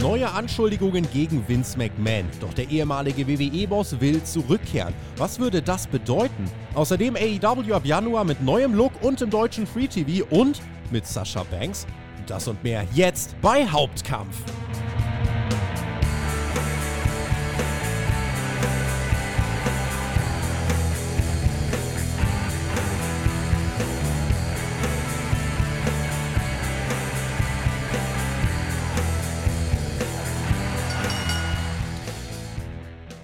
Neue 0.00 0.30
Anschuldigungen 0.30 1.08
gegen 1.12 1.46
Vince 1.48 1.78
McMahon. 1.78 2.26
Doch 2.40 2.52
der 2.52 2.68
ehemalige 2.68 3.26
WWE-Boss 3.26 3.98
will 4.00 4.22
zurückkehren. 4.22 4.92
Was 5.16 5.38
würde 5.38 5.62
das 5.62 5.86
bedeuten? 5.86 6.50
Außerdem 6.74 7.16
AEW 7.16 7.72
ab 7.72 7.86
Januar 7.86 8.24
mit 8.24 8.42
neuem 8.42 8.74
Look 8.74 8.92
und 9.02 9.22
im 9.22 9.30
deutschen 9.30 9.66
Free 9.66 9.86
TV 9.86 10.26
und 10.28 10.60
mit 10.90 11.06
Sascha 11.06 11.44
Banks. 11.50 11.86
Das 12.26 12.46
und 12.46 12.62
mehr 12.62 12.84
jetzt 12.92 13.34
bei 13.40 13.66
Hauptkampf. 13.66 14.36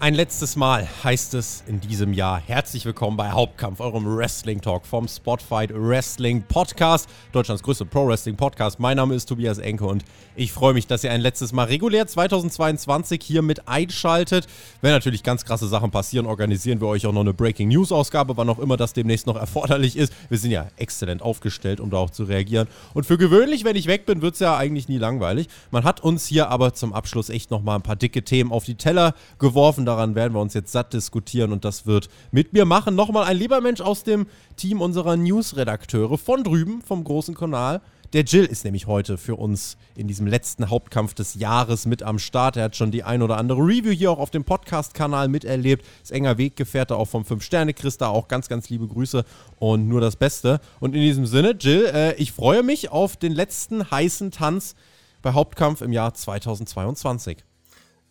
Ein 0.02 0.14
letztes 0.14 0.56
Mal 0.56 0.88
heißt 1.04 1.32
es 1.34 1.62
in 1.68 1.78
diesem 1.78 2.12
Jahr. 2.12 2.42
Herzlich 2.44 2.84
willkommen 2.84 3.16
bei 3.16 3.30
Hauptkampf, 3.30 3.78
eurem 3.78 4.04
Wrestling 4.04 4.60
Talk 4.60 4.84
vom 4.84 5.06
Spotfight 5.06 5.70
Wrestling 5.72 6.42
Podcast, 6.42 7.08
Deutschlands 7.30 7.62
größter 7.62 7.84
Pro 7.84 8.08
Wrestling 8.08 8.34
Podcast. 8.34 8.80
Mein 8.80 8.96
Name 8.96 9.14
ist 9.14 9.26
Tobias 9.26 9.58
Enke 9.58 9.86
und 9.86 10.04
ich 10.34 10.50
freue 10.50 10.74
mich, 10.74 10.88
dass 10.88 11.04
ihr 11.04 11.12
ein 11.12 11.20
letztes 11.20 11.52
Mal 11.52 11.66
regulär 11.66 12.04
2022 12.04 13.22
hier 13.22 13.42
mit 13.42 13.68
einschaltet. 13.68 14.48
Wenn 14.80 14.90
natürlich 14.90 15.22
ganz 15.22 15.44
krasse 15.44 15.68
Sachen 15.68 15.92
passieren, 15.92 16.26
organisieren 16.26 16.80
wir 16.80 16.88
euch 16.88 17.06
auch 17.06 17.12
noch 17.12 17.20
eine 17.20 17.32
Breaking 17.32 17.68
News 17.68 17.92
Ausgabe, 17.92 18.36
wann 18.36 18.48
auch 18.48 18.58
immer 18.58 18.76
das 18.76 18.94
demnächst 18.94 19.28
noch 19.28 19.36
erforderlich 19.36 19.96
ist. 19.96 20.12
Wir 20.28 20.38
sind 20.38 20.50
ja 20.50 20.66
exzellent 20.78 21.22
aufgestellt, 21.22 21.78
um 21.78 21.90
da 21.90 21.98
auch 21.98 22.10
zu 22.10 22.24
reagieren. 22.24 22.66
Und 22.92 23.06
für 23.06 23.18
gewöhnlich, 23.18 23.62
wenn 23.62 23.76
ich 23.76 23.86
weg 23.86 24.04
bin, 24.06 24.20
wird 24.20 24.34
es 24.34 24.40
ja 24.40 24.56
eigentlich 24.56 24.88
nie 24.88 24.98
langweilig. 24.98 25.46
Man 25.70 25.84
hat 25.84 26.00
uns 26.00 26.26
hier 26.26 26.48
aber 26.48 26.74
zum 26.74 26.92
Abschluss 26.92 27.28
echt 27.28 27.52
nochmal 27.52 27.76
ein 27.76 27.82
paar 27.82 27.94
dicke 27.94 28.24
Themen 28.24 28.50
auf 28.50 28.64
die 28.64 28.74
Teller 28.74 29.14
geworfen 29.38 29.86
daran 29.92 30.14
werden 30.14 30.32
wir 30.34 30.40
uns 30.40 30.54
jetzt 30.54 30.72
satt 30.72 30.92
diskutieren 30.92 31.52
und 31.52 31.64
das 31.64 31.86
wird 31.86 32.08
mit 32.30 32.52
mir 32.52 32.64
machen. 32.64 32.94
Nochmal 32.94 33.24
ein 33.24 33.36
lieber 33.36 33.60
Mensch 33.60 33.80
aus 33.80 34.04
dem 34.04 34.26
Team 34.56 34.80
unserer 34.80 35.16
News-Redakteure 35.16 36.16
von 36.18 36.44
drüben, 36.44 36.82
vom 36.82 37.04
großen 37.04 37.34
Kanal. 37.34 37.80
Der 38.14 38.24
Jill 38.24 38.44
ist 38.44 38.64
nämlich 38.64 38.86
heute 38.86 39.16
für 39.16 39.36
uns 39.36 39.78
in 39.94 40.06
diesem 40.06 40.26
letzten 40.26 40.68
Hauptkampf 40.68 41.14
des 41.14 41.34
Jahres 41.34 41.86
mit 41.86 42.02
am 42.02 42.18
Start. 42.18 42.56
Er 42.56 42.64
hat 42.64 42.76
schon 42.76 42.90
die 42.90 43.04
ein 43.04 43.22
oder 43.22 43.38
andere 43.38 43.60
Review 43.60 43.90
hier 43.90 44.10
auch 44.10 44.18
auf 44.18 44.30
dem 44.30 44.44
Podcast-Kanal 44.44 45.28
miterlebt. 45.28 45.86
Ist 46.02 46.12
enger 46.12 46.36
Weggefährte 46.36 46.96
auch 46.96 47.08
vom 47.08 47.22
5-Sterne-Chris 47.22 47.96
da. 47.98 48.08
Auch 48.08 48.28
ganz, 48.28 48.48
ganz 48.48 48.68
liebe 48.68 48.86
Grüße 48.86 49.24
und 49.58 49.88
nur 49.88 50.02
das 50.02 50.16
Beste. 50.16 50.60
Und 50.80 50.94
in 50.94 51.00
diesem 51.00 51.24
Sinne, 51.24 51.56
Jill, 51.58 51.86
äh, 51.86 52.14
ich 52.16 52.32
freue 52.32 52.62
mich 52.62 52.90
auf 52.90 53.16
den 53.16 53.32
letzten 53.32 53.90
heißen 53.90 54.30
Tanz 54.30 54.74
bei 55.22 55.32
Hauptkampf 55.32 55.80
im 55.80 55.92
Jahr 55.92 56.12
2022. 56.12 57.44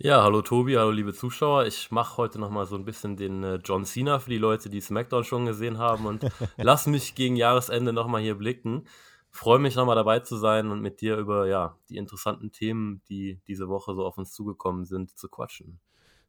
Ja, 0.03 0.23
hallo 0.23 0.41
Tobi, 0.41 0.77
hallo 0.77 0.89
liebe 0.89 1.13
Zuschauer. 1.13 1.67
Ich 1.67 1.91
mache 1.91 2.17
heute 2.17 2.39
nochmal 2.39 2.65
so 2.65 2.75
ein 2.75 2.85
bisschen 2.85 3.17
den 3.17 3.43
äh, 3.43 3.59
John 3.63 3.85
Cena 3.85 4.17
für 4.17 4.31
die 4.31 4.39
Leute, 4.39 4.67
die 4.67 4.81
SmackDown 4.81 5.23
schon 5.23 5.45
gesehen 5.45 5.77
haben 5.77 6.07
und 6.07 6.25
lass 6.57 6.87
mich 6.87 7.13
gegen 7.13 7.35
Jahresende 7.35 7.93
nochmal 7.93 8.23
hier 8.23 8.33
blicken. 8.33 8.87
Freue 9.29 9.59
mich 9.59 9.75
nochmal 9.75 9.95
dabei 9.95 10.19
zu 10.21 10.37
sein 10.37 10.71
und 10.71 10.81
mit 10.81 11.01
dir 11.01 11.17
über 11.17 11.45
ja, 11.45 11.77
die 11.89 11.97
interessanten 11.97 12.51
Themen, 12.51 13.03
die 13.09 13.41
diese 13.47 13.69
Woche 13.69 13.93
so 13.93 14.03
auf 14.03 14.17
uns 14.17 14.31
zugekommen 14.31 14.85
sind, 14.85 15.15
zu 15.15 15.29
quatschen. 15.29 15.79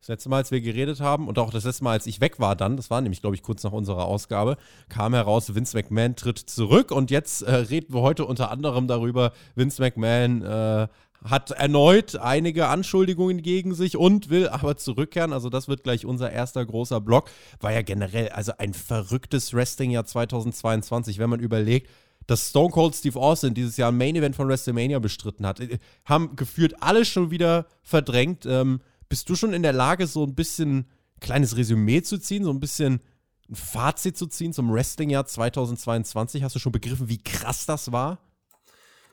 Das 0.00 0.08
letzte 0.08 0.28
Mal, 0.28 0.38
als 0.38 0.50
wir 0.50 0.60
geredet 0.60 1.00
haben 1.00 1.26
und 1.26 1.38
auch 1.38 1.50
das 1.50 1.64
letzte 1.64 1.84
Mal, 1.84 1.92
als 1.92 2.06
ich 2.06 2.20
weg 2.20 2.40
war 2.40 2.56
dann, 2.56 2.76
das 2.76 2.90
war 2.90 3.00
nämlich, 3.00 3.22
glaube 3.22 3.36
ich, 3.36 3.42
kurz 3.42 3.62
nach 3.62 3.72
unserer 3.72 4.04
Ausgabe, 4.04 4.58
kam 4.90 5.14
heraus, 5.14 5.54
Vince 5.54 5.78
McMahon 5.78 6.14
tritt 6.14 6.38
zurück 6.38 6.90
und 6.90 7.10
jetzt 7.10 7.40
äh, 7.40 7.54
reden 7.54 7.94
wir 7.94 8.02
heute 8.02 8.26
unter 8.26 8.50
anderem 8.50 8.86
darüber, 8.86 9.32
Vince 9.54 9.80
McMahon 9.80 10.42
äh, 10.42 10.88
hat 11.24 11.50
erneut 11.52 12.16
einige 12.16 12.68
Anschuldigungen 12.68 13.42
gegen 13.42 13.74
sich 13.74 13.96
und 13.96 14.30
will 14.30 14.48
aber 14.48 14.76
zurückkehren. 14.76 15.32
Also 15.32 15.50
das 15.50 15.68
wird 15.68 15.84
gleich 15.84 16.04
unser 16.04 16.30
erster 16.30 16.64
großer 16.64 17.00
Block. 17.00 17.30
War 17.60 17.72
ja 17.72 17.82
generell 17.82 18.30
also 18.30 18.52
ein 18.58 18.74
verrücktes 18.74 19.54
Wrestling-Jahr 19.54 20.04
2022, 20.04 21.18
wenn 21.18 21.30
man 21.30 21.40
überlegt, 21.40 21.88
dass 22.26 22.50
Stone 22.50 22.70
Cold 22.70 22.94
Steve 22.94 23.18
Austin 23.18 23.54
dieses 23.54 23.76
Jahr 23.76 23.90
ein 23.90 23.98
Main 23.98 24.16
Event 24.16 24.36
von 24.36 24.48
WrestleMania 24.48 24.98
bestritten 24.98 25.46
hat. 25.46 25.60
Äh, 25.60 25.78
haben 26.04 26.36
gefühlt 26.36 26.82
alles 26.82 27.08
schon 27.08 27.30
wieder 27.30 27.66
verdrängt. 27.82 28.46
Ähm, 28.46 28.80
bist 29.08 29.28
du 29.28 29.34
schon 29.34 29.52
in 29.52 29.62
der 29.62 29.72
Lage, 29.72 30.06
so 30.06 30.24
ein 30.24 30.34
bisschen 30.34 30.86
kleines 31.20 31.56
Resümee 31.56 32.02
zu 32.02 32.18
ziehen, 32.18 32.44
so 32.44 32.50
ein 32.50 32.60
bisschen 32.60 33.00
ein 33.48 33.54
Fazit 33.54 34.16
zu 34.16 34.26
ziehen 34.26 34.52
zum 34.52 34.72
Wrestling-Jahr 34.72 35.26
2022? 35.26 36.42
Hast 36.42 36.54
du 36.54 36.60
schon 36.60 36.72
begriffen, 36.72 37.08
wie 37.08 37.22
krass 37.22 37.66
das 37.66 37.92
war? 37.92 38.18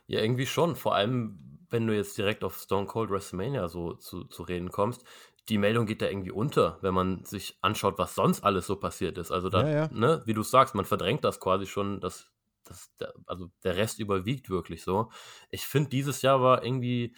Ja, 0.07 0.21
irgendwie 0.21 0.45
schon. 0.45 0.75
Vor 0.75 0.95
allem, 0.95 1.48
wenn 1.69 1.87
du 1.87 1.95
jetzt 1.95 2.17
direkt 2.17 2.43
auf 2.43 2.57
Stone 2.57 2.87
Cold 2.87 3.09
WrestleMania 3.09 3.67
so 3.67 3.93
zu, 3.93 4.25
zu 4.25 4.43
reden 4.43 4.71
kommst, 4.71 5.03
die 5.49 5.57
Meldung 5.57 5.85
geht 5.85 6.01
da 6.01 6.07
irgendwie 6.07 6.31
unter, 6.31 6.77
wenn 6.81 6.93
man 6.93 7.25
sich 7.25 7.57
anschaut, 7.61 7.97
was 7.97 8.15
sonst 8.15 8.43
alles 8.43 8.67
so 8.67 8.75
passiert 8.75 9.17
ist. 9.17 9.31
Also 9.31 9.49
da, 9.49 9.63
ja, 9.63 9.69
ja. 9.69 9.89
Ne, 9.91 10.21
wie 10.25 10.33
du 10.33 10.43
sagst, 10.43 10.75
man 10.75 10.85
verdrängt 10.85 11.23
das 11.23 11.39
quasi 11.39 11.65
schon, 11.65 11.99
dass 11.99 12.31
das, 12.65 12.91
also 13.25 13.49
der 13.63 13.75
Rest 13.75 13.99
überwiegt 13.99 14.49
wirklich 14.49 14.83
so. 14.83 15.09
Ich 15.49 15.65
finde, 15.65 15.89
dieses 15.89 16.21
Jahr 16.21 16.41
war 16.41 16.63
irgendwie 16.63 17.15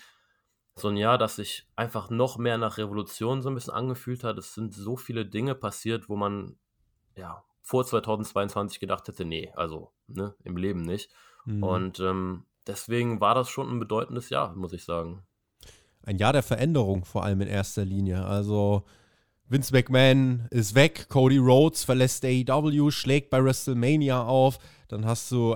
so 0.76 0.88
ein 0.88 0.98
Jahr, 0.98 1.18
das 1.18 1.36
sich 1.36 1.68
einfach 1.76 2.10
noch 2.10 2.38
mehr 2.38 2.58
nach 2.58 2.78
Revolution 2.78 3.42
so 3.42 3.50
ein 3.50 3.56
bisschen 3.56 3.74
angefühlt 3.74 4.24
hat. 4.24 4.38
Es 4.38 4.54
sind 4.54 4.74
so 4.74 4.96
viele 4.96 5.26
Dinge 5.26 5.54
passiert, 5.54 6.08
wo 6.08 6.16
man 6.16 6.58
ja 7.16 7.44
vor 7.62 7.86
2022 7.86 8.80
gedacht 8.80 9.08
hätte, 9.08 9.26
nee, 9.26 9.52
also 9.56 9.92
ne, 10.08 10.36
im 10.44 10.56
Leben 10.56 10.82
nicht. 10.82 11.12
Mhm. 11.46 11.64
Und 11.64 12.00
ähm, 12.00 12.46
deswegen 12.68 13.20
war 13.20 13.36
das 13.36 13.50
schon 13.50 13.70
ein 13.70 13.80
bedeutendes 13.80 14.30
Jahr, 14.30 14.56
muss 14.56 14.74
ich 14.74 14.84
sagen. 14.84 15.24
Ein 16.04 16.18
Jahr 16.18 16.34
der 16.34 16.44
Veränderung, 16.44 17.06
vor 17.06 17.24
allem 17.24 17.42
in 17.42 17.48
erster 17.48 17.86
Linie. 17.86 18.26
Also 18.26 18.84
Vince 19.48 19.74
McMahon 19.74 20.48
ist 20.50 20.76
weg, 20.76 21.08
Cody 21.10 21.38
Rhodes 21.38 21.84
verlässt 21.84 22.26
AEW, 22.26 22.90
schlägt 22.90 23.30
bei 23.30 23.44
WrestleMania 23.44 24.24
auf. 24.24 24.58
Dann 24.88 25.06
hast 25.06 25.30
du, 25.32 25.56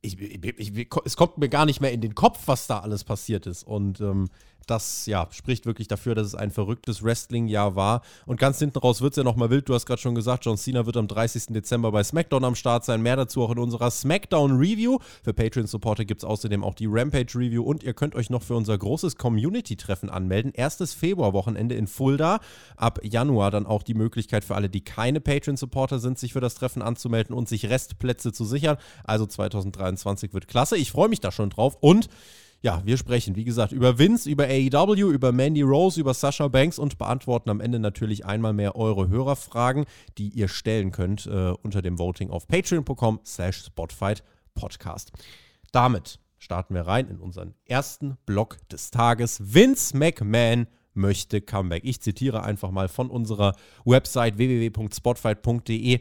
ich, 0.00 0.18
ich, 0.18 0.58
ich, 0.58 0.88
es 1.04 1.16
kommt 1.16 1.38
mir 1.38 1.48
gar 1.48 1.66
nicht 1.66 1.80
mehr 1.80 1.92
in 1.92 2.00
den 2.00 2.14
Kopf, 2.14 2.42
was 2.46 2.66
da 2.66 2.80
alles 2.80 3.04
passiert 3.04 3.46
ist. 3.46 3.62
Und 3.62 4.00
ähm, 4.00 4.28
das 4.66 5.06
ja, 5.06 5.28
spricht 5.30 5.66
wirklich 5.66 5.88
dafür, 5.88 6.14
dass 6.14 6.26
es 6.26 6.34
ein 6.34 6.50
verrücktes 6.50 7.02
Wrestling-Jahr 7.02 7.76
war. 7.76 8.02
Und 8.26 8.40
ganz 8.40 8.58
hinten 8.58 8.78
raus 8.78 9.00
wird 9.00 9.12
es 9.12 9.16
ja 9.16 9.24
nochmal 9.24 9.50
wild. 9.50 9.68
Du 9.68 9.74
hast 9.74 9.86
gerade 9.86 10.00
schon 10.00 10.14
gesagt, 10.14 10.44
John 10.44 10.56
Cena 10.56 10.86
wird 10.86 10.96
am 10.96 11.08
30. 11.08 11.46
Dezember 11.48 11.92
bei 11.92 12.02
SmackDown 12.02 12.44
am 12.44 12.54
Start 12.54 12.84
sein. 12.84 13.02
Mehr 13.02 13.16
dazu 13.16 13.42
auch 13.42 13.50
in 13.50 13.58
unserer 13.58 13.90
SmackDown-Review. 13.90 14.98
Für 15.22 15.32
Patreon-Supporter 15.32 16.04
gibt 16.04 16.22
es 16.22 16.24
außerdem 16.24 16.64
auch 16.64 16.74
die 16.74 16.86
Rampage-Review. 16.86 17.62
Und 17.62 17.82
ihr 17.82 17.94
könnt 17.94 18.14
euch 18.14 18.30
noch 18.30 18.42
für 18.42 18.54
unser 18.54 18.76
großes 18.76 19.16
Community-Treffen 19.16 20.10
anmelden. 20.10 20.52
Erstes 20.54 20.94
Februar-Wochenende 20.94 21.74
in 21.74 21.86
Fulda. 21.86 22.40
Ab 22.76 23.00
Januar 23.02 23.50
dann 23.50 23.66
auch 23.66 23.82
die 23.82 23.94
Möglichkeit 23.94 24.44
für 24.44 24.54
alle, 24.54 24.68
die 24.68 24.82
keine 24.82 25.20
Patreon-Supporter 25.20 25.98
sind, 25.98 26.18
sich 26.18 26.32
für 26.32 26.40
das 26.40 26.54
Treffen 26.54 26.82
anzumelden 26.82 27.34
und 27.34 27.48
sich 27.48 27.68
Restplätze 27.68 28.32
zu 28.32 28.44
sichern. 28.44 28.76
Also 29.04 29.26
2023 29.26 30.34
wird 30.34 30.48
klasse. 30.48 30.76
Ich 30.76 30.90
freue 30.90 31.08
mich 31.08 31.20
da 31.20 31.30
schon 31.30 31.50
drauf. 31.50 31.76
Und 31.80 32.08
ja, 32.62 32.82
wir 32.84 32.96
sprechen, 32.96 33.36
wie 33.36 33.44
gesagt, 33.44 33.72
über 33.72 33.98
Vince, 33.98 34.28
über 34.28 34.44
AEW, 34.44 35.10
über 35.10 35.32
Mandy 35.32 35.62
Rose, 35.62 36.00
über 36.00 36.14
Sasha 36.14 36.48
Banks 36.48 36.78
und 36.78 36.98
beantworten 36.98 37.50
am 37.50 37.60
Ende 37.60 37.78
natürlich 37.78 38.24
einmal 38.24 38.52
mehr 38.52 38.76
eure 38.76 39.08
Hörerfragen, 39.08 39.84
die 40.18 40.28
ihr 40.30 40.48
stellen 40.48 40.90
könnt 40.90 41.26
äh, 41.26 41.52
unter 41.62 41.82
dem 41.82 41.98
Voting 41.98 42.30
auf 42.30 42.46
patreon.com 42.48 43.20
slash 43.24 43.64
spotfight 43.64 44.22
podcast. 44.54 45.12
Damit 45.72 46.18
starten 46.38 46.74
wir 46.74 46.82
rein 46.82 47.08
in 47.08 47.18
unseren 47.18 47.54
ersten 47.66 48.16
Block 48.26 48.56
des 48.68 48.90
Tages. 48.90 49.54
Vince 49.54 49.96
McMahon 49.96 50.66
möchte 50.94 51.40
Comeback. 51.40 51.84
Ich 51.84 52.00
zitiere 52.00 52.42
einfach 52.42 52.70
mal 52.70 52.88
von 52.88 53.10
unserer 53.10 53.54
Website 53.84 54.38
www.spotfight.de. 54.38 56.00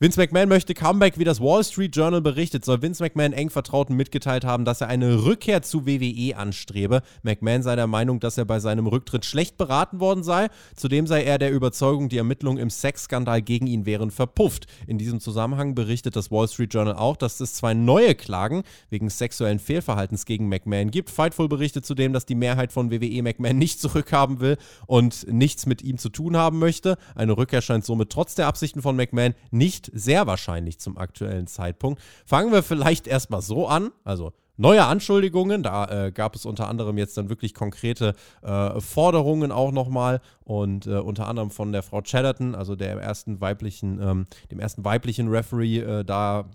Vince 0.00 0.18
McMahon 0.20 0.48
möchte 0.48 0.74
Comeback, 0.74 1.20
wie 1.20 1.24
das 1.24 1.40
Wall 1.40 1.62
Street 1.62 1.94
Journal 1.94 2.20
berichtet, 2.20 2.64
soll 2.64 2.82
Vince 2.82 3.00
McMahon 3.00 3.32
eng 3.32 3.48
Vertrauten 3.48 3.94
mitgeteilt 3.94 4.44
haben, 4.44 4.64
dass 4.64 4.80
er 4.80 4.88
eine 4.88 5.24
Rückkehr 5.24 5.62
zu 5.62 5.86
WWE 5.86 6.36
anstrebe. 6.36 7.00
McMahon 7.22 7.62
sei 7.62 7.76
der 7.76 7.86
Meinung, 7.86 8.18
dass 8.18 8.36
er 8.36 8.44
bei 8.44 8.58
seinem 8.58 8.88
Rücktritt 8.88 9.24
schlecht 9.24 9.56
beraten 9.56 10.00
worden 10.00 10.24
sei. 10.24 10.48
Zudem 10.74 11.06
sei 11.06 11.22
er 11.22 11.38
der 11.38 11.52
Überzeugung, 11.52 12.08
die 12.08 12.18
Ermittlungen 12.18 12.58
im 12.58 12.70
Sexskandal 12.70 13.40
gegen 13.40 13.68
ihn 13.68 13.86
wären 13.86 14.10
verpufft. 14.10 14.66
In 14.88 14.98
diesem 14.98 15.20
Zusammenhang 15.20 15.76
berichtet 15.76 16.16
das 16.16 16.32
Wall 16.32 16.48
Street 16.48 16.74
Journal 16.74 16.96
auch, 16.96 17.16
dass 17.16 17.38
es 17.38 17.54
zwei 17.54 17.72
neue 17.72 18.16
Klagen 18.16 18.64
wegen 18.90 19.08
sexuellen 19.08 19.60
Fehlverhaltens 19.60 20.26
gegen 20.26 20.48
McMahon 20.48 20.90
gibt. 20.90 21.08
Fightful 21.08 21.48
berichtet 21.48 21.86
zudem, 21.86 22.12
dass 22.12 22.26
die 22.26 22.34
Mehrheit 22.34 22.72
von 22.72 22.90
WWE 22.90 23.22
McMahon 23.22 23.58
nicht 23.58 23.80
zurückhaben 23.80 24.40
will 24.40 24.56
und 24.88 25.32
nichts 25.32 25.66
mit 25.66 25.82
ihm 25.82 25.98
zu 25.98 26.08
tun 26.08 26.36
haben 26.36 26.58
möchte. 26.58 26.98
Eine 27.14 27.36
Rückkehr 27.36 27.62
scheint 27.62 27.84
somit 27.84 28.10
trotz 28.10 28.34
der 28.34 28.48
Absichten 28.48 28.82
von 28.82 28.96
McMahon 28.96 29.34
nicht 29.52 29.83
nicht 29.92 30.04
sehr 30.04 30.26
wahrscheinlich 30.26 30.78
zum 30.78 30.98
aktuellen 30.98 31.46
Zeitpunkt. 31.46 32.00
Fangen 32.24 32.52
wir 32.52 32.62
vielleicht 32.62 33.06
erstmal 33.06 33.42
so 33.42 33.66
an. 33.66 33.90
Also 34.04 34.32
neue 34.56 34.84
Anschuldigungen. 34.84 35.62
Da 35.62 36.06
äh, 36.06 36.12
gab 36.12 36.36
es 36.36 36.46
unter 36.46 36.68
anderem 36.68 36.98
jetzt 36.98 37.16
dann 37.16 37.28
wirklich 37.28 37.54
konkrete 37.54 38.14
äh, 38.42 38.80
Forderungen 38.80 39.52
auch 39.52 39.72
nochmal 39.72 40.20
und 40.44 40.86
äh, 40.86 40.98
unter 40.98 41.26
anderem 41.26 41.50
von 41.50 41.72
der 41.72 41.82
Frau 41.82 42.02
Chatterton, 42.02 42.54
also 42.54 42.76
der 42.76 43.00
ersten 43.00 43.40
weiblichen, 43.40 44.00
ähm, 44.00 44.26
dem 44.50 44.60
ersten 44.60 44.84
weiblichen 44.84 45.28
Referee, 45.28 45.80
äh, 45.80 46.04
da 46.04 46.46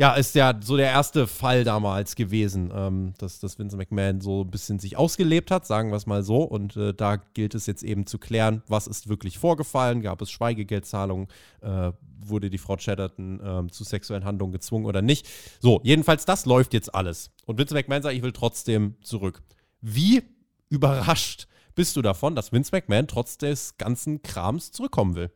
ja, 0.00 0.14
ist 0.14 0.34
ja 0.34 0.58
so 0.62 0.78
der 0.78 0.86
erste 0.86 1.26
Fall 1.26 1.62
damals 1.62 2.16
gewesen, 2.16 2.72
ähm, 2.74 3.12
dass, 3.18 3.38
dass 3.38 3.58
Vince 3.58 3.76
McMahon 3.76 4.22
so 4.22 4.44
ein 4.44 4.50
bisschen 4.50 4.78
sich 4.78 4.96
ausgelebt 4.96 5.50
hat, 5.50 5.66
sagen 5.66 5.90
wir 5.90 5.96
es 5.96 6.06
mal 6.06 6.22
so. 6.22 6.38
Und 6.42 6.74
äh, 6.78 6.94
da 6.94 7.16
gilt 7.16 7.54
es 7.54 7.66
jetzt 7.66 7.82
eben 7.82 8.06
zu 8.06 8.16
klären, 8.16 8.62
was 8.66 8.86
ist 8.86 9.10
wirklich 9.10 9.38
vorgefallen. 9.38 10.00
Gab 10.00 10.22
es 10.22 10.30
Schweigegeldzahlungen? 10.30 11.28
Äh, 11.60 11.92
wurde 12.18 12.48
die 12.48 12.56
Frau 12.56 12.76
Chatterton 12.76 13.40
äh, 13.40 13.70
zu 13.70 13.84
sexuellen 13.84 14.24
Handlungen 14.24 14.52
gezwungen 14.52 14.86
oder 14.86 15.02
nicht? 15.02 15.28
So, 15.60 15.82
jedenfalls, 15.84 16.24
das 16.24 16.46
läuft 16.46 16.72
jetzt 16.72 16.94
alles. 16.94 17.30
Und 17.44 17.58
Vince 17.58 17.74
McMahon 17.74 18.00
sagt, 18.00 18.16
ich 18.16 18.22
will 18.22 18.32
trotzdem 18.32 18.94
zurück. 19.02 19.42
Wie 19.82 20.22
überrascht 20.70 21.46
bist 21.74 21.94
du 21.94 22.00
davon, 22.00 22.34
dass 22.34 22.52
Vince 22.52 22.70
McMahon 22.72 23.06
trotz 23.06 23.36
des 23.36 23.76
ganzen 23.76 24.22
Krams 24.22 24.72
zurückkommen 24.72 25.14
will? 25.14 25.30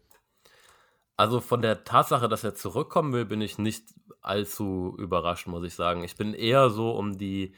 Also 1.17 1.41
von 1.41 1.63
der 1.63 1.85
Tatsache, 1.85 2.29
dass 2.29 2.45
er 2.45 2.55
zurückkommen 2.55 3.13
will, 3.13 3.25
bin 3.25 3.41
ich 3.41 3.59
nicht 3.59 3.95
allzu 4.21 4.97
überrascht, 4.99 5.47
muss 5.47 5.65
ich 5.65 5.75
sagen. 5.75 6.03
Ich 6.03 6.17
bin 6.17 6.35
eher 6.35 6.71
so 6.71 6.91
um 6.91 7.19
die, 7.19 7.55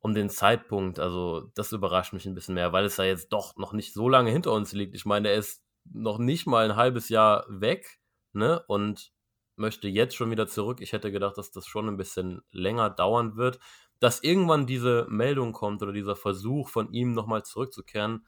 um 0.00 0.14
den 0.14 0.28
Zeitpunkt, 0.28 0.98
also 0.98 1.50
das 1.54 1.72
überrascht 1.72 2.12
mich 2.12 2.26
ein 2.26 2.34
bisschen 2.34 2.54
mehr, 2.54 2.72
weil 2.72 2.84
es 2.84 2.98
ja 2.98 3.04
jetzt 3.04 3.32
doch 3.32 3.56
noch 3.56 3.72
nicht 3.72 3.94
so 3.94 4.08
lange 4.08 4.30
hinter 4.30 4.52
uns 4.52 4.72
liegt. 4.72 4.94
Ich 4.94 5.06
meine, 5.06 5.30
er 5.30 5.36
ist 5.36 5.62
noch 5.92 6.18
nicht 6.18 6.46
mal 6.46 6.64
ein 6.64 6.76
halbes 6.76 7.08
Jahr 7.08 7.46
weg, 7.48 8.00
ne? 8.32 8.62
Und 8.66 9.12
möchte 9.56 9.88
jetzt 9.88 10.16
schon 10.16 10.30
wieder 10.30 10.46
zurück. 10.46 10.80
Ich 10.80 10.92
hätte 10.92 11.12
gedacht, 11.12 11.38
dass 11.38 11.50
das 11.52 11.66
schon 11.66 11.88
ein 11.88 11.96
bisschen 11.96 12.42
länger 12.50 12.90
dauern 12.90 13.36
wird. 13.36 13.60
Dass 14.00 14.22
irgendwann 14.22 14.66
diese 14.66 15.06
Meldung 15.08 15.52
kommt 15.52 15.82
oder 15.82 15.92
dieser 15.92 16.16
Versuch 16.16 16.68
von 16.68 16.92
ihm 16.92 17.12
nochmal 17.12 17.44
zurückzukehren, 17.44 18.26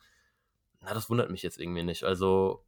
na, 0.80 0.94
das 0.94 1.10
wundert 1.10 1.30
mich 1.30 1.42
jetzt 1.42 1.58
irgendwie 1.58 1.82
nicht. 1.82 2.04
Also 2.04 2.64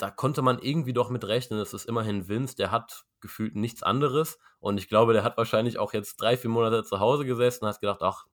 da 0.00 0.10
konnte 0.10 0.42
man 0.42 0.58
irgendwie 0.58 0.92
doch 0.92 1.10
mit 1.10 1.24
rechnen. 1.24 1.60
Es 1.60 1.74
ist 1.74 1.84
immerhin 1.84 2.28
Vince, 2.28 2.56
der 2.56 2.70
hat 2.70 3.04
gefühlt 3.20 3.54
nichts 3.54 3.82
anderes. 3.82 4.38
Und 4.58 4.78
ich 4.78 4.88
glaube, 4.88 5.12
der 5.12 5.24
hat 5.24 5.36
wahrscheinlich 5.36 5.78
auch 5.78 5.92
jetzt 5.92 6.20
drei, 6.20 6.36
vier 6.36 6.50
Monate 6.50 6.84
zu 6.84 7.00
Hause 7.00 7.26
gesessen 7.26 7.64
und 7.64 7.70
hat 7.70 7.80
gedacht, 7.80 8.02
ach, 8.02 8.26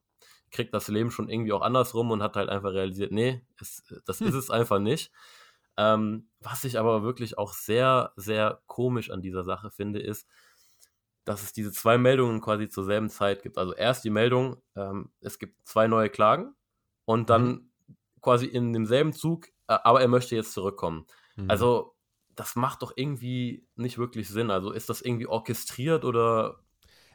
kriegt 0.50 0.74
das 0.74 0.88
Leben 0.88 1.12
schon 1.12 1.30
irgendwie 1.30 1.52
auch 1.52 1.62
andersrum 1.62 2.12
und 2.12 2.24
hat 2.24 2.38
halt 2.38 2.50
einfach 2.50 2.72
realisiert, 2.72 3.12
nee, 3.12 3.42
es, 3.60 3.84
das 4.06 4.22
hm. 4.22 4.28
ist 4.28 4.34
es 4.34 4.50
einfach 4.50 4.80
nicht. 4.80 5.12
Ähm, 5.76 6.30
was 6.40 6.64
ich 6.64 6.80
aber 6.80 7.04
wirklich 7.04 7.38
auch 7.38 7.54
sehr, 7.54 8.14
sehr 8.16 8.62
komisch 8.66 9.12
an 9.12 9.22
dieser 9.22 9.44
Sache 9.44 9.70
finde, 9.70 10.00
ist, 10.00 10.28
dass 11.26 11.44
es 11.44 11.52
diese 11.52 11.74
zwei 11.74 11.98
Meldungen 11.98 12.40
quasi 12.40 12.70
zur 12.70 12.86
selben 12.86 13.10
Zeit 13.10 13.44
gibt. 13.44 13.58
Also 13.58 13.74
erst 13.74 14.06
die 14.06 14.10
Meldung, 14.10 14.62
ähm, 14.76 15.12
es 15.20 15.38
gibt 15.38 15.68
zwei 15.68 15.88
neue 15.88 16.10
Klagen 16.10 16.56
und 17.04 17.30
dann 17.30 17.46
mhm. 17.46 17.98
quasi 18.22 18.46
in 18.46 18.72
demselben 18.72 19.12
Zug, 19.12 19.48
äh, 19.68 19.78
aber 19.84 20.02
er 20.02 20.08
möchte 20.08 20.36
jetzt 20.36 20.54
zurückkommen. 20.54 21.06
Mhm. 21.38 21.50
Also, 21.50 21.96
das 22.36 22.56
macht 22.56 22.82
doch 22.82 22.94
irgendwie 22.96 23.66
nicht 23.76 23.98
wirklich 23.98 24.28
Sinn. 24.28 24.52
Also, 24.52 24.72
ist 24.72 24.90
das 24.90 25.02
irgendwie 25.02 25.28
orchestriert 25.28 26.04
oder. 26.04 26.60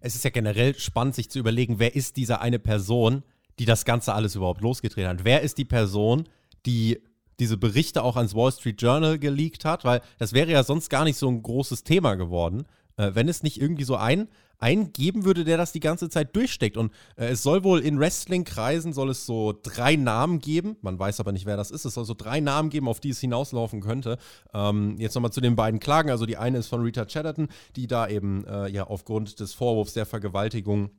Es 0.01 0.15
ist 0.17 0.25
ja 0.25 0.31
generell 0.31 0.77
spannend, 0.79 1.15
sich 1.15 1.31
zu 1.31 1.39
überlegen, 1.39 1.79
wer 1.79 1.95
ist 1.95 2.17
diese 2.17 2.41
eine 2.41 2.59
Person, 2.59 3.23
die 3.59 3.67
das 3.67 3.85
Ganze 3.85 4.15
alles 4.15 4.35
überhaupt 4.35 4.61
losgetreten 4.61 5.11
hat? 5.11 5.25
Wer 5.25 5.43
ist 5.43 5.59
die 5.59 5.65
Person, 5.65 6.29
die 6.67 7.01
diese 7.39 7.57
Berichte 7.57 8.03
auch 8.03 8.17
ans 8.17 8.35
Wall 8.35 8.53
Street 8.53 8.81
Journal 8.81 9.19
geleakt 9.19 9.65
hat? 9.65 9.85
Weil 9.85 10.01
das 10.19 10.33
wäre 10.33 10.51
ja 10.51 10.65
sonst 10.65 10.89
gar 10.89 11.05
nicht 11.05 11.17
so 11.17 11.29
ein 11.29 11.43
großes 11.43 11.85
Thema 11.85 12.17
geworden, 12.17 12.65
äh, 12.97 13.11
wenn 13.15 13.29
es 13.29 13.43
nicht 13.43 13.61
irgendwie 13.61 13.85
so 13.85 13.97
ein 13.97 14.29
einen 14.63 14.93
geben 14.93 15.25
würde, 15.25 15.45
der 15.45 15.57
das 15.57 15.73
die 15.73 15.81
ganze 15.81 16.09
Zeit 16.09 16.35
durchsteckt. 16.37 16.77
Und 16.77 16.93
äh, 17.17 17.27
es 17.27 17.43
soll 17.43 17.65
wohl 17.65 17.81
in 17.81 17.99
Wrestling-Kreisen 17.99 18.93
soll 18.93 19.11
es 19.11 19.27
so 19.27 19.59
drei 19.63 19.97
Namen 19.97 20.39
geben. 20.39 20.77
Man 20.81 20.99
weiß 20.99 21.21
aber 21.21 21.33
nicht, 21.33 21.47
wer 21.47 21.57
das 21.57 21.71
ist. 21.71 21.85
Es 21.85 21.95
soll 21.95 22.05
so 22.05 22.15
drei 22.15 22.41
Namen 22.41 22.71
geben, 22.71 22.89
auf 22.89 23.01
die 23.01 23.11
es 23.11 23.21
hinauslaufen 23.21 23.81
könnte. 23.81 24.19
Ähm, 24.55 24.97
jetzt 24.99 25.15
nochmal 25.15 25.33
zu 25.33 25.41
den 25.41 25.57
beiden 25.57 25.81
Klagen. 25.81 26.11
Also 26.11 26.27
die 26.27 26.37
eine 26.37 26.59
ist 26.59 26.69
von 26.69 26.83
Rita 26.83 27.05
Chatterton, 27.05 27.49
die 27.77 27.87
da 27.87 28.09
eben 28.09 28.45
äh, 28.47 28.69
ja 28.69 28.85
aufgrund 28.85 29.41
des 29.41 29.53
Vorwurfs 29.53 29.95
der 29.95 30.07
Vergewaltigung 30.07 30.91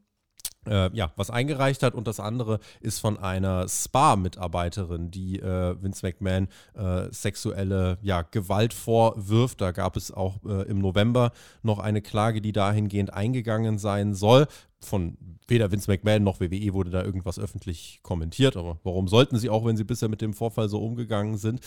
äh, 0.67 0.95
ja, 0.95 1.11
was 1.15 1.29
eingereicht 1.29 1.83
hat 1.83 1.95
und 1.95 2.07
das 2.07 2.19
andere 2.19 2.59
ist 2.81 2.99
von 2.99 3.17
einer 3.17 3.67
Spa-Mitarbeiterin, 3.67 5.11
die 5.11 5.39
äh, 5.39 5.75
Vince 5.81 6.05
McMahon 6.05 6.47
äh, 6.75 7.11
sexuelle 7.11 7.97
ja, 8.01 8.21
Gewalt 8.23 8.73
vorwirft. 8.73 9.61
Da 9.61 9.71
gab 9.71 9.95
es 9.97 10.11
auch 10.11 10.43
äh, 10.45 10.63
im 10.63 10.79
November 10.79 11.31
noch 11.61 11.79
eine 11.79 12.01
Klage, 12.01 12.41
die 12.41 12.51
dahingehend 12.51 13.13
eingegangen 13.13 13.77
sein 13.77 14.13
soll. 14.13 14.47
Von 14.79 15.17
weder 15.47 15.71
Vince 15.71 15.89
McMahon 15.89 16.23
noch 16.23 16.39
WWE 16.39 16.73
wurde 16.73 16.89
da 16.89 17.03
irgendwas 17.03 17.39
öffentlich 17.39 17.99
kommentiert, 18.03 18.57
aber 18.57 18.79
warum 18.83 19.07
sollten 19.07 19.37
sie 19.37 19.49
auch, 19.49 19.65
wenn 19.65 19.77
sie 19.77 19.83
bisher 19.83 20.09
mit 20.09 20.21
dem 20.21 20.33
Vorfall 20.33 20.69
so 20.69 20.79
umgegangen 20.79 21.37
sind? 21.37 21.61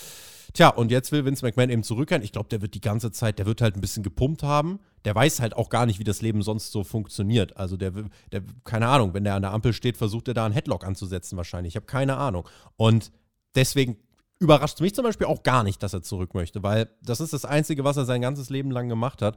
Tja, 0.53 0.69
und 0.69 0.91
jetzt 0.91 1.13
will 1.13 1.25
Vince 1.25 1.45
McMahon 1.45 1.71
eben 1.71 1.83
zurückkehren. 1.83 2.23
Ich 2.23 2.33
glaube, 2.33 2.49
der 2.49 2.63
wird 2.63 2.75
die 2.75 2.81
ganze 2.81 3.11
Zeit, 3.13 3.39
der 3.39 3.47
wird 3.47 3.61
halt 3.61 3.77
ein 3.77 3.81
bisschen 3.81 4.03
gepumpt 4.03 4.43
haben. 4.43 4.81
Der 5.07 5.15
weiß 5.15 5.41
halt 5.41 5.57
auch 5.57 5.71
gar 5.71 5.87
nicht, 5.87 5.99
wie 5.99 6.05
das 6.05 6.21
Leben 6.21 6.43
sonst 6.43 6.73
so 6.73 6.85
funktioniert. 6.85 7.57
Also 7.57 7.77
der, 7.77 7.93
der 8.33 8.43
keine 8.65 8.89
Ahnung, 8.89 9.15
wenn 9.15 9.25
der 9.25 9.37
an 9.37 9.43
der 9.43 9.53
Ampel 9.53 9.73
steht, 9.73 9.97
versucht 9.97 10.29
er 10.29 10.35
da 10.35 10.45
einen 10.45 10.53
Headlock 10.53 10.85
anzusetzen 10.85 11.37
wahrscheinlich. 11.37 11.73
Ich 11.73 11.77
habe 11.77 11.87
keine 11.87 12.17
Ahnung. 12.17 12.47
Und 12.77 13.13
deswegen 13.55 13.97
überrascht 14.39 14.75
es 14.75 14.81
mich 14.81 14.95
zum 14.95 15.05
Beispiel 15.05 15.27
auch 15.27 15.43
gar 15.43 15.63
nicht, 15.63 15.83
dass 15.83 15.95
er 15.95 16.03
zurück 16.03 16.35
möchte, 16.35 16.63
weil 16.63 16.91
das 17.03 17.21
ist 17.21 17.33
das 17.33 17.45
Einzige, 17.45 17.85
was 17.85 17.97
er 17.97 18.05
sein 18.05 18.21
ganzes 18.21 18.51
Leben 18.51 18.71
lang 18.71 18.89
gemacht 18.89 19.23
hat. 19.23 19.37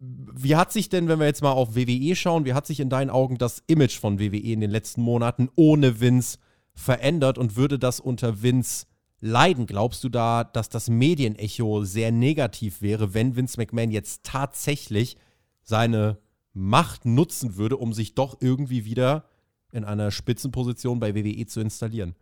Wie 0.00 0.56
hat 0.56 0.72
sich 0.72 0.88
denn, 0.88 1.08
wenn 1.08 1.20
wir 1.20 1.26
jetzt 1.26 1.42
mal 1.42 1.52
auf 1.52 1.74
WWE 1.74 2.14
schauen, 2.14 2.44
wie 2.44 2.54
hat 2.54 2.66
sich 2.66 2.80
in 2.80 2.90
deinen 2.90 3.10
Augen 3.10 3.38
das 3.38 3.62
Image 3.66 3.98
von 3.98 4.20
WWE 4.20 4.36
in 4.36 4.60
den 4.60 4.70
letzten 4.70 5.00
Monaten 5.00 5.48
ohne 5.56 6.00
Vince 6.00 6.38
verändert 6.74 7.38
und 7.38 7.56
würde 7.56 7.78
das 7.78 8.00
unter 8.00 8.42
Vince 8.42 8.86
leiden? 9.20 9.66
Glaubst 9.66 10.04
du 10.04 10.08
da, 10.08 10.44
dass 10.44 10.68
das 10.68 10.88
Medienecho 10.88 11.84
sehr 11.84 12.12
negativ 12.12 12.82
wäre, 12.82 13.14
wenn 13.14 13.36
Vince 13.36 13.58
McMahon 13.58 13.90
jetzt 13.90 14.24
tatsächlich 14.24 15.16
seine 15.62 16.18
Macht 16.52 17.04
nutzen 17.04 17.56
würde, 17.56 17.76
um 17.76 17.92
sich 17.92 18.14
doch 18.14 18.36
irgendwie 18.40 18.84
wieder 18.84 19.24
in 19.72 19.84
einer 19.84 20.10
Spitzenposition 20.10 20.98
bei 20.98 21.14
WWE 21.14 21.46
zu 21.46 21.60
installieren? 21.60 22.14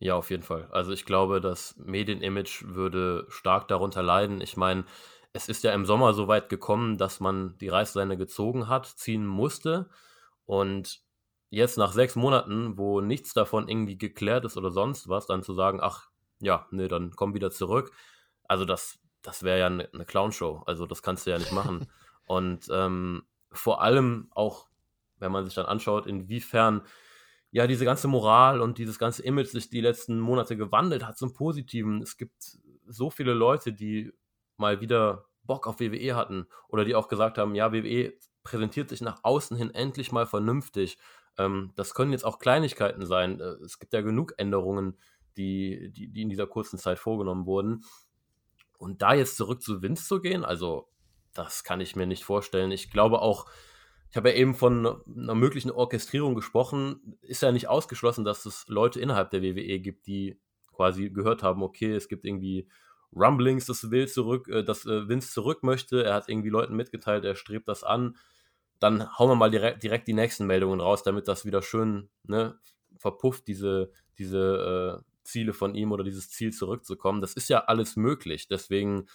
Ja, 0.00 0.14
auf 0.14 0.30
jeden 0.30 0.44
Fall. 0.44 0.68
Also 0.70 0.92
ich 0.92 1.04
glaube, 1.04 1.40
das 1.40 1.74
Medienimage 1.76 2.62
würde 2.62 3.26
stark 3.28 3.66
darunter 3.66 4.02
leiden. 4.02 4.40
Ich 4.40 4.56
meine, 4.56 4.84
es 5.32 5.48
ist 5.48 5.64
ja 5.64 5.72
im 5.72 5.84
Sommer 5.84 6.14
so 6.14 6.28
weit 6.28 6.48
gekommen, 6.48 6.98
dass 6.98 7.20
man 7.20 7.58
die 7.58 7.68
Reißleine 7.68 8.16
gezogen 8.16 8.68
hat, 8.68 8.86
ziehen 8.86 9.26
musste. 9.26 9.90
Und 10.46 11.00
jetzt 11.50 11.78
nach 11.78 11.92
sechs 11.92 12.14
Monaten, 12.14 12.78
wo 12.78 13.00
nichts 13.00 13.34
davon 13.34 13.68
irgendwie 13.68 13.98
geklärt 13.98 14.44
ist 14.44 14.56
oder 14.56 14.70
sonst 14.70 15.08
was, 15.08 15.26
dann 15.26 15.42
zu 15.42 15.52
sagen, 15.52 15.80
ach, 15.82 16.10
ja, 16.40 16.66
nee, 16.70 16.88
dann 16.88 17.12
komm 17.14 17.34
wieder 17.34 17.50
zurück. 17.50 17.92
Also 18.44 18.64
das, 18.64 18.98
das 19.22 19.42
wäre 19.42 19.58
ja 19.58 19.66
eine, 19.66 19.88
eine 19.92 20.04
Clownshow. 20.04 20.62
Also 20.66 20.86
das 20.86 21.02
kannst 21.02 21.26
du 21.26 21.30
ja 21.30 21.38
nicht 21.38 21.52
machen. 21.52 21.86
Und 22.26 22.68
ähm, 22.70 23.22
vor 23.50 23.80
allem 23.82 24.28
auch, 24.32 24.68
wenn 25.18 25.32
man 25.32 25.44
sich 25.44 25.54
dann 25.54 25.66
anschaut, 25.66 26.06
inwiefern 26.06 26.82
ja 27.50 27.66
diese 27.66 27.86
ganze 27.86 28.08
Moral 28.08 28.60
und 28.60 28.76
dieses 28.76 28.98
ganze 28.98 29.22
Image 29.22 29.48
sich 29.48 29.70
die 29.70 29.80
letzten 29.80 30.20
Monate 30.20 30.56
gewandelt 30.56 31.06
hat 31.06 31.16
zum 31.16 31.32
Positiven. 31.32 32.02
Es 32.02 32.18
gibt 32.18 32.58
so 32.86 33.08
viele 33.08 33.32
Leute, 33.32 33.72
die 33.72 34.12
mal 34.58 34.82
wieder 34.82 35.24
Bock 35.42 35.66
auf 35.66 35.80
WWE 35.80 36.14
hatten 36.14 36.46
oder 36.68 36.84
die 36.84 36.94
auch 36.94 37.08
gesagt 37.08 37.38
haben, 37.38 37.54
ja, 37.54 37.72
WWE 37.72 38.12
präsentiert 38.42 38.90
sich 38.90 39.00
nach 39.00 39.20
außen 39.22 39.56
hin 39.56 39.74
endlich 39.74 40.12
mal 40.12 40.26
vernünftig. 40.26 40.98
Ähm, 41.38 41.72
das 41.76 41.94
können 41.94 42.12
jetzt 42.12 42.24
auch 42.24 42.38
Kleinigkeiten 42.38 43.06
sein. 43.06 43.40
Äh, 43.40 43.56
es 43.64 43.78
gibt 43.78 43.92
ja 43.92 44.02
genug 44.02 44.34
Änderungen 44.36 44.98
die, 45.38 45.90
die, 45.92 46.08
die 46.08 46.22
in 46.22 46.28
dieser 46.28 46.46
kurzen 46.46 46.78
Zeit 46.78 46.98
vorgenommen 46.98 47.46
wurden. 47.46 47.84
Und 48.78 49.02
da 49.02 49.14
jetzt 49.14 49.36
zurück 49.36 49.62
zu 49.62 49.82
Vince 49.82 50.06
zu 50.06 50.20
gehen, 50.20 50.44
also 50.44 50.88
das 51.34 51.64
kann 51.64 51.80
ich 51.80 51.96
mir 51.96 52.06
nicht 52.06 52.24
vorstellen. 52.24 52.70
Ich 52.70 52.90
glaube 52.90 53.22
auch, 53.22 53.46
ich 54.10 54.16
habe 54.16 54.30
ja 54.30 54.36
eben 54.36 54.54
von 54.54 55.02
einer 55.06 55.34
möglichen 55.34 55.70
Orchestrierung 55.70 56.34
gesprochen, 56.34 57.18
ist 57.20 57.42
ja 57.42 57.52
nicht 57.52 57.68
ausgeschlossen, 57.68 58.24
dass 58.24 58.46
es 58.46 58.66
Leute 58.68 59.00
innerhalb 59.00 59.30
der 59.30 59.42
WWE 59.42 59.80
gibt, 59.80 60.06
die 60.06 60.40
quasi 60.72 61.10
gehört 61.10 61.42
haben, 61.42 61.62
okay, 61.62 61.92
es 61.92 62.08
gibt 62.08 62.24
irgendwie 62.24 62.68
Rumblings, 63.14 63.66
dass 63.66 63.90
Will 63.90 64.08
zurück, 64.08 64.48
äh, 64.48 64.62
dass 64.62 64.86
äh, 64.86 65.08
Vince 65.08 65.32
zurück 65.32 65.62
möchte. 65.62 66.04
Er 66.04 66.14
hat 66.14 66.28
irgendwie 66.28 66.50
Leuten 66.50 66.76
mitgeteilt, 66.76 67.24
er 67.24 67.34
strebt 67.34 67.68
das 67.68 67.84
an. 67.84 68.16
Dann 68.78 69.18
hauen 69.18 69.30
wir 69.30 69.34
mal 69.34 69.50
direkt, 69.50 69.82
direkt 69.82 70.06
die 70.08 70.12
nächsten 70.12 70.46
Meldungen 70.46 70.80
raus, 70.80 71.02
damit 71.02 71.26
das 71.26 71.44
wieder 71.44 71.62
schön 71.62 72.10
ne, 72.24 72.58
verpufft, 72.96 73.48
diese, 73.48 73.90
diese 74.18 75.02
äh, 75.02 75.17
Ziele 75.28 75.52
von 75.52 75.74
ihm 75.74 75.92
oder 75.92 76.04
dieses 76.04 76.30
Ziel 76.30 76.52
zurückzukommen. 76.52 77.20
Das 77.20 77.34
ist 77.34 77.48
ja 77.48 77.64
alles 77.64 77.96
möglich. 77.96 78.48
Deswegen, 78.48 79.06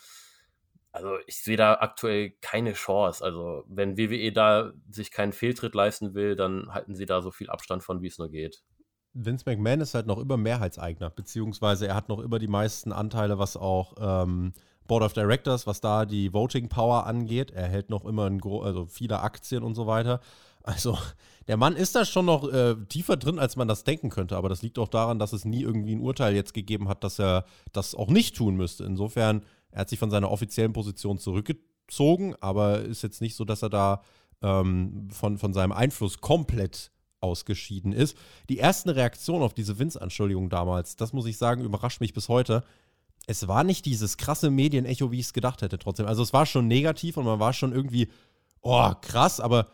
also 0.92 1.18
ich 1.28 1.38
sehe 1.42 1.58
da 1.58 1.74
aktuell 1.76 2.32
keine 2.42 2.74
Chance. 2.74 3.24
Also 3.24 3.64
wenn 3.68 3.98
WWE 3.98 4.32
da 4.32 4.74
sich 4.90 5.12
keinen 5.12 5.34
Fehltritt 5.34 5.76
leisten 5.76 6.14
will, 6.14 6.36
dann 6.36 6.74
halten 6.74 6.96
sie 6.96 7.06
da 7.06 7.22
so 7.22 7.32
viel 7.32 7.50
Abstand 7.50 7.84
von, 7.84 8.02
wie 8.02 8.08
es 8.08 8.18
nur 8.18 8.30
geht. 8.30 8.64
Vince 9.14 9.44
McMahon 9.46 9.82
ist 9.82 9.94
halt 9.94 10.08
noch 10.08 10.18
immer 10.18 10.38
Mehrheitseigner, 10.38 11.10
beziehungsweise 11.12 11.88
er 11.88 11.96
hat 11.96 12.10
noch 12.10 12.20
immer 12.20 12.40
die 12.40 12.48
meisten 12.48 12.92
Anteile, 12.92 13.38
was 13.38 13.56
auch 13.56 13.94
ähm, 14.00 14.54
Board 14.88 15.04
of 15.04 15.14
Directors, 15.14 15.68
was 15.68 15.82
da 15.82 16.06
die 16.06 16.34
Voting 16.34 16.68
Power 16.68 17.06
angeht. 17.06 17.52
Er 17.52 17.68
hält 17.68 17.90
noch 17.90 18.06
immer 18.06 18.30
also 18.64 18.86
viele 18.86 19.22
Aktien 19.22 19.64
und 19.64 19.76
so 19.76 19.88
weiter. 19.88 20.20
Also, 20.64 20.98
der 21.48 21.58
Mann 21.58 21.76
ist 21.76 21.96
da 21.96 22.06
schon 22.06 22.26
noch 22.26 22.52
äh, 22.52 22.76
tiefer 22.88 23.18
drin, 23.18 23.38
als 23.38 23.56
man 23.56 23.68
das 23.68 23.84
denken 23.84 24.10
könnte. 24.10 24.38
Aber 24.38 24.50
das 24.50 24.62
liegt 24.62 24.80
auch 24.80 24.88
daran, 24.88 25.20
dass 25.20 25.34
es 25.34 25.46
nie 25.46 25.62
irgendwie 25.62 25.94
ein 25.94 26.02
Urteil 26.02 26.34
jetzt 26.34 26.54
gegeben 26.54 26.88
hat, 26.88 27.04
dass 27.04 27.20
er 27.20 27.46
das 27.74 27.96
auch 27.96 28.10
nicht 28.10 28.36
tun 28.36 28.56
müsste. 28.56 28.86
Insofern, 28.86 29.44
er 29.72 29.82
hat 29.82 29.90
sich 29.90 30.00
von 30.00 30.10
seiner 30.10 30.32
offiziellen 30.32 30.74
Position 30.74 31.18
zurückgezogen, 31.18 32.36
aber 32.40 32.82
ist 32.82 33.04
jetzt 33.04 33.22
nicht 33.22 33.36
so, 33.36 33.44
dass 33.44 33.62
er 33.62 33.70
da 33.70 34.02
ähm, 34.42 35.10
von, 35.12 35.38
von 35.38 35.54
seinem 35.54 35.74
Einfluss 35.74 36.22
komplett 36.22 36.92
ausgeschieden 37.20 37.92
ist. 37.94 38.18
Die 38.50 38.60
ersten 38.60 38.90
Reaktionen 38.90 39.44
auf 39.44 39.54
diese 39.54 39.80
Vince-Anschuldigung 39.80 40.50
damals, 40.50 40.96
das 40.96 41.14
muss 41.14 41.26
ich 41.26 41.38
sagen, 41.38 41.64
überrascht 41.64 42.02
mich 42.02 42.14
bis 42.14 42.30
heute. 42.30 42.64
Es 43.26 43.48
war 43.48 43.64
nicht 43.64 43.86
dieses 43.86 44.18
krasse 44.18 44.50
Medienecho, 44.50 45.12
wie 45.12 45.20
ich 45.20 45.28
es 45.28 45.34
gedacht 45.34 45.62
hätte, 45.62 45.80
trotzdem. 45.80 46.06
Also 46.06 46.22
es 46.22 46.34
war 46.34 46.46
schon 46.46 46.68
negativ 46.68 47.16
und 47.16 47.26
man 47.26 47.40
war 47.40 47.54
schon 47.54 47.72
irgendwie, 47.72 48.10
oh, 48.62 48.92
krass, 49.02 49.40
aber 49.40 49.68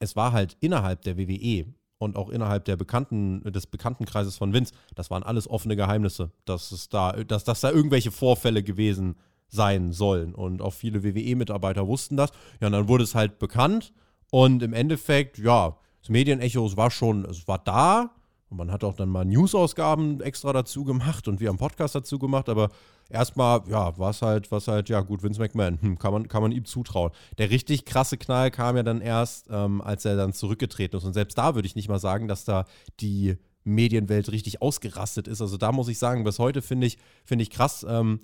es 0.00 0.16
war 0.16 0.32
halt 0.32 0.56
innerhalb 0.60 1.02
der 1.02 1.16
WWE 1.16 1.66
und 1.98 2.16
auch 2.16 2.30
innerhalb 2.30 2.64
der 2.64 2.76
Bekannten, 2.76 3.42
des 3.52 3.66
Bekanntenkreises 3.66 4.36
von 4.36 4.52
Vince, 4.52 4.74
das 4.94 5.10
waren 5.10 5.22
alles 5.22 5.48
offene 5.48 5.76
Geheimnisse, 5.76 6.32
dass 6.46 6.72
es 6.72 6.88
da, 6.88 7.12
dass, 7.12 7.44
dass 7.44 7.60
da 7.60 7.70
irgendwelche 7.70 8.10
Vorfälle 8.10 8.62
gewesen 8.62 9.16
sein 9.48 9.92
sollen. 9.92 10.34
Und 10.34 10.62
auch 10.62 10.72
viele 10.72 11.04
WWE-Mitarbeiter 11.04 11.86
wussten 11.86 12.16
das. 12.16 12.30
Ja, 12.60 12.68
und 12.68 12.72
dann 12.72 12.88
wurde 12.88 13.04
es 13.04 13.14
halt 13.14 13.38
bekannt. 13.38 13.92
Und 14.30 14.62
im 14.62 14.72
Endeffekt, 14.72 15.38
ja, 15.38 15.76
das 16.00 16.08
Medienecho, 16.08 16.66
es 16.66 16.76
war 16.76 16.90
schon, 16.90 17.24
es 17.26 17.46
war 17.46 17.58
da. 17.58 18.14
Und 18.48 18.56
man 18.56 18.72
hat 18.72 18.82
auch 18.82 18.94
dann 18.94 19.10
mal 19.10 19.24
News-Ausgaben 19.24 20.20
extra 20.22 20.52
dazu 20.52 20.84
gemacht 20.84 21.28
und 21.28 21.40
wir 21.40 21.48
haben 21.48 21.58
Podcast 21.58 21.94
dazu 21.94 22.18
gemacht, 22.18 22.48
aber 22.48 22.70
erstmal, 23.10 23.62
ja, 23.68 23.96
war 23.98 24.10
es 24.10 24.22
halt, 24.22 24.50
was 24.50 24.68
halt, 24.68 24.88
ja, 24.88 25.00
gut, 25.00 25.22
Vince 25.22 25.40
McMahon, 25.40 25.80
hm, 25.80 25.98
kann, 25.98 26.12
man, 26.12 26.28
kann 26.28 26.42
man 26.42 26.52
ihm 26.52 26.64
zutrauen. 26.64 27.12
Der 27.38 27.50
richtig 27.50 27.84
krasse 27.84 28.16
Knall 28.16 28.50
kam 28.50 28.76
ja 28.76 28.82
dann 28.82 29.00
erst, 29.00 29.48
ähm, 29.50 29.80
als 29.80 30.04
er 30.04 30.16
dann 30.16 30.32
zurückgetreten 30.32 30.96
ist. 30.96 31.04
Und 31.04 31.12
selbst 31.12 31.36
da 31.36 31.54
würde 31.54 31.66
ich 31.66 31.76
nicht 31.76 31.88
mal 31.88 31.98
sagen, 31.98 32.28
dass 32.28 32.44
da 32.44 32.64
die 33.00 33.36
Medienwelt 33.64 34.32
richtig 34.32 34.62
ausgerastet 34.62 35.28
ist. 35.28 35.42
Also 35.42 35.56
da 35.56 35.72
muss 35.72 35.88
ich 35.88 35.98
sagen, 35.98 36.24
bis 36.24 36.38
heute 36.38 36.62
finde 36.62 36.86
ich, 36.86 36.98
find 37.24 37.42
ich 37.42 37.50
krass, 37.50 37.84
ähm, 37.88 38.20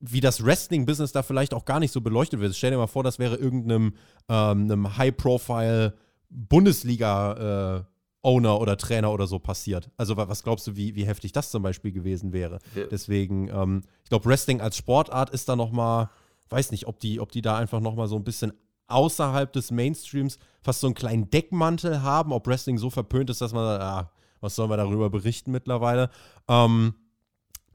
wie 0.00 0.20
das 0.20 0.44
Wrestling-Business 0.44 1.12
da 1.12 1.22
vielleicht 1.22 1.54
auch 1.54 1.64
gar 1.64 1.80
nicht 1.80 1.92
so 1.92 2.02
beleuchtet 2.02 2.40
wird. 2.40 2.54
Stell 2.54 2.70
dir 2.70 2.76
mal 2.76 2.86
vor, 2.86 3.02
das 3.02 3.18
wäre 3.18 3.36
irgendeinem 3.36 3.94
ähm, 4.28 4.98
High-Profile 4.98 5.94
Bundesliga- 6.28 7.78
äh, 7.78 7.84
Owner 8.26 8.60
oder 8.60 8.76
Trainer 8.76 9.12
oder 9.12 9.28
so 9.28 9.38
passiert. 9.38 9.88
Also 9.96 10.16
was 10.16 10.42
glaubst 10.42 10.66
du, 10.66 10.74
wie, 10.74 10.96
wie 10.96 11.06
heftig 11.06 11.30
das 11.30 11.52
zum 11.52 11.62
Beispiel 11.62 11.92
gewesen 11.92 12.32
wäre? 12.32 12.58
Ja. 12.74 12.86
Deswegen, 12.90 13.48
ähm, 13.48 13.82
ich 14.02 14.08
glaube, 14.08 14.24
Wrestling 14.24 14.60
als 14.60 14.76
Sportart 14.76 15.30
ist 15.30 15.48
da 15.48 15.54
noch 15.54 15.70
mal, 15.70 16.10
weiß 16.48 16.72
nicht, 16.72 16.88
ob 16.88 16.98
die, 16.98 17.20
ob 17.20 17.30
die 17.30 17.40
da 17.40 17.56
einfach 17.56 17.78
noch 17.78 17.94
mal 17.94 18.08
so 18.08 18.16
ein 18.16 18.24
bisschen 18.24 18.52
außerhalb 18.88 19.52
des 19.52 19.70
Mainstreams 19.70 20.40
fast 20.60 20.80
so 20.80 20.88
einen 20.88 20.94
kleinen 20.94 21.30
Deckmantel 21.30 22.02
haben, 22.02 22.32
ob 22.32 22.48
Wrestling 22.48 22.78
so 22.78 22.90
verpönt 22.90 23.30
ist, 23.30 23.40
dass 23.40 23.52
man, 23.52 23.64
sagt, 23.64 23.82
ah, 23.82 24.12
was 24.40 24.56
sollen 24.56 24.70
wir 24.70 24.76
darüber 24.76 25.08
berichten 25.08 25.52
mittlerweile? 25.52 26.10
Ähm, 26.48 26.94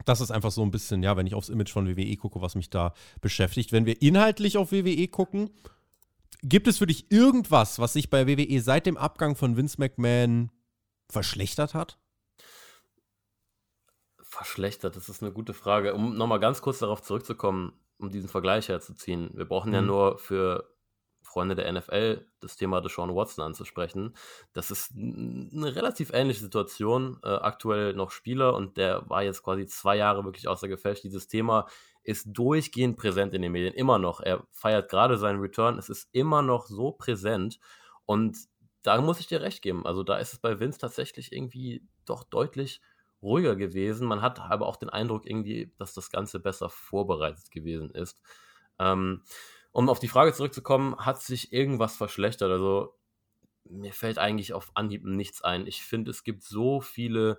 das 0.04 0.20
ist 0.20 0.30
einfach 0.30 0.50
so 0.50 0.62
ein 0.62 0.70
bisschen, 0.70 1.02
ja, 1.02 1.16
wenn 1.16 1.26
ich 1.26 1.34
aufs 1.34 1.48
Image 1.48 1.72
von 1.72 1.88
WWE 1.88 2.16
gucke, 2.16 2.42
was 2.42 2.56
mich 2.56 2.68
da 2.68 2.92
beschäftigt. 3.22 3.72
Wenn 3.72 3.86
wir 3.86 4.02
inhaltlich 4.02 4.58
auf 4.58 4.70
WWE 4.70 5.08
gucken, 5.08 5.48
Gibt 6.42 6.66
es 6.66 6.78
für 6.78 6.86
dich 6.86 7.10
irgendwas, 7.10 7.78
was 7.78 7.92
sich 7.92 8.10
bei 8.10 8.26
WWE 8.26 8.60
seit 8.60 8.86
dem 8.86 8.96
Abgang 8.96 9.36
von 9.36 9.56
Vince 9.56 9.76
McMahon 9.78 10.50
verschlechtert 11.08 11.74
hat? 11.74 11.98
Verschlechtert, 14.20 14.96
das 14.96 15.08
ist 15.08 15.22
eine 15.22 15.32
gute 15.32 15.54
Frage. 15.54 15.94
Um 15.94 16.16
nochmal 16.16 16.40
ganz 16.40 16.60
kurz 16.60 16.80
darauf 16.80 17.00
zurückzukommen, 17.02 17.72
um 17.98 18.10
diesen 18.10 18.28
Vergleich 18.28 18.68
herzuziehen. 18.68 19.30
Wir 19.34 19.44
brauchen 19.44 19.68
mhm. 19.68 19.74
ja 19.74 19.82
nur 19.82 20.18
für 20.18 20.74
Freunde 21.32 21.54
der 21.54 21.72
NFL 21.72 22.26
das 22.40 22.56
Thema 22.56 22.80
Deshaun 22.80 23.14
Watson 23.14 23.44
anzusprechen. 23.44 24.14
Das 24.52 24.70
ist 24.70 24.92
eine 24.92 25.74
relativ 25.74 26.12
ähnliche 26.12 26.40
Situation. 26.40 27.18
Äh, 27.24 27.28
aktuell 27.28 27.94
noch 27.94 28.10
Spieler 28.10 28.54
und 28.54 28.76
der 28.76 29.08
war 29.08 29.22
jetzt 29.22 29.42
quasi 29.42 29.66
zwei 29.66 29.96
Jahre 29.96 30.24
wirklich 30.24 30.48
außer 30.48 30.68
Gefecht. 30.68 31.04
Dieses 31.04 31.28
Thema 31.28 31.66
ist 32.02 32.26
durchgehend 32.30 32.96
präsent 32.96 33.32
in 33.32 33.42
den 33.42 33.52
Medien, 33.52 33.74
immer 33.74 33.98
noch. 33.98 34.20
Er 34.20 34.46
feiert 34.50 34.90
gerade 34.90 35.16
seinen 35.16 35.40
Return, 35.40 35.78
es 35.78 35.88
ist 35.88 36.08
immer 36.12 36.42
noch 36.42 36.66
so 36.66 36.92
präsent 36.92 37.58
und 38.04 38.36
da 38.82 39.00
muss 39.00 39.20
ich 39.20 39.28
dir 39.28 39.40
recht 39.40 39.62
geben. 39.62 39.86
Also 39.86 40.02
da 40.02 40.18
ist 40.18 40.32
es 40.32 40.40
bei 40.40 40.58
Vince 40.58 40.78
tatsächlich 40.78 41.32
irgendwie 41.32 41.86
doch 42.04 42.24
deutlich 42.24 42.80
ruhiger 43.22 43.54
gewesen. 43.56 44.06
Man 44.06 44.20
hat 44.20 44.40
aber 44.40 44.66
auch 44.66 44.76
den 44.76 44.90
Eindruck 44.90 45.24
irgendwie, 45.26 45.72
dass 45.78 45.94
das 45.94 46.10
Ganze 46.10 46.40
besser 46.40 46.68
vorbereitet 46.68 47.50
gewesen 47.50 47.90
ist. 47.90 48.20
Ähm, 48.78 49.22
um 49.72 49.88
auf 49.88 49.98
die 49.98 50.08
Frage 50.08 50.32
zurückzukommen, 50.32 50.96
hat 50.96 51.20
sich 51.20 51.52
irgendwas 51.52 51.96
verschlechtert? 51.96 52.50
Also 52.50 52.94
mir 53.64 53.92
fällt 53.92 54.18
eigentlich 54.18 54.52
auf 54.52 54.70
Anhieb 54.74 55.04
nichts 55.04 55.42
ein. 55.42 55.66
Ich 55.66 55.82
finde, 55.82 56.10
es 56.10 56.24
gibt 56.24 56.42
so 56.42 56.80
viele 56.80 57.38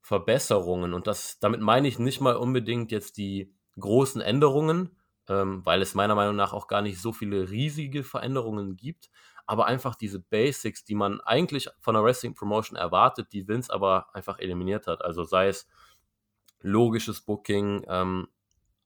Verbesserungen 0.00 0.94
und 0.94 1.06
das, 1.06 1.38
damit 1.38 1.60
meine 1.60 1.86
ich 1.86 1.98
nicht 1.98 2.20
mal 2.20 2.36
unbedingt 2.36 2.90
jetzt 2.90 3.16
die 3.16 3.54
großen 3.78 4.20
Änderungen, 4.20 4.98
ähm, 5.28 5.64
weil 5.64 5.80
es 5.80 5.94
meiner 5.94 6.16
Meinung 6.16 6.34
nach 6.34 6.52
auch 6.52 6.66
gar 6.66 6.82
nicht 6.82 7.00
so 7.00 7.12
viele 7.12 7.50
riesige 7.50 8.02
Veränderungen 8.02 8.76
gibt, 8.76 9.10
aber 9.46 9.66
einfach 9.66 9.94
diese 9.94 10.18
Basics, 10.18 10.84
die 10.84 10.94
man 10.94 11.20
eigentlich 11.20 11.68
von 11.80 11.94
der 11.94 12.02
Wrestling 12.02 12.34
Promotion 12.34 12.76
erwartet, 12.76 13.32
die 13.32 13.46
Vince 13.46 13.72
aber 13.72 14.14
einfach 14.14 14.38
eliminiert 14.38 14.86
hat. 14.88 15.04
Also 15.04 15.22
sei 15.24 15.48
es 15.48 15.68
logisches 16.60 17.20
Booking, 17.20 17.84
ähm, 17.88 18.28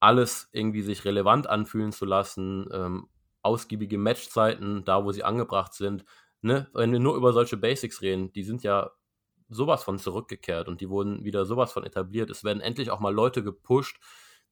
alles 0.01 0.49
irgendwie 0.53 0.83
sich 0.83 1.05
relevant 1.05 1.49
anfühlen 1.49 1.93
zu 1.93 2.05
lassen, 2.05 2.69
ähm, 2.73 3.09
ausgiebige 3.43 3.99
Matchzeiten, 3.99 4.85
da 4.85 5.05
wo 5.05 5.13
sie 5.13 5.25
angebracht 5.25 5.75
sind. 5.75 6.05
Ne? 6.43 6.69
Wenn 6.75 6.93
wir 6.93 7.01
nur 7.01 7.17
über 7.17 7.33
solche 7.33 7.57
Basics 7.57 8.03
reden, 8.03 8.33
die 8.33 8.43
sind 8.43 8.63
ja 8.63 8.91
sowas 9.49 9.85
von 9.85 9.99
zurückgekehrt 9.99 10.69
und 10.69 10.81
die 10.81 10.91
wurden 10.91 11.25
wieder 11.25 11.47
sowas 11.47 11.73
von 11.73 11.85
etabliert. 11.85 12.31
Es 12.31 12.45
werden 12.45 12.61
endlich 12.61 12.91
auch 12.91 13.01
mal 13.01 13.15
Leute 13.15 13.43
gepusht, 13.43 14.01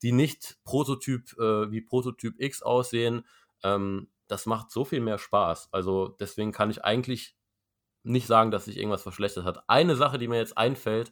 die 0.01 0.11
nicht 0.11 0.57
Prototyp 0.63 1.37
äh, 1.37 1.71
wie 1.71 1.81
Prototyp 1.81 2.39
X 2.39 2.61
aussehen. 2.61 3.25
Ähm, 3.63 4.09
das 4.27 4.45
macht 4.45 4.71
so 4.71 4.85
viel 4.85 5.01
mehr 5.01 5.17
Spaß. 5.17 5.69
Also 5.71 6.15
deswegen 6.19 6.51
kann 6.51 6.71
ich 6.71 6.83
eigentlich 6.83 7.35
nicht 8.03 8.27
sagen, 8.27 8.51
dass 8.51 8.65
sich 8.65 8.77
irgendwas 8.77 9.03
verschlechtert 9.03 9.45
hat. 9.45 9.63
Eine 9.67 9.95
Sache, 9.95 10.17
die 10.17 10.27
mir 10.27 10.37
jetzt 10.37 10.57
einfällt, 10.57 11.11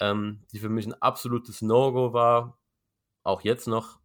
ähm, 0.00 0.44
die 0.52 0.58
für 0.58 0.68
mich 0.68 0.86
ein 0.86 1.00
absolutes 1.00 1.62
No-Go 1.62 2.12
war, 2.12 2.58
auch 3.22 3.42
jetzt 3.42 3.66
noch 3.66 3.98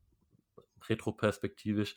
retroperspektivisch, 0.88 1.96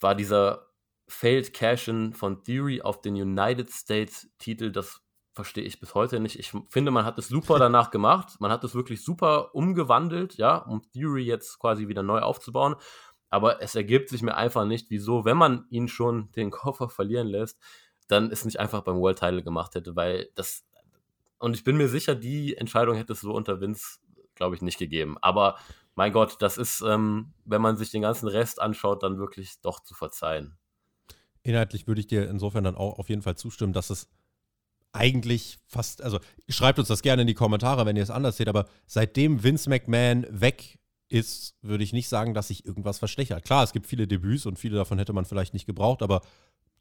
war 0.00 0.14
dieser 0.14 0.68
Failed 1.08 1.52
Cash-In 1.52 2.14
von 2.14 2.42
Theory 2.42 2.80
auf 2.80 3.00
den 3.00 3.14
United 3.14 3.70
States 3.70 4.30
Titel. 4.38 4.72
Das 4.72 5.02
verstehe 5.34 5.64
ich 5.64 5.80
bis 5.80 5.94
heute 5.94 6.20
nicht. 6.20 6.38
Ich 6.38 6.52
finde, 6.70 6.90
man 6.90 7.04
hat 7.04 7.18
es 7.18 7.28
super 7.28 7.58
danach 7.58 7.90
gemacht. 7.90 8.40
Man 8.40 8.50
hat 8.50 8.64
es 8.64 8.74
wirklich 8.74 9.04
super 9.04 9.54
umgewandelt, 9.54 10.36
ja, 10.36 10.56
um 10.56 10.82
Theory 10.92 11.24
jetzt 11.24 11.58
quasi 11.58 11.88
wieder 11.88 12.02
neu 12.02 12.20
aufzubauen. 12.20 12.76
Aber 13.30 13.62
es 13.62 13.74
ergibt 13.74 14.10
sich 14.10 14.22
mir 14.22 14.36
einfach 14.36 14.66
nicht, 14.66 14.90
wieso, 14.90 15.24
wenn 15.24 15.36
man 15.36 15.66
ihn 15.70 15.88
schon 15.88 16.30
den 16.32 16.50
Koffer 16.50 16.88
verlieren 16.88 17.28
lässt, 17.28 17.58
dann 18.08 18.30
es 18.30 18.44
nicht 18.44 18.60
einfach 18.60 18.82
beim 18.82 18.98
World 18.98 19.18
Title 19.18 19.42
gemacht 19.42 19.74
hätte, 19.74 19.96
weil 19.96 20.28
das 20.34 20.64
und 21.42 21.56
ich 21.56 21.64
bin 21.64 21.76
mir 21.76 21.88
sicher, 21.88 22.14
die 22.14 22.56
Entscheidung 22.56 22.94
hätte 22.94 23.14
es 23.14 23.20
so 23.20 23.32
unter 23.32 23.60
Vince, 23.60 23.98
glaube 24.36 24.54
ich, 24.54 24.62
nicht 24.62 24.78
gegeben. 24.78 25.16
Aber 25.20 25.58
mein 25.94 26.12
Gott, 26.12 26.36
das 26.40 26.58
ist, 26.58 26.80
ähm, 26.82 27.34
wenn 27.44 27.62
man 27.62 27.76
sich 27.76 27.90
den 27.90 28.02
ganzen 28.02 28.28
Rest 28.28 28.60
anschaut, 28.60 29.02
dann 29.02 29.18
wirklich 29.18 29.60
doch 29.60 29.80
zu 29.80 29.94
verzeihen. 29.94 30.56
Inhaltlich 31.42 31.86
würde 31.86 32.00
ich 32.00 32.06
dir 32.06 32.28
insofern 32.28 32.64
dann 32.64 32.76
auch 32.76 32.98
auf 32.98 33.08
jeden 33.08 33.22
Fall 33.22 33.36
zustimmen, 33.36 33.72
dass 33.72 33.90
es 33.90 34.08
eigentlich 34.92 35.58
fast, 35.66 36.02
also 36.02 36.20
schreibt 36.48 36.78
uns 36.78 36.88
das 36.88 37.02
gerne 37.02 37.22
in 37.22 37.28
die 37.28 37.34
Kommentare, 37.34 37.86
wenn 37.86 37.96
ihr 37.96 38.02
es 38.02 38.10
anders 38.10 38.36
seht, 38.36 38.48
aber 38.48 38.66
seitdem 38.86 39.42
Vince 39.42 39.68
McMahon 39.68 40.26
weg 40.28 40.78
ist, 41.08 41.56
würde 41.60 41.84
ich 41.84 41.92
nicht 41.92 42.08
sagen, 42.08 42.32
dass 42.34 42.48
sich 42.48 42.64
irgendwas 42.64 42.98
verschlechtert. 42.98 43.44
Klar, 43.44 43.64
es 43.64 43.72
gibt 43.72 43.86
viele 43.86 44.06
Debüts 44.06 44.46
und 44.46 44.58
viele 44.58 44.76
davon 44.76 44.98
hätte 44.98 45.12
man 45.12 45.24
vielleicht 45.24 45.52
nicht 45.52 45.66
gebraucht, 45.66 46.02
aber 46.02 46.22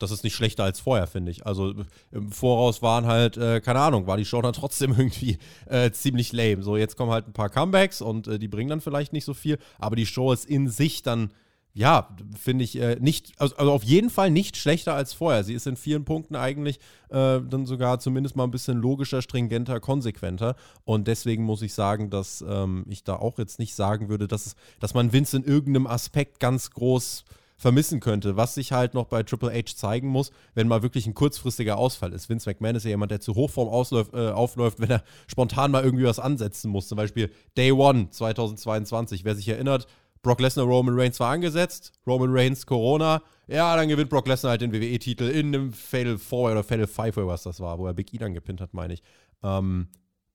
das 0.02 0.12
ist 0.12 0.24
nicht 0.24 0.36
schlechter 0.36 0.64
als 0.64 0.80
vorher, 0.80 1.08
finde 1.08 1.32
ich. 1.32 1.46
Also 1.46 1.74
im 2.12 2.32
Voraus 2.32 2.82
waren 2.82 3.06
halt, 3.06 3.38
äh, 3.38 3.62
keine 3.62 3.80
Ahnung, 3.80 4.08
war 4.08 4.18
die 4.18 4.26
Show 4.26 4.42
dann 4.42 4.54
trotzdem 4.62 4.92
irgendwie 4.92 5.38
äh, 5.68 5.92
ziemlich 5.92 6.34
lame. 6.34 6.64
So, 6.64 6.78
jetzt 6.78 6.98
kommen 6.98 7.12
halt 7.12 7.28
ein 7.28 7.34
paar 7.34 7.50
Comebacks 7.50 8.02
und 8.02 8.28
äh, 8.28 8.40
die 8.40 8.48
bringen 8.48 8.70
dann 8.70 8.82
vielleicht 8.82 9.14
nicht 9.14 9.26
so 9.26 9.34
viel, 9.34 9.58
aber 9.80 9.96
die 9.96 10.06
Show 10.06 10.32
ist 10.32 10.46
in 10.46 10.70
sich 10.70 11.04
dann 11.04 11.32
ja, 11.74 12.10
finde 12.38 12.66
ich 12.66 12.78
äh, 12.78 12.98
nicht, 13.00 13.32
also, 13.38 13.56
also, 13.56 13.72
auf 13.72 13.84
jeden 13.84 14.10
Fall 14.10 14.30
nicht 14.30 14.58
schlechter 14.58 14.94
als 14.94 15.14
vorher. 15.14 15.44
Sie 15.44 15.54
ist 15.54 15.68
in 15.68 15.78
vielen 15.78 16.04
Punkten 16.04 16.36
eigentlich 16.36 16.80
äh, 17.10 17.40
dann 17.40 17.66
sogar 17.66 18.00
zumindest 18.00 18.36
mal 18.36 18.44
ein 18.44 18.52
bisschen 18.52 18.78
logischer, 18.78 19.22
stringenter, 19.22 19.80
konsequenter. 19.80 20.56
Und 20.84 21.08
deswegen 21.08 21.44
muss 21.44 21.62
ich 21.62 21.74
sagen, 21.74 22.10
dass 22.10 22.44
ähm, 22.48 22.86
ich 22.90 23.06
da 23.06 23.16
auch 23.16 23.38
jetzt 23.38 23.58
nicht 23.58 23.74
sagen 23.74 24.10
würde, 24.10 24.28
dass, 24.28 24.56
dass 24.82 24.94
man 24.94 25.14
Vince 25.14 25.38
in 25.38 25.44
irgendeinem 25.44 25.88
Aspekt 25.88 26.42
ganz 26.42 26.72
groß 26.72 27.24
vermissen 27.62 28.00
könnte, 28.00 28.36
was 28.38 28.56
sich 28.56 28.72
halt 28.72 28.96
noch 28.96 29.06
bei 29.06 29.22
Triple 29.22 29.54
H 29.54 29.76
zeigen 29.76 30.08
muss, 30.08 30.32
wenn 30.56 30.68
mal 30.68 30.82
wirklich 30.82 31.06
ein 31.06 31.14
kurzfristiger 31.14 31.78
Ausfall 31.78 32.12
ist. 32.12 32.28
Vince 32.28 32.50
McMahon 32.50 32.76
ist 32.76 32.86
ja 32.86 32.90
jemand, 32.90 33.12
der 33.12 33.20
zu 33.20 33.36
Hochform 33.36 33.70
ausläuft, 33.70 34.16
äh, 34.16 34.32
aufläuft, 34.32 34.80
wenn 34.80 34.90
er 34.90 35.04
spontan 35.28 35.70
mal 35.70 35.84
irgendwie 35.84 36.06
was 36.06 36.18
ansetzen 36.18 36.72
muss. 36.72 36.88
Zum 36.88 36.96
Beispiel 36.96 37.32
Day 37.56 37.72
One 37.72 38.10
2022. 38.10 39.24
Wer 39.26 39.36
sich 39.36 39.48
erinnert, 39.48 39.86
Brock 40.24 40.42
Lesnar, 40.42 40.66
Roman 40.66 41.00
Reigns 41.00 41.20
war 41.20 41.32
angesetzt, 41.32 41.92
Roman 42.08 42.32
Reigns, 42.32 42.66
Corona. 42.66 43.22
Ja, 43.48 43.76
dann 43.76 43.90
gewinnt 43.90 44.10
Brock 44.10 44.28
Lesnar 44.28 44.52
halt 44.52 44.62
den 44.62 44.74
WWE-Titel 44.74 45.26
in 45.26 45.48
einem 45.48 45.72
Fatal 45.72 46.18
4 46.18 46.38
oder 46.40 46.64
Fatal 46.64 46.88
5 46.88 47.18
oder 47.18 47.28
was 47.28 47.44
das 47.44 47.60
war, 47.60 47.78
wo 47.78 47.86
er 47.86 47.94
Big 47.94 48.12
E 48.12 48.18
dann 48.18 48.34
gepinnt 48.34 48.60
hat, 48.60 48.74
meine 48.74 48.96
ich. 48.96 49.04
Ähm, 49.44 49.88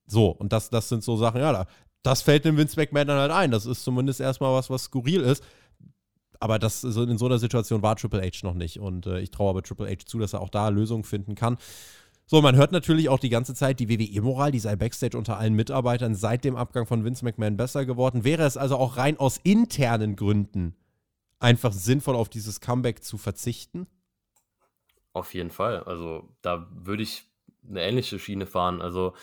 so, 0.05 0.29
und 0.29 0.53
das, 0.53 0.69
das 0.69 0.87
sind 0.87 1.03
so 1.03 1.17
Sachen, 1.17 1.41
ja, 1.41 1.51
da, 1.51 1.67
das 2.03 2.21
fällt 2.21 2.45
dem 2.45 2.55
Vince 2.55 2.79
McMahon 2.79 3.07
dann 3.07 3.19
halt 3.19 3.31
ein. 3.31 3.51
Das 3.51 3.65
ist 3.65 3.83
zumindest 3.83 4.21
erstmal 4.21 4.53
was, 4.53 4.69
was 4.69 4.85
skurril 4.85 5.19
ist. 5.21 5.43
Aber 6.39 6.59
das 6.59 6.81
so 6.81 7.03
in 7.03 7.17
so 7.17 7.25
einer 7.25 7.39
Situation 7.39 7.81
war 7.81 7.95
Triple 7.95 8.21
H 8.21 8.39
noch 8.43 8.53
nicht. 8.53 8.79
Und 8.79 9.05
äh, 9.05 9.19
ich 9.19 9.31
traue 9.31 9.49
aber 9.49 9.63
Triple 9.63 9.89
H 9.89 10.05
zu, 10.05 10.19
dass 10.19 10.33
er 10.33 10.41
auch 10.41 10.49
da 10.49 10.69
Lösungen 10.69 11.03
finden 11.03 11.35
kann. 11.35 11.57
So, 12.29 12.41
man 12.41 12.57
hört 12.57 12.73
natürlich 12.73 13.07
auch 13.07 13.19
die 13.19 13.29
ganze 13.29 13.53
Zeit, 13.53 13.79
die 13.79 13.87
WWE-Moral, 13.87 14.51
die 14.51 14.59
sei 14.59 14.75
Backstage 14.75 15.17
unter 15.17 15.37
allen 15.37 15.53
Mitarbeitern 15.53 16.13
seit 16.13 16.43
dem 16.43 16.57
Abgang 16.57 16.85
von 16.85 17.05
Vince 17.05 17.23
McMahon 17.23 17.55
besser 17.55 17.85
geworden. 17.85 18.25
Wäre 18.25 18.43
es 18.43 18.57
also 18.57 18.75
auch 18.75 18.97
rein 18.97 19.17
aus 19.17 19.37
internen 19.43 20.17
Gründen 20.17 20.75
einfach 21.39 21.71
sinnvoll, 21.71 22.15
auf 22.15 22.27
dieses 22.27 22.59
Comeback 22.59 23.01
zu 23.01 23.17
verzichten? 23.17 23.87
Auf 25.13 25.33
jeden 25.33 25.51
Fall. 25.51 25.83
Also 25.83 26.35
da 26.41 26.67
würde 26.73 27.03
ich 27.03 27.23
eine 27.67 27.81
ähnliche 27.81 28.19
Schiene 28.19 28.45
fahren. 28.45 28.81
Also 28.81 29.13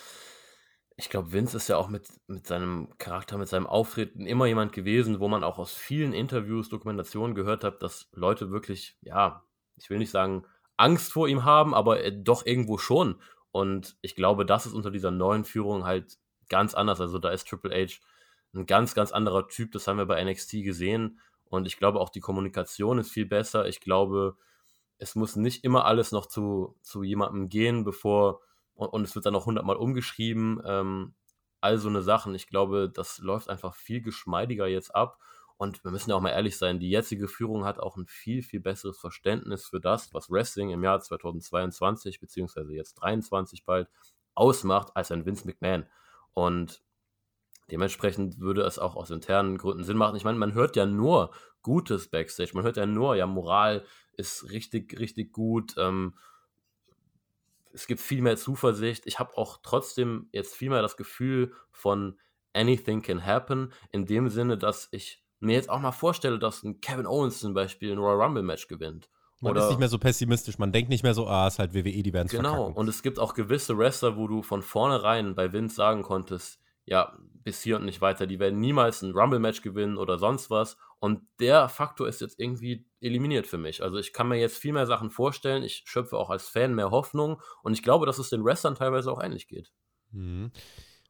ich 0.97 1.11
glaube, 1.11 1.33
Vince 1.33 1.57
ist 1.57 1.69
ja 1.69 1.77
auch 1.77 1.89
mit, 1.89 2.09
mit 2.29 2.47
seinem 2.47 2.89
Charakter, 2.99 3.37
mit 3.37 3.49
seinem 3.49 3.67
Auftreten 3.67 4.27
immer 4.27 4.47
jemand 4.47 4.73
gewesen, 4.73 5.19
wo 5.19 5.29
man 5.29 5.43
auch 5.43 5.59
aus 5.59 5.75
vielen 5.75 6.13
Interviews, 6.13 6.69
Dokumentationen 6.69 7.35
gehört 7.35 7.65
hat, 7.65 7.83
dass 7.83 8.09
Leute 8.13 8.51
wirklich, 8.51 8.97
ja, 9.01 9.45
ich 9.77 9.91
will 9.91 9.99
nicht 9.99 10.13
sagen, 10.13 10.45
Angst 10.77 11.13
vor 11.13 11.29
ihm 11.29 11.45
haben, 11.45 11.75
aber 11.75 12.03
äh, 12.03 12.13
doch 12.13 12.47
irgendwo 12.47 12.79
schon. 12.79 13.17
Und 13.51 13.97
ich 14.03 14.15
glaube, 14.15 14.47
das 14.47 14.67
ist 14.67 14.73
unter 14.73 14.91
dieser 14.91 15.11
neuen 15.11 15.45
Führung 15.45 15.85
halt 15.85 16.19
ganz 16.49 16.75
anders. 16.75 17.01
Also 17.01 17.19
da 17.19 17.31
ist 17.31 17.49
Triple 17.49 17.75
H 17.75 18.01
ein 18.55 18.67
ganz, 18.67 18.95
ganz 18.95 19.13
anderer 19.13 19.49
Typ. 19.49 19.73
Das 19.73 19.87
haben 19.87 19.99
wir 19.99 20.07
bei 20.07 20.23
NXT 20.23 20.63
gesehen. 20.63 21.19
Und 21.45 21.67
ich 21.67 21.77
glaube 21.77 22.01
auch 22.01 22.11
die 22.11 22.21
Kommunikation 22.21 22.99
ist 22.99 23.11
viel 23.11 23.27
besser. 23.27 23.67
Ich 23.67 23.81
glaube, 23.81 24.37
es 24.99 25.15
muss 25.15 25.37
nicht 25.37 25.65
immer 25.65 25.85
alles 25.87 26.13
noch 26.13 26.27
zu, 26.27 26.77
zu 26.83 27.03
jemandem 27.03 27.49
gehen, 27.49 27.85
bevor, 27.85 28.41
und, 28.75 28.89
und 28.89 29.03
es 29.03 29.15
wird 29.15 29.27
dann 29.27 29.33
noch 29.33 29.47
hundertmal 29.47 29.77
umgeschrieben. 29.77 30.61
Ähm, 30.65 31.15
all 31.61 31.79
so 31.79 31.89
eine 31.89 32.03
Sachen. 32.03 32.35
Ich 32.35 32.47
glaube, 32.47 32.91
das 32.95 33.19
läuft 33.19 33.49
einfach 33.49 33.75
viel 33.75 34.03
geschmeidiger 34.03 34.67
jetzt 34.67 34.95
ab. 34.95 35.19
Und 35.57 35.83
wir 35.85 35.91
müssen 35.91 36.11
ja 36.11 36.17
auch 36.17 36.21
mal 36.21 36.31
ehrlich 36.31 36.59
sein, 36.59 36.79
die 36.79 36.91
jetzige 36.91 37.29
Führung 37.29 37.65
hat 37.65 37.79
auch 37.79 37.97
ein 37.97 38.07
viel, 38.07 38.43
viel 38.43 38.61
besseres 38.61 38.99
Verständnis 38.99 39.67
für 39.67 39.81
das, 39.81 40.13
was 40.13 40.31
Wrestling 40.31 40.71
im 40.71 40.83
Jahr 40.83 41.01
2022, 41.01 42.21
beziehungsweise 42.21 42.75
jetzt 42.75 42.95
23 42.95 43.65
bald, 43.65 43.89
ausmacht, 44.35 44.97
als 44.97 45.11
ein 45.11 45.25
Vince 45.25 45.47
McMahon. 45.47 45.87
Und 46.33 46.83
dementsprechend 47.71 48.41
würde 48.41 48.63
es 48.63 48.79
auch 48.79 48.97
aus 48.97 49.11
internen 49.11 49.57
Gründen 49.57 49.85
Sinn 49.85 49.97
machen. 49.97 50.17
Ich 50.17 50.25
meine, 50.25 50.39
man 50.39 50.55
hört 50.55 50.77
ja 50.77 50.87
nur 50.87 51.33
Gutes 51.63 52.09
Backstage, 52.09 52.51
man 52.53 52.65
hört 52.65 52.77
ja 52.77 52.85
nur, 52.85 53.17
ja, 53.17 53.27
Moral 53.27 53.87
ist 54.13 54.51
richtig, 54.51 54.99
richtig 54.99 55.33
gut. 55.33 55.75
Ähm, 55.79 56.15
es 57.75 57.87
gibt 57.87 58.01
viel 58.01 58.23
mehr 58.23 58.37
Zuversicht. 58.37 59.07
Ich 59.07 59.19
habe 59.19 59.37
auch 59.37 59.59
trotzdem 59.63 60.29
jetzt 60.33 60.55
viel 60.55 60.71
mehr 60.71 60.83
das 60.83 60.97
Gefühl 60.97 61.53
von 61.73 62.19
anything 62.53 63.03
can 63.03 63.25
happen, 63.25 63.73
in 63.91 64.07
dem 64.07 64.29
Sinne, 64.29 64.57
dass 64.57 64.89
ich 64.93 65.23
mir 65.41 65.55
jetzt 65.55 65.69
auch 65.69 65.81
mal 65.81 65.93
vorstelle, 65.93 66.39
dass 66.39 66.63
ein 66.63 66.81
Kevin 66.81 67.07
Owens 67.07 67.41
zum 67.41 67.53
Beispiel 67.53 67.93
ein 67.93 67.99
Royal 67.99 68.23
Rumble 68.23 68.43
Match 68.43 68.69
gewinnt. 68.69 69.09
Man 69.41 69.51
Oder, 69.51 69.65
ist 69.65 69.69
nicht 69.71 69.81
mehr 69.81 69.89
so 69.89 69.99
pessimistisch, 69.99 70.59
man 70.59 70.73
denkt 70.73 70.89
nicht 70.89 71.03
mehr 71.03 71.13
so, 71.13 71.27
ah, 71.27 71.49
ist 71.49 71.59
halt 71.59 71.75
WWE, 71.75 72.03
die 72.03 72.13
werden 72.13 72.27
es 72.27 72.33
Genau, 72.33 72.55
verkacken. 72.55 72.77
und 72.77 72.89
es 72.89 73.03
gibt 73.03 73.19
auch 73.19 73.35
gewisse 73.35 73.77
Wrestler, 73.77 74.17
wo 74.17 74.29
du 74.29 74.43
von 74.43 74.63
vornherein 74.63 75.35
bei 75.35 75.53
Vince 75.53 75.75
sagen 75.75 76.03
konntest, 76.03 76.61
ja, 76.87 77.13
bis 77.43 77.61
hier 77.63 77.77
und 77.77 77.85
nicht 77.85 78.01
weiter, 78.01 78.27
die 78.27 78.39
werden 78.39 78.61
niemals 78.61 79.03
ein 79.03 79.11
Rumble-Match 79.13 79.61
gewinnen 79.63 79.99
oder 79.99 80.19
sonst 80.19 80.49
was. 80.51 80.79
Und 80.99 81.23
der 81.41 81.69
Faktor 81.69 82.09
ist 82.09 82.21
jetzt 82.21 82.41
irgendwie 82.41 82.87
eliminiert 83.01 83.47
für 83.47 83.59
mich. 83.59 83.83
Also 83.83 83.99
ich 83.99 84.13
kann 84.13 84.29
mir 84.29 84.39
jetzt 84.39 84.59
viel 84.59 84.73
mehr 84.73 84.87
Sachen 84.87 85.11
vorstellen, 85.11 85.63
ich 85.63 85.83
schöpfe 85.87 86.17
auch 86.17 86.31
als 86.31 86.49
Fan 86.49 86.75
mehr 86.75 86.91
Hoffnung 86.91 87.41
und 87.63 87.75
ich 87.75 87.83
glaube, 87.83 88.07
dass 88.07 88.19
es 88.19 88.31
den 88.31 88.45
Wrestlern 88.45 88.75
teilweise 88.75 89.13
auch 89.13 89.23
ähnlich 89.23 89.47
geht. 89.47 89.73
Mhm. 90.13 90.51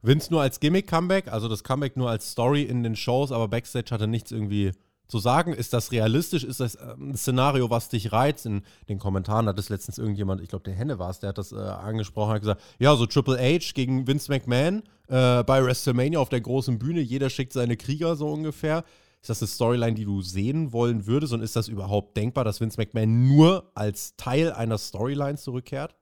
Vince 0.01 0.31
nur 0.31 0.41
als 0.41 0.59
Gimmick-Comeback, 0.59 1.29
also 1.29 1.47
das 1.47 1.63
Comeback 1.63 1.97
nur 1.97 2.09
als 2.09 2.31
Story 2.31 2.63
in 2.63 2.83
den 2.83 2.95
Shows, 2.95 3.31
aber 3.31 3.47
Backstage 3.47 3.91
hatte 3.91 4.07
nichts 4.07 4.31
irgendwie 4.31 4.71
zu 5.07 5.19
sagen. 5.19 5.53
Ist 5.53 5.73
das 5.73 5.91
realistisch? 5.91 6.43
Ist 6.43 6.59
das 6.59 6.75
äh, 6.75 6.95
ein 6.97 7.15
Szenario, 7.15 7.69
was 7.69 7.89
dich 7.89 8.11
reizt? 8.11 8.45
In 8.45 8.63
den 8.89 8.99
Kommentaren 8.99 9.47
hat 9.47 9.59
es 9.59 9.69
letztens 9.69 9.97
irgendjemand, 9.97 10.41
ich 10.41 10.49
glaube, 10.49 10.63
der 10.63 10.73
Henne 10.73 10.99
war 10.99 11.09
es, 11.09 11.19
der 11.19 11.29
hat 11.29 11.37
das 11.37 11.51
äh, 11.51 11.55
angesprochen, 11.55 12.33
hat 12.33 12.41
gesagt: 12.41 12.61
Ja, 12.79 12.95
so 12.95 13.05
Triple 13.05 13.37
H 13.37 13.71
gegen 13.73 14.07
Vince 14.07 14.31
McMahon 14.31 14.83
äh, 15.07 15.43
bei 15.43 15.63
WrestleMania 15.63 16.19
auf 16.19 16.29
der 16.29 16.41
großen 16.41 16.79
Bühne, 16.79 17.01
jeder 17.01 17.29
schickt 17.29 17.53
seine 17.53 17.77
Krieger 17.77 18.15
so 18.15 18.29
ungefähr. 18.31 18.83
Ist 19.25 19.29
das 19.29 19.41
eine 19.41 19.47
Storyline, 19.47 19.95
die 19.95 20.05
du 20.05 20.21
sehen 20.21 20.71
wollen 20.71 21.07
würdest? 21.07 21.33
Und 21.33 21.41
ist 21.41 21.55
das 21.55 21.67
überhaupt 21.67 22.15
denkbar, 22.15 22.43
dass 22.43 22.61
Vince 22.61 22.79
McMahon 22.79 23.27
nur 23.27 23.71
als 23.73 24.15
Teil 24.17 24.51
einer 24.51 24.77
Storyline 24.77 25.35
zurückkehrt? 25.35 25.95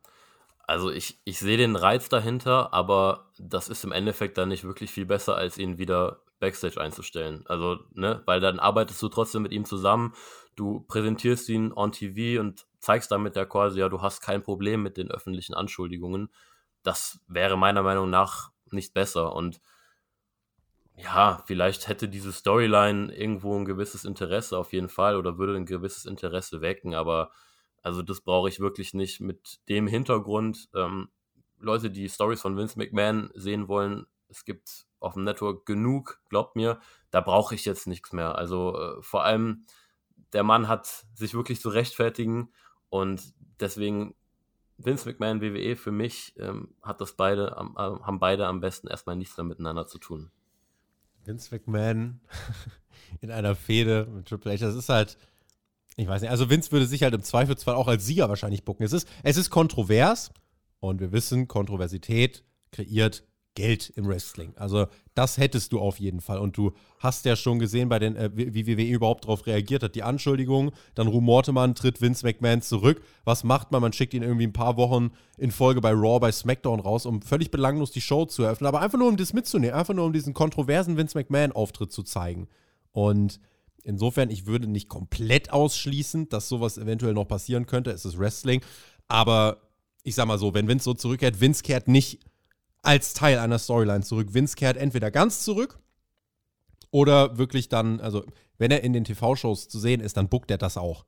Also 0.67 0.91
ich, 0.91 1.21
ich 1.23 1.39
sehe 1.39 1.55
den 1.55 1.77
Reiz 1.77 2.09
dahinter, 2.09 2.73
aber 2.73 3.31
das 3.39 3.69
ist 3.69 3.85
im 3.85 3.93
Endeffekt 3.93 4.37
dann 4.37 4.49
nicht 4.49 4.65
wirklich 4.65 4.91
viel 4.91 5.05
besser, 5.05 5.37
als 5.37 5.57
ihn 5.57 5.77
wieder 5.77 6.19
Backstage 6.41 6.81
einzustellen. 6.81 7.45
Also, 7.47 7.79
ne, 7.93 8.21
weil 8.25 8.41
dann 8.41 8.59
arbeitest 8.59 9.01
du 9.01 9.07
trotzdem 9.07 9.43
mit 9.43 9.53
ihm 9.53 9.63
zusammen, 9.63 10.13
du 10.57 10.81
präsentierst 10.81 11.47
ihn 11.47 11.71
on 11.71 11.93
TV 11.93 12.41
und 12.41 12.65
zeigst 12.79 13.09
damit 13.09 13.37
ja 13.37 13.45
quasi, 13.45 13.79
ja, 13.79 13.87
du 13.87 14.01
hast 14.01 14.19
kein 14.19 14.43
Problem 14.43 14.83
mit 14.83 14.97
den 14.97 15.09
öffentlichen 15.09 15.53
Anschuldigungen. 15.53 16.27
Das 16.83 17.21
wäre 17.29 17.57
meiner 17.57 17.83
Meinung 17.83 18.09
nach 18.09 18.51
nicht 18.69 18.93
besser. 18.93 19.33
Und 19.33 19.61
ja, 20.95 21.43
vielleicht 21.45 21.87
hätte 21.87 22.07
diese 22.07 22.31
Storyline 22.31 23.13
irgendwo 23.13 23.57
ein 23.57 23.65
gewisses 23.65 24.05
Interesse 24.05 24.57
auf 24.57 24.73
jeden 24.73 24.89
Fall 24.89 25.15
oder 25.15 25.37
würde 25.37 25.55
ein 25.55 25.65
gewisses 25.65 26.05
Interesse 26.05 26.61
wecken, 26.61 26.93
aber 26.93 27.31
also 27.81 28.01
das 28.01 28.21
brauche 28.21 28.47
ich 28.49 28.59
wirklich 28.59 28.93
nicht 28.93 29.19
mit 29.19 29.59
dem 29.69 29.87
Hintergrund. 29.87 30.69
Ähm, 30.75 31.09
Leute, 31.59 31.89
die 31.89 32.09
Stories 32.09 32.41
von 32.41 32.57
Vince 32.57 32.77
McMahon 32.77 33.29
sehen 33.33 33.67
wollen, 33.67 34.05
es 34.29 34.45
gibt 34.45 34.85
auf 34.99 35.13
dem 35.13 35.23
Network 35.23 35.65
genug, 35.65 36.21
glaubt 36.29 36.55
mir, 36.55 36.79
da 37.11 37.21
brauche 37.21 37.55
ich 37.55 37.65
jetzt 37.65 37.87
nichts 37.87 38.13
mehr. 38.13 38.35
Also 38.35 38.77
äh, 38.77 39.01
vor 39.01 39.23
allem, 39.23 39.65
der 40.31 40.43
Mann 40.43 40.67
hat 40.67 41.05
sich 41.13 41.33
wirklich 41.33 41.59
zu 41.59 41.69
rechtfertigen 41.69 42.53
und 42.89 43.33
deswegen 43.59 44.15
Vince 44.77 45.07
McMahon, 45.07 45.41
WWE, 45.41 45.75
für 45.75 45.91
mich 45.91 46.33
ähm, 46.37 46.75
hat 46.81 47.01
das 47.01 47.13
beide, 47.13 47.55
äh, 47.57 47.77
haben 47.77 48.19
beide 48.19 48.47
am 48.47 48.59
besten 48.59 48.87
erstmal 48.87 49.15
nichts 49.15 49.37
mehr 49.37 49.43
miteinander 49.43 49.87
zu 49.87 49.97
tun. 49.97 50.31
Vince 51.25 51.53
McMahon 51.53 52.19
in 53.21 53.31
einer 53.31 53.55
Fehde 53.55 54.07
mit 54.13 54.27
Triple 54.27 54.53
H, 54.53 54.57
das 54.65 54.75
ist 54.75 54.89
halt, 54.89 55.17
ich 55.95 56.07
weiß 56.07 56.21
nicht, 56.21 56.31
also 56.31 56.49
Vince 56.49 56.71
würde 56.71 56.85
sich 56.85 57.03
halt 57.03 57.13
im 57.13 57.23
Zweifelsfall 57.23 57.75
auch 57.75 57.87
als 57.87 58.05
Sieger 58.05 58.29
wahrscheinlich 58.29 58.63
bucken. 58.63 58.83
Es 58.83 58.93
ist, 58.93 59.07
es 59.23 59.37
ist 59.37 59.49
kontrovers 59.49 60.31
und 60.79 60.99
wir 60.99 61.11
wissen, 61.11 61.47
Kontroversität 61.47 62.43
kreiert 62.71 63.23
Geld 63.55 63.91
im 63.95 64.07
Wrestling. 64.07 64.53
Also 64.55 64.87
das 65.13 65.37
hättest 65.37 65.71
du 65.71 65.79
auf 65.79 65.99
jeden 65.99 66.21
Fall. 66.21 66.39
Und 66.39 66.57
du 66.57 66.71
hast 66.99 67.25
ja 67.25 67.35
schon 67.35 67.59
gesehen, 67.59 67.89
bei 67.89 67.99
den, 67.99 68.15
äh, 68.15 68.31
wie 68.33 68.65
WWE 68.65 68.83
überhaupt 68.83 69.25
darauf 69.25 69.45
reagiert 69.45 69.83
hat. 69.83 69.95
Die 69.95 70.03
Anschuldigungen, 70.03 70.71
dann 70.95 71.07
rumorte 71.07 71.51
man, 71.51 71.75
tritt 71.75 72.01
Vince 72.01 72.25
McMahon 72.25 72.61
zurück. 72.61 73.01
Was 73.25 73.43
macht 73.43 73.71
man? 73.71 73.81
Man 73.81 73.93
schickt 73.93 74.13
ihn 74.13 74.23
irgendwie 74.23 74.47
ein 74.47 74.53
paar 74.53 74.77
Wochen 74.77 75.11
in 75.37 75.51
Folge 75.51 75.81
bei 75.81 75.91
Raw, 75.91 76.19
bei 76.19 76.31
SmackDown 76.31 76.79
raus, 76.79 77.05
um 77.05 77.21
völlig 77.21 77.51
belanglos 77.51 77.91
die 77.91 78.01
Show 78.01 78.25
zu 78.25 78.43
eröffnen. 78.43 78.67
Aber 78.67 78.81
einfach 78.81 78.97
nur, 78.97 79.07
um 79.07 79.17
das 79.17 79.33
mitzunehmen. 79.33 79.75
Einfach 79.75 79.93
nur, 79.93 80.05
um 80.05 80.13
diesen 80.13 80.33
kontroversen 80.33 80.97
Vince 80.97 81.17
McMahon-Auftritt 81.17 81.91
zu 81.91 82.03
zeigen. 82.03 82.47
Und 82.91 83.39
Insofern, 83.85 84.29
ich 84.29 84.45
würde 84.45 84.67
nicht 84.67 84.87
komplett 84.87 85.51
ausschließen, 85.51 86.29
dass 86.29 86.47
sowas 86.47 86.77
eventuell 86.77 87.13
noch 87.13 87.27
passieren 87.27 87.65
könnte. 87.65 87.91
Es 87.91 88.05
ist 88.05 88.17
Wrestling. 88.17 88.61
Aber 89.09 89.57
ich 90.03 90.15
sag 90.15 90.25
mal 90.25 90.37
so, 90.37 90.53
wenn 90.53 90.67
Vince 90.67 90.85
so 90.85 90.93
zurückkehrt, 90.93 91.41
Vince 91.41 91.63
kehrt 91.63 91.89
nicht 91.89 92.19
als 92.83 93.13
Teil 93.13 93.39
einer 93.39 93.57
Storyline 93.57 94.03
zurück. 94.03 94.33
Vince 94.33 94.55
kehrt 94.55 94.77
entweder 94.77 95.09
ganz 95.09 95.43
zurück 95.43 95.79
oder 96.91 97.37
wirklich 97.37 97.69
dann, 97.69 97.99
also 97.99 98.23
wenn 98.59 98.69
er 98.69 98.83
in 98.83 98.93
den 98.93 99.05
TV-Shows 99.05 99.67
zu 99.67 99.79
sehen 99.79 99.99
ist, 99.99 100.17
dann 100.17 100.29
buckt 100.29 100.51
er 100.51 100.59
das 100.59 100.77
auch. 100.77 101.05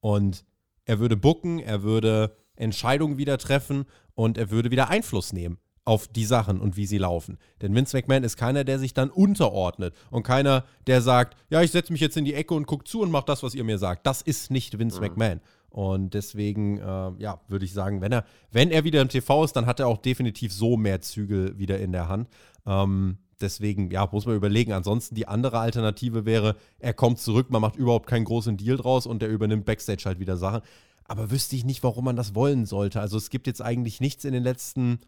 Und 0.00 0.44
er 0.84 0.98
würde 0.98 1.16
bucken, 1.16 1.58
er 1.58 1.82
würde 1.82 2.36
Entscheidungen 2.56 3.16
wieder 3.16 3.38
treffen 3.38 3.86
und 4.14 4.36
er 4.36 4.50
würde 4.50 4.70
wieder 4.70 4.90
Einfluss 4.90 5.32
nehmen 5.32 5.58
auf 5.84 6.06
die 6.06 6.24
Sachen 6.24 6.60
und 6.60 6.76
wie 6.76 6.86
sie 6.86 6.98
laufen. 6.98 7.38
Denn 7.60 7.74
Vince 7.74 7.96
McMahon 7.96 8.22
ist 8.24 8.36
keiner, 8.36 8.64
der 8.64 8.78
sich 8.78 8.94
dann 8.94 9.10
unterordnet 9.10 9.94
und 10.10 10.22
keiner, 10.22 10.64
der 10.86 11.02
sagt, 11.02 11.36
ja, 11.50 11.62
ich 11.62 11.72
setze 11.72 11.92
mich 11.92 12.00
jetzt 12.00 12.16
in 12.16 12.24
die 12.24 12.34
Ecke 12.34 12.54
und 12.54 12.66
gucke 12.66 12.84
zu 12.84 13.00
und 13.00 13.10
mache 13.10 13.24
das, 13.26 13.42
was 13.42 13.54
ihr 13.54 13.64
mir 13.64 13.78
sagt. 13.78 14.06
Das 14.06 14.22
ist 14.22 14.50
nicht 14.50 14.78
Vince 14.78 15.00
mhm. 15.00 15.06
McMahon. 15.06 15.40
Und 15.72 16.12
deswegen, 16.12 16.78
äh, 16.78 17.12
ja, 17.18 17.40
würde 17.48 17.64
ich 17.64 17.72
sagen, 17.72 18.02
wenn 18.02 18.12
er, 18.12 18.26
wenn 18.50 18.70
er 18.70 18.84
wieder 18.84 19.00
im 19.00 19.08
TV 19.08 19.42
ist, 19.42 19.54
dann 19.54 19.64
hat 19.64 19.80
er 19.80 19.88
auch 19.88 19.96
definitiv 19.96 20.52
so 20.52 20.76
mehr 20.76 21.00
Zügel 21.00 21.58
wieder 21.58 21.78
in 21.80 21.92
der 21.92 22.08
Hand. 22.08 22.28
Ähm, 22.66 23.16
deswegen, 23.40 23.90
ja, 23.90 24.06
muss 24.12 24.26
man 24.26 24.36
überlegen. 24.36 24.72
Ansonsten 24.72 25.14
die 25.14 25.26
andere 25.26 25.58
Alternative 25.58 26.26
wäre, 26.26 26.56
er 26.78 26.92
kommt 26.92 27.20
zurück, 27.20 27.48
man 27.48 27.62
macht 27.62 27.76
überhaupt 27.76 28.06
keinen 28.06 28.26
großen 28.26 28.58
Deal 28.58 28.76
draus 28.76 29.06
und 29.06 29.22
er 29.22 29.30
übernimmt 29.30 29.64
Backstage 29.64 30.02
halt 30.04 30.20
wieder 30.20 30.36
Sachen. 30.36 30.60
Aber 31.04 31.30
wüsste 31.30 31.56
ich 31.56 31.64
nicht, 31.64 31.82
warum 31.82 32.04
man 32.04 32.16
das 32.16 32.34
wollen 32.34 32.66
sollte. 32.66 33.00
Also 33.00 33.16
es 33.16 33.30
gibt 33.30 33.46
jetzt 33.46 33.62
eigentlich 33.62 34.00
nichts 34.02 34.26
in 34.26 34.34
den 34.34 34.42
letzten 34.42 34.98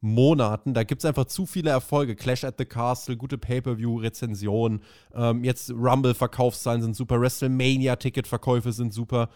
Monaten. 0.00 0.72
Da 0.72 0.84
gibt 0.84 1.02
es 1.02 1.04
einfach 1.04 1.24
zu 1.24 1.46
viele 1.46 1.70
Erfolge. 1.70 2.14
Clash 2.14 2.44
at 2.44 2.58
the 2.58 2.64
Castle, 2.64 3.16
gute 3.16 3.38
Pay-Per-View-Rezensionen. 3.38 4.82
Ähm, 5.14 5.42
jetzt 5.42 5.70
Rumble-Verkaufszahlen 5.70 6.82
sind 6.82 6.96
super. 6.96 7.20
WrestleMania-Ticketverkäufe 7.20 8.72
sind 8.72 8.92
super. 8.92 9.28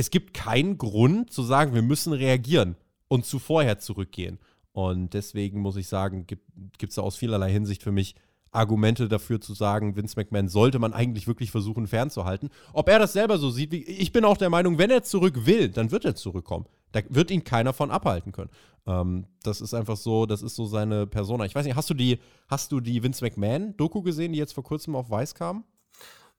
Es 0.00 0.10
gibt 0.10 0.32
keinen 0.32 0.78
Grund 0.78 1.30
zu 1.30 1.42
sagen, 1.42 1.74
wir 1.74 1.82
müssen 1.82 2.14
reagieren 2.14 2.74
und 3.08 3.26
zu 3.26 3.38
zurückgehen. 3.38 4.38
Und 4.72 5.12
deswegen 5.12 5.60
muss 5.60 5.76
ich 5.76 5.88
sagen, 5.88 6.26
gibt 6.26 6.90
es 6.90 6.98
aus 6.98 7.16
vielerlei 7.16 7.52
Hinsicht 7.52 7.82
für 7.82 7.92
mich 7.92 8.14
Argumente 8.50 9.08
dafür 9.08 9.42
zu 9.42 9.52
sagen, 9.52 9.96
Vince 9.96 10.18
McMahon 10.18 10.48
sollte 10.48 10.78
man 10.78 10.94
eigentlich 10.94 11.26
wirklich 11.26 11.50
versuchen 11.50 11.86
fernzuhalten. 11.86 12.48
Ob 12.72 12.88
er 12.88 12.98
das 12.98 13.12
selber 13.12 13.36
so 13.36 13.50
sieht, 13.50 13.72
wie, 13.72 13.82
ich 13.82 14.10
bin 14.10 14.24
auch 14.24 14.38
der 14.38 14.48
Meinung, 14.48 14.78
wenn 14.78 14.90
er 14.90 15.02
zurück 15.02 15.44
will, 15.44 15.68
dann 15.68 15.90
wird 15.90 16.06
er 16.06 16.14
zurückkommen. 16.14 16.64
Da 16.92 17.02
wird 17.10 17.30
ihn 17.30 17.44
keiner 17.44 17.74
von 17.74 17.90
abhalten 17.90 18.32
können. 18.32 18.50
Ähm, 18.86 19.26
das 19.42 19.60
ist 19.60 19.74
einfach 19.74 19.98
so, 19.98 20.24
das 20.24 20.40
ist 20.40 20.56
so 20.56 20.64
seine 20.64 21.06
Persona. 21.06 21.44
Ich 21.44 21.54
weiß 21.54 21.66
nicht, 21.66 21.76
hast 21.76 21.90
du 21.90 21.94
die, 21.94 22.20
hast 22.48 22.72
du 22.72 22.80
die 22.80 23.02
Vince 23.02 23.22
McMahon-Doku 23.22 24.00
gesehen, 24.00 24.32
die 24.32 24.38
jetzt 24.38 24.54
vor 24.54 24.64
kurzem 24.64 24.96
auf 24.96 25.10
Weiß 25.10 25.34
kam? 25.34 25.64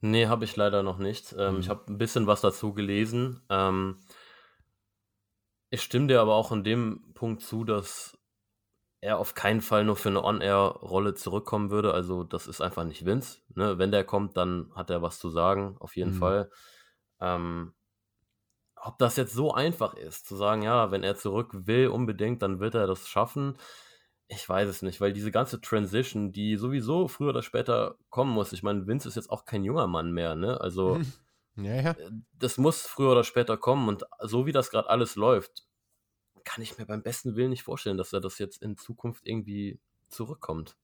Nee, 0.01 0.27
habe 0.27 0.45
ich 0.45 0.55
leider 0.55 0.83
noch 0.83 0.97
nicht. 0.97 1.33
Ähm, 1.37 1.55
mhm. 1.55 1.59
Ich 1.59 1.69
habe 1.69 1.83
ein 1.87 1.97
bisschen 1.97 2.27
was 2.27 2.41
dazu 2.41 2.73
gelesen. 2.73 3.41
Ähm, 3.49 3.99
ich 5.69 5.83
stimme 5.83 6.07
dir 6.07 6.21
aber 6.21 6.35
auch 6.35 6.51
in 6.51 6.63
dem 6.63 7.13
Punkt 7.13 7.41
zu, 7.43 7.63
dass 7.63 8.17
er 8.99 9.17
auf 9.17 9.35
keinen 9.35 9.61
Fall 9.61 9.85
nur 9.85 9.95
für 9.95 10.09
eine 10.09 10.23
On-Air-Rolle 10.23 11.13
zurückkommen 11.13 11.71
würde. 11.71 11.93
Also 11.93 12.23
das 12.23 12.47
ist 12.47 12.61
einfach 12.61 12.83
nicht 12.83 13.05
Vince. 13.05 13.39
Ne? 13.55 13.77
Wenn 13.77 13.91
der 13.91 14.03
kommt, 14.03 14.37
dann 14.37 14.71
hat 14.75 14.89
er 14.89 15.01
was 15.01 15.19
zu 15.19 15.29
sagen, 15.29 15.75
auf 15.79 15.95
jeden 15.95 16.15
mhm. 16.15 16.19
Fall. 16.19 16.51
Ähm, 17.19 17.73
ob 18.75 18.97
das 18.97 19.15
jetzt 19.15 19.33
so 19.33 19.53
einfach 19.53 19.93
ist, 19.93 20.27
zu 20.27 20.35
sagen, 20.35 20.63
ja, 20.63 20.91
wenn 20.91 21.03
er 21.03 21.15
zurück 21.15 21.49
will 21.53 21.87
unbedingt, 21.87 22.41
dann 22.41 22.59
wird 22.59 22.73
er 22.73 22.87
das 22.87 23.07
schaffen. 23.07 23.57
Ich 24.33 24.47
weiß 24.47 24.69
es 24.69 24.81
nicht, 24.81 25.01
weil 25.01 25.11
diese 25.11 25.29
ganze 25.29 25.59
Transition, 25.59 26.31
die 26.31 26.55
sowieso 26.55 27.09
früher 27.09 27.29
oder 27.29 27.41
später 27.41 27.97
kommen 28.09 28.31
muss. 28.33 28.53
Ich 28.53 28.63
meine, 28.63 28.87
Vince 28.87 29.09
ist 29.09 29.15
jetzt 29.15 29.29
auch 29.29 29.43
kein 29.43 29.65
junger 29.65 29.87
Mann 29.87 30.13
mehr, 30.13 30.35
ne? 30.35 30.59
Also 30.61 31.01
ja, 31.57 31.81
ja. 31.81 31.91
Äh, 31.91 32.11
das 32.39 32.57
muss 32.57 32.83
früher 32.83 33.11
oder 33.11 33.25
später 33.25 33.57
kommen 33.57 33.89
und 33.89 34.05
so 34.21 34.45
wie 34.45 34.53
das 34.53 34.69
gerade 34.71 34.89
alles 34.89 35.17
läuft, 35.17 35.67
kann 36.45 36.63
ich 36.63 36.77
mir 36.77 36.85
beim 36.85 37.03
besten 37.03 37.35
Willen 37.35 37.49
nicht 37.49 37.63
vorstellen, 37.63 37.97
dass 37.97 38.13
er 38.13 38.21
das 38.21 38.39
jetzt 38.39 38.61
in 38.61 38.77
Zukunft 38.77 39.27
irgendwie 39.27 39.79
zurückkommt. 40.07 40.77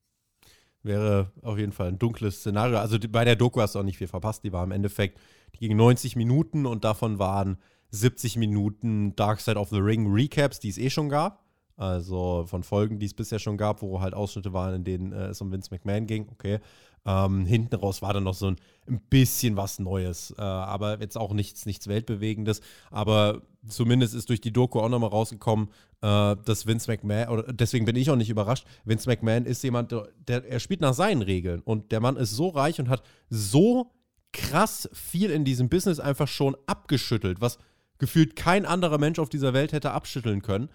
Wäre 0.83 1.31
auf 1.41 1.57
jeden 1.57 1.71
Fall 1.71 1.87
ein 1.87 1.99
dunkles 1.99 2.41
Szenario. 2.41 2.79
Also 2.79 2.97
bei 3.09 3.23
der 3.23 3.37
Doku 3.37 3.61
hast 3.61 3.75
du 3.75 3.79
auch 3.79 3.83
nicht 3.83 3.97
viel 3.97 4.07
verpasst. 4.07 4.43
Die 4.43 4.51
war 4.51 4.63
im 4.63 4.71
Endeffekt, 4.71 5.19
die 5.55 5.59
ging 5.59 5.75
90 5.77 6.17
Minuten 6.17 6.65
und 6.65 6.83
davon 6.83 7.17
waren 7.17 7.57
70 7.91 8.35
Minuten 8.35 9.15
Dark 9.15 9.39
Side 9.39 9.57
of 9.57 9.69
the 9.69 9.79
Ring 9.79 10.11
Recaps, 10.11 10.59
die 10.59 10.69
es 10.69 10.77
eh 10.77 10.89
schon 10.89 11.07
gab. 11.07 11.46
Also 11.77 12.45
von 12.47 12.63
Folgen, 12.63 12.97
die 12.97 13.05
es 13.05 13.13
bisher 13.13 13.37
schon 13.39 13.55
gab, 13.55 13.81
wo 13.81 14.01
halt 14.01 14.15
Ausschnitte 14.15 14.51
waren, 14.51 14.75
in 14.75 14.83
denen 14.83 15.13
äh, 15.13 15.27
es 15.27 15.41
um 15.41 15.51
Vince 15.51 15.69
McMahon 15.71 16.07
ging. 16.07 16.27
Okay. 16.31 16.59
Ähm, 17.05 17.45
hinten 17.45 17.75
raus 17.75 18.01
war 18.01 18.13
dann 18.13 18.23
noch 18.23 18.33
so 18.33 18.47
ein, 18.47 18.57
ein 18.87 18.99
bisschen 18.99 19.55
was 19.55 19.79
Neues, 19.79 20.35
äh, 20.37 20.41
aber 20.41 20.99
jetzt 20.99 21.17
auch 21.17 21.31
nichts, 21.31 21.65
nichts 21.65 21.87
Weltbewegendes. 21.87 22.59
Aber 22.91 23.43
zumindest 23.65 24.13
ist 24.13 24.27
durch 24.27 24.41
die 24.41 24.51
Doku 24.51 24.79
auch 24.81 24.89
nochmal 24.89 25.11
rausgekommen, 25.11 25.69
äh, 26.01 26.35
dass 26.43 26.65
Vince 26.65 26.91
McMahon, 26.91 27.29
oder 27.29 27.53
deswegen 27.53 27.85
bin 27.85 27.95
ich 27.95 28.09
auch 28.09 28.17
nicht 28.17 28.29
überrascht, 28.29 28.65
Vince 28.83 29.07
McMahon 29.07 29.45
ist 29.45 29.63
jemand, 29.63 29.93
der, 30.27 30.45
er 30.45 30.59
spielt 30.59 30.81
nach 30.81 30.93
seinen 30.93 31.21
Regeln 31.21 31.61
und 31.61 31.93
der 31.93 32.01
Mann 32.01 32.17
ist 32.17 32.31
so 32.31 32.49
reich 32.49 32.79
und 32.79 32.89
hat 32.89 33.03
so 33.29 33.93
krass 34.33 34.89
viel 34.91 35.29
in 35.29 35.45
diesem 35.45 35.69
Business 35.69 36.01
einfach 36.01 36.27
schon 36.27 36.57
abgeschüttelt, 36.65 37.39
was 37.39 37.57
gefühlt 37.99 38.35
kein 38.35 38.65
anderer 38.65 38.97
Mensch 38.97 39.19
auf 39.19 39.29
dieser 39.29 39.53
Welt 39.53 39.71
hätte 39.71 39.91
abschütteln 39.91 40.41
können. 40.41 40.69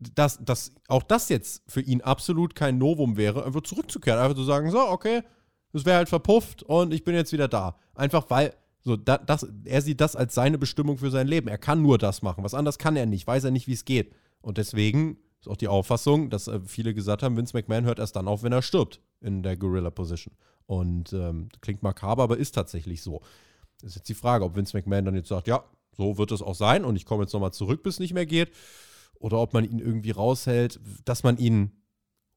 Dass, 0.00 0.38
dass 0.44 0.72
auch 0.86 1.02
das 1.02 1.28
jetzt 1.28 1.62
für 1.66 1.80
ihn 1.80 2.02
absolut 2.02 2.54
kein 2.54 2.78
Novum 2.78 3.16
wäre, 3.16 3.44
einfach 3.44 3.62
zurückzukehren, 3.62 4.20
einfach 4.20 4.36
zu 4.36 4.44
sagen, 4.44 4.70
so, 4.70 4.78
okay, 4.78 5.22
es 5.72 5.84
wäre 5.84 5.96
halt 5.96 6.08
verpufft 6.08 6.62
und 6.62 6.94
ich 6.94 7.04
bin 7.04 7.14
jetzt 7.14 7.32
wieder 7.32 7.48
da. 7.48 7.76
Einfach 7.94 8.30
weil, 8.30 8.54
so, 8.82 8.96
da, 8.96 9.18
das, 9.18 9.46
er 9.64 9.82
sieht 9.82 10.00
das 10.00 10.14
als 10.14 10.34
seine 10.34 10.56
Bestimmung 10.56 10.98
für 10.98 11.10
sein 11.10 11.26
Leben. 11.26 11.48
Er 11.48 11.58
kann 11.58 11.82
nur 11.82 11.98
das 11.98 12.22
machen. 12.22 12.44
Was 12.44 12.54
anderes 12.54 12.78
kann 12.78 12.96
er 12.96 13.06
nicht, 13.06 13.26
weiß 13.26 13.44
er 13.44 13.50
nicht, 13.50 13.66
wie 13.66 13.72
es 13.72 13.84
geht. 13.84 14.14
Und 14.40 14.56
deswegen 14.56 15.18
ist 15.40 15.48
auch 15.48 15.56
die 15.56 15.68
Auffassung, 15.68 16.30
dass 16.30 16.48
äh, 16.48 16.60
viele 16.64 16.94
gesagt 16.94 17.22
haben, 17.22 17.36
Vince 17.36 17.56
McMahon 17.56 17.84
hört 17.84 17.98
erst 17.98 18.16
dann 18.16 18.28
auf, 18.28 18.42
wenn 18.42 18.52
er 18.52 18.62
stirbt 18.62 19.00
in 19.20 19.42
der 19.42 19.56
Gorilla 19.56 19.90
Position. 19.90 20.34
Und 20.66 21.12
ähm, 21.12 21.48
klingt 21.60 21.82
makaber, 21.82 22.22
aber 22.22 22.36
ist 22.36 22.54
tatsächlich 22.54 23.02
so. 23.02 23.20
Das 23.80 23.90
ist 23.90 23.96
jetzt 23.96 24.08
die 24.08 24.14
Frage, 24.14 24.44
ob 24.44 24.56
Vince 24.56 24.76
McMahon 24.76 25.04
dann 25.04 25.14
jetzt 25.14 25.28
sagt, 25.28 25.48
ja, 25.48 25.64
so 25.96 26.18
wird 26.18 26.32
es 26.32 26.42
auch 26.42 26.54
sein 26.54 26.84
und 26.84 26.96
ich 26.96 27.04
komme 27.04 27.24
jetzt 27.24 27.32
nochmal 27.32 27.52
zurück, 27.52 27.82
bis 27.82 27.94
es 27.94 28.00
nicht 28.00 28.14
mehr 28.14 28.26
geht. 28.26 28.50
Oder 29.18 29.38
ob 29.38 29.52
man 29.52 29.64
ihn 29.64 29.78
irgendwie 29.78 30.10
raushält, 30.10 30.80
dass 31.04 31.22
man 31.22 31.38
ihn 31.38 31.72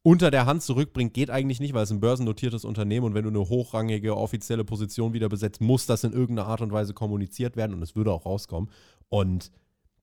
unter 0.04 0.32
der 0.32 0.46
Hand 0.46 0.64
zurückbringt, 0.64 1.14
geht 1.14 1.30
eigentlich 1.30 1.60
nicht, 1.60 1.74
weil 1.74 1.84
es 1.84 1.92
ein 1.92 2.00
börsennotiertes 2.00 2.66
Unternehmen 2.66 3.06
und 3.06 3.14
wenn 3.14 3.24
du 3.24 3.30
eine 3.30 3.48
hochrangige 3.48 4.18
offizielle 4.18 4.64
Position 4.64 5.14
wieder 5.14 5.30
besetzt, 5.30 5.62
muss 5.62 5.86
das 5.86 6.04
in 6.04 6.12
irgendeiner 6.12 6.48
Art 6.48 6.62
und 6.62 6.72
Weise 6.72 6.94
kommuniziert 6.94 7.56
werden 7.56 7.74
und 7.74 7.84
es 7.84 7.96
würde 7.96 8.12
auch 8.12 8.26
rauskommen. 8.26 8.72
Und 9.10 9.52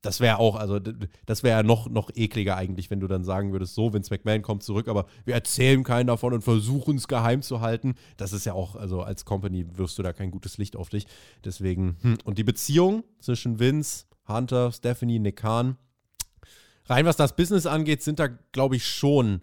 das 0.02 0.20
wäre 0.20 0.38
auch, 0.38 0.54
also 0.54 0.78
das 1.26 1.42
wäre 1.42 1.64
noch, 1.64 1.88
noch 1.88 2.10
ekliger 2.14 2.56
eigentlich, 2.56 2.90
wenn 2.90 3.00
du 3.00 3.08
dann 3.08 3.24
sagen 3.24 3.50
würdest, 3.50 3.74
so, 3.74 3.92
Vince 3.92 4.14
McMahon 4.14 4.42
kommt 4.42 4.62
zurück, 4.62 4.86
aber 4.86 5.06
wir 5.24 5.34
erzählen 5.34 5.82
keinen 5.82 6.06
davon 6.06 6.32
und 6.32 6.42
versuchen 6.42 6.96
es 6.96 7.08
geheim 7.08 7.42
zu 7.42 7.60
halten. 7.60 7.96
Das 8.16 8.32
ist 8.32 8.46
ja 8.46 8.52
auch, 8.52 8.76
also 8.76 9.02
als 9.02 9.24
Company 9.24 9.66
wirst 9.76 9.98
du 9.98 10.04
da 10.04 10.12
kein 10.12 10.30
gutes 10.30 10.56
Licht 10.58 10.76
auf 10.76 10.88
dich. 10.88 11.06
Deswegen, 11.44 11.96
hm. 12.02 12.18
und 12.24 12.38
die 12.38 12.44
Beziehung 12.44 13.02
zwischen 13.18 13.58
Vince, 13.58 14.04
Hunter, 14.28 14.70
Stephanie, 14.70 15.18
Nick 15.18 15.36
Khan, 15.38 15.76
rein 16.88 17.06
was 17.06 17.16
das 17.16 17.36
Business 17.36 17.66
angeht, 17.66 18.02
sind 18.02 18.18
da, 18.18 18.28
glaube 18.52 18.76
ich, 18.76 18.86
schon 18.86 19.42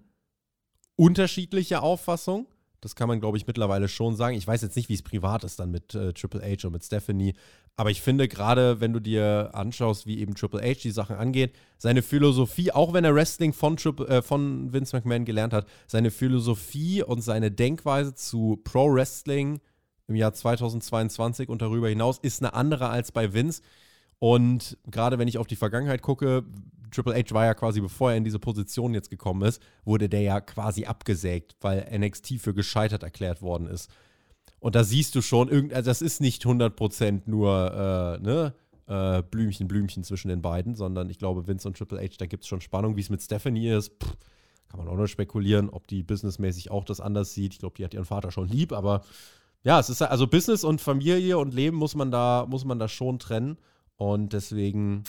unterschiedliche 0.96 1.82
Auffassungen. 1.82 2.48
Das 2.82 2.96
kann 2.96 3.08
man, 3.08 3.20
glaube 3.20 3.38
ich, 3.38 3.48
mittlerweile 3.48 3.88
schon 3.88 4.16
sagen. 4.16 4.38
Ich 4.38 4.46
weiß 4.46 4.62
jetzt 4.62 4.76
nicht, 4.76 4.90
wie 4.90 4.94
es 4.94 5.02
privat 5.02 5.44
ist 5.44 5.60
dann 5.60 5.72
mit 5.72 5.96
äh, 5.96 6.14
Triple 6.14 6.42
H 6.42 6.68
und 6.68 6.74
mit 6.74 6.84
Stephanie. 6.84 7.34
Aber 7.78 7.90
ich 7.90 8.02
finde, 8.02 8.28
gerade 8.28 8.80
wenn 8.80 8.94
du 8.94 9.00
dir 9.00 9.50
anschaust, 9.54 10.06
wie 10.06 10.20
eben 10.20 10.36
Triple 10.36 10.62
H 10.62 10.82
die 10.84 10.92
Sachen 10.92 11.16
angeht, 11.16 11.56
seine 11.78 12.04
Philosophie, 12.04 12.72
auch 12.72 12.94
wenn 12.94 13.04
er 13.04 13.16
Wrestling 13.16 13.54
von, 13.54 13.76
Triple, 13.78 14.08
äh, 14.08 14.22
von 14.22 14.72
Vince 14.72 14.96
McMahon 14.96 15.26
gelernt 15.26 15.52
hat, 15.52 15.66
seine 15.88 16.12
Philosophie 16.12 17.02
und 17.02 17.22
seine 17.22 17.50
Denkweise 17.50 18.14
zu 18.14 18.62
Pro 18.64 18.94
Wrestling 18.94 19.62
im 20.08 20.16
Jahr 20.16 20.34
2022 20.34 21.50
und 21.50 21.62
darüber 21.62 21.90
hinaus 21.90 22.20
ist 22.20 22.44
eine 22.44 22.54
andere 22.54 22.90
als 22.90 23.12
bei 23.12 23.34
Vince. 23.34 23.64
Und 24.20 24.78
gerade 24.86 25.18
wenn 25.18 25.28
ich 25.28 25.38
auf 25.38 25.48
die 25.48 25.56
Vergangenheit 25.56 26.02
gucke, 26.02 26.46
Triple 26.92 27.16
H 27.16 27.34
war 27.34 27.46
ja 27.46 27.54
quasi, 27.54 27.82
bevor 27.82 28.12
er 28.12 28.18
in 28.18 28.24
diese 28.24 28.40
Position 28.40 28.94
jetzt 28.94 29.10
gekommen 29.10 29.44
ist, 29.44 29.62
wurde 29.84 30.10
der 30.10 30.22
ja 30.22 30.42
quasi 30.42 30.86
abgesägt, 30.86 31.56
weil 31.62 31.88
NXT 31.98 32.40
für 32.40 32.54
gescheitert 32.54 33.04
erklärt 33.04 33.42
worden 33.42 33.68
ist. 33.68 33.90
Und 34.60 34.76
da 34.76 34.84
siehst 34.84 35.16
du 35.16 35.22
schon, 35.22 35.50
also 35.72 35.90
das 35.90 36.02
ist 36.02 36.22
nicht 36.22 36.44
100% 36.44 37.24
nur 37.26 38.20
äh, 38.20 38.24
ne, 38.24 38.54
äh, 38.88 39.22
Blümchen, 39.24 39.68
Blümchen 39.68 40.04
zwischen 40.04 40.30
den 40.30 40.42
beiden, 40.42 40.76
sondern 40.76 41.10
ich 41.10 41.20
glaube, 41.20 41.48
Vince 41.48 41.68
und 41.68 41.78
Triple 41.78 42.00
H, 42.00 42.16
da 42.18 42.26
gibt 42.26 42.44
es 42.44 42.48
schon 42.48 42.62
Spannung. 42.62 42.96
Wie 42.96 43.02
es 43.02 43.10
mit 43.10 43.22
Stephanie 43.22 43.70
ist, 43.70 43.92
pff, 44.02 44.16
kann 44.70 44.80
man 44.80 44.88
auch 44.88 44.98
nur 44.98 45.08
spekulieren, 45.08 45.70
ob 45.70 45.88
die 45.88 46.04
businessmäßig 46.04 46.72
auch 46.72 46.84
das 46.84 47.00
anders 47.00 47.34
sieht. 47.34 47.54
Ich 47.54 47.60
glaube, 47.60 47.76
die 47.78 47.84
hat 47.84 47.94
ihren 47.94 48.06
Vater 48.06 48.32
schon 48.32 48.48
lieb, 48.48 48.72
aber 48.72 49.04
ja, 49.64 49.80
es 49.80 49.90
ist 49.90 50.02
also 50.02 50.28
Business 50.28 50.64
und 50.64 50.82
Familie 50.82 51.38
und 51.38 51.54
Leben 51.54 51.78
muss 51.78 51.96
man 51.96 52.12
da, 52.12 52.46
muss 52.48 52.66
man 52.66 52.78
da 52.78 52.88
schon 52.88 53.20
trennen. 53.20 53.58
Und 53.98 54.34
deswegen, 54.34 55.04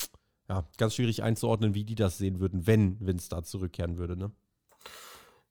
ja, 0.48 0.64
ganz 0.78 0.94
schwierig 0.94 1.22
einzuordnen, 1.22 1.74
wie 1.74 1.84
die 1.84 1.94
das 1.94 2.18
sehen 2.18 2.40
würden, 2.40 2.66
wenn 2.66 2.98
Vince 3.00 3.28
da 3.28 3.42
zurückkehren 3.42 3.96
würde, 3.96 4.16
ne? 4.16 4.30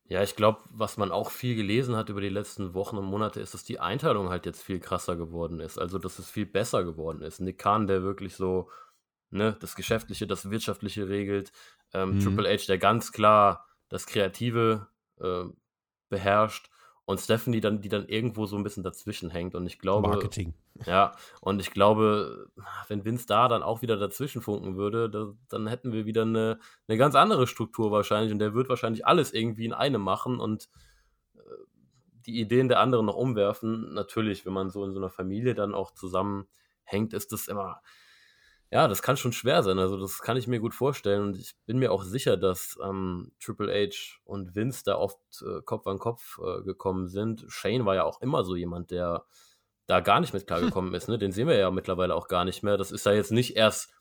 Ja, 0.08 0.22
ich 0.22 0.36
glaube, 0.36 0.60
was 0.70 0.98
man 0.98 1.12
auch 1.12 1.32
viel 1.32 1.56
gelesen 1.56 1.96
hat 1.96 2.10
über 2.10 2.22
die 2.22 2.30
letzten 2.30 2.76
Wochen 2.76 2.98
und 2.98 3.06
Monate, 3.06 3.40
ist, 3.40 3.56
dass 3.56 3.64
die 3.64 3.80
Einteilung 3.80 4.30
halt 4.30 4.46
jetzt 4.46 4.62
viel 4.62 4.80
krasser 4.80 5.16
geworden 5.16 5.60
ist. 5.60 5.80
Also, 5.80 5.98
dass 5.98 6.20
es 6.20 6.30
viel 6.30 6.46
besser 6.46 6.84
geworden 6.84 7.24
ist. 7.24 7.40
Nick 7.40 7.58
Khan, 7.58 7.88
der 7.88 8.04
wirklich 8.04 8.36
so 8.36 8.70
ne, 9.32 9.58
das 9.60 9.76
Geschäftliche, 9.76 10.28
das 10.28 10.52
Wirtschaftliche 10.52 11.10
regelt. 11.10 11.52
Ähm, 11.94 12.16
mhm. 12.16 12.20
Triple 12.20 12.50
H, 12.50 12.66
der 12.68 12.78
ganz 12.78 13.12
klar 13.12 13.66
das 13.90 14.06
Kreative 14.06 14.88
äh, 15.20 15.46
beherrscht 16.10 16.70
und 17.06 17.20
Stephanie 17.20 17.62
dann, 17.62 17.82
die 17.82 17.90
dann 17.90 18.08
irgendwo 18.08 18.48
so 18.48 18.58
ein 18.58 18.64
bisschen 18.64 18.84
dazwischen 18.84 19.30
hängt. 19.30 19.56
Und 19.56 19.66
ich 19.68 19.80
glaube. 19.80 20.08
Marketing. 20.10 20.54
Ja, 20.86 21.14
und 21.40 21.62
ich 21.62 21.72
glaube, 21.72 22.50
wenn 22.88 23.06
Vince 23.06 23.28
da 23.28 23.48
dann 23.48 23.64
auch 23.64 23.82
wieder 23.82 23.96
dazwischen 23.96 24.42
funken 24.42 24.76
würde, 24.76 25.10
da, 25.10 25.34
dann 25.48 25.68
hätten 25.68 25.94
wir 25.94 26.06
wieder 26.06 26.24
eine, 26.24 26.60
eine 26.88 26.98
ganz 26.98 27.16
andere 27.16 27.48
Struktur 27.48 27.92
wahrscheinlich. 27.92 28.32
Und 28.32 28.40
der 28.40 28.54
wird 28.54 28.70
wahrscheinlich 28.70 29.06
alles 29.06 29.34
irgendwie 29.34 29.66
in 29.66 29.74
einem 29.74 30.02
machen 30.02 30.40
und 30.40 30.68
äh, 31.36 31.40
die 32.26 32.40
Ideen 32.40 32.68
der 32.68 32.80
anderen 32.80 33.06
noch 33.06 33.16
umwerfen. 33.16 33.94
Natürlich, 33.94 34.46
wenn 34.46 34.54
man 34.54 34.70
so 34.70 34.84
in 34.84 34.92
so 34.92 35.00
einer 35.00 35.10
Familie 35.10 35.54
dann 35.54 35.76
auch 35.76 35.92
zusammenhängt, 35.92 37.14
ist 37.14 37.32
das 37.32 37.48
immer 37.48 37.82
ja, 38.72 38.88
das 38.88 39.02
kann 39.02 39.18
schon 39.18 39.34
schwer 39.34 39.64
sein. 39.64 39.80
Also, 39.80 39.98
das 39.98 40.20
kann 40.22 40.38
ich 40.38 40.48
mir 40.48 40.60
gut 40.60 40.74
vorstellen. 40.74 41.24
Und 41.24 41.38
ich 41.38 41.56
bin 41.66 41.78
mir 41.78 41.92
auch 41.92 42.04
sicher, 42.04 42.38
dass 42.38 42.78
ähm, 42.84 43.32
Triple 43.40 43.72
H 43.72 44.20
und 44.24 44.56
Vince 44.56 44.84
da 44.86 44.98
oft 44.98 45.20
äh, 45.42 45.62
Kopf 45.64 45.88
an 45.88 46.00
Kopf 46.00 46.40
äh, 46.40 46.64
gekommen 46.64 47.08
sind. 47.08 47.46
Shane 47.48 47.86
war 47.86 47.96
ja 47.96 48.04
auch 48.04 48.22
immer 48.22 48.44
so 48.44 48.56
jemand, 48.56 48.92
der 48.92 49.26
da 49.88 50.00
gar 50.00 50.20
nicht 50.20 50.34
mit 50.34 50.48
klargekommen 50.48 50.92
hm. 50.92 50.96
ist. 50.96 51.08
Ne? 51.08 51.18
Den 51.18 51.32
sehen 51.32 51.48
wir 51.48 51.58
ja 51.58 51.72
mittlerweile 51.72 52.16
auch 52.16 52.28
gar 52.28 52.46
nicht 52.46 52.64
mehr. 52.64 52.78
Das 52.78 52.92
ist 52.92 53.06
ja 53.06 53.14
jetzt 53.14 53.32
nicht 53.32 53.56
erst 53.56 53.92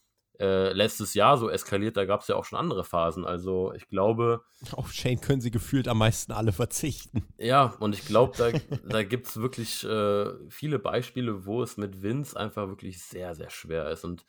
äh, 0.41 0.73
letztes 0.73 1.15
Jahr 1.15 1.39
so 1.39 1.49
eskaliert, 1.49 1.97
da 1.97 2.07
gab 2.07 2.23
es 2.23 2.29
ja 2.29 2.35
auch 2.35 2.45
schon 2.45 2.59
andere 2.59 2.85
Phasen. 2.85 3.25
Also 3.25 3.73
ich 3.75 3.89
glaube. 3.89 4.43
Auf 4.73 4.93
Shane 4.93 5.21
können 5.21 5.41
sie 5.41 5.51
gefühlt 5.51 5.87
am 5.87 5.99
meisten 5.99 6.33
alle 6.33 6.53
verzichten. 6.53 7.25
Ja, 7.39 7.75
und 7.79 7.95
ich 7.95 8.05
glaube, 8.05 8.37
da, 8.37 8.51
da 8.89 9.03
gibt 9.05 9.29
es 9.29 9.37
wirklich 9.37 9.85
äh, 9.85 10.31
viele 10.49 10.79
Beispiele, 10.79 11.47
wo 11.47 11.63
es 11.63 11.77
mit 11.77 12.03
Vince 12.03 12.39
einfach 12.39 12.69
wirklich 12.69 13.03
sehr, 13.03 13.35
sehr 13.35 13.51
schwer 13.51 13.89
ist. 13.91 14.05
Und 14.05 14.25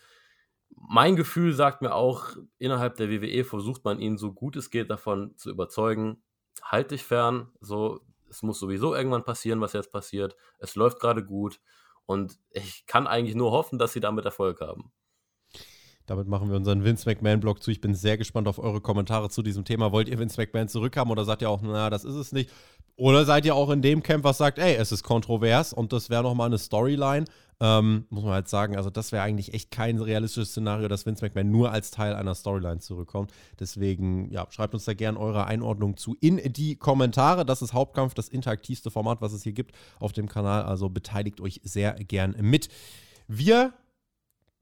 mein 0.69 1.15
Gefühl 1.15 1.53
sagt 1.53 1.81
mir 1.81 1.93
auch, 1.93 2.35
innerhalb 2.57 2.95
der 2.95 3.09
WWE 3.09 3.43
versucht 3.43 3.83
man 3.83 3.99
ihn 3.99 4.17
so 4.17 4.33
gut 4.33 4.55
es 4.55 4.69
geht 4.69 4.89
davon 4.89 5.35
zu 5.37 5.49
überzeugen, 5.49 6.23
halt 6.61 6.91
dich 6.91 7.03
fern, 7.03 7.49
so, 7.59 8.01
es 8.29 8.43
muss 8.43 8.59
sowieso 8.59 8.95
irgendwann 8.95 9.23
passieren, 9.23 9.61
was 9.61 9.73
jetzt 9.73 9.91
passiert. 9.91 10.35
Es 10.59 10.75
läuft 10.75 10.99
gerade 10.99 11.23
gut 11.23 11.59
und 12.05 12.37
ich 12.51 12.85
kann 12.85 13.07
eigentlich 13.07 13.35
nur 13.35 13.51
hoffen, 13.51 13.79
dass 13.79 13.93
sie 13.93 13.99
damit 13.99 14.25
Erfolg 14.25 14.61
haben. 14.61 14.91
Damit 16.05 16.27
machen 16.27 16.49
wir 16.49 16.57
unseren 16.57 16.83
Vince 16.83 17.09
McMahon-Blog 17.09 17.63
zu. 17.63 17.71
Ich 17.71 17.81
bin 17.81 17.95
sehr 17.95 18.17
gespannt 18.17 18.47
auf 18.47 18.59
eure 18.59 18.79
Kommentare 18.79 19.29
zu 19.29 19.41
diesem 19.41 19.65
Thema. 19.65 19.91
Wollt 19.91 20.07
ihr 20.07 20.19
Vince 20.19 20.39
McMahon 20.39 20.67
zurückhaben 20.67 21.11
oder 21.11 21.25
sagt 21.25 21.41
ihr 21.41 21.49
auch, 21.49 21.61
na, 21.63 21.89
das 21.89 22.05
ist 22.05 22.13
es 22.13 22.31
nicht? 22.31 22.51
Oder 22.95 23.25
seid 23.25 23.43
ihr 23.45 23.55
auch 23.55 23.71
in 23.71 23.81
dem 23.81 24.03
Camp, 24.03 24.23
was 24.23 24.37
sagt, 24.37 24.59
ey, 24.59 24.75
es 24.75 24.91
ist 24.91 25.03
kontrovers 25.03 25.73
und 25.73 25.91
das 25.93 26.11
wäre 26.11 26.21
nochmal 26.21 26.47
eine 26.47 26.59
Storyline? 26.59 27.25
Ähm, 27.61 28.05
muss 28.09 28.23
man 28.23 28.33
halt 28.33 28.49
sagen, 28.49 28.75
also 28.75 28.89
das 28.89 29.11
wäre 29.11 29.23
eigentlich 29.23 29.53
echt 29.53 29.71
kein 29.71 29.99
realistisches 29.99 30.49
Szenario, 30.49 30.89
dass 30.89 31.05
Vince 31.05 31.23
McMahon 31.23 31.51
nur 31.51 31.71
als 31.71 31.89
Teil 31.89 32.13
einer 32.13 32.35
Storyline 32.35 32.79
zurückkommt. 32.79 33.31
Deswegen, 33.59 34.29
ja, 34.29 34.45
schreibt 34.49 34.73
uns 34.73 34.85
da 34.85 34.93
gerne 34.93 35.19
eure 35.19 35.45
Einordnung 35.45 35.95
zu 35.95 36.17
in 36.19 36.41
die 36.51 36.75
Kommentare. 36.75 37.45
Das 37.45 37.61
ist 37.61 37.73
Hauptkampf, 37.73 38.13
das 38.13 38.27
interaktivste 38.27 38.91
Format, 38.91 39.21
was 39.21 39.31
es 39.31 39.43
hier 39.43 39.53
gibt 39.53 39.73
auf 39.99 40.11
dem 40.11 40.27
Kanal. 40.27 40.63
Also 40.63 40.89
beteiligt 40.89 41.39
euch 41.39 41.61
sehr 41.63 41.93
gern 41.93 42.35
mit. 42.41 42.67
Wir 43.27 43.73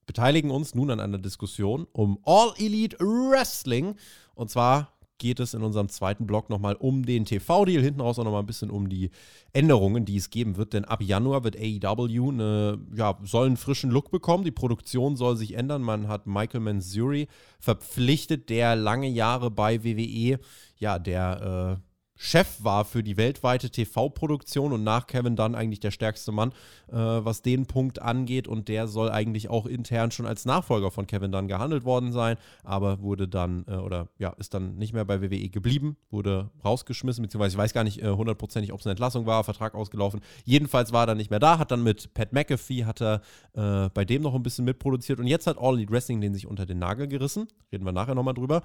beteiligen 0.06 0.52
uns 0.52 0.76
nun 0.76 0.92
an 0.92 1.00
einer 1.00 1.18
Diskussion 1.18 1.88
um 1.94 2.20
All 2.26 2.54
Elite 2.58 2.98
Wrestling. 3.00 3.96
Und 4.36 4.50
zwar 4.52 4.94
geht 5.24 5.40
es 5.40 5.54
in 5.54 5.64
unserem 5.64 5.88
zweiten 5.88 6.28
Blog 6.28 6.50
nochmal 6.50 6.76
um 6.76 7.06
den 7.06 7.24
TV-Deal, 7.24 7.82
hinten 7.82 8.02
raus 8.02 8.20
auch 8.20 8.26
nochmal 8.26 8.44
ein 8.44 8.46
bisschen 8.46 8.70
um 8.70 8.90
die 8.90 9.10
Änderungen, 9.54 10.04
die 10.04 10.18
es 10.18 10.30
geben 10.30 10.58
wird, 10.58 10.74
denn 10.74 10.84
ab 10.84 11.02
Januar 11.02 11.46
wird 11.46 11.56
AEW 11.56 12.30
eine, 12.30 12.78
ja, 12.94 13.18
soll 13.24 13.46
einen 13.46 13.56
frischen 13.56 13.90
Look 13.90 14.12
bekommen, 14.12 14.44
die 14.44 14.52
Produktion 14.52 15.16
soll 15.16 15.38
sich 15.38 15.54
ändern, 15.54 15.82
man 15.82 16.10
hat 16.10 16.28
Michael 16.28 16.60
Manzuri 16.60 17.30
verpflichtet, 17.58 18.50
der 18.50 18.76
lange 18.76 19.08
Jahre 19.08 19.50
bei 19.50 19.86
WWE, 19.86 20.40
ja, 20.78 21.00
der 21.00 21.80
äh, 21.80 21.93
Chef 22.16 22.64
war 22.64 22.86
für 22.86 23.04
die 23.04 23.18
weltweite 23.18 23.70
TV-Produktion 23.70 24.72
und 24.72 24.84
nach 24.84 25.08
Kevin 25.08 25.36
Dunn 25.36 25.56
eigentlich 25.56 25.80
der 25.80 25.92
stärkste 25.92 26.32
Mann, 26.32 26.52
äh, 26.92 26.96
was 26.96 27.42
den 27.42 27.66
Punkt 27.66 28.02
angeht. 28.02 28.48
Und 28.48 28.68
der 28.68 28.88
soll 28.88 29.10
eigentlich 29.10 29.50
auch 29.50 29.66
intern 29.66 30.12
schon 30.12 30.26
als 30.26 30.46
Nachfolger 30.46 30.92
von 30.92 31.08
Kevin 31.08 31.32
Dunn 31.32 31.48
gehandelt 31.48 31.86
worden 31.86 32.12
sein, 32.12 32.38
aber 32.64 33.02
wurde 33.02 33.28
dann, 33.28 33.66
äh, 33.68 33.76
oder 33.76 34.10
ja, 34.20 34.30
ist 34.38 34.54
dann 34.54 34.76
nicht 34.76 34.94
mehr 34.94 35.06
bei 35.06 35.22
WWE 35.22 35.50
geblieben, 35.50 35.98
wurde 36.12 36.52
rausgeschmissen, 36.64 37.24
beziehungsweise 37.24 37.56
ich 37.56 37.58
weiß 37.58 37.74
gar 37.74 37.84
nicht 37.84 38.02
äh, 38.02 38.10
hundertprozentig, 38.10 38.74
ob 38.74 38.80
es 38.80 38.86
eine 38.86 38.92
Entlassung 38.92 39.26
war, 39.26 39.44
Vertrag 39.44 39.74
ausgelaufen. 39.74 40.22
Jedenfalls 40.46 40.94
war 40.94 41.04
er 41.04 41.08
dann 41.08 41.18
nicht 41.18 41.32
mehr 41.32 41.40
da, 41.40 41.58
hat 41.58 41.72
dann 41.72 41.84
mit 41.84 42.14
Pat 42.14 42.32
McAfee, 42.32 42.86
hat 42.86 43.02
er 43.02 43.22
äh, 43.54 43.90
bei 43.90 44.06
dem 44.06 44.22
noch 44.22 44.36
ein 44.36 44.44
bisschen 44.44 44.66
mitproduziert 44.66 45.20
und 45.20 45.28
jetzt 45.28 45.48
hat 45.48 45.58
All 45.58 45.76
Elite 45.76 45.92
Wrestling 45.92 46.22
den 46.22 46.34
sich 46.34 46.48
unter 46.48 46.66
den 46.66 46.80
Nagel 46.80 47.08
gerissen. 47.08 47.48
Reden 47.72 47.86
wir 47.86 47.92
nachher 47.92 48.16
nochmal 48.16 48.36
drüber. 48.36 48.62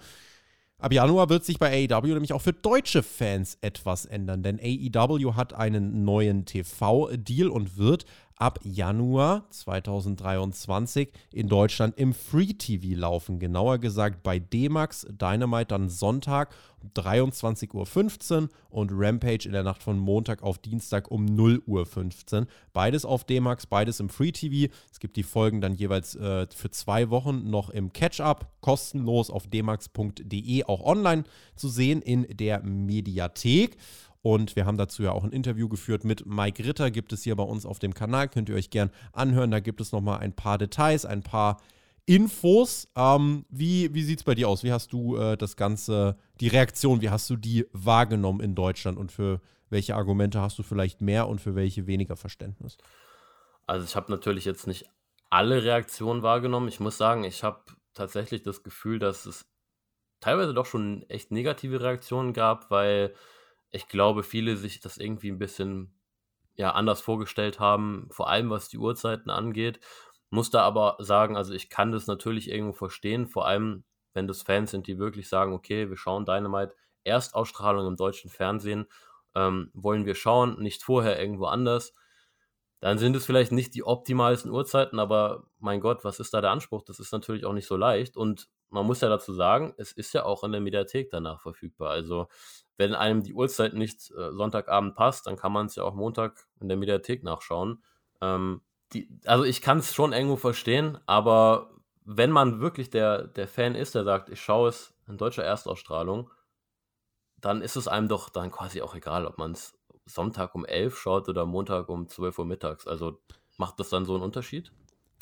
Ab 0.80 0.92
Januar 0.92 1.28
wird 1.28 1.44
sich 1.44 1.58
bei 1.58 1.88
AEW 1.90 2.06
nämlich 2.06 2.32
auch 2.32 2.40
für 2.40 2.52
deutsche 2.52 3.02
Fans 3.02 3.58
etwas 3.62 4.04
ändern, 4.04 4.44
denn 4.44 4.60
AEW 4.60 5.34
hat 5.34 5.52
einen 5.52 6.04
neuen 6.04 6.44
TV-Deal 6.44 7.48
und 7.48 7.78
wird 7.78 8.04
ab 8.38 8.60
Januar 8.62 9.44
2023 9.50 11.10
in 11.32 11.48
Deutschland 11.48 11.98
im 11.98 12.14
Free 12.14 12.54
TV 12.54 12.98
laufen. 12.98 13.38
Genauer 13.38 13.78
gesagt 13.78 14.22
bei 14.22 14.38
D-Max 14.38 15.06
Dynamite 15.10 15.66
dann 15.66 15.88
Sonntag 15.88 16.54
um 16.80 16.90
23.15 16.90 18.42
Uhr 18.42 18.48
und 18.70 18.90
Rampage 18.92 19.46
in 19.46 19.52
der 19.52 19.64
Nacht 19.64 19.82
von 19.82 19.98
Montag 19.98 20.42
auf 20.42 20.58
Dienstag 20.58 21.10
um 21.10 21.26
0.15 21.26 22.40
Uhr. 22.40 22.46
Beides 22.72 23.04
auf 23.04 23.24
D-Max, 23.24 23.66
beides 23.66 24.00
im 24.00 24.08
Free 24.08 24.32
TV. 24.32 24.72
Es 24.90 25.00
gibt 25.00 25.16
die 25.16 25.22
Folgen 25.22 25.60
dann 25.60 25.74
jeweils 25.74 26.14
äh, 26.14 26.46
für 26.54 26.70
zwei 26.70 27.10
Wochen 27.10 27.50
noch 27.50 27.70
im 27.70 27.92
Catch-up, 27.92 28.52
kostenlos 28.60 29.30
auf 29.30 29.46
dmax.de 29.48 30.64
auch 30.64 30.84
online 30.84 31.24
zu 31.56 31.68
sehen 31.68 32.02
in 32.02 32.26
der 32.36 32.62
Mediathek. 32.62 33.76
Und 34.28 34.56
wir 34.56 34.66
haben 34.66 34.76
dazu 34.76 35.02
ja 35.02 35.12
auch 35.12 35.24
ein 35.24 35.32
Interview 35.32 35.70
geführt 35.70 36.04
mit 36.04 36.26
Mike 36.26 36.62
Ritter, 36.62 36.90
gibt 36.90 37.14
es 37.14 37.22
hier 37.22 37.34
bei 37.34 37.44
uns 37.44 37.64
auf 37.64 37.78
dem 37.78 37.94
Kanal, 37.94 38.28
könnt 38.28 38.50
ihr 38.50 38.56
euch 38.56 38.68
gern 38.68 38.90
anhören. 39.14 39.50
Da 39.50 39.58
gibt 39.60 39.80
es 39.80 39.90
nochmal 39.90 40.18
ein 40.18 40.36
paar 40.36 40.58
Details, 40.58 41.06
ein 41.06 41.22
paar 41.22 41.62
Infos. 42.04 42.88
Ähm, 42.94 43.46
wie 43.48 43.94
wie 43.94 44.02
sieht 44.02 44.18
es 44.18 44.24
bei 44.24 44.34
dir 44.34 44.50
aus? 44.50 44.64
Wie 44.64 44.70
hast 44.70 44.92
du 44.92 45.16
äh, 45.16 45.38
das 45.38 45.56
Ganze, 45.56 46.18
die 46.40 46.48
Reaktion, 46.48 47.00
wie 47.00 47.08
hast 47.08 47.30
du 47.30 47.36
die 47.36 47.64
wahrgenommen 47.72 48.40
in 48.40 48.54
Deutschland 48.54 48.98
und 48.98 49.12
für 49.12 49.40
welche 49.70 49.96
Argumente 49.96 50.42
hast 50.42 50.58
du 50.58 50.62
vielleicht 50.62 51.00
mehr 51.00 51.26
und 51.26 51.40
für 51.40 51.54
welche 51.54 51.86
weniger 51.86 52.16
Verständnis? 52.16 52.76
Also 53.66 53.86
ich 53.86 53.96
habe 53.96 54.12
natürlich 54.12 54.44
jetzt 54.44 54.66
nicht 54.66 54.84
alle 55.30 55.64
Reaktionen 55.64 56.22
wahrgenommen. 56.22 56.68
Ich 56.68 56.80
muss 56.80 56.98
sagen, 56.98 57.24
ich 57.24 57.44
habe 57.44 57.60
tatsächlich 57.94 58.42
das 58.42 58.62
Gefühl, 58.62 58.98
dass 58.98 59.24
es 59.24 59.46
teilweise 60.20 60.52
doch 60.52 60.66
schon 60.66 61.08
echt 61.08 61.32
negative 61.32 61.80
Reaktionen 61.80 62.34
gab, 62.34 62.70
weil 62.70 63.14
ich 63.70 63.88
glaube, 63.88 64.22
viele 64.22 64.56
sich 64.56 64.80
das 64.80 64.98
irgendwie 64.98 65.30
ein 65.30 65.38
bisschen 65.38 65.94
ja, 66.54 66.72
anders 66.72 67.00
vorgestellt 67.00 67.60
haben, 67.60 68.08
vor 68.10 68.28
allem 68.28 68.50
was 68.50 68.68
die 68.68 68.78
Uhrzeiten 68.78 69.30
angeht. 69.30 69.80
Muss 70.30 70.50
da 70.50 70.62
aber 70.62 70.96
sagen, 70.98 71.36
also 71.36 71.54
ich 71.54 71.70
kann 71.70 71.92
das 71.92 72.06
natürlich 72.06 72.50
irgendwo 72.50 72.74
verstehen, 72.74 73.28
vor 73.28 73.46
allem 73.46 73.84
wenn 74.12 74.26
das 74.26 74.42
Fans 74.42 74.72
sind, 74.72 74.86
die 74.86 74.98
wirklich 74.98 75.28
sagen, 75.28 75.52
okay, 75.52 75.88
wir 75.88 75.96
schauen 75.96 76.24
Dynamite, 76.24 76.74
Erstausstrahlung 77.04 77.86
im 77.86 77.96
deutschen 77.96 78.30
Fernsehen, 78.30 78.86
ähm, 79.34 79.70
wollen 79.74 80.04
wir 80.06 80.14
schauen, 80.14 80.60
nicht 80.60 80.82
vorher 80.82 81.20
irgendwo 81.20 81.46
anders. 81.46 81.94
Dann 82.80 82.98
sind 82.98 83.16
es 83.16 83.26
vielleicht 83.26 83.52
nicht 83.52 83.74
die 83.74 83.84
optimalsten 83.84 84.50
Uhrzeiten, 84.50 84.98
aber 84.98 85.44
mein 85.58 85.80
Gott, 85.80 86.04
was 86.04 86.20
ist 86.20 86.34
da 86.34 86.40
der 86.40 86.50
Anspruch? 86.50 86.82
Das 86.82 87.00
ist 87.00 87.12
natürlich 87.12 87.44
auch 87.44 87.52
nicht 87.52 87.66
so 87.66 87.76
leicht. 87.76 88.16
Und 88.16 88.48
man 88.70 88.86
muss 88.86 89.00
ja 89.00 89.08
dazu 89.08 89.32
sagen, 89.32 89.74
es 89.78 89.92
ist 89.92 90.12
ja 90.14 90.24
auch 90.24 90.44
in 90.44 90.52
der 90.52 90.60
Mediathek 90.60 91.10
danach 91.10 91.40
verfügbar. 91.40 91.90
Also 91.90 92.28
wenn 92.78 92.94
einem 92.94 93.22
die 93.22 93.34
Uhrzeit 93.34 93.74
nicht 93.74 94.10
äh, 94.12 94.32
Sonntagabend 94.32 94.94
passt, 94.94 95.26
dann 95.26 95.36
kann 95.36 95.52
man 95.52 95.66
es 95.66 95.74
ja 95.74 95.82
auch 95.82 95.94
Montag 95.94 96.46
in 96.60 96.68
der 96.68 96.78
Mediathek 96.78 97.24
nachschauen. 97.24 97.82
Ähm, 98.22 98.62
die, 98.92 99.08
also 99.26 99.44
ich 99.44 99.60
kann 99.60 99.78
es 99.78 99.94
schon 99.94 100.12
irgendwo 100.12 100.36
verstehen, 100.36 100.98
aber 101.04 101.70
wenn 102.04 102.30
man 102.30 102.60
wirklich 102.60 102.88
der, 102.88 103.26
der 103.26 103.48
Fan 103.48 103.74
ist, 103.74 103.94
der 103.94 104.04
sagt, 104.04 104.30
ich 104.30 104.40
schaue 104.40 104.70
es 104.70 104.94
in 105.06 105.18
deutscher 105.18 105.44
Erstausstrahlung, 105.44 106.30
dann 107.40 107.60
ist 107.60 107.76
es 107.76 107.88
einem 107.88 108.08
doch 108.08 108.30
dann 108.30 108.50
quasi 108.50 108.80
auch 108.80 108.94
egal, 108.94 109.26
ob 109.26 109.38
man 109.38 109.52
es 109.52 109.76
Sonntag 110.06 110.54
um 110.54 110.64
11 110.64 110.98
schaut 110.98 111.28
oder 111.28 111.44
Montag 111.44 111.88
um 111.88 112.08
12 112.08 112.38
Uhr 112.38 112.46
mittags. 112.46 112.86
Also 112.86 113.20
macht 113.58 113.78
das 113.78 113.90
dann 113.90 114.06
so 114.06 114.14
einen 114.14 114.22
Unterschied? 114.22 114.72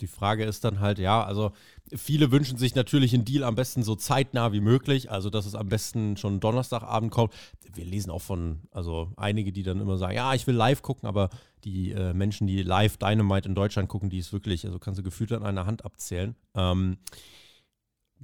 Die 0.01 0.07
Frage 0.07 0.45
ist 0.45 0.65
dann 0.65 0.81
halt, 0.81 0.99
ja, 0.99 1.25
also 1.25 1.53
viele 1.95 2.31
wünschen 2.31 2.59
sich 2.59 2.75
natürlich 2.75 3.15
einen 3.15 3.25
Deal 3.25 3.45
am 3.45 3.55
besten 3.55 3.83
so 3.83 3.95
zeitnah 3.95 4.53
wie 4.53 4.61
möglich, 4.61 5.11
also 5.11 5.31
dass 5.31 5.47
es 5.47 5.55
am 5.55 5.69
besten 5.69 6.17
schon 6.17 6.41
Donnerstagabend 6.41 7.11
kommt. 7.11 7.33
Wir 7.75 7.85
lesen 7.85 8.11
auch 8.11 8.23
von, 8.23 8.61
also 8.71 9.13
einige, 9.17 9.53
die 9.53 9.63
dann 9.63 9.81
immer 9.81 9.97
sagen, 9.97 10.15
ja, 10.15 10.35
ich 10.35 10.47
will 10.47 10.55
live 10.55 10.83
gucken, 10.83 11.09
aber 11.09 11.31
die 11.65 11.93
äh, 11.93 12.15
Menschen, 12.15 12.47
die 12.47 12.63
live 12.63 12.97
Dynamite 12.97 13.49
in 13.49 13.55
Deutschland 13.55 13.89
gucken, 13.89 14.11
die 14.11 14.19
ist 14.19 14.33
wirklich, 14.33 14.67
also 14.67 14.79
kannst 14.79 14.99
du 14.99 15.03
gefühlt 15.03 15.33
an 15.33 15.45
einer 15.45 15.67
Hand 15.67 15.85
abzählen. 15.85 16.37
Ähm, 16.55 16.99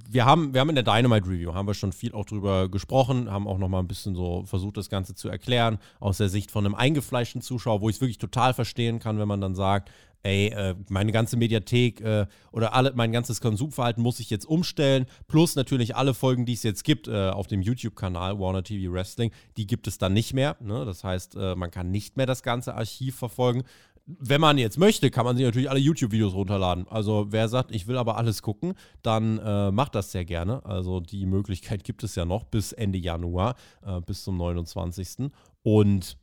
wir 0.09 0.25
haben, 0.25 0.53
wir 0.53 0.61
haben 0.61 0.69
in 0.69 0.75
der 0.75 0.83
Dynamite 0.83 1.27
Review 1.27 1.53
haben 1.53 1.67
wir 1.67 1.73
schon 1.73 1.93
viel 1.93 2.13
auch 2.13 2.25
drüber 2.25 2.69
gesprochen, 2.69 3.29
haben 3.29 3.47
auch 3.47 3.57
noch 3.57 3.69
mal 3.69 3.79
ein 3.79 3.87
bisschen 3.87 4.15
so 4.15 4.43
versucht, 4.45 4.77
das 4.77 4.89
Ganze 4.89 5.13
zu 5.13 5.29
erklären, 5.29 5.77
aus 5.99 6.17
der 6.17 6.29
Sicht 6.29 6.51
von 6.51 6.65
einem 6.65 6.75
eingefleischten 6.75 7.41
Zuschauer, 7.41 7.81
wo 7.81 7.89
ich 7.89 7.97
es 7.97 8.01
wirklich 8.01 8.17
total 8.17 8.53
verstehen 8.53 8.99
kann, 8.99 9.19
wenn 9.19 9.27
man 9.27 9.41
dann 9.41 9.55
sagt, 9.55 9.91
ey, 10.23 10.47
äh, 10.47 10.75
meine 10.89 11.11
ganze 11.11 11.37
Mediathek 11.37 12.01
äh, 12.01 12.25
oder 12.51 12.73
alle, 12.73 12.93
mein 12.95 13.11
ganzes 13.11 13.41
Konsumverhalten 13.41 14.01
muss 14.01 14.19
ich 14.19 14.29
jetzt 14.29 14.45
umstellen. 14.45 15.05
Plus 15.27 15.55
natürlich 15.55 15.95
alle 15.95 16.13
Folgen, 16.13 16.45
die 16.45 16.53
es 16.53 16.63
jetzt 16.63 16.83
gibt 16.83 17.07
äh, 17.07 17.29
auf 17.29 17.47
dem 17.47 17.61
YouTube-Kanal 17.61 18.39
Warner 18.39 18.63
TV 18.63 18.91
Wrestling, 18.91 19.31
die 19.57 19.67
gibt 19.67 19.85
es 19.87 19.97
dann 19.97 20.13
nicht 20.13 20.33
mehr. 20.33 20.55
Ne? 20.61 20.85
Das 20.85 21.03
heißt, 21.03 21.35
äh, 21.35 21.55
man 21.55 21.71
kann 21.71 21.91
nicht 21.91 22.17
mehr 22.17 22.25
das 22.25 22.41
ganze 22.41 22.73
Archiv 22.73 23.17
verfolgen. 23.17 23.63
Wenn 24.05 24.41
man 24.41 24.57
jetzt 24.57 24.77
möchte, 24.77 25.09
kann 25.11 25.23
man 25.23 25.37
sich 25.37 25.45
natürlich 25.45 25.69
alle 25.69 25.79
YouTube-Videos 25.79 26.33
runterladen. 26.33 26.87
Also 26.89 27.27
wer 27.29 27.47
sagt, 27.47 27.73
ich 27.73 27.87
will 27.87 27.97
aber 27.97 28.17
alles 28.17 28.41
gucken, 28.41 28.73
dann 29.01 29.39
äh, 29.39 29.71
macht 29.71 29.95
das 29.95 30.11
sehr 30.11 30.25
gerne. 30.25 30.65
Also 30.65 30.99
die 30.99 31.25
Möglichkeit 31.25 31.85
gibt 31.85 32.03
es 32.03 32.15
ja 32.15 32.25
noch 32.25 32.43
bis 32.43 32.73
Ende 32.73 32.97
Januar, 32.97 33.55
äh, 33.85 34.01
bis 34.01 34.23
zum 34.23 34.37
29. 34.37 35.31
Und 35.61 36.17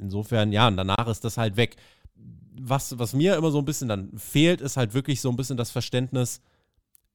insofern, 0.00 0.50
ja, 0.50 0.66
und 0.66 0.76
danach 0.76 1.06
ist 1.06 1.24
das 1.24 1.36
halt 1.36 1.56
weg 1.56 1.76
was, 2.60 2.98
was 2.98 3.14
mir 3.14 3.36
immer 3.36 3.50
so 3.50 3.58
ein 3.58 3.64
bisschen 3.64 3.88
dann 3.88 4.16
fehlt, 4.18 4.60
ist 4.60 4.76
halt 4.76 4.94
wirklich 4.94 5.20
so 5.20 5.30
ein 5.30 5.36
bisschen 5.36 5.56
das 5.56 5.70
Verständnis 5.70 6.40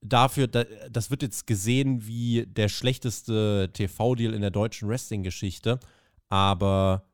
dafür, 0.00 0.46
da, 0.46 0.64
das 0.90 1.10
wird 1.10 1.22
jetzt 1.22 1.46
gesehen 1.46 2.06
wie 2.06 2.46
der 2.46 2.68
schlechteste 2.68 3.70
TV-Deal 3.72 4.34
in 4.34 4.40
der 4.40 4.50
deutschen 4.50 4.88
Wrestling-Geschichte, 4.88 5.78
aber 6.28 7.06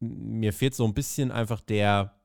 mir 0.00 0.52
fehlt 0.52 0.74
so 0.74 0.84
ein 0.84 0.94
bisschen 0.94 1.30
einfach 1.30 1.60
der, 1.60 2.15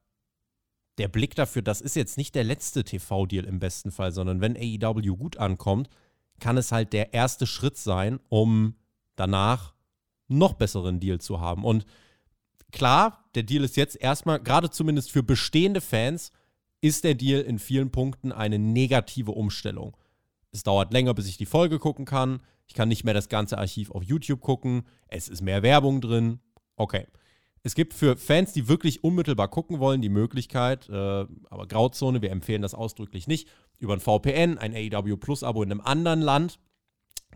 der 0.98 1.08
Blick 1.08 1.36
dafür, 1.36 1.62
das 1.62 1.82
ist 1.82 1.96
jetzt 1.96 2.18
nicht 2.18 2.36
der 2.36 2.44
letzte 2.44 2.84
TV-Deal 2.84 3.46
im 3.46 3.60
besten 3.60 3.92
Fall, 3.92 4.12
sondern 4.12 4.42
wenn 4.42 4.58
AEW 4.58 5.16
gut 5.16 5.38
ankommt, 5.38 5.90
kann 6.40 6.58
es 6.58 6.72
halt 6.72 6.94
der 6.94 7.14
erste 7.14 7.48
Schritt 7.48 7.78
sein, 7.78 8.20
um 8.30 8.76
danach 9.16 9.74
noch 10.28 10.54
besseren 10.54 11.00
Deal 11.00 11.20
zu 11.20 11.40
haben. 11.40 11.64
Und 11.64 11.86
klar, 12.72 13.26
der 13.36 13.44
Deal 13.44 13.64
ist 13.64 13.78
jetzt 13.78 13.96
erstmal, 13.96 14.40
gerade 14.40 14.70
zumindest 14.70 15.12
für 15.12 15.24
bestehende 15.24 15.82
Fans, 15.82 16.32
ist 16.82 17.04
der 17.04 17.14
Deal 17.14 17.42
in 17.42 17.60
vielen 17.60 17.92
Punkten 17.92 18.32
eine 18.32 18.58
negative 18.60 19.32
Umstellung. 19.32 19.96
Es 20.52 20.64
dauert 20.64 20.92
länger, 20.92 21.14
bis 21.14 21.28
ich 21.28 21.38
die 21.38 21.46
Folge 21.46 21.80
gucken 21.80 22.06
kann. 22.06 22.42
Ich 22.68 22.74
kann 22.74 22.90
nicht 22.90 23.04
mehr 23.04 23.14
das 23.14 23.30
ganze 23.30 23.58
Archiv 23.58 23.92
auf 23.92 24.04
YouTube 24.04 24.42
gucken. 24.42 24.84
Es 25.08 25.30
ist 25.30 25.42
mehr 25.42 25.64
Werbung 25.64 26.02
drin. 26.02 26.40
Okay. 26.76 27.06
Es 27.63 27.76
gibt 27.76 27.93
für 27.93 28.17
Fans, 28.17 28.54
die 28.54 28.67
wirklich 28.67 29.04
unmittelbar 29.04 29.47
gucken 29.47 29.80
wollen, 29.80 30.02
die 30.02 30.10
Möglichkeit, 30.10 30.89
äh, 30.89 30.93
aber 30.93 31.67
Grauzone, 31.67 32.21
wir 32.21 32.32
empfehlen 32.32 32.62
das 32.62 32.74
ausdrücklich 32.74 33.28
nicht, 33.28 33.47
über 33.78 33.93
ein 33.93 34.00
VPN, 34.00 34.58
ein 34.58 34.76
AEW 34.76 35.17
Plus-Abo 35.17 35.63
in 35.63 35.71
einem 35.71 35.82
anderen 35.82 36.21
Land, 36.21 36.60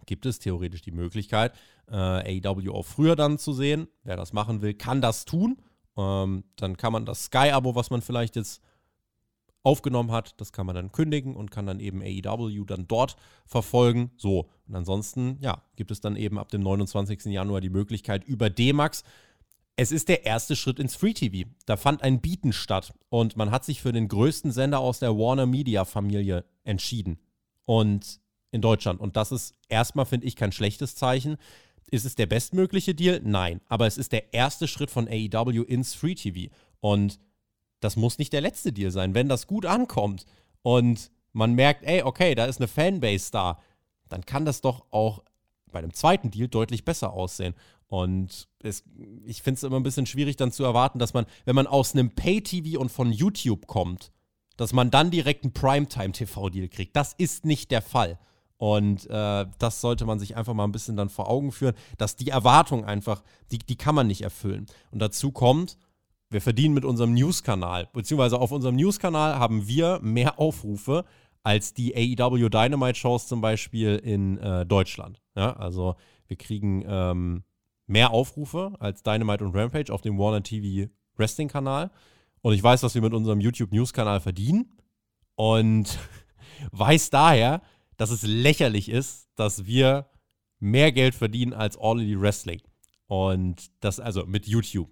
gibt 0.06 0.26
es 0.26 0.40
theoretisch 0.40 0.82
die 0.82 0.92
Möglichkeit, 0.92 1.54
äh, 1.90 1.96
AEW 2.46 2.72
auch 2.74 2.86
früher 2.86 3.16
dann 3.16 3.38
zu 3.38 3.54
sehen. 3.54 3.88
Wer 4.04 4.18
das 4.18 4.34
machen 4.34 4.62
will, 4.62 4.74
kann 4.74 5.02
das 5.02 5.26
tun. 5.26 5.58
Ähm, 5.98 6.44
dann 6.58 6.78
kann 6.78 6.94
man 6.94 7.06
das 7.06 7.26
Sky-Abo, 7.26 7.76
was 7.76 7.90
man 7.90 8.02
vielleicht 8.02 8.36
jetzt 8.36 8.62
aufgenommen 9.64 10.12
hat, 10.12 10.40
das 10.40 10.54
kann 10.54 10.68
man 10.68 10.76
dann 10.76 10.92
kündigen 10.92 11.36
und 11.36 11.50
kann 11.50 11.66
dann 11.66 11.80
eben 11.80 12.02
AEW 12.04 12.66
dann 12.66 12.88
dort 12.88 13.16
verfolgen. 13.48 14.12
So, 14.16 14.48
und 14.68 14.76
ansonsten, 14.76 15.38
ja, 15.42 15.64
gibt 15.76 15.90
es 15.90 16.02
dann 16.02 16.16
eben 16.16 16.38
ab 16.38 16.50
dem 16.50 16.62
29. 16.62 17.26
Januar 17.26 17.62
die 17.62 17.72
Möglichkeit 17.72 18.24
über 18.24 18.52
D-Max. 18.52 19.04
Es 19.78 19.92
ist 19.92 20.08
der 20.08 20.26
erste 20.26 20.56
Schritt 20.56 20.80
ins 20.80 20.96
Free 20.96 21.14
TV. 21.14 21.50
Da 21.66 21.76
fand 21.76 22.02
ein 22.02 22.22
Bieten 22.22 22.54
statt 22.54 22.94
und 23.10 23.36
man 23.36 23.52
hat 23.52 23.66
sich 23.66 23.82
für 23.82 23.92
den 23.92 24.08
größten 24.08 24.52
Sender 24.52 24.80
aus 24.80 25.00
der 25.00 25.18
Warner 25.18 25.46
Media 25.46 25.84
Familie 25.86 26.46
entschieden. 26.64 27.20
Und 27.66 28.22
in 28.56 28.62
Deutschland. 28.62 29.02
Und 29.02 29.18
das 29.18 29.32
ist 29.32 29.54
erstmal, 29.68 30.06
finde 30.06 30.26
ich, 30.26 30.36
kein 30.36 30.54
schlechtes 30.54 30.96
Zeichen. 30.96 31.38
Ist 31.92 32.06
es 32.06 32.16
der 32.16 32.26
bestmögliche 32.26 32.96
Deal? 32.96 33.22
Nein. 33.24 33.60
Aber 33.68 33.86
es 33.86 33.98
ist 33.98 34.14
der 34.14 34.34
erste 34.34 34.68
Schritt 34.68 34.90
von 34.90 35.08
AEW 35.08 35.62
ins 35.64 35.94
Free 35.94 36.16
TV. 36.16 36.52
Und 36.80 37.20
das 37.82 37.98
muss 37.98 38.18
nicht 38.18 38.34
der 38.34 38.42
letzte 38.42 38.72
Deal 38.72 38.92
sein. 38.92 39.14
Wenn 39.14 39.28
das 39.28 39.46
gut 39.46 39.66
ankommt 39.66 40.26
und 40.62 41.12
man 41.34 41.54
merkt, 41.54 41.84
ey, 41.84 42.02
okay, 42.02 42.34
da 42.34 42.46
ist 42.46 42.60
eine 42.60 42.70
Fanbase 42.70 43.30
da, 43.32 43.60
dann 44.08 44.26
kann 44.26 44.46
das 44.46 44.62
doch 44.62 44.86
auch 44.90 45.22
bei 45.72 45.80
einem 45.80 45.94
zweiten 45.94 46.32
Deal 46.32 46.48
deutlich 46.48 46.86
besser 46.86 47.12
aussehen. 47.12 47.54
Und 47.88 48.48
es, 48.64 48.84
ich 49.26 49.42
finde 49.42 49.58
es 49.58 49.64
immer 49.64 49.78
ein 49.78 49.84
bisschen 49.84 50.06
schwierig 50.06 50.36
dann 50.38 50.52
zu 50.52 50.64
erwarten, 50.64 51.00
dass 51.00 51.14
man, 51.14 51.26
wenn 51.46 51.56
man 51.56 51.68
aus 51.68 51.94
einem 51.94 52.12
Pay-TV 52.12 52.80
und 52.80 52.92
von 52.92 53.12
YouTube 53.12 53.68
kommt, 53.68 54.12
dass 54.58 54.74
man 54.74 54.90
dann 54.90 55.12
direkt 55.12 55.44
einen 55.44 55.54
Primetime-TV-Deal 55.54 56.70
kriegt. 56.70 56.96
Das 56.96 57.14
ist 57.14 57.46
nicht 57.46 57.72
der 57.72 57.82
Fall. 57.82 58.18
Und 58.58 59.10
äh, 59.10 59.46
das 59.60 59.82
sollte 59.82 60.06
man 60.06 60.18
sich 60.18 60.38
einfach 60.38 60.54
mal 60.54 60.64
ein 60.64 60.72
bisschen 60.72 60.96
dann 60.96 61.10
vor 61.10 61.30
Augen 61.30 61.52
führen, 61.52 61.76
dass 61.98 62.16
die 62.16 62.30
Erwartung 62.30 62.86
einfach, 62.86 63.22
die, 63.52 63.60
die 63.60 63.76
kann 63.76 63.96
man 63.96 64.08
nicht 64.08 64.22
erfüllen. 64.22 64.66
Und 64.92 65.00
dazu 65.00 65.32
kommt, 65.32 65.78
wir 66.30 66.42
verdienen 66.42 66.74
mit 66.74 66.86
unserem 66.86 67.14
News-Kanal, 67.14 67.90
beziehungsweise 67.94 68.40
auf 68.40 68.52
unserem 68.52 68.76
News-Kanal 68.76 69.38
haben 69.38 69.68
wir 69.68 70.00
mehr 70.02 70.40
Aufrufe 70.40 71.06
als 71.44 71.74
die 71.74 71.96
AEW 71.96 72.50
Dynamite-Shows 72.50 73.28
zum 73.28 73.42
Beispiel 73.42 73.98
in 73.98 74.38
äh, 74.40 74.66
Deutschland. 74.66 75.22
Ja, 75.36 75.54
also 75.54 75.96
wir 76.28 76.38
kriegen 76.38 76.84
ähm, 76.88 77.44
mehr 77.88 78.12
Aufrufe 78.12 78.74
als 78.80 79.04
Dynamite 79.04 79.46
und 79.46 79.56
Rampage 79.56 79.92
auf 79.92 80.02
dem 80.02 80.18
Warner 80.18 80.44
TV 80.44 80.90
Wrestling-Kanal. 81.18 81.92
Und 82.42 82.54
ich 82.54 82.64
weiß, 82.64 82.84
was 82.84 82.96
wir 82.96 83.02
mit 83.02 83.14
unserem 83.14 83.40
YouTube 83.40 83.72
News-Kanal 83.72 84.20
verdienen. 84.20 84.78
Und 85.36 85.98
weiß 86.72 87.10
daher, 87.10 87.62
dass 87.98 88.12
es 88.12 88.24
lächerlich 88.24 88.90
ist, 88.90 89.30
dass 89.36 89.66
wir 89.66 90.08
mehr 90.60 90.92
Geld 90.92 91.16
verdienen 91.16 91.54
als 91.54 91.78
All 91.78 92.00
Elite 92.00 92.22
Wrestling. 92.22 92.62
Und 93.08 93.72
das 93.82 94.00
also 94.00 94.26
mit 94.26 94.48
YouTube. 94.48 94.90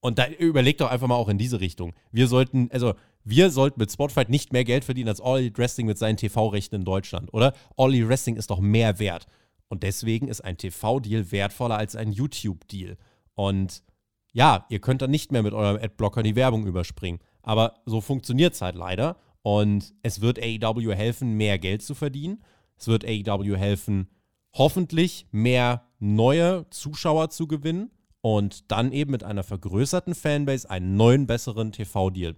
Und 0.00 0.18
da 0.18 0.26
überlegt 0.28 0.80
doch 0.80 0.90
einfach 0.90 1.06
mal 1.06 1.14
auch 1.14 1.28
in 1.28 1.38
diese 1.38 1.60
Richtung. 1.60 1.94
Wir 2.10 2.26
sollten, 2.26 2.68
also 2.72 2.94
wir 3.24 3.50
sollten 3.50 3.78
mit 3.78 3.92
Spotify 3.92 4.24
nicht 4.28 4.52
mehr 4.52 4.64
Geld 4.64 4.84
verdienen 4.84 5.08
als 5.08 5.20
All 5.20 5.38
Elite 5.38 5.58
Wrestling 5.58 5.86
mit 5.86 5.98
seinen 5.98 6.16
TV-Rechten 6.16 6.74
in 6.76 6.84
Deutschland, 6.84 7.32
oder? 7.32 7.54
All 7.76 7.90
Elite 7.90 8.08
Wrestling 8.08 8.36
ist 8.36 8.50
doch 8.50 8.58
mehr 8.58 8.98
wert. 8.98 9.26
Und 9.72 9.84
deswegen 9.84 10.28
ist 10.28 10.42
ein 10.42 10.58
TV-Deal 10.58 11.32
wertvoller 11.32 11.78
als 11.78 11.96
ein 11.96 12.12
YouTube-Deal. 12.12 12.98
Und 13.32 13.82
ja, 14.30 14.66
ihr 14.68 14.80
könnt 14.80 15.00
dann 15.00 15.10
nicht 15.10 15.32
mehr 15.32 15.42
mit 15.42 15.54
eurem 15.54 15.82
Adblocker 15.82 16.22
die 16.22 16.36
Werbung 16.36 16.66
überspringen. 16.66 17.20
Aber 17.40 17.80
so 17.86 18.02
funktioniert 18.02 18.52
es 18.52 18.60
halt 18.60 18.74
leider. 18.74 19.16
Und 19.40 19.94
es 20.02 20.20
wird 20.20 20.38
AEW 20.38 20.92
helfen, 20.92 21.38
mehr 21.38 21.58
Geld 21.58 21.80
zu 21.80 21.94
verdienen. 21.94 22.44
Es 22.76 22.86
wird 22.86 23.06
AEW 23.06 23.56
helfen, 23.56 24.10
hoffentlich 24.52 25.26
mehr 25.30 25.88
neue 25.98 26.68
Zuschauer 26.68 27.30
zu 27.30 27.46
gewinnen 27.46 27.92
und 28.20 28.70
dann 28.70 28.92
eben 28.92 29.10
mit 29.10 29.24
einer 29.24 29.42
vergrößerten 29.42 30.14
Fanbase 30.14 30.68
einen 30.68 30.96
neuen, 30.96 31.26
besseren 31.26 31.72
TV-Deal 31.72 32.36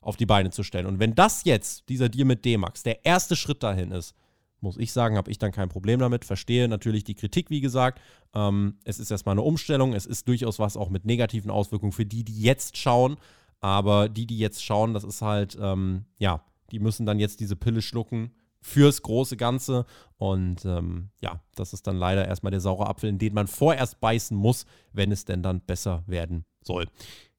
auf 0.00 0.16
die 0.16 0.26
Beine 0.26 0.50
zu 0.50 0.62
stellen. 0.62 0.86
Und 0.86 1.00
wenn 1.00 1.16
das 1.16 1.42
jetzt, 1.46 1.88
dieser 1.88 2.08
Deal 2.08 2.26
mit 2.26 2.44
D-Max, 2.44 2.84
der 2.84 3.04
erste 3.04 3.34
Schritt 3.34 3.64
dahin 3.64 3.90
ist, 3.90 4.14
muss 4.60 4.76
ich 4.76 4.92
sagen, 4.92 5.16
habe 5.16 5.30
ich 5.30 5.38
dann 5.38 5.52
kein 5.52 5.68
Problem 5.68 6.00
damit. 6.00 6.24
Verstehe 6.24 6.68
natürlich 6.68 7.04
die 7.04 7.14
Kritik, 7.14 7.50
wie 7.50 7.60
gesagt. 7.60 8.00
Ähm, 8.34 8.78
es 8.84 8.98
ist 8.98 9.10
erstmal 9.10 9.34
eine 9.34 9.42
Umstellung. 9.42 9.92
Es 9.92 10.06
ist 10.06 10.28
durchaus 10.28 10.58
was 10.58 10.76
auch 10.76 10.90
mit 10.90 11.04
negativen 11.04 11.50
Auswirkungen 11.50 11.92
für 11.92 12.06
die, 12.06 12.24
die 12.24 12.40
jetzt 12.40 12.76
schauen. 12.76 13.16
Aber 13.60 14.08
die, 14.08 14.26
die 14.26 14.38
jetzt 14.38 14.64
schauen, 14.64 14.94
das 14.94 15.04
ist 15.04 15.22
halt, 15.22 15.56
ähm, 15.60 16.04
ja, 16.18 16.42
die 16.70 16.78
müssen 16.78 17.06
dann 17.06 17.18
jetzt 17.18 17.40
diese 17.40 17.56
Pille 17.56 17.82
schlucken 17.82 18.32
fürs 18.60 19.02
große 19.02 19.36
Ganze. 19.36 19.86
Und 20.18 20.64
ähm, 20.64 21.10
ja, 21.20 21.40
das 21.54 21.72
ist 21.72 21.86
dann 21.86 21.96
leider 21.96 22.26
erstmal 22.26 22.50
der 22.50 22.60
saure 22.60 22.88
Apfel, 22.88 23.10
in 23.10 23.18
den 23.18 23.34
man 23.34 23.46
vorerst 23.46 24.00
beißen 24.00 24.36
muss, 24.36 24.66
wenn 24.92 25.12
es 25.12 25.24
denn 25.24 25.42
dann 25.42 25.60
besser 25.60 26.02
werden 26.06 26.44
soll. 26.62 26.86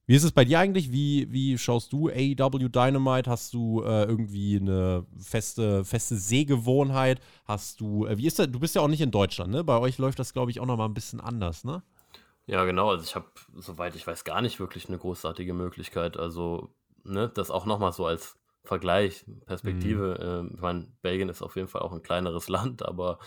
Wie 0.10 0.16
ist 0.16 0.24
es 0.24 0.32
bei 0.32 0.46
dir 0.46 0.60
eigentlich? 0.60 0.94
Wie, 0.94 1.30
wie 1.34 1.58
schaust 1.58 1.92
du 1.92 2.08
AEW 2.08 2.70
Dynamite? 2.70 3.30
Hast 3.30 3.54
du 3.54 3.84
äh, 3.84 4.06
irgendwie 4.06 4.56
eine 4.56 5.06
feste, 5.20 5.84
feste 5.84 6.16
Sehgewohnheit? 6.16 7.20
Hast 7.44 7.82
du, 7.82 8.06
äh, 8.06 8.18
wie 8.18 8.26
ist 8.26 8.40
das? 8.40 8.50
Du 8.50 8.58
bist 8.58 8.74
ja 8.74 8.82
auch 8.82 8.88
nicht 8.88 9.02
in 9.02 9.12
Deutschland, 9.12 9.52
ne? 9.52 9.66
Bei 9.66 9.78
euch 9.80 9.98
läuft 9.98 10.18
das, 10.18 10.32
glaube 10.32 10.50
ich, 10.50 10.62
auch 10.62 10.66
nochmal 10.66 10.88
ein 10.88 10.94
bisschen 10.94 11.20
anders, 11.20 11.66
ne? 11.66 11.84
Ja, 12.46 12.64
genau. 12.64 12.90
Also 12.92 13.04
ich 13.04 13.16
habe, 13.16 13.28
soweit 13.56 13.98
ich 13.98 14.08
weiß, 14.08 14.24
gar 14.24 14.42
nicht 14.42 14.62
wirklich 14.62 14.88
eine 14.88 14.98
großartige 14.98 15.54
Möglichkeit. 15.54 16.16
Also, 16.16 16.70
ne, 17.04 17.28
das 17.28 17.52
auch 17.52 17.66
nochmal 17.66 17.92
so 17.92 18.06
als 18.06 18.38
Vergleich, 18.64 19.26
Perspektive. 19.46 20.42
Mhm. 20.42 20.52
Äh, 20.52 20.54
ich 20.56 20.62
meine, 20.62 20.88
Belgien 21.02 21.28
ist 21.28 21.42
auf 21.42 21.58
jeden 21.58 21.68
Fall 21.68 21.82
auch 21.82 21.92
ein 21.92 22.02
kleineres 22.02 22.48
Land, 22.48 22.82
aber 22.82 23.20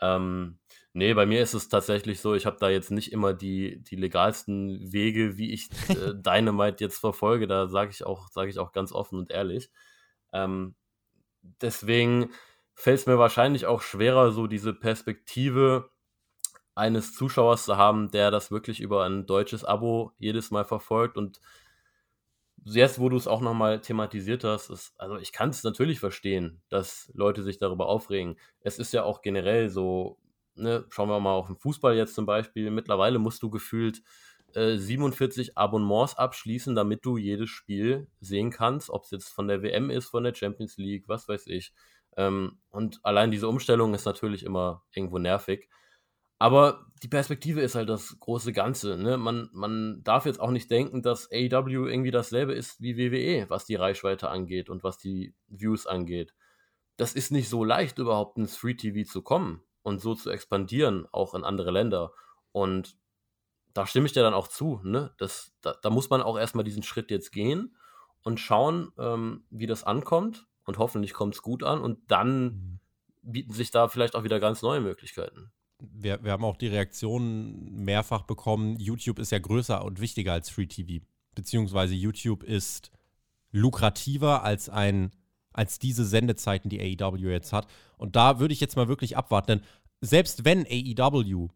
ähm, 0.00 0.58
nee, 0.98 1.14
bei 1.14 1.26
mir 1.26 1.40
ist 1.40 1.54
es 1.54 1.68
tatsächlich 1.68 2.20
so, 2.20 2.34
ich 2.34 2.44
habe 2.44 2.58
da 2.60 2.68
jetzt 2.68 2.90
nicht 2.90 3.12
immer 3.12 3.32
die, 3.32 3.82
die 3.82 3.96
legalsten 3.96 4.92
Wege, 4.92 5.38
wie 5.38 5.52
ich 5.52 5.70
äh, 5.88 5.94
Dynamite 6.14 6.84
jetzt 6.84 6.98
verfolge. 6.98 7.46
Da 7.46 7.68
sage 7.68 7.90
ich, 7.92 8.04
auch, 8.04 8.28
sag 8.28 8.48
ich 8.48 8.58
auch 8.58 8.72
ganz 8.72 8.92
offen 8.92 9.18
und 9.18 9.30
ehrlich. 9.30 9.70
Ähm, 10.32 10.74
deswegen 11.62 12.30
fällt 12.74 13.00
es 13.00 13.06
mir 13.06 13.18
wahrscheinlich 13.18 13.66
auch 13.66 13.80
schwerer, 13.80 14.32
so 14.32 14.46
diese 14.46 14.74
Perspektive 14.74 15.90
eines 16.74 17.14
Zuschauers 17.14 17.64
zu 17.64 17.76
haben, 17.76 18.10
der 18.10 18.30
das 18.30 18.50
wirklich 18.50 18.80
über 18.80 19.04
ein 19.04 19.26
deutsches 19.26 19.64
Abo 19.64 20.12
jedes 20.18 20.50
Mal 20.50 20.64
verfolgt 20.64 21.16
und 21.16 21.40
jetzt, 22.64 22.98
wo 22.98 23.08
du 23.08 23.16
es 23.16 23.26
auch 23.26 23.40
nochmal 23.40 23.80
thematisiert 23.80 24.44
hast, 24.44 24.70
ist, 24.70 24.94
also 24.98 25.16
ich 25.16 25.32
kann 25.32 25.50
es 25.50 25.62
natürlich 25.62 26.00
verstehen, 26.00 26.60
dass 26.68 27.10
Leute 27.14 27.42
sich 27.42 27.58
darüber 27.58 27.88
aufregen. 27.88 28.36
Es 28.60 28.78
ist 28.78 28.92
ja 28.92 29.04
auch 29.04 29.22
generell 29.22 29.70
so, 29.70 30.18
ne, 30.58 30.84
schauen 30.90 31.08
wir 31.08 31.20
mal 31.20 31.32
auf 31.32 31.46
den 31.46 31.56
Fußball 31.56 31.96
jetzt 31.96 32.14
zum 32.14 32.26
Beispiel. 32.26 32.70
Mittlerweile 32.70 33.18
musst 33.18 33.42
du 33.42 33.50
gefühlt 33.50 34.02
äh, 34.54 34.76
47 34.76 35.56
Abonnements 35.56 36.16
abschließen, 36.16 36.74
damit 36.74 37.04
du 37.04 37.16
jedes 37.16 37.50
Spiel 37.50 38.08
sehen 38.20 38.50
kannst, 38.50 38.90
ob 38.90 39.04
es 39.04 39.10
jetzt 39.10 39.28
von 39.28 39.48
der 39.48 39.62
WM 39.62 39.90
ist, 39.90 40.08
von 40.08 40.24
der 40.24 40.34
Champions 40.34 40.76
League, 40.76 41.04
was 41.06 41.28
weiß 41.28 41.46
ich. 41.48 41.72
Ähm, 42.16 42.58
und 42.70 43.00
allein 43.02 43.30
diese 43.30 43.48
Umstellung 43.48 43.94
ist 43.94 44.06
natürlich 44.06 44.44
immer 44.44 44.84
irgendwo 44.92 45.18
nervig. 45.18 45.68
Aber 46.40 46.86
die 47.02 47.08
Perspektive 47.08 47.60
ist 47.60 47.74
halt 47.74 47.88
das 47.88 48.18
große 48.20 48.52
Ganze. 48.52 48.96
Ne? 48.96 49.16
Man, 49.16 49.50
man 49.52 50.02
darf 50.04 50.24
jetzt 50.24 50.40
auch 50.40 50.50
nicht 50.50 50.70
denken, 50.70 51.02
dass 51.02 51.28
AEW 51.32 51.88
irgendwie 51.88 52.12
dasselbe 52.12 52.54
ist 52.54 52.80
wie 52.80 52.96
WWE, 52.96 53.50
was 53.50 53.64
die 53.66 53.74
Reichweite 53.74 54.28
angeht 54.28 54.70
und 54.70 54.84
was 54.84 54.98
die 54.98 55.34
Views 55.48 55.86
angeht. 55.86 56.34
Das 56.96 57.12
ist 57.14 57.32
nicht 57.32 57.48
so 57.48 57.64
leicht, 57.64 57.98
überhaupt 57.98 58.38
ins 58.38 58.56
Free 58.56 58.74
TV 58.74 59.08
zu 59.08 59.22
kommen 59.22 59.62
und 59.82 60.00
so 60.00 60.14
zu 60.14 60.30
expandieren, 60.30 61.06
auch 61.12 61.34
in 61.34 61.44
andere 61.44 61.70
Länder. 61.70 62.12
Und 62.52 62.96
da 63.74 63.86
stimme 63.86 64.06
ich 64.06 64.12
dir 64.12 64.22
dann 64.22 64.34
auch 64.34 64.48
zu. 64.48 64.80
Ne? 64.84 65.14
Das, 65.18 65.52
da, 65.60 65.76
da 65.80 65.90
muss 65.90 66.10
man 66.10 66.22
auch 66.22 66.38
erstmal 66.38 66.64
diesen 66.64 66.82
Schritt 66.82 67.10
jetzt 67.10 67.32
gehen 67.32 67.76
und 68.22 68.40
schauen, 68.40 68.92
ähm, 68.98 69.44
wie 69.50 69.66
das 69.66 69.84
ankommt. 69.84 70.46
Und 70.64 70.78
hoffentlich 70.78 71.14
kommt 71.14 71.34
es 71.34 71.42
gut 71.42 71.62
an. 71.62 71.80
Und 71.80 72.10
dann 72.10 72.44
mhm. 72.44 72.80
bieten 73.22 73.52
sich 73.52 73.70
da 73.70 73.88
vielleicht 73.88 74.14
auch 74.16 74.24
wieder 74.24 74.40
ganz 74.40 74.62
neue 74.62 74.80
Möglichkeiten 74.80 75.50
wir, 75.80 76.22
wir 76.22 76.32
haben 76.32 76.44
auch 76.44 76.56
die 76.56 76.66
Reaktion 76.66 77.72
mehrfach 77.72 78.22
bekommen, 78.22 78.76
YouTube 78.78 79.18
ist 79.18 79.32
ja 79.32 79.38
größer 79.38 79.84
und 79.84 80.00
wichtiger 80.00 80.32
als 80.32 80.50
Free 80.50 80.66
TV. 80.66 81.04
Beziehungsweise 81.34 81.94
YouTube 81.94 82.42
ist 82.42 82.90
lukrativer 83.50 84.42
als 84.42 84.68
ein, 84.68 85.12
als 85.58 85.80
diese 85.80 86.06
Sendezeiten, 86.06 86.70
die 86.70 86.80
AEW 86.80 87.30
jetzt 87.30 87.52
hat. 87.52 87.66
Und 87.96 88.14
da 88.14 88.38
würde 88.38 88.54
ich 88.54 88.60
jetzt 88.60 88.76
mal 88.76 88.88
wirklich 88.88 89.16
abwarten, 89.16 89.46
denn 89.48 89.60
selbst 90.00 90.44
wenn 90.44 90.64
AEW 90.64 91.48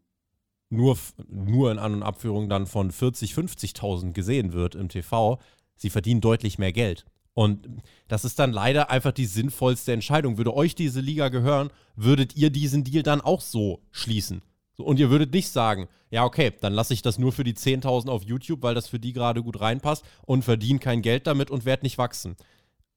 nur, 0.69 0.97
nur 1.27 1.71
in 1.71 1.79
An- 1.79 1.93
und 1.93 2.03
Abführung 2.03 2.49
dann 2.49 2.67
von 2.67 2.91
40, 2.91 3.33
50.000 3.33 4.11
gesehen 4.11 4.51
wird 4.51 4.75
im 4.75 4.89
TV, 4.89 5.39
sie 5.75 5.89
verdienen 5.89 6.19
deutlich 6.19 6.59
mehr 6.59 6.73
Geld. 6.73 7.05
Und 7.33 7.67
das 8.07 8.25
ist 8.25 8.39
dann 8.39 8.51
leider 8.51 8.89
einfach 8.91 9.13
die 9.13 9.25
sinnvollste 9.25 9.93
Entscheidung. 9.93 10.37
Würde 10.37 10.53
euch 10.53 10.75
diese 10.75 10.99
Liga 10.99 11.29
gehören, 11.29 11.69
würdet 11.95 12.35
ihr 12.35 12.49
diesen 12.49 12.83
Deal 12.83 13.03
dann 13.03 13.21
auch 13.21 13.41
so 13.41 13.81
schließen? 13.91 14.41
Und 14.77 14.99
ihr 14.99 15.09
würdet 15.09 15.33
nicht 15.33 15.49
sagen, 15.49 15.87
ja, 16.09 16.25
okay, 16.25 16.51
dann 16.59 16.73
lasse 16.73 16.93
ich 16.93 17.01
das 17.01 17.17
nur 17.17 17.31
für 17.31 17.43
die 17.43 17.53
10.000 17.53 18.09
auf 18.09 18.23
YouTube, 18.23 18.61
weil 18.63 18.75
das 18.75 18.87
für 18.87 18.99
die 18.99 19.13
gerade 19.13 19.41
gut 19.41 19.61
reinpasst 19.61 20.03
und 20.23 20.43
verdiene 20.43 20.79
kein 20.79 21.01
Geld 21.01 21.25
damit 21.25 21.49
und 21.49 21.65
werde 21.65 21.85
nicht 21.85 21.97
wachsen. 21.97 22.35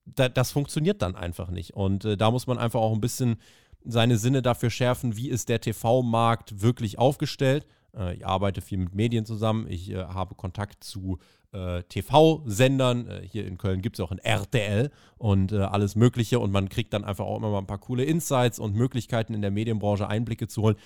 Da, 0.06 0.28
das 0.28 0.52
funktioniert 0.52 1.02
dann 1.02 1.16
einfach 1.16 1.50
nicht. 1.50 1.74
Und 1.74 2.04
äh, 2.04 2.16
da 2.16 2.30
muss 2.30 2.46
man 2.46 2.58
einfach 2.58 2.80
auch 2.80 2.94
ein 2.94 3.00
bisschen 3.00 3.36
seine 3.84 4.18
Sinne 4.18 4.42
dafür 4.42 4.70
schärfen, 4.70 5.16
wie 5.16 5.28
ist 5.28 5.48
der 5.48 5.60
TV-Markt 5.60 6.62
wirklich 6.62 6.98
aufgestellt. 6.98 7.66
Äh, 7.96 8.16
ich 8.16 8.26
arbeite 8.26 8.60
viel 8.60 8.78
mit 8.78 8.94
Medien 8.94 9.26
zusammen, 9.26 9.66
ich 9.68 9.90
äh, 9.90 9.96
habe 9.96 10.34
Kontakt 10.34 10.84
zu 10.84 11.18
äh, 11.52 11.82
TV-Sendern. 11.84 13.08
Äh, 13.08 13.22
hier 13.26 13.46
in 13.46 13.58
Köln 13.58 13.82
gibt 13.82 13.98
es 13.98 14.04
auch 14.04 14.10
ein 14.10 14.18
RTL 14.18 14.90
und 15.18 15.52
äh, 15.52 15.58
alles 15.58 15.96
Mögliche 15.96 16.38
und 16.38 16.52
man 16.52 16.68
kriegt 16.68 16.92
dann 16.92 17.04
einfach 17.04 17.24
auch 17.24 17.38
immer 17.38 17.50
mal 17.50 17.58
ein 17.58 17.66
paar 17.66 17.78
coole 17.78 18.04
Insights 18.04 18.58
und 18.58 18.74
Möglichkeiten 18.74 19.34
in 19.34 19.42
der 19.42 19.50
Medienbranche 19.50 20.08
Einblicke 20.08 20.48
zu 20.48 20.62
holen. 20.62 20.76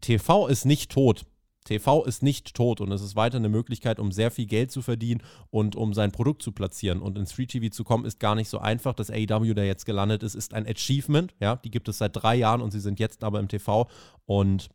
TV 0.00 0.46
ist 0.48 0.64
nicht 0.64 0.90
tot. 0.90 1.24
TV 1.66 2.04
ist 2.04 2.22
nicht 2.22 2.54
tot 2.54 2.80
und 2.80 2.90
es 2.90 3.02
ist 3.02 3.16
weiter 3.16 3.36
eine 3.36 3.50
Möglichkeit, 3.50 4.00
um 4.00 4.12
sehr 4.12 4.30
viel 4.30 4.46
Geld 4.46 4.72
zu 4.72 4.80
verdienen 4.80 5.22
und 5.50 5.76
um 5.76 5.92
sein 5.92 6.12
Produkt 6.12 6.42
zu 6.42 6.52
platzieren. 6.52 7.02
Und 7.02 7.18
ins 7.18 7.32
Free 7.32 7.46
TV 7.46 7.68
zu 7.68 7.84
kommen, 7.84 8.06
ist 8.06 8.18
gar 8.18 8.34
nicht 8.34 8.48
so 8.48 8.58
einfach. 8.58 8.94
Das 8.94 9.10
AEW, 9.10 9.54
der 9.54 9.66
jetzt 9.66 9.84
gelandet 9.84 10.22
ist, 10.22 10.34
ist 10.34 10.54
ein 10.54 10.66
Achievement. 10.66 11.34
Ja, 11.40 11.56
die 11.56 11.70
gibt 11.70 11.88
es 11.88 11.98
seit 11.98 12.16
drei 12.16 12.36
Jahren 12.36 12.62
und 12.62 12.70
sie 12.70 12.80
sind 12.80 12.98
jetzt 12.98 13.22
aber 13.22 13.40
im 13.40 13.48
TV 13.48 13.88
und 14.24 14.70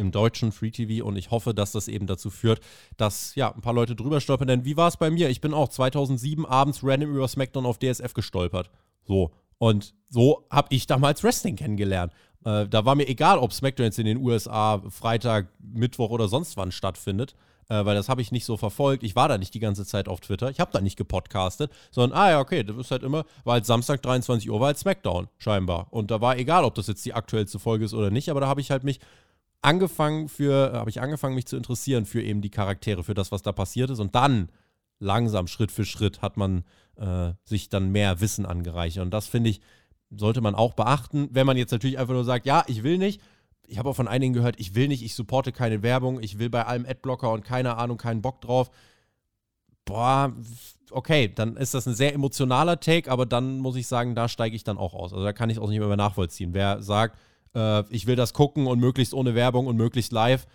im 0.00 0.10
deutschen 0.10 0.50
Free 0.50 0.70
TV 0.70 1.06
und 1.06 1.16
ich 1.16 1.30
hoffe, 1.30 1.54
dass 1.54 1.72
das 1.72 1.86
eben 1.86 2.06
dazu 2.06 2.30
führt, 2.30 2.60
dass 2.96 3.34
ja 3.34 3.54
ein 3.54 3.60
paar 3.60 3.74
Leute 3.74 3.94
drüber 3.94 4.20
stolpern. 4.20 4.48
Denn 4.48 4.64
wie 4.64 4.76
war 4.76 4.88
es 4.88 4.96
bei 4.96 5.10
mir? 5.10 5.28
Ich 5.28 5.40
bin 5.40 5.54
auch 5.54 5.68
2007 5.68 6.46
abends 6.46 6.80
random 6.82 7.14
über 7.14 7.28
SmackDown 7.28 7.66
auf 7.66 7.78
DSF 7.78 8.14
gestolpert. 8.14 8.70
So. 9.04 9.30
Und 9.58 9.94
so 10.08 10.46
habe 10.50 10.68
ich 10.74 10.86
damals 10.86 11.22
Wrestling 11.22 11.54
kennengelernt. 11.54 12.14
Äh, 12.44 12.66
da 12.68 12.84
war 12.84 12.94
mir 12.94 13.08
egal, 13.08 13.38
ob 13.38 13.52
SmackDown 13.52 13.86
jetzt 13.86 13.98
in 13.98 14.06
den 14.06 14.18
USA 14.18 14.82
Freitag, 14.88 15.48
Mittwoch 15.58 16.10
oder 16.10 16.28
sonst 16.28 16.56
wann 16.56 16.72
stattfindet, 16.72 17.34
äh, 17.68 17.84
weil 17.84 17.94
das 17.94 18.08
habe 18.08 18.22
ich 18.22 18.32
nicht 18.32 18.44
so 18.44 18.56
verfolgt. 18.56 19.02
Ich 19.02 19.14
war 19.16 19.28
da 19.28 19.38
nicht 19.38 19.54
die 19.54 19.60
ganze 19.60 19.84
Zeit 19.84 20.08
auf 20.08 20.20
Twitter. 20.20 20.50
Ich 20.50 20.60
habe 20.60 20.72
da 20.72 20.80
nicht 20.80 20.96
gepodcastet, 20.96 21.70
sondern, 21.90 22.18
ah 22.18 22.30
ja, 22.30 22.40
okay, 22.40 22.64
das 22.64 22.76
ist 22.76 22.90
halt 22.90 23.02
immer, 23.02 23.24
war 23.44 23.54
halt 23.54 23.66
Samstag 23.66 24.02
23 24.02 24.50
Uhr, 24.50 24.60
war 24.60 24.68
halt 24.68 24.78
SmackDown 24.78 25.28
scheinbar. 25.38 25.88
Und 25.90 26.10
da 26.10 26.20
war 26.20 26.38
egal, 26.38 26.64
ob 26.64 26.74
das 26.74 26.86
jetzt 26.86 27.04
die 27.04 27.14
aktuellste 27.14 27.58
Folge 27.58 27.84
ist 27.84 27.94
oder 27.94 28.10
nicht, 28.10 28.30
aber 28.30 28.40
da 28.40 28.48
habe 28.48 28.60
ich 28.60 28.70
halt 28.70 28.84
mich 28.84 29.00
angefangen 29.62 30.28
für, 30.28 30.72
habe 30.72 30.90
ich 30.90 31.00
angefangen, 31.00 31.34
mich 31.34 31.46
zu 31.46 31.56
interessieren 31.56 32.06
für 32.06 32.22
eben 32.22 32.40
die 32.40 32.50
Charaktere, 32.50 33.04
für 33.04 33.14
das, 33.14 33.30
was 33.30 33.42
da 33.42 33.52
passiert 33.52 33.90
ist. 33.90 33.98
Und 33.98 34.14
dann 34.14 34.50
langsam, 34.98 35.46
Schritt 35.46 35.70
für 35.72 35.84
Schritt, 35.84 36.22
hat 36.22 36.36
man 36.36 36.64
äh, 36.96 37.32
sich 37.44 37.68
dann 37.68 37.90
mehr 37.90 38.20
Wissen 38.20 38.46
angereichert. 38.46 39.04
Und 39.04 39.10
das 39.10 39.26
finde 39.26 39.50
ich, 39.50 39.60
sollte 40.10 40.40
man 40.40 40.54
auch 40.54 40.74
beachten, 40.74 41.28
wenn 41.32 41.46
man 41.46 41.56
jetzt 41.56 41.70
natürlich 41.70 41.98
einfach 41.98 42.14
nur 42.14 42.24
sagt, 42.24 42.46
ja, 42.46 42.64
ich 42.66 42.82
will 42.82 42.98
nicht. 42.98 43.20
Ich 43.66 43.78
habe 43.78 43.88
auch 43.88 43.96
von 43.96 44.08
einigen 44.08 44.32
gehört, 44.32 44.58
ich 44.58 44.74
will 44.74 44.88
nicht, 44.88 45.02
ich 45.02 45.14
supporte 45.14 45.52
keine 45.52 45.82
Werbung, 45.82 46.20
ich 46.20 46.38
will 46.38 46.50
bei 46.50 46.66
allem 46.66 46.84
Adblocker 46.84 47.30
und 47.30 47.44
keine 47.44 47.76
Ahnung, 47.76 47.98
keinen 47.98 48.20
Bock 48.20 48.40
drauf. 48.40 48.70
Boah, 49.84 50.32
okay, 50.90 51.32
dann 51.32 51.56
ist 51.56 51.74
das 51.74 51.86
ein 51.86 51.94
sehr 51.94 52.12
emotionaler 52.12 52.80
Take, 52.80 53.10
aber 53.10 53.26
dann 53.26 53.58
muss 53.58 53.76
ich 53.76 53.86
sagen, 53.86 54.16
da 54.16 54.28
steige 54.28 54.56
ich 54.56 54.64
dann 54.64 54.76
auch 54.76 54.94
aus. 54.94 55.12
Also 55.12 55.24
da 55.24 55.32
kann 55.32 55.50
ich 55.50 55.56
es 55.56 55.62
auch 55.62 55.68
nicht 55.68 55.78
mehr 55.78 55.96
nachvollziehen. 55.96 56.52
Wer 56.52 56.82
sagt, 56.82 57.16
äh, 57.54 57.84
ich 57.94 58.06
will 58.06 58.16
das 58.16 58.34
gucken 58.34 58.66
und 58.66 58.80
möglichst 58.80 59.14
ohne 59.14 59.36
Werbung 59.36 59.68
und 59.68 59.76
möglichst 59.76 60.10
live, 60.10 60.46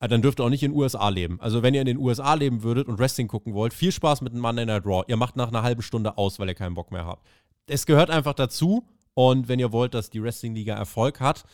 äh, 0.00 0.08
dann 0.08 0.20
dürft 0.20 0.40
ihr 0.40 0.44
auch 0.44 0.50
nicht 0.50 0.62
in 0.62 0.72
den 0.72 0.78
USA 0.78 1.08
leben. 1.08 1.40
Also 1.40 1.62
wenn 1.62 1.72
ihr 1.72 1.80
in 1.80 1.86
den 1.86 1.98
USA 1.98 2.34
leben 2.34 2.62
würdet 2.62 2.88
und 2.88 2.98
Wrestling 2.98 3.28
gucken 3.28 3.54
wollt, 3.54 3.72
viel 3.72 3.92
Spaß 3.92 4.20
mit 4.20 4.32
einem 4.32 4.42
Monday 4.42 4.66
Night 4.66 4.84
Raw. 4.84 5.02
Ihr 5.08 5.16
macht 5.16 5.36
nach 5.36 5.48
einer 5.48 5.62
halben 5.62 5.82
Stunde 5.82 6.18
aus, 6.18 6.38
weil 6.38 6.48
ihr 6.48 6.54
keinen 6.54 6.74
Bock 6.74 6.92
mehr 6.92 7.06
habt 7.06 7.26
es 7.70 7.86
gehört 7.86 8.10
einfach 8.10 8.34
dazu. 8.34 8.86
Und 9.14 9.48
wenn 9.48 9.58
ihr 9.58 9.72
wollt, 9.72 9.94
dass 9.94 10.10
die 10.10 10.22
Wrestling-Liga 10.22 10.74
Erfolg 10.74 11.20
hat, 11.20 11.44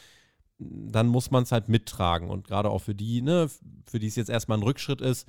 dann 0.58 1.06
muss 1.06 1.30
man 1.30 1.42
es 1.42 1.52
halt 1.52 1.68
mittragen. 1.68 2.30
Und 2.30 2.46
gerade 2.46 2.70
auch 2.70 2.80
für 2.80 2.94
die, 2.94 3.22
ne, 3.22 3.50
für 3.86 3.98
die 3.98 4.06
es 4.06 4.16
jetzt 4.16 4.30
erstmal 4.30 4.58
ein 4.58 4.62
Rückschritt 4.62 5.00
ist, 5.00 5.28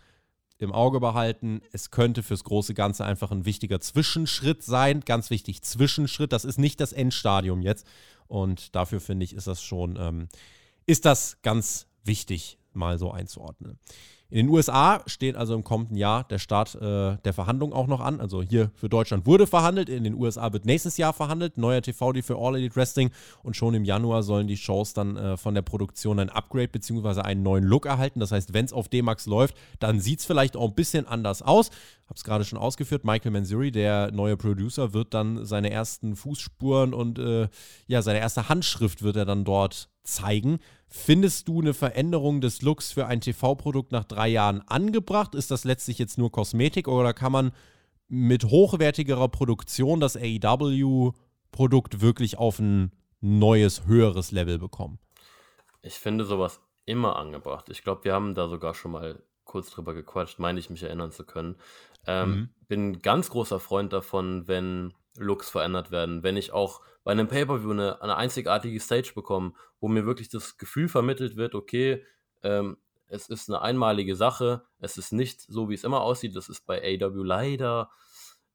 im 0.60 0.72
Auge 0.72 1.00
behalten. 1.00 1.62
Es 1.72 1.92
könnte 1.92 2.24
fürs 2.24 2.44
große 2.44 2.74
Ganze 2.74 3.06
einfach 3.06 3.32
ein 3.32 3.46
wichtiger 3.46 3.80
Zwischenschritt 3.80 4.64
sein. 4.64 5.02
Ganz 5.02 5.30
wichtig, 5.30 5.62
Zwischenschritt. 5.62 6.34
Das 6.34 6.46
ist 6.46 6.58
nicht 6.58 6.80
das 6.80 6.94
Endstadium 6.94 7.62
jetzt. 7.62 7.86
Und 8.28 8.76
dafür 8.76 9.00
finde 9.00 9.24
ich, 9.24 9.34
ist 9.34 9.48
das 9.48 9.62
schon, 9.62 9.98
ähm, 10.00 10.28
ist 10.86 11.06
das 11.06 11.38
ganz 11.44 11.88
wichtig, 12.04 12.58
mal 12.74 12.98
so 12.98 13.12
einzuordnen. 13.12 13.80
In 14.30 14.48
den 14.48 14.50
USA 14.50 15.02
steht 15.06 15.38
also 15.38 15.56
im 15.56 15.64
kommenden 15.64 15.96
Jahr 15.96 16.26
der 16.26 16.38
Start 16.38 16.76
äh, 16.76 17.18
der 17.18 17.34
Verhandlungen 17.34 17.74
auch 17.74 17.88
noch 17.88 18.02
an. 18.02 18.20
Also 18.20 18.42
hier 18.42 18.72
für 18.76 18.90
Deutschland 18.90 19.26
wurde 19.26 19.48
verhandelt, 19.48 19.88
in 19.88 20.04
den 20.04 20.16
USA 20.16 20.52
wird 20.52 20.66
nächstes 20.66 20.98
Jahr 20.98 21.14
verhandelt. 21.14 21.58
Neuer 21.58 21.82
TV-Deal 21.82 22.24
für 22.24 22.36
All 22.38 22.58
Elite 22.58 22.76
Wrestling 22.76 23.12
und 23.44 23.56
schon 23.56 23.74
im 23.74 23.86
Januar 23.86 24.24
sollen 24.24 24.48
die 24.48 24.58
Shows 24.58 24.94
dann 24.94 25.16
äh, 25.16 25.38
von 25.38 25.56
der 25.56 25.62
Produktion 25.62 26.20
ein 26.20 26.30
Upgrade 26.30 26.68
bzw. 26.68 27.22
einen 27.22 27.42
neuen 27.42 27.64
Look 27.64 27.86
erhalten. 27.86 28.20
Das 28.20 28.34
heißt, 28.34 28.54
wenn 28.54 28.66
es 28.66 28.74
auf 28.74 28.90
D-Max 28.90 29.28
läuft, 29.28 29.56
dann 29.80 30.02
sieht 30.02 30.20
es 30.20 30.26
vielleicht 30.26 30.58
auch 30.58 30.68
ein 30.68 30.76
bisschen 30.76 31.08
anders 31.08 31.42
aus. 31.42 31.70
Habe 32.08 32.16
es 32.16 32.24
gerade 32.24 32.44
schon 32.44 32.60
ausgeführt. 32.60 33.06
Michael 33.06 33.32
Manzuri, 33.32 33.72
der 33.72 34.12
neue 34.12 34.36
Producer, 34.36 34.94
wird 34.94 35.14
dann 35.14 35.46
seine 35.46 35.72
ersten 35.72 36.16
Fußspuren 36.16 36.94
und 36.94 37.18
äh, 37.20 37.48
ja, 37.88 38.02
seine 38.02 38.20
erste 38.20 38.50
Handschrift 38.50 39.04
wird 39.04 39.16
er 39.16 39.26
dann 39.26 39.46
dort 39.46 39.90
zeigen. 40.08 40.60
Findest 40.88 41.48
du 41.48 41.62
eine 41.62 41.74
Veränderung 41.74 42.42
des 42.42 42.62
Looks 42.62 42.92
für 42.92 43.08
ein 43.08 43.22
TV-Produkt 43.22 43.92
nach 43.92 44.06
drei 44.06 44.28
Jahren 44.30 44.62
angebracht? 44.68 45.36
Ist 45.36 45.52
das 45.52 45.64
letztlich 45.64 46.00
jetzt 46.00 46.18
nur 46.18 46.32
Kosmetik 46.32 46.88
oder 46.88 47.14
kann 47.14 47.32
man 47.32 47.52
mit 48.08 48.46
hochwertigerer 48.46 49.28
Produktion 49.28 50.00
das 50.00 50.16
AEW-Produkt 50.16 52.02
wirklich 52.02 52.38
auf 52.38 52.60
ein 52.60 52.92
neues, 53.20 53.86
höheres 53.86 54.32
Level 54.32 54.60
bekommen? 54.60 55.00
Ich 55.82 55.96
finde 55.96 56.26
sowas 56.26 56.62
immer 56.86 57.18
angebracht. 57.18 57.70
Ich 57.70 57.84
glaube, 57.84 58.06
wir 58.06 58.14
haben 58.14 58.34
da 58.34 58.48
sogar 58.48 58.74
schon 58.74 58.92
mal 58.92 59.22
kurz 59.44 59.70
drüber 59.70 59.94
gequatscht, 59.94 60.40
meine 60.40 60.60
ich 60.60 60.70
mich 60.70 60.84
erinnern 60.84 61.12
zu 61.12 61.26
können. 61.26 61.56
Ähm, 62.06 62.30
mhm. 62.30 62.50
Bin 62.68 62.92
ein 62.92 63.00
ganz 63.00 63.30
großer 63.30 63.60
Freund 63.60 63.94
davon, 63.94 64.48
wenn 64.48 64.94
Looks 65.18 65.50
verändert 65.50 65.92
werden, 65.92 66.24
wenn 66.24 66.38
ich 66.38 66.52
auch 66.52 66.82
bei 67.04 67.12
einem 67.12 67.28
Pay-Per-View 67.28 67.72
eine, 67.72 68.02
eine, 68.02 68.16
einzigartige 68.18 68.80
Stage 68.80 69.14
bekomme, 69.16 69.54
wo 69.80 69.88
mir 69.88 70.06
wirklich 70.06 70.30
das 70.30 70.58
Gefühl 70.58 70.90
vermittelt 70.90 71.38
wird, 71.38 71.56
okay, 71.56 72.04
ähm, 72.44 72.78
es 73.08 73.30
ist 73.30 73.50
eine 73.50 73.62
einmalige 73.62 74.16
Sache, 74.16 74.64
es 74.80 74.98
ist 74.98 75.14
nicht 75.14 75.42
so, 75.42 75.70
wie 75.70 75.74
es 75.74 75.84
immer 75.84 76.02
aussieht, 76.02 76.36
das 76.36 76.50
ist 76.50 76.66
bei 76.66 76.82
AW 76.82 77.24
leider 77.24 77.90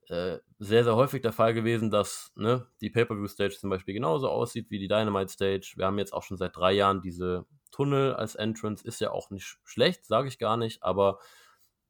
äh, 0.08 0.38
sehr, 0.58 0.84
sehr 0.84 0.96
häufig 0.96 1.22
der 1.22 1.32
Fall 1.32 1.54
gewesen, 1.54 1.90
dass 1.90 2.32
ne, 2.34 2.66
die 2.80 2.90
Pay-Per-View-Stage 2.90 3.56
zum 3.58 3.70
Beispiel 3.70 3.94
genauso 3.94 4.28
aussieht 4.28 4.70
wie 4.70 4.78
die 4.78 4.88
Dynamite-Stage. 4.88 5.74
Wir 5.76 5.86
haben 5.86 5.98
jetzt 5.98 6.12
auch 6.12 6.22
schon 6.22 6.36
seit 6.36 6.56
drei 6.56 6.72
Jahren 6.72 7.00
diese 7.00 7.46
Tunnel 7.70 8.12
als 8.12 8.34
Entrance, 8.34 8.86
ist 8.86 9.00
ja 9.00 9.10
auch 9.10 9.30
nicht 9.30 9.58
schlecht, 9.64 10.04
sage 10.04 10.28
ich 10.28 10.38
gar 10.38 10.58
nicht, 10.58 10.82
aber 10.82 11.18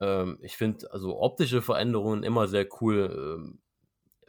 ähm, 0.00 0.38
ich 0.40 0.56
finde 0.56 0.92
also 0.92 1.18
optische 1.20 1.62
Veränderungen 1.62 2.22
immer 2.22 2.46
sehr 2.48 2.68
cool. 2.80 3.56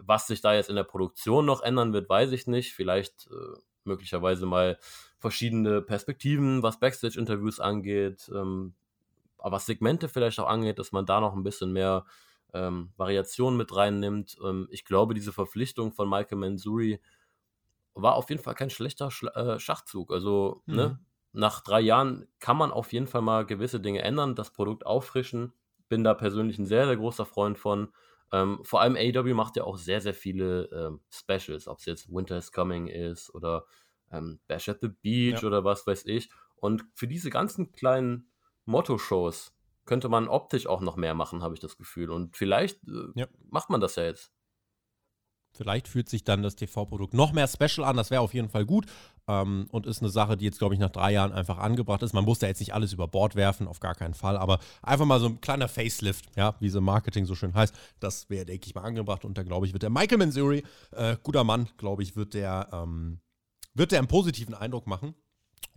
Was 0.06 0.28
sich 0.28 0.41
da 0.41 0.54
jetzt 0.54 0.70
in 0.70 0.76
der 0.76 0.84
Produktion 0.84 1.45
noch 1.45 1.62
ändern 1.62 1.93
wird, 1.93 2.10
weiß 2.10 2.32
ich 2.32 2.47
nicht. 2.47 2.74
Vielleicht 2.74 3.28
äh, 3.28 3.60
möglicherweise 3.84 4.45
mal 4.45 4.78
verschiedene 5.20 5.82
Perspektiven, 5.82 6.64
was 6.64 6.80
Backstage-Interviews 6.80 7.60
angeht, 7.60 8.30
ähm, 8.34 8.74
aber 9.38 9.56
was 9.56 9.66
Segmente 9.66 10.10
vielleicht 10.10 10.39
auch 10.39 10.47
angeht, 10.47 10.80
dass 10.80 10.91
man 10.91 11.06
da 11.06 11.20
noch 11.20 11.34
ein 11.34 11.43
bisschen 11.43 11.74
mehr 11.74 12.06
ähm, 12.54 12.91
Variation 12.97 13.58
mit 13.58 13.76
reinnimmt. 13.76 14.38
Ähm, 14.43 14.68
ich 14.72 14.86
glaube, 14.86 15.14
diese 15.14 15.34
Verpflichtung 15.34 15.91
von 15.91 16.10
Michael 16.10 16.38
Manzuri 16.38 17.01
war 17.93 18.16
auf 18.16 18.30
jeden 18.30 18.41
Fall 18.41 18.56
kein 18.56 18.70
schlechter 18.70 19.12
Schla 19.12 19.32
äh, 19.56 19.60
Schachzug. 19.60 20.12
Also, 20.12 20.62
ne, 20.66 20.74
mhm. 20.74 20.78
ne, 20.78 20.99
nach 21.34 21.62
drei 21.62 21.82
Jahren 21.82 22.28
kann 22.39 22.58
man 22.58 22.72
auf 22.72 22.93
jeden 22.93 23.08
Fall 23.08 23.22
mal 23.22 23.45
gewisse 23.45 23.80
Dinge 23.80 24.01
ändern, 24.01 24.36
das 24.36 24.51
Produkt 24.51 24.86
auffrischen. 24.86 25.54
Bin 25.89 26.04
da 26.04 26.14
persönlich 26.14 26.58
ein 26.60 26.66
sehr, 26.66 26.86
sehr 26.86 26.97
großer 26.97 27.26
Freund 27.26 27.58
von. 27.58 27.89
Ähm, 28.34 28.59
vor 28.63 28.81
allem 28.81 28.95
AEW 28.95 29.36
macht 29.36 29.55
ja 29.57 29.63
auch 29.63 29.77
sehr, 29.77 30.01
sehr 30.01 30.15
viele 30.15 30.63
ähm, 30.73 31.01
Specials, 31.11 31.67
ob 31.67 31.77
es 31.77 31.86
jetzt 31.86 32.11
Winter 32.11 32.36
is 32.36 32.51
Coming 32.51 32.88
ist 32.88 33.34
oder 33.36 33.67
ähm, 34.11 34.39
Bash 34.47 34.69
at 34.69 34.79
the 34.81 34.88
Beach 34.88 35.43
ja. 35.43 35.47
oder 35.47 35.63
was 35.63 35.86
weiß 35.86 36.07
ich. 36.07 36.31
Und 36.55 36.84
für 36.95 37.07
diese 37.07 37.29
ganzen 37.29 37.71
kleinen 37.71 38.31
Motto-Shows 38.65 39.53
könnte 39.86 40.09
man 40.09 40.27
optisch 40.27 40.65
auch 40.65 40.81
noch 40.81 40.95
mehr 40.95 41.13
machen, 41.13 41.43
habe 41.43 41.53
ich 41.53 41.59
das 41.59 41.77
Gefühl. 41.77 42.09
Und 42.09 42.36
vielleicht 42.36 42.79
äh, 42.88 43.11
ja. 43.13 43.27
macht 43.51 43.69
man 43.69 43.81
das 43.81 43.97
ja 43.97 44.05
jetzt. 44.05 44.32
Vielleicht 45.56 45.88
fühlt 45.88 46.10
sich 46.10 46.24
dann 46.24 46.41
das 46.41 46.56
TV-Produkt 46.56 47.14
noch 47.14 47.32
mehr 47.32 47.47
special 47.47 47.88
an. 47.88 47.95
Das 47.95 48.10
wäre 48.10 48.22
auf 48.22 48.34
jeden 48.34 48.49
Fall 48.49 48.66
gut. 48.66 48.86
Ähm, 49.28 49.68
und 49.72 49.86
ist 49.86 50.01
eine 50.01 50.10
Sache, 50.10 50.36
die 50.36 50.45
jetzt, 50.45 50.58
glaube 50.58 50.74
ich, 50.74 50.80
nach 50.80 50.89
drei 50.89 51.14
Jahren 51.14 51.32
einfach 51.32 51.60
angebracht 51.60 52.01
ist. 52.01 52.14
Man 52.14 52.26
muss 52.26 52.39
da 52.39 52.47
jetzt 52.47 52.60
nicht 52.60 52.74
alles 52.74 52.91
über 52.91 53.08
Bord 53.08 53.36
werfen, 53.36 53.68
auf 53.68 53.80
gar 53.80 53.95
keinen 53.95 54.16
Fall. 54.16 54.36
Aber 54.38 54.60
einfach 54.82 55.06
mal 55.06 55.20
so 55.20 55.28
ein 55.28 55.41
kleiner 55.41 55.68
Facelift, 55.68 56.26
ja, 56.36 56.56
wie 56.60 56.70
so 56.70 56.82
Marketing 56.82 57.26
so 57.26 57.36
schön 57.36 57.54
heißt. 57.54 57.74
Das 57.99 58.30
wäre, 58.30 58.45
denke 58.45 58.66
ich 58.66 58.76
mal, 58.76 58.82
angebracht. 58.82 59.26
Und 59.26 59.38
da, 59.38 59.43
glaube 59.43 59.66
ich, 59.68 59.74
wird 59.74 59.84
der 59.84 59.91
Michael 59.91 60.18
Manzuri, 60.18 60.64
äh, 60.91 61.18
guter 61.22 61.43
Mann, 61.43 61.70
glaube 61.78 62.04
ich, 62.04 62.16
wird 62.16 62.34
der, 62.34 62.70
ähm, 62.74 63.20
wird 63.74 63.91
der 63.91 63.99
einen 63.99 64.08
positiven 64.08 64.56
Eindruck 64.56 64.88
machen. 64.88 65.14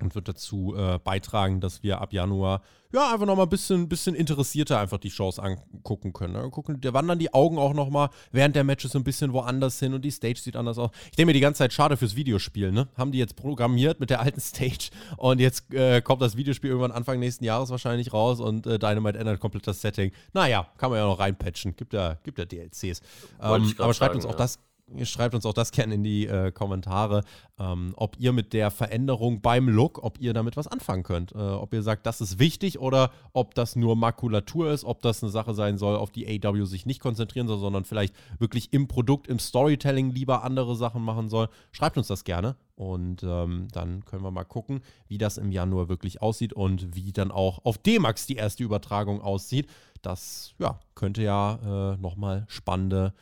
Und 0.01 0.15
wird 0.15 0.29
dazu 0.29 0.75
äh, 0.77 0.99
beitragen, 0.99 1.61
dass 1.61 1.83
wir 1.83 2.01
ab 2.01 2.13
Januar 2.13 2.63
ja 2.93 3.13
einfach 3.13 3.27
nochmal 3.27 3.47
ein 3.47 3.51
bisschen, 3.51 3.89
bisschen 3.89 4.15
interessierter 4.15 4.79
einfach 4.79 4.99
die 4.99 5.11
Shows 5.11 5.39
angucken 5.39 6.13
können. 6.13 6.35
Ne? 6.35 6.51
Gucken, 6.51 6.81
da 6.81 6.93
wandern 6.93 7.19
die 7.19 7.33
Augen 7.35 7.59
auch 7.59 7.75
nochmal 7.75 8.11
während 8.33 8.57
der 8.57 8.65
Matches 8.65 8.93
so 8.93 8.99
ein 8.99 9.05
bisschen 9.05 9.33
woanders 9.33 9.79
hin 9.79 9.95
und 9.95 10.05
die 10.05 10.11
Stage 10.11 10.39
sieht 10.39 10.57
anders 10.57 10.79
aus. 10.79 10.91
Ich 11.11 11.17
denke 11.17 11.27
mir 11.27 11.33
die 11.33 11.41
ganze 11.41 11.59
Zeit, 11.59 11.73
schade 11.73 11.97
fürs 11.97 12.17
Videospiel, 12.17 12.73
ne? 12.73 12.89
Haben 12.97 13.13
die 13.13 13.19
jetzt 13.19 13.37
programmiert 13.37 14.01
mit 14.01 14.11
der 14.11 14.21
alten 14.21 14.41
Stage 14.41 14.91
und 15.17 15.41
jetzt 15.41 15.73
äh, 15.73 16.01
kommt 16.01 16.23
das 16.23 16.37
Videospiel 16.37 16.71
irgendwann 16.71 16.93
Anfang 16.93 17.19
nächsten 17.19 17.45
Jahres 17.45 17.71
wahrscheinlich 17.71 18.13
raus 18.13 18.41
und 18.41 18.67
äh, 18.67 18.79
Dynamite 18.79 19.19
ändert 19.19 19.41
komplett 19.41 19.67
das 19.67 19.81
Setting. 19.81 20.13
Naja, 20.33 20.67
kann 20.79 20.91
man 20.91 20.99
ja 20.99 21.07
noch 21.07 21.19
reinpatchen. 21.19 21.77
Gibt 21.77 21.93
ja, 21.93 22.15
gibt 22.23 22.39
ja 22.39 22.45
DLCs. 22.45 23.01
Ähm, 23.41 23.75
aber 23.79 23.95
schreibt 23.95 23.97
sagen, 23.97 24.15
uns 24.17 24.27
auch 24.27 24.31
ja. 24.31 24.37
das 24.37 24.59
schreibt 25.03 25.35
uns 25.35 25.45
auch 25.45 25.53
das 25.53 25.73
gerne 25.73 25.95
in 25.95 26.05
die 26.05 26.27
äh, 26.27 26.53
Kommentare, 26.53 27.25
ähm, 27.59 27.93
ob 27.97 28.19
ihr 28.19 28.33
mit 28.33 28.53
der 28.53 28.71
Veränderung 28.71 29.41
beim 29.41 29.69
Look, 29.69 30.03
ob 30.03 30.21
ihr 30.21 30.33
damit 30.33 30.57
was 30.57 30.69
anfangen 30.69 31.03
könnt. 31.03 31.33
Äh, 31.33 31.39
ob 31.39 31.73
ihr 31.73 31.83
sagt, 31.83 32.07
das 32.07 32.21
ist 32.21 32.39
wichtig 32.39 32.79
oder 32.79 33.11
ob 33.33 33.55
das 33.55 33.75
nur 33.75 33.97
Makulatur 33.97 34.71
ist, 34.71 34.85
ob 34.85 35.03
das 35.03 35.23
eine 35.23 35.31
Sache 35.33 35.55
sein 35.55 35.77
soll, 35.77 35.97
auf 35.97 36.11
die 36.11 36.27
AW 36.45 36.65
sich 36.67 36.87
nicht 36.87 37.01
konzentrieren 37.01 37.49
soll, 37.49 37.59
sondern 37.59 37.85
vielleicht 37.85 38.15
wirklich 38.39 38.73
im 38.73 38.87
Produkt, 38.87 39.27
im 39.27 39.39
Storytelling 39.39 40.11
lieber 40.11 40.45
andere 40.45 40.77
Sachen 40.77 41.03
machen 41.03 41.29
soll. 41.29 41.49
Schreibt 41.73 41.99
uns 41.99 42.07
das 42.07 42.25
gerne 42.25 42.57
und 42.77 43.25
ähm, 43.25 43.69
dann 43.73 44.05
können 44.05 44.23
wir 44.23 44.31
mal 44.31 44.45
gucken, 44.45 44.83
wie 45.09 45.19
das 45.19 45.37
im 45.37 45.51
Januar 45.51 45.89
wirklich 45.89 46.23
aussieht 46.23 46.53
und 46.53 46.95
wie 46.95 47.13
dann 47.13 47.33
auch 47.33 47.65
auf 47.65 47.79
D-Max 47.79 48.27
die 48.27 48.37
erste 48.37 48.63
Übertragung 48.63 49.21
aussieht. 49.21 49.69
Das 50.03 50.55
ja, 50.59 50.79
könnte 50.95 51.23
ja 51.23 51.95
äh, 51.95 51.97
nochmal 51.97 52.45
spannende 52.49 53.13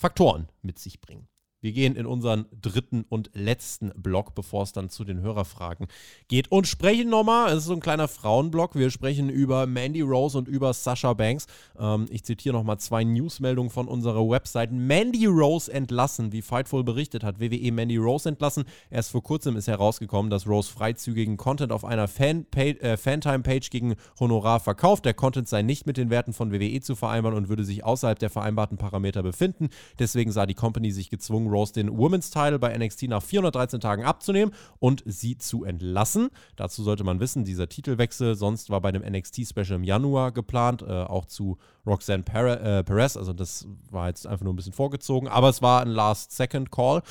Faktoren 0.00 0.48
mit 0.62 0.78
sich 0.78 1.02
bringen. 1.02 1.28
Wir 1.60 1.72
gehen 1.72 1.94
in 1.94 2.06
unseren 2.06 2.46
dritten 2.60 3.04
und 3.08 3.30
letzten 3.34 3.90
Block, 3.94 4.34
bevor 4.34 4.62
es 4.62 4.72
dann 4.72 4.88
zu 4.88 5.04
den 5.04 5.20
Hörerfragen 5.20 5.88
geht 6.28 6.50
und 6.50 6.66
sprechen 6.66 7.10
nochmal, 7.10 7.52
es 7.52 7.58
ist 7.58 7.64
so 7.66 7.74
ein 7.74 7.80
kleiner 7.80 8.08
Frauenblock, 8.08 8.74
wir 8.74 8.90
sprechen 8.90 9.28
über 9.28 9.66
Mandy 9.66 10.00
Rose 10.00 10.38
und 10.38 10.48
über 10.48 10.72
Sasha 10.72 11.12
Banks. 11.12 11.46
Ähm, 11.78 12.06
ich 12.10 12.24
zitiere 12.24 12.54
nochmal 12.54 12.78
zwei 12.78 13.04
Newsmeldungen 13.04 13.70
von 13.70 13.88
unserer 13.88 14.28
Website. 14.28 14.72
Mandy 14.72 15.26
Rose 15.26 15.70
entlassen, 15.70 16.32
wie 16.32 16.40
Fightful 16.40 16.82
berichtet 16.82 17.24
hat, 17.24 17.40
WWE 17.40 17.72
Mandy 17.72 17.98
Rose 17.98 18.28
entlassen. 18.28 18.64
Erst 18.90 19.10
vor 19.10 19.22
kurzem 19.22 19.56
ist 19.56 19.68
herausgekommen, 19.68 20.30
dass 20.30 20.46
Rose 20.46 20.72
freizügigen 20.72 21.36
Content 21.36 21.72
auf 21.72 21.84
einer 21.84 22.04
äh, 22.04 22.96
Fantime-Page 22.96 23.70
gegen 23.70 23.96
Honorar 24.18 24.60
verkauft. 24.60 25.04
Der 25.04 25.14
Content 25.14 25.48
sei 25.48 25.62
nicht 25.62 25.86
mit 25.86 25.98
den 25.98 26.08
Werten 26.08 26.32
von 26.32 26.52
WWE 26.52 26.80
zu 26.80 26.96
vereinbaren 26.96 27.36
und 27.36 27.48
würde 27.48 27.64
sich 27.64 27.84
außerhalb 27.84 28.18
der 28.18 28.30
vereinbarten 28.30 28.78
Parameter 28.78 29.22
befinden. 29.22 29.68
Deswegen 29.98 30.32
sah 30.32 30.46
die 30.46 30.54
Company 30.54 30.90
sich 30.90 31.10
gezwungen, 31.10 31.49
Rose 31.50 31.72
den 31.72 31.90
Women's 31.96 32.30
Title 32.30 32.58
bei 32.58 32.76
NXT 32.76 33.08
nach 33.08 33.22
413 33.22 33.80
Tagen 33.80 34.04
abzunehmen 34.04 34.54
und 34.78 35.02
sie 35.06 35.36
zu 35.36 35.64
entlassen. 35.64 36.30
Dazu 36.56 36.82
sollte 36.82 37.04
man 37.04 37.20
wissen, 37.20 37.44
dieser 37.44 37.68
Titelwechsel 37.68 38.34
sonst 38.34 38.70
war 38.70 38.80
bei 38.80 38.92
dem 38.92 39.02
NXT-Special 39.02 39.76
im 39.76 39.84
Januar 39.84 40.32
geplant, 40.32 40.82
äh, 40.82 40.86
auch 40.86 41.26
zu 41.26 41.58
Roxanne 41.86 42.24
äh, 42.26 42.84
Perez. 42.84 43.16
Also 43.16 43.32
das 43.32 43.66
war 43.90 44.08
jetzt 44.08 44.26
einfach 44.26 44.44
nur 44.44 44.52
ein 44.52 44.56
bisschen 44.56 44.72
vorgezogen, 44.72 45.28
aber 45.28 45.48
es 45.48 45.62
war 45.62 45.82
ein 45.82 45.88
Last-Second-Call. 45.88 47.02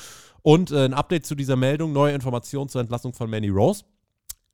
Und 0.42 0.70
äh, 0.70 0.84
ein 0.84 0.94
Update 0.94 1.26
zu 1.26 1.34
dieser 1.34 1.56
Meldung, 1.56 1.92
neue 1.92 2.14
Informationen 2.14 2.68
zur 2.68 2.80
Entlassung 2.80 3.12
von 3.12 3.28
Manny 3.28 3.48
Rose. 3.48 3.84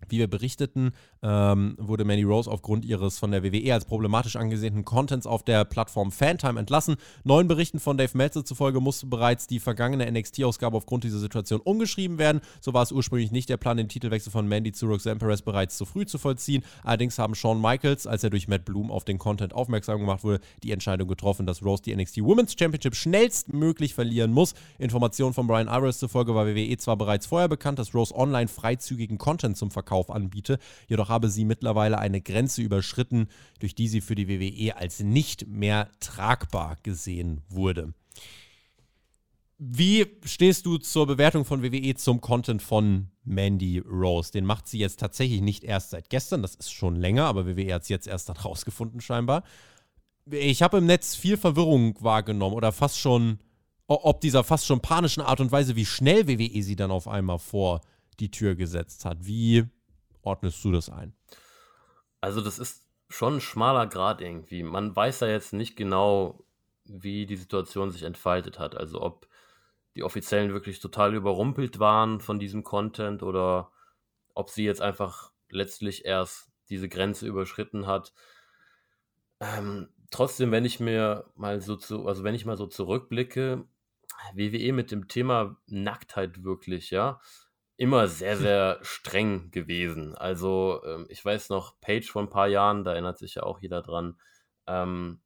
Wie 0.09 0.19
wir 0.19 0.29
berichteten, 0.29 0.93
ähm, 1.23 1.75
wurde 1.79 2.05
Manny 2.05 2.23
Rose 2.23 2.51
aufgrund 2.51 2.85
ihres 2.85 3.19
von 3.19 3.31
der 3.31 3.43
WWE 3.43 3.73
als 3.73 3.87
problematisch 3.87 4.37
angesehenen 4.37 4.85
Contents 4.85 5.27
auf 5.27 5.43
der 5.43 5.65
Plattform 5.65 6.13
Fantime 6.13 6.61
entlassen. 6.61 6.97
Neuen 7.25 7.49
Berichten 7.49 7.81
von 7.81 7.97
Dave 7.97 8.17
Meltzer 8.17 8.45
zufolge 8.45 8.81
musste 8.81 9.07
bereits 9.07 9.47
die 9.47 9.59
vergangene 9.59 10.09
NXT-Ausgabe 10.11 10.77
aufgrund 10.77 11.05
dieser 11.05 11.19
Situation 11.19 11.61
umgeschrieben 11.61 12.19
werden. 12.19 12.43
So 12.61 12.75
war 12.75 12.83
es 12.83 12.93
ursprünglich 12.93 13.33
nicht 13.33 13.49
der 13.49 13.57
Plan, 13.57 13.79
den 13.79 13.89
Titelwechsel 13.89 14.31
von 14.31 14.47
Mandy 14.47 14.71
zu 14.73 14.87
Roxanne 14.87 15.17
Perez 15.17 15.41
bereits 15.41 15.79
zu 15.79 15.87
früh 15.87 16.05
zu 16.05 16.19
vollziehen. 16.19 16.63
Allerdings 16.85 17.19
haben 17.19 17.35
Shawn 17.35 17.61
Michaels, 17.61 18.07
als 18.07 18.23
er 18.23 18.31
durch 18.31 18.49
Matt 18.49 18.67
Bloom 18.67 18.91
auf 18.91 19.05
den 19.05 19.19
Content 19.19 19.55
aufmerksam 19.55 19.99
gemacht 19.99 20.23
wurde, 20.25 20.41
die 20.63 20.73
Entscheidung 20.73 21.09
getroffen, 21.09 21.47
dass 21.47 21.65
Rose 21.65 21.83
die 21.83 21.97
NXT 21.97 22.19
Women's 22.19 22.55
Championship 22.57 22.95
schnellstmöglich 22.95 23.95
verlieren 23.95 24.33
muss. 24.33 24.55
Informationen 24.79 25.33
von 25.33 25.47
Brian 25.47 25.69
Iris 25.69 25.99
zufolge 25.99 26.35
war 26.35 26.47
WWE 26.47 26.77
zwar 26.77 26.97
bereits 26.97 27.27
vorher 27.27 27.49
bekannt, 27.49 27.79
dass 27.79 27.95
Rose 27.95 28.15
online 28.15 28.49
freizügigen 28.49 29.19
Content 29.19 29.57
zum 29.57 29.71
Verkaufen 29.71 29.86
Verkauf 29.87 30.11
anbiete. 30.11 30.59
Jedoch 30.89 31.09
habe 31.09 31.31
sie 31.31 31.45
mittlerweile 31.45 31.99
eine 31.99 32.21
Grenze 32.21 32.61
überschritten, 32.61 33.29
durch 33.61 33.75
die 33.75 33.89
sie 33.89 34.01
für 34.01 34.17
die 34.17 34.29
WWE 34.29 34.77
als 34.77 35.01
nicht 35.01 35.47
mehr 35.47 35.89
tragbar 36.01 36.77
gesehen 36.83 37.43
wurde. 37.49 37.95
Wie 39.59 40.07
stehst 40.25 40.67
du 40.67 40.77
zur 40.77 41.07
Bewertung 41.07 41.47
von 41.47 41.63
WWE 41.63 41.95
zum 41.95 42.21
Content 42.21 42.61
von 42.61 43.09
Mandy 43.25 43.79
Rose? 43.79 44.31
Den 44.33 44.45
macht 44.45 44.67
sie 44.69 44.79
jetzt 44.79 45.01
tatsächlich 45.01 45.41
nicht 45.41 45.65
erst 45.65 45.91
seit 45.91 46.11
gestern, 46.11 46.43
das 46.43 46.57
ist 46.57 46.73
schon 46.73 46.97
länger, 46.97 47.25
aber 47.25 47.47
WWE 47.47 47.73
hat 47.73 47.83
es 47.83 47.89
jetzt 47.89 48.07
erst 48.07 48.29
dann 48.29 48.37
rausgefunden 48.45 49.01
scheinbar. 49.01 49.45
Ich 50.31 50.61
habe 50.63 50.79
im 50.79 50.87
Netz 50.87 51.15
viel 51.15 51.37
Verwirrung 51.37 51.97
wahrgenommen 52.01 52.57
oder 52.57 52.73
fast 52.73 52.99
schon, 52.99 53.39
ob 53.87 54.21
dieser 54.21 54.43
fast 54.43 54.67
schon 54.67 54.81
panischen 54.81 55.23
Art 55.23 55.41
und 55.41 55.53
Weise, 55.53 55.77
wie 55.77 55.87
schnell 55.87 56.27
WWE 56.27 56.63
sie 56.63 56.77
dann 56.77 56.91
auf 56.91 57.07
einmal 57.07 57.39
vor 57.39 57.81
die 58.21 58.31
Tür 58.31 58.57
gesetzt 58.57 59.05
hat. 59.05 59.27
Wie 59.27 59.65
ordnest 60.27 60.65
du 60.65 60.73
das 60.73 60.91
ein? 60.91 61.15
Also, 62.21 62.41
das 62.41 62.59
ist 62.59 62.85
schon 63.09 63.37
ein 63.37 63.41
schmaler 63.41 63.87
Grad 63.87 64.21
irgendwie. 64.21 64.63
Man 64.63 64.95
weiß 64.95 65.21
ja 65.21 65.29
jetzt 65.29 65.53
nicht 65.53 65.77
genau, 65.77 66.45
wie 66.85 67.27
die 67.27 67.37
Situation 67.37 67.91
sich 67.91 68.03
entfaltet 68.03 68.59
hat. 68.59 68.77
Also, 68.77 69.01
ob 69.01 69.29
die 69.95 70.03
Offiziellen 70.03 70.53
wirklich 70.53 70.81
total 70.81 71.15
überrumpelt 71.15 71.79
waren 71.79 72.21
von 72.21 72.39
diesem 72.39 72.63
Content 72.63 73.23
oder 73.23 73.73
ob 74.35 74.51
sie 74.51 74.65
jetzt 74.65 74.83
einfach 74.83 75.33
letztlich 75.49 76.05
erst 76.05 76.51
diese 76.69 76.89
Grenze 76.89 77.27
überschritten 77.27 77.87
hat. 77.87 78.13
Ähm, 79.41 79.89
trotzdem, 80.11 80.51
wenn 80.51 80.65
ich 80.65 80.81
mir 80.81 81.31
mal 81.35 81.61
so 81.61 81.77
zu, 81.77 82.07
also 82.07 82.25
wenn 82.25 82.35
ich 82.35 82.45
mal 82.45 82.57
so 82.57 82.67
zurückblicke, 82.67 83.65
WWE 84.35 84.73
mit 84.73 84.91
dem 84.91 85.09
Thema 85.09 85.57
Nacktheit 85.67 86.43
wirklich, 86.45 86.91
ja, 86.91 87.21
immer 87.77 88.09
sehr, 88.09 88.37
sehr 88.37 88.79
streng 88.83 89.51
gewesen. 89.51 90.15
Also 90.15 90.83
ähm, 90.85 91.07
ich 91.09 91.25
weiß 91.25 91.51
noch, 91.51 91.79
Page 91.81 92.11
vor 92.11 92.23
ein 92.23 92.31
paar 92.31 92.49
Jahren, 92.49 92.85
da 92.85 92.93
erinnert 92.93 93.19
sich 93.19 93.35
ja 93.35 93.43
auch 93.43 93.61
jeder 93.61 93.83
dran. 93.83 94.19
Ähm, 94.67 95.21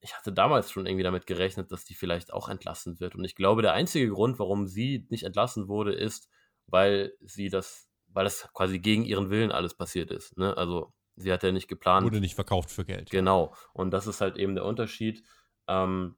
ich 0.00 0.16
hatte 0.16 0.32
damals 0.32 0.70
schon 0.70 0.86
irgendwie 0.86 1.02
damit 1.02 1.26
gerechnet, 1.26 1.72
dass 1.72 1.84
die 1.84 1.94
vielleicht 1.94 2.32
auch 2.32 2.48
entlassen 2.48 3.00
wird. 3.00 3.16
Und 3.16 3.24
ich 3.24 3.34
glaube, 3.34 3.62
der 3.62 3.72
einzige 3.72 4.08
Grund, 4.08 4.38
warum 4.38 4.66
sie 4.66 5.06
nicht 5.10 5.24
entlassen 5.24 5.66
wurde, 5.66 5.92
ist, 5.92 6.28
weil 6.66 7.12
sie 7.20 7.48
das, 7.48 7.88
weil 8.06 8.24
das 8.24 8.48
quasi 8.52 8.78
gegen 8.78 9.04
ihren 9.04 9.30
Willen 9.30 9.50
alles 9.50 9.74
passiert 9.74 10.12
ist. 10.12 10.36
Ne? 10.38 10.56
Also 10.56 10.92
sie 11.16 11.32
hat 11.32 11.42
ja 11.42 11.50
nicht 11.50 11.66
geplant. 11.66 12.04
Wurde 12.04 12.20
nicht 12.20 12.36
verkauft 12.36 12.70
für 12.70 12.84
Geld. 12.84 13.10
Genau. 13.10 13.54
Und 13.72 13.90
das 13.90 14.06
ist 14.06 14.20
halt 14.20 14.36
eben 14.36 14.54
der 14.54 14.64
Unterschied. 14.64 15.24
Ähm, 15.66 16.16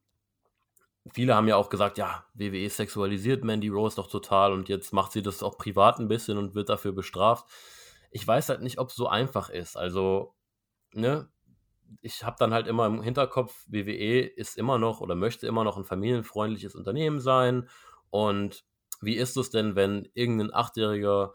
viele 1.13 1.35
haben 1.35 1.49
ja 1.49 1.57
auch 1.57 1.69
gesagt, 1.69 1.99
ja, 1.99 2.25
WWE 2.35 2.69
sexualisiert 2.69 3.45
Mandy 3.45 3.69
Rose 3.69 3.97
doch 3.97 4.09
total 4.09 4.53
und 4.53 4.69
jetzt 4.69 4.93
macht 4.93 5.13
sie 5.13 5.23
das 5.23 5.43
auch 5.43 5.59
privat 5.59 5.99
ein 5.99 6.09
bisschen 6.09 6.39
und 6.39 6.55
wird 6.55 6.69
dafür 6.69 6.93
bestraft. 6.93 7.47
Ich 8.11 8.27
weiß 8.27 8.49
halt 8.49 8.63
nicht, 8.63 8.79
ob 8.79 8.89
es 8.91 8.97
so 8.97 9.09
einfach 9.09 9.51
ist. 9.51 9.77
Also, 9.77 10.35
ne, 10.93 11.29
ich 12.01 12.25
habe 12.25 12.37
dann 12.39 12.53
halt 12.53 12.67
immer 12.67 12.87
im 12.87 13.03
Hinterkopf, 13.03 13.65
WWE 13.69 14.21
ist 14.21 14.57
immer 14.57 14.79
noch 14.79 15.01
oder 15.01 15.15
möchte 15.15 15.47
immer 15.47 15.65
noch 15.65 15.77
ein 15.77 15.85
familienfreundliches 15.85 16.75
Unternehmen 16.75 17.21
sein. 17.21 17.69
Und 18.11 18.65
wie 19.01 19.17
ist 19.17 19.37
es 19.37 19.51
denn, 19.51 19.77
wenn 19.77 20.09
irgendein 20.15 20.53
Achtjähriger 20.53 21.33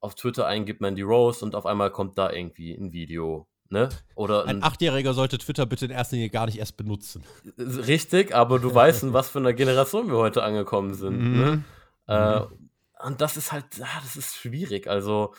auf 0.00 0.14
Twitter 0.14 0.46
eingibt 0.46 0.80
Mandy 0.80 1.02
Rose 1.02 1.44
und 1.44 1.54
auf 1.54 1.66
einmal 1.66 1.90
kommt 1.90 2.18
da 2.18 2.30
irgendwie 2.30 2.74
ein 2.74 2.92
Video 2.92 3.48
Ne? 3.72 3.88
Oder 4.16 4.42
ein, 4.42 4.56
ein 4.56 4.62
Achtjähriger 4.62 5.14
sollte 5.14 5.38
Twitter 5.38 5.64
bitte 5.64 5.86
in 5.86 5.90
erster 5.90 6.16
Linie 6.16 6.28
gar 6.28 6.44
nicht 6.44 6.58
erst 6.58 6.76
benutzen. 6.76 7.24
Richtig, 7.56 8.34
aber 8.34 8.58
du 8.58 8.74
weißt, 8.74 9.02
in 9.02 9.14
was 9.14 9.30
für 9.30 9.38
einer 9.38 9.54
Generation 9.54 10.08
wir 10.08 10.18
heute 10.18 10.42
angekommen 10.42 10.92
sind. 10.92 11.18
Mhm. 11.18 11.40
Ne? 11.40 11.64
Äh, 12.06 12.40
mhm. 12.40 12.70
und 13.02 13.20
das 13.22 13.38
ist 13.38 13.50
halt, 13.50 13.64
ja, 13.78 13.88
das 14.02 14.16
ist 14.16 14.36
schwierig. 14.36 14.88
Also, 14.88 15.32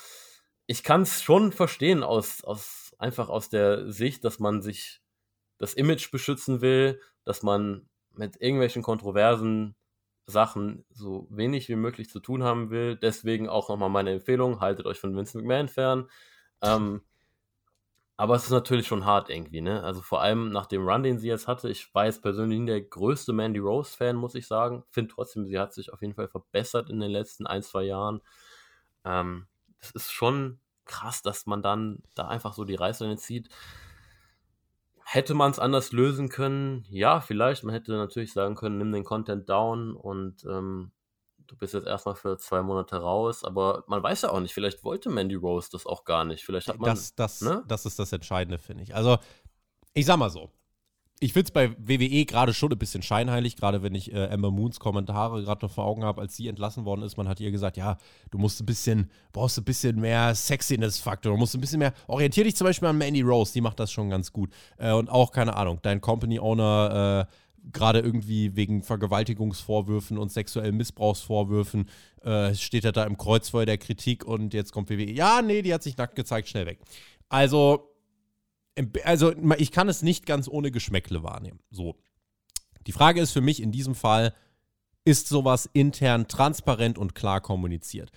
ich 0.66 0.84
kann 0.84 1.04
es 1.04 1.22
schon 1.22 1.52
verstehen, 1.52 2.02
aus, 2.02 2.44
aus, 2.44 2.96
einfach 2.98 3.30
aus 3.30 3.50
der 3.50 3.92
Sicht, 3.92 4.26
dass 4.26 4.40
man 4.40 4.64
sich 4.64 5.02
das 5.60 5.76
Image 5.76 6.10
beschützen 6.10 6.62
will, 6.62 7.00
dass 7.26 7.44
man 7.44 7.88
mit 8.16 8.42
irgendwelchen 8.42 8.82
kontroversen 8.82 9.76
Sachen 10.26 10.86
so 10.90 11.28
wenig 11.30 11.70
wie 11.70 11.76
möglich 11.76 12.10
zu 12.10 12.20
tun 12.20 12.42
haben 12.42 12.72
will. 12.72 12.96
Deswegen 12.96 13.48
auch 13.48 13.70
nochmal 13.70 13.90
meine 13.90 14.10
Empfehlung: 14.10 14.60
haltet 14.60 14.88
euch 14.88 14.98
von 14.98 15.16
Vince 15.16 15.38
McMahon 15.38 15.68
fern. 15.68 16.10
Ähm, 16.64 17.02
aber 18.16 18.36
es 18.36 18.44
ist 18.44 18.52
natürlich 18.52 18.88
schon 18.88 19.06
hart 19.06 19.30
irgendwie, 19.30 19.62
ne? 19.62 19.84
Also 19.84 20.02
vor 20.02 20.22
allem 20.22 20.52
nach 20.52 20.68
dem 20.68 20.88
Run, 20.88 21.04
den 21.04 21.18
sie 21.18 21.28
jetzt 21.28 21.48
hatte. 21.48 21.70
Ich 21.70 21.94
war 21.96 22.06
jetzt 22.06 22.22
persönlich 22.22 22.60
nicht 22.60 22.70
der 22.70 22.82
größte 22.82 23.34
Mandy 23.34 23.60
Rose-Fan, 23.60 24.16
muss 24.16 24.36
ich 24.36 24.48
sagen. 24.48 24.84
Finde 24.90 25.14
trotzdem, 25.14 25.46
sie 25.46 25.58
hat 25.60 25.74
sich 25.74 25.92
auf 25.92 26.02
jeden 26.02 26.14
Fall 26.14 26.28
verbessert 26.28 26.90
in 26.90 27.00
den 27.00 27.12
letzten 27.12 27.48
ein, 27.48 27.64
zwei 27.64 27.84
Jahren. 27.84 28.22
Ähm, 29.04 29.48
es 29.80 29.92
ist 29.92 30.12
schon 30.12 30.60
krass, 30.86 31.22
dass 31.22 31.46
man 31.48 31.62
dann 31.64 32.04
da 32.16 32.28
einfach 32.28 32.54
so 32.54 32.66
die 32.66 32.76
Reißleine 32.76 33.18
zieht. 33.18 33.50
Hätte 35.06 35.34
man 35.34 35.52
es 35.52 35.60
anders 35.60 35.92
lösen 35.92 36.30
können? 36.30 36.86
Ja, 36.90 37.20
vielleicht. 37.20 37.64
Man 37.64 37.74
hätte 37.74 37.94
natürlich 37.94 38.34
sagen 38.34 38.56
können, 38.56 38.78
nimm 38.78 38.92
den 38.92 39.04
Content 39.04 39.50
down 39.50 39.96
und 39.96 40.44
ähm, 40.46 40.92
du 41.48 41.56
bist 41.56 41.74
jetzt 41.74 41.88
erstmal 41.88 42.16
für 42.16 42.38
zwei 42.38 42.62
Monate 42.62 42.98
raus, 42.98 43.44
aber 43.44 43.84
man 43.88 44.02
weiß 44.02 44.24
ja 44.24 44.30
auch 44.32 44.40
nicht, 44.40 44.54
vielleicht 44.54 44.84
wollte 44.84 45.10
Mandy 45.10 45.36
Rose 45.36 45.70
das 45.72 45.86
auch 45.86 46.06
gar 46.06 46.26
nicht. 46.26 46.44
Vielleicht 46.44 46.68
hat 46.68 46.80
man. 46.80 46.90
Das, 46.90 47.16
das, 47.16 47.42
ne? 47.42 47.64
das 47.68 47.86
ist 47.86 48.00
das 48.00 48.12
Entscheidende, 48.12 48.58
finde 48.58 48.84
ich. 48.84 48.96
Also, 48.96 49.18
ich 49.94 50.06
sag 50.06 50.18
mal 50.18 50.30
so. 50.30 50.50
Ich 51.20 51.32
finde 51.32 51.46
es 51.46 51.52
bei 51.52 51.74
WWE 51.78 52.26
gerade 52.26 52.54
schon 52.54 52.70
ein 52.74 52.78
bisschen 52.78 53.02
scheinheilig, 53.02 53.56
gerade 53.56 53.82
wenn 53.82 53.96
ich 53.96 54.12
äh, 54.12 54.26
Emma 54.26 54.50
Moons 54.50 54.82
Kommentare 54.82 55.42
gerade 55.42 55.66
noch 55.66 55.72
vor 55.72 55.86
Augen 55.86 56.04
habe, 56.04 56.20
als 56.20 56.36
sie 56.36 56.50
entlassen 56.50 56.84
worden 56.84 57.02
ist. 57.02 57.16
Man 57.16 57.30
hat 57.30 57.40
ihr 57.40 57.50
gesagt, 57.50 57.78
ja, 57.78 57.98
du 58.32 58.38
musst 58.38 58.62
ein 58.62 58.66
bisschen, 58.66 59.10
brauchst 59.32 59.58
ein 59.58 59.64
bisschen 59.64 60.02
mehr 60.02 60.36
Sexiness-Faktor, 60.36 61.32
du 61.32 61.38
musst 61.38 61.56
ein 61.56 61.62
bisschen 61.62 61.80
mehr, 61.80 61.94
orientier 62.08 62.44
dich 62.44 62.58
zum 62.58 62.66
Beispiel 62.66 62.90
an 62.90 62.98
Mandy 62.98 63.22
Rose, 63.22 63.54
die 63.54 63.62
macht 63.62 63.80
das 63.80 63.90
schon 63.90 64.10
ganz 64.10 64.34
gut. 64.34 64.50
Äh, 64.78 64.92
und 64.92 65.10
auch, 65.10 65.32
keine 65.32 65.56
Ahnung, 65.56 65.80
dein 65.82 66.02
Company-Owner 66.02 67.28
äh, 67.30 67.34
gerade 67.72 68.00
irgendwie 68.00 68.56
wegen 68.56 68.84
Vergewaltigungsvorwürfen 68.84 70.18
und 70.18 70.32
sexuellen 70.32 70.76
Missbrauchsvorwürfen 70.76 71.90
äh, 72.22 72.54
steht 72.56 72.86
er 72.86 72.92
da 72.92 73.04
im 73.06 73.18
Kreuzfeuer 73.18 73.66
der 73.66 73.78
Kritik 73.78 74.26
und 74.26 74.54
jetzt 74.54 74.72
kommt 74.72 74.90
WWE. 74.90 75.12
Ja, 75.12 75.42
nee, 75.42 75.62
die 75.62 75.74
hat 75.74 75.84
sich 75.84 75.98
nackt 75.98 76.16
gezeigt, 76.16 76.50
schnell 76.50 76.66
weg. 76.66 76.80
Also, 77.30 77.90
also 79.04 79.34
ich 79.58 79.72
kann 79.72 79.88
es 79.88 80.02
nicht 80.02 80.26
ganz 80.26 80.48
ohne 80.48 80.72
Geschmäckle 80.72 81.24
wahrnehmen. 81.24 81.60
So. 81.72 81.96
Die 82.86 82.92
Frage 82.92 83.22
ist 83.22 83.32
für 83.32 83.42
mich 83.42 83.62
in 83.62 83.72
diesem 83.72 83.96
Fall, 83.96 84.34
ist 85.06 85.28
sowas 85.28 85.70
intern 85.74 86.28
transparent 86.28 86.98
und 86.98 87.16
klar 87.16 87.42
kommuniziert? 87.42 88.12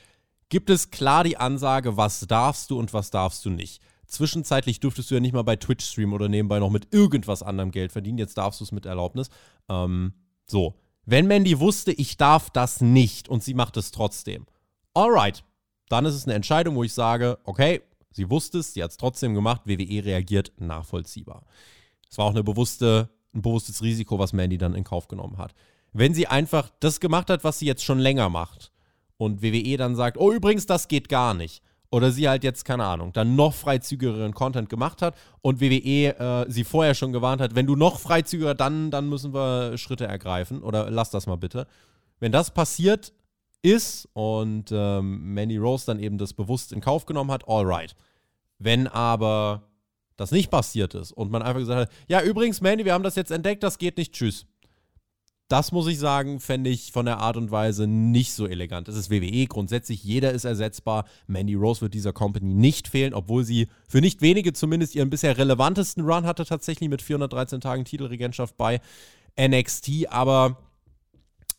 Gibt 0.49 0.70
es 0.70 0.90
klar 0.90 1.24
die 1.24 1.36
Ansage, 1.36 1.97
was 1.97 2.20
darfst 2.20 2.70
du 2.70 2.78
und 2.78 2.92
was 2.92 3.11
darfst 3.11 3.44
du 3.44 3.51
nicht? 3.51 3.82
Zwischenzeitlich 4.07 4.81
durftest 4.81 5.11
du 5.11 5.15
ja 5.15 5.21
nicht 5.21 5.33
mal 5.33 5.43
bei 5.43 5.57
Twitch 5.57 5.85
streamen 5.85 6.15
oder 6.15 6.29
nebenbei 6.29 6.59
noch 6.59 6.71
mit 6.71 6.93
irgendwas 6.93 7.43
anderem 7.43 7.71
Geld 7.71 7.93
verdienen. 7.93 8.19
Jetzt 8.19 8.39
darfst 8.39 8.61
du 8.61 8.65
es 8.65 8.73
mit 8.73 8.87
Erlaubnis. 8.87 9.29
Ähm, 9.69 10.13
so. 10.47 10.75
Wenn 11.05 11.27
Mandy 11.27 11.61
wusste, 11.61 11.93
ich 11.93 12.17
darf 12.17 12.51
das 12.51 12.81
nicht 12.81 13.29
und 13.29 13.43
sie 13.43 13.55
macht 13.55 13.77
es 13.77 13.91
trotzdem. 13.91 14.47
Alright. 14.95 15.45
Dann 15.89 16.05
ist 16.05 16.15
es 16.15 16.25
eine 16.25 16.35
Entscheidung, 16.35 16.75
wo 16.75 16.83
ich 16.83 16.93
sage, 16.93 17.39
okay, 17.45 17.83
sie 18.11 18.29
wusste 18.29 18.59
es, 18.59 18.75
sie 18.75 18.83
hat 18.83 18.91
es 18.91 18.97
trotzdem 18.97 19.35
gemacht, 19.35 19.63
WWE 19.67 20.05
reagiert 20.05 20.53
nachvollziehbar. 20.59 21.45
Es 22.11 22.19
war 22.19 22.27
auch 22.27 22.31
eine 22.31 22.43
bewusste, 22.43 23.11
ein 23.35 23.43
bewusstes 23.43 23.83
Risiko, 23.83 24.19
was 24.19 24.33
Mandy 24.33 24.59
dann 24.59 24.75
in 24.75 24.85
Kauf 24.85 25.07
genommen 25.07 25.39
hat. 25.39 25.55
Wenn 25.93 26.15
sie 26.15 26.27
einfach 26.27 26.71
das 26.81 26.99
gemacht 26.99 27.31
hat, 27.31 27.45
was 27.45 27.59
sie 27.59 27.67
jetzt 27.67 27.85
schon 27.85 27.99
länger 27.99 28.29
macht 28.29 28.73
und 29.17 29.43
WWE 29.43 29.77
dann 29.77 29.95
sagt, 29.95 30.19
oh 30.19 30.33
übrigens, 30.33 30.67
das 30.67 30.89
geht 30.89 31.09
gar 31.09 31.35
nicht, 31.35 31.63
oder 31.91 32.11
sie 32.11 32.28
halt 32.28 32.45
jetzt, 32.45 32.64
keine 32.64 32.84
Ahnung, 32.84 33.12
dann 33.12 33.37
noch 33.37 33.55
freizügigeren 33.55 34.34
Content 34.34 34.68
gemacht 34.68 35.03
hat 35.03 35.16
und 35.41 35.61
WWE 35.61 36.18
äh, 36.18 36.51
sie 36.51 36.64
vorher 36.64 36.95
schon 36.95 37.12
gewarnt 37.12 37.41
hat, 37.41 37.55
wenn 37.55 37.66
du 37.66 37.76
noch 37.76 37.99
freizügiger, 38.01 38.55
dann, 38.55 38.91
dann 38.91 39.09
müssen 39.09 39.32
wir 39.32 39.78
Schritte 39.78 40.07
ergreifen 40.07 40.62
oder 40.62 40.91
lass 40.91 41.11
das 41.11 41.26
mal 41.26 41.37
bitte. 41.37 41.66
Wenn 42.18 42.32
das 42.32 42.51
passiert 42.51 43.12
ist 43.62 44.09
und 44.12 44.70
ähm, 44.72 45.34
Mandy 45.34 45.57
Rose 45.57 45.87
dann 45.87 45.99
eben 45.99 46.18
das 46.18 46.32
bewusst 46.32 46.72
in 46.72 46.80
Kauf 46.80 47.07
genommen 47.07 47.30
hat, 47.30 47.49
alright. 47.49 47.95
Wenn 48.59 48.87
aber 48.87 49.62
das 50.16 50.30
nicht 50.30 50.51
passiert 50.51 50.95
ist 50.95 51.12
und 51.12 51.30
man 51.30 51.43
einfach 51.43 51.61
gesagt 51.61 51.91
hat, 51.91 51.97
ja 52.09 52.22
übrigens 52.22 52.61
Mandy, 52.61 52.84
wir 52.84 52.95
haben 52.95 53.05
das 53.05 53.16
jetzt 53.16 53.30
entdeckt, 53.30 53.62
das 53.62 53.78
geht 53.78 53.99
nicht, 53.99 54.12
tschüss 54.12 54.47
das 55.49 55.70
muss 55.70 55.86
ich 55.86 55.99
sagen, 55.99 56.40
fände 56.40 56.70
ich 56.70 56.90
von 56.90 57.07
der 57.07 57.18
Art 57.18 57.36
und 57.36 57.51
Weise 57.51 57.86
nicht 57.86 58.32
so 58.32 58.47
elegant. 58.47 58.88
Es 58.88 58.97
ist 58.97 59.11
WWE, 59.11 59.47
grundsätzlich 59.47 60.03
jeder 60.03 60.32
ist 60.32 60.44
ersetzbar. 60.44 61.05
Mandy 61.28 61.55
Rose 61.55 61.82
wird 61.82 61.94
dieser 61.94 62.12
Company 62.12 62.53
nicht 62.53 62.88
fehlen, 62.88 63.14
obwohl 63.14 63.44
sie 63.44 63.68
für 63.88 64.01
nicht 64.01 64.22
wenige 64.22 64.53
zumindest 64.53 64.97
ihren 64.97 65.11
bisher 65.11 65.38
relevantesten 65.38 66.05
Run 66.05 66.26
hatte, 66.26 66.44
tatsächlich 66.44 66.88
mit 66.88 67.01
413 67.01 67.61
Tagen 67.61 67.84
Titelregentschaft 67.84 68.57
bei 68.57 68.80
NXT. 69.38 70.09
Aber 70.09 70.57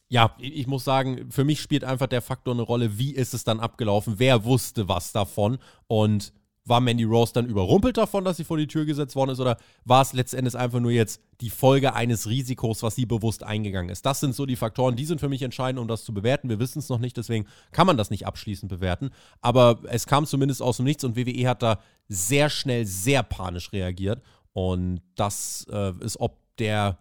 ja, 0.09 0.35
ich 0.39 0.67
muss 0.67 0.83
sagen, 0.83 1.31
für 1.31 1.45
mich 1.45 1.61
spielt 1.61 1.85
einfach 1.85 2.07
der 2.07 2.21
Faktor 2.21 2.53
eine 2.53 2.63
Rolle, 2.63 2.97
wie 2.97 3.13
ist 3.13 3.33
es 3.33 3.45
dann 3.45 3.61
abgelaufen, 3.61 4.15
wer 4.17 4.43
wusste 4.43 4.89
was 4.89 5.13
davon 5.13 5.59
und 5.87 6.33
war 6.67 6.81
Mandy 6.81 7.03
Rose 7.03 7.33
dann 7.33 7.45
überrumpelt 7.45 7.97
davon, 7.97 8.25
dass 8.25 8.37
sie 8.37 8.43
vor 8.43 8.57
die 8.57 8.67
Tür 8.67 8.85
gesetzt 8.85 9.15
worden 9.15 9.31
ist? 9.31 9.39
Oder 9.39 9.57
war 9.85 10.01
es 10.01 10.13
letztendlich 10.13 10.55
einfach 10.55 10.79
nur 10.79 10.91
jetzt 10.91 11.21
die 11.41 11.49
Folge 11.49 11.93
eines 11.93 12.27
Risikos, 12.27 12.83
was 12.83 12.95
sie 12.95 13.05
bewusst 13.05 13.43
eingegangen 13.43 13.89
ist? 13.89 14.05
Das 14.05 14.19
sind 14.19 14.35
so 14.35 14.45
die 14.45 14.55
Faktoren, 14.55 14.95
die 14.95 15.05
sind 15.05 15.19
für 15.19 15.29
mich 15.29 15.41
entscheidend, 15.41 15.79
um 15.79 15.87
das 15.87 16.03
zu 16.03 16.13
bewerten. 16.13 16.49
Wir 16.49 16.59
wissen 16.59 16.79
es 16.79 16.89
noch 16.89 16.99
nicht, 16.99 17.17
deswegen 17.17 17.45
kann 17.71 17.87
man 17.87 17.97
das 17.97 18.09
nicht 18.09 18.27
abschließend 18.27 18.69
bewerten. 18.69 19.11
Aber 19.41 19.79
es 19.85 20.07
kam 20.07 20.25
zumindest 20.25 20.61
aus 20.61 20.77
dem 20.77 20.85
Nichts 20.85 21.03
und 21.03 21.15
WWE 21.15 21.47
hat 21.47 21.63
da 21.63 21.79
sehr 22.07 22.49
schnell, 22.49 22.85
sehr 22.85 23.23
panisch 23.23 23.71
reagiert. 23.71 24.21
Und 24.53 25.01
das 25.15 25.65
äh, 25.71 25.93
ist 25.99 26.19
ob 26.19 26.39
der 26.57 26.97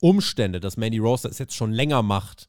Umstände, 0.00 0.60
dass 0.60 0.76
Mandy 0.76 0.98
Rose 0.98 1.28
das 1.28 1.38
jetzt 1.38 1.54
schon 1.54 1.72
länger 1.72 2.02
macht, 2.02 2.48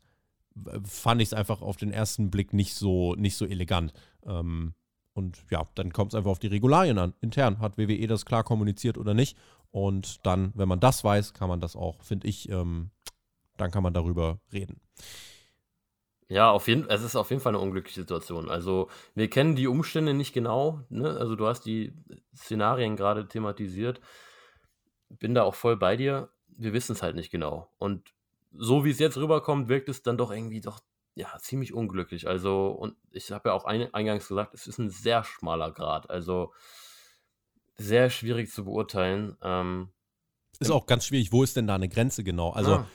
fand 0.84 1.22
ich 1.22 1.30
es 1.30 1.34
einfach 1.34 1.62
auf 1.62 1.78
den 1.78 1.92
ersten 1.92 2.30
Blick 2.30 2.54
nicht 2.54 2.76
so, 2.76 3.16
nicht 3.16 3.38
so 3.38 3.46
elegant. 3.46 3.94
Ähm, 4.26 4.74
und 5.14 5.44
ja, 5.50 5.64
dann 5.76 5.92
kommt 5.92 6.14
es 6.14 6.18
einfach 6.18 6.32
auf 6.32 6.40
die 6.40 6.48
Regularien 6.48 6.98
an. 6.98 7.14
Intern 7.22 7.60
hat 7.60 7.78
WWE 7.78 8.08
das 8.08 8.26
klar 8.26 8.44
kommuniziert 8.44 8.98
oder 8.98 9.14
nicht. 9.14 9.38
Und 9.72 10.26
dann, 10.26 10.52
wenn 10.56 10.68
man 10.68 10.80
das 10.80 11.04
weiß, 11.04 11.34
kann 11.34 11.50
man 11.50 11.60
das 11.60 11.76
auch, 11.76 12.02
finde 12.04 12.28
ich, 12.28 12.50
ähm, 12.50 12.90
dann 13.58 13.72
kann 13.72 13.84
man 13.84 13.94
darüber 13.94 14.40
reden. 14.52 14.80
Ja, 16.28 16.52
auf 16.52 16.68
jeden, 16.68 16.88
es 16.90 17.02
ist 17.02 17.16
auf 17.16 17.32
jeden 17.32 17.42
Fall 17.42 17.56
eine 17.56 17.64
unglückliche 17.64 18.02
Situation. 18.02 18.50
Also, 18.50 18.88
wir 19.16 19.30
kennen 19.30 19.56
die 19.56 19.68
Umstände 19.68 20.14
nicht 20.14 20.32
genau. 20.32 20.82
Ne? 20.90 21.10
Also, 21.18 21.36
du 21.36 21.48
hast 21.48 21.64
die 21.64 21.92
Szenarien 22.36 22.96
gerade 22.96 23.28
thematisiert. 23.28 24.00
Bin 25.10 25.34
da 25.34 25.44
auch 25.44 25.56
voll 25.56 25.76
bei 25.76 25.98
dir. 25.98 26.30
Wir 26.48 26.72
wissen 26.72 26.92
es 26.92 27.02
halt 27.02 27.16
nicht 27.16 27.32
genau. 27.32 27.68
Und 27.80 28.14
so 28.52 28.86
wie 28.86 28.92
es 28.92 29.00
jetzt 29.00 29.18
rüberkommt, 29.18 29.70
wirkt 29.70 29.90
es 29.90 30.04
dann 30.04 30.18
doch 30.18 30.32
irgendwie 30.32 30.62
doch 30.62 30.82
ja, 31.20 31.38
ziemlich 31.38 31.74
unglücklich. 31.74 32.28
Also, 32.28 32.68
und 32.68 32.96
ich 33.12 33.32
habe 33.32 33.50
ja 33.50 33.54
auch 33.54 33.66
ein, 33.66 33.94
eingangs 33.94 34.30
gesagt, 34.30 34.54
es 34.54 34.68
ist 34.68 34.78
ein 34.78 34.90
sehr 34.90 35.26
schmaler 35.26 35.72
Grad. 35.72 36.10
Also 36.10 36.54
sehr 37.76 38.10
schwierig 38.10 38.52
zu 38.52 38.64
beurteilen. 38.64 39.36
Ähm, 39.42 39.90
ist 40.60 40.72
auch 40.72 40.86
ganz 40.86 41.06
schwierig, 41.06 41.34
wo 41.34 41.44
ist 41.44 41.58
denn 41.58 41.68
da 41.68 41.76
eine 41.76 41.90
Grenze 41.90 42.24
genau? 42.24 42.52
Also 42.52 42.76
ah. 42.76 42.86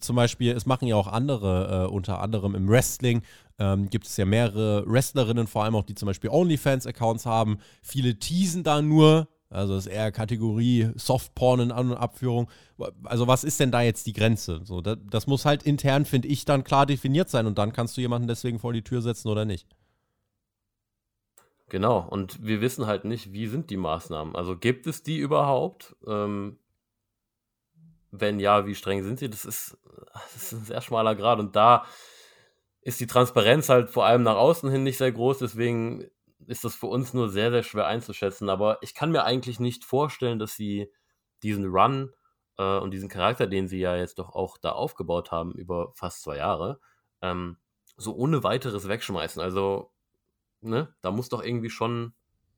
zum 0.00 0.16
Beispiel, 0.16 0.52
es 0.52 0.64
machen 0.64 0.88
ja 0.88 0.96
auch 0.96 1.06
andere, 1.06 1.84
äh, 1.84 1.92
unter 1.92 2.20
anderem 2.20 2.54
im 2.54 2.66
Wrestling, 2.68 3.22
ähm, 3.58 3.90
gibt 3.90 4.06
es 4.06 4.16
ja 4.16 4.24
mehrere 4.24 4.84
Wrestlerinnen, 4.86 5.46
vor 5.46 5.64
allem 5.64 5.76
auch, 5.76 5.84
die 5.84 5.94
zum 5.94 6.06
Beispiel 6.06 6.30
OnlyFans-Accounts 6.30 7.26
haben. 7.26 7.58
Viele 7.82 8.18
teasen 8.18 8.64
da 8.64 8.80
nur, 8.80 9.28
also 9.52 9.74
das 9.74 9.86
ist 9.86 9.92
eher 9.92 10.10
Kategorie 10.12 10.90
Softporn 10.96 11.60
in 11.60 11.72
An- 11.72 11.90
und 11.90 11.96
Abführung. 11.96 12.48
Also 13.04 13.26
was 13.26 13.44
ist 13.44 13.60
denn 13.60 13.70
da 13.70 13.82
jetzt 13.82 14.06
die 14.06 14.12
Grenze? 14.12 14.60
So, 14.64 14.80
das, 14.80 14.98
das 15.10 15.26
muss 15.26 15.44
halt 15.44 15.62
intern, 15.62 16.04
finde 16.04 16.28
ich, 16.28 16.44
dann 16.44 16.64
klar 16.64 16.86
definiert 16.86 17.28
sein 17.28 17.46
und 17.46 17.58
dann 17.58 17.72
kannst 17.72 17.96
du 17.96 18.00
jemanden 18.00 18.28
deswegen 18.28 18.58
vor 18.58 18.72
die 18.72 18.82
Tür 18.82 19.02
setzen 19.02 19.28
oder 19.28 19.44
nicht. 19.44 19.66
Genau, 21.68 22.06
und 22.10 22.44
wir 22.44 22.60
wissen 22.60 22.86
halt 22.86 23.04
nicht, 23.04 23.32
wie 23.32 23.46
sind 23.46 23.70
die 23.70 23.78
Maßnahmen. 23.78 24.36
Also 24.36 24.56
gibt 24.58 24.86
es 24.86 25.02
die 25.02 25.18
überhaupt? 25.18 25.96
Ähm, 26.06 26.58
wenn 28.10 28.40
ja, 28.40 28.66
wie 28.66 28.74
streng 28.74 29.02
sind 29.02 29.18
sie? 29.18 29.30
Das 29.30 29.44
ist, 29.44 29.78
das 30.12 30.36
ist 30.36 30.52
ein 30.52 30.64
sehr 30.64 30.80
schmaler 30.82 31.14
Grad 31.14 31.38
und 31.38 31.56
da 31.56 31.86
ist 32.82 33.00
die 33.00 33.06
Transparenz 33.06 33.68
halt 33.68 33.88
vor 33.88 34.04
allem 34.04 34.22
nach 34.22 34.36
außen 34.36 34.70
hin 34.70 34.82
nicht 34.82 34.98
sehr 34.98 35.12
groß, 35.12 35.38
deswegen 35.38 36.04
ist 36.46 36.64
das 36.64 36.74
für 36.74 36.86
uns 36.86 37.14
nur 37.14 37.28
sehr, 37.28 37.50
sehr 37.50 37.62
schwer 37.62 37.86
einzuschätzen. 37.86 38.48
Aber 38.48 38.78
ich 38.82 38.94
kann 38.94 39.10
mir 39.10 39.24
eigentlich 39.24 39.60
nicht 39.60 39.84
vorstellen, 39.84 40.38
dass 40.38 40.54
sie 40.54 40.90
diesen 41.42 41.66
Run 41.66 42.12
äh, 42.58 42.78
und 42.78 42.92
diesen 42.92 43.08
Charakter, 43.08 43.46
den 43.46 43.68
sie 43.68 43.78
ja 43.78 43.96
jetzt 43.96 44.18
doch 44.18 44.30
auch 44.34 44.58
da 44.58 44.72
aufgebaut 44.72 45.30
haben 45.30 45.52
über 45.52 45.92
fast 45.94 46.22
zwei 46.22 46.36
Jahre, 46.36 46.80
ähm, 47.20 47.58
so 47.96 48.14
ohne 48.14 48.42
weiteres 48.42 48.88
wegschmeißen. 48.88 49.42
Also, 49.42 49.92
ne, 50.60 50.94
da 51.00 51.10
muss 51.10 51.28
doch 51.28 51.42
irgendwie 51.42 51.70
schon 51.70 52.14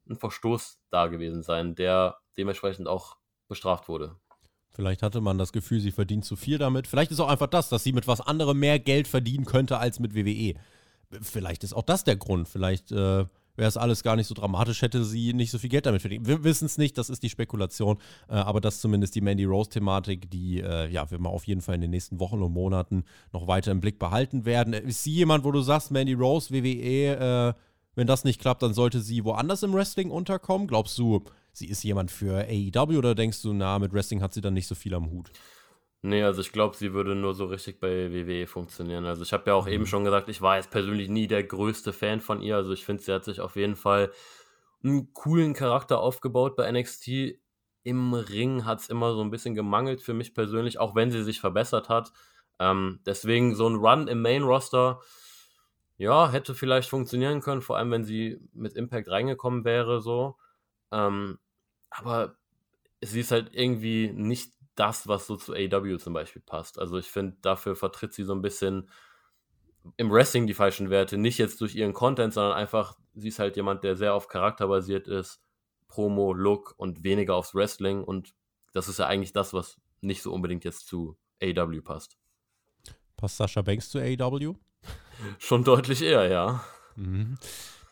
ein 0.09 0.17
Verstoß 0.17 0.81
da 0.91 1.07
gewesen 1.07 1.43
sein, 1.43 1.75
der 1.75 2.19
dementsprechend 2.37 2.89
auch 2.89 3.17
bestraft 3.49 3.89
wurde. 3.89 4.17
Vielleicht 4.71 5.03
hatte 5.03 5.21
man 5.21 5.39
das 5.39 5.53
Gefühl, 5.53 5.81
sie 5.81 5.93
verdient 5.93 6.25
zu 6.25 6.35
viel 6.35 6.59
damit. 6.59 6.89
Vielleicht 6.89 7.13
ist 7.13 7.21
auch 7.21 7.29
einfach 7.29 7.47
das, 7.47 7.69
dass 7.69 7.85
sie 7.85 7.93
mit 7.93 8.09
was 8.09 8.21
anderem 8.21 8.59
mehr 8.59 8.81
Geld 8.81 9.07
verdienen 9.07 9.45
könnte 9.45 9.79
als 9.79 10.01
mit 10.01 10.15
WWE. 10.17 10.55
Vielleicht 11.21 11.63
ist 11.63 11.75
auch 11.75 11.85
das 11.85 12.03
der 12.03 12.17
Grund. 12.17 12.49
Vielleicht 12.49 12.91
äh, 12.91 13.27
wäre 13.57 13.69
es 13.69 13.77
alles 13.77 14.03
gar 14.03 14.17
nicht 14.17 14.27
so 14.27 14.35
dramatisch, 14.35 14.83
hätte 14.83 15.05
sie 15.05 15.33
nicht 15.33 15.51
so 15.51 15.59
viel 15.59 15.71
Geld 15.71 15.87
damit 15.87 16.01
verdient. 16.01 16.27
Wir 16.27 16.45
wissen 16.45 16.67
es 16.67 16.79
nicht, 16.79 16.99
das 16.99 17.11
ist 17.11 17.23
die 17.23 17.31
Spekulation, 17.31 17.99
äh, 18.29 18.35
aber 18.35 18.61
das 18.61 18.81
zumindest 18.81 19.15
die 19.15 19.21
Mandy 19.21 19.45
Rose-Thematik, 19.45 20.31
die 20.31 20.61
äh, 20.61 20.89
ja, 20.91 21.11
wir 21.11 21.19
mal 21.19 21.31
auf 21.31 21.45
jeden 21.45 21.61
Fall 21.61 21.77
in 21.77 21.81
den 21.81 21.91
nächsten 21.91 22.21
Wochen 22.21 22.43
und 22.43 22.53
Monaten 22.53 23.05
noch 23.33 23.47
weiter 23.47 23.71
im 23.71 23.81
Blick 23.81 23.99
behalten 23.99 24.45
werden. 24.45 24.73
Ist 24.75 25.03
sie 25.03 25.13
jemand, 25.13 25.45
wo 25.45 25.53
du 25.53 25.61
sagst, 25.61 25.91
Mandy 25.91 26.15
Rose, 26.15 26.53
WWE, 26.53 27.53
äh, 27.55 27.55
wenn 27.95 28.07
das 28.07 28.25
nicht 28.25 28.41
klappt, 28.41 28.63
dann 28.63 28.75
sollte 28.75 29.01
sie 29.01 29.25
woanders 29.25 29.63
im 29.63 29.73
Wrestling 29.73 30.11
unterkommen? 30.11 30.67
Glaubst 30.67 30.99
du, 30.99 31.23
sie 31.53 31.67
ist 31.67 31.85
jemand 31.85 32.11
für 32.11 32.47
AEW 32.49 32.99
oder 32.99 33.15
denkst 33.15 33.41
du, 33.43 33.53
na, 33.53 33.79
mit 33.79 33.93
Wrestling 33.93 34.21
hat 34.21 34.35
sie 34.35 34.41
dann 34.41 34.55
nicht 34.55 34.67
so 34.67 34.75
viel 34.75 34.95
am 34.95 35.11
Hut? 35.11 35.31
Nee, 36.07 36.23
also 36.23 36.43
ich 36.43 36.53
glaube, 36.53 36.77
sie 36.77 36.93
würde 36.93 37.15
nur 37.15 37.33
so 37.33 37.47
richtig 37.47 37.81
bei 37.81 38.13
WWE 38.13 38.47
funktionieren. 38.47 39.07
Also 39.07 39.23
ich 39.23 39.33
habe 39.33 39.45
ja 39.47 39.55
auch 39.55 39.65
mhm. 39.65 39.73
eben 39.73 39.87
schon 39.87 40.05
gesagt, 40.05 40.29
ich 40.29 40.43
war 40.43 40.57
jetzt 40.57 40.71
persönlich 40.71 41.09
nie 41.09 41.27
der 41.29 41.43
größte 41.43 41.95
Fan 41.95 42.21
von 42.21 42.43
ihr. 42.43 42.57
Also 42.57 42.75
ich 42.75 42.85
finde, 42.85 43.03
sie 43.03 43.11
hat 43.11 43.25
sich 43.25 43.41
auf 43.41 43.57
jeden 43.57 43.75
Fall 43.75 44.13
einen 44.83 45.15
coolen 45.15 45.55
Charakter 45.55 46.01
aufgebaut 46.01 46.57
bei 46.57 46.71
NXT. 46.71 47.39
Im 47.85 48.13
Ring 48.13 48.67
hat 48.67 48.81
es 48.81 48.91
immer 48.91 49.15
so 49.15 49.23
ein 49.23 49.31
bisschen 49.31 49.55
gemangelt 49.55 50.03
für 50.03 50.13
mich 50.13 50.35
persönlich, 50.35 50.79
auch 50.79 50.95
wenn 50.95 51.11
sie 51.11 51.23
sich 51.23 51.41
verbessert 51.41 51.89
hat. 51.89 52.13
Ähm, 52.59 53.01
deswegen 53.07 53.55
so 53.55 53.67
ein 53.67 53.77
Run 53.77 54.07
im 54.07 54.21
Main-Roster, 54.21 55.01
ja, 55.97 56.31
hätte 56.31 56.55
vielleicht 56.55 56.91
funktionieren 56.91 57.41
können, 57.41 57.63
vor 57.63 57.79
allem 57.79 57.91
wenn 57.91 58.05
sie 58.05 58.39
mit 58.53 58.75
Impact 58.75 59.09
reingekommen 59.09 59.65
wäre, 59.65 60.03
so. 60.03 60.37
Ähm, 60.93 61.39
aber 61.89 62.37
sie 63.01 63.21
ist 63.21 63.31
halt 63.31 63.55
irgendwie 63.55 64.13
nicht 64.13 64.53
das, 64.75 65.07
was 65.09 65.27
so 65.27 65.37
zu 65.37 65.55
AW 65.55 65.99
zum 65.99 66.13
Beispiel 66.13 66.43
passt. 66.43 66.79
Also 66.79 66.99
ich 66.99 67.07
finde, 67.07 67.37
dafür 67.43 67.77
vertritt 67.77 68.13
sie 68.13 68.25
so 68.25 68.35
ein 68.35 68.43
bisschen 68.43 68.89
im 69.97 70.11
Wrestling 70.11 70.47
die 70.47 70.55
falschen 70.55 70.91
Werte. 70.91 71.19
Nicht 71.19 71.39
jetzt 71.39 71.61
durch 71.61 71.75
ihren 71.75 71.93
Content, 71.93 72.33
sondern 72.33 72.55
einfach, 72.55 72.97
sie 73.15 73.29
ist 73.29 73.39
halt 73.39 73.57
jemand, 73.57 73.85
der 73.85 73.97
sehr 73.97 74.15
auf 74.15 74.29
Charakter 74.29 74.69
basiert 74.69 75.09
ist, 75.09 75.41
Promo, 75.89 76.33
Look 76.33 76.75
und 76.77 77.05
weniger 77.05 77.35
aufs 77.37 77.55
Wrestling. 77.55 78.03
Und 78.03 78.35
das 78.73 78.89
ist 78.89 78.99
ja 78.99 79.07
eigentlich 79.07 79.33
das, 79.33 79.53
was 79.53 79.77
nicht 80.01 80.23
so 80.23 80.33
unbedingt 80.33 80.65
jetzt 80.65 80.87
zu 80.87 81.17
AW 81.43 81.81
passt. 81.81 82.17
Passt 83.17 83.37
Sascha 83.37 83.63
Banks 83.63 83.91
zu 83.91 83.99
AW? 83.99 84.55
Schon 85.39 85.65
deutlich 85.65 86.03
eher, 86.03 86.29
ja. 86.29 86.65
Mhm. 86.97 87.39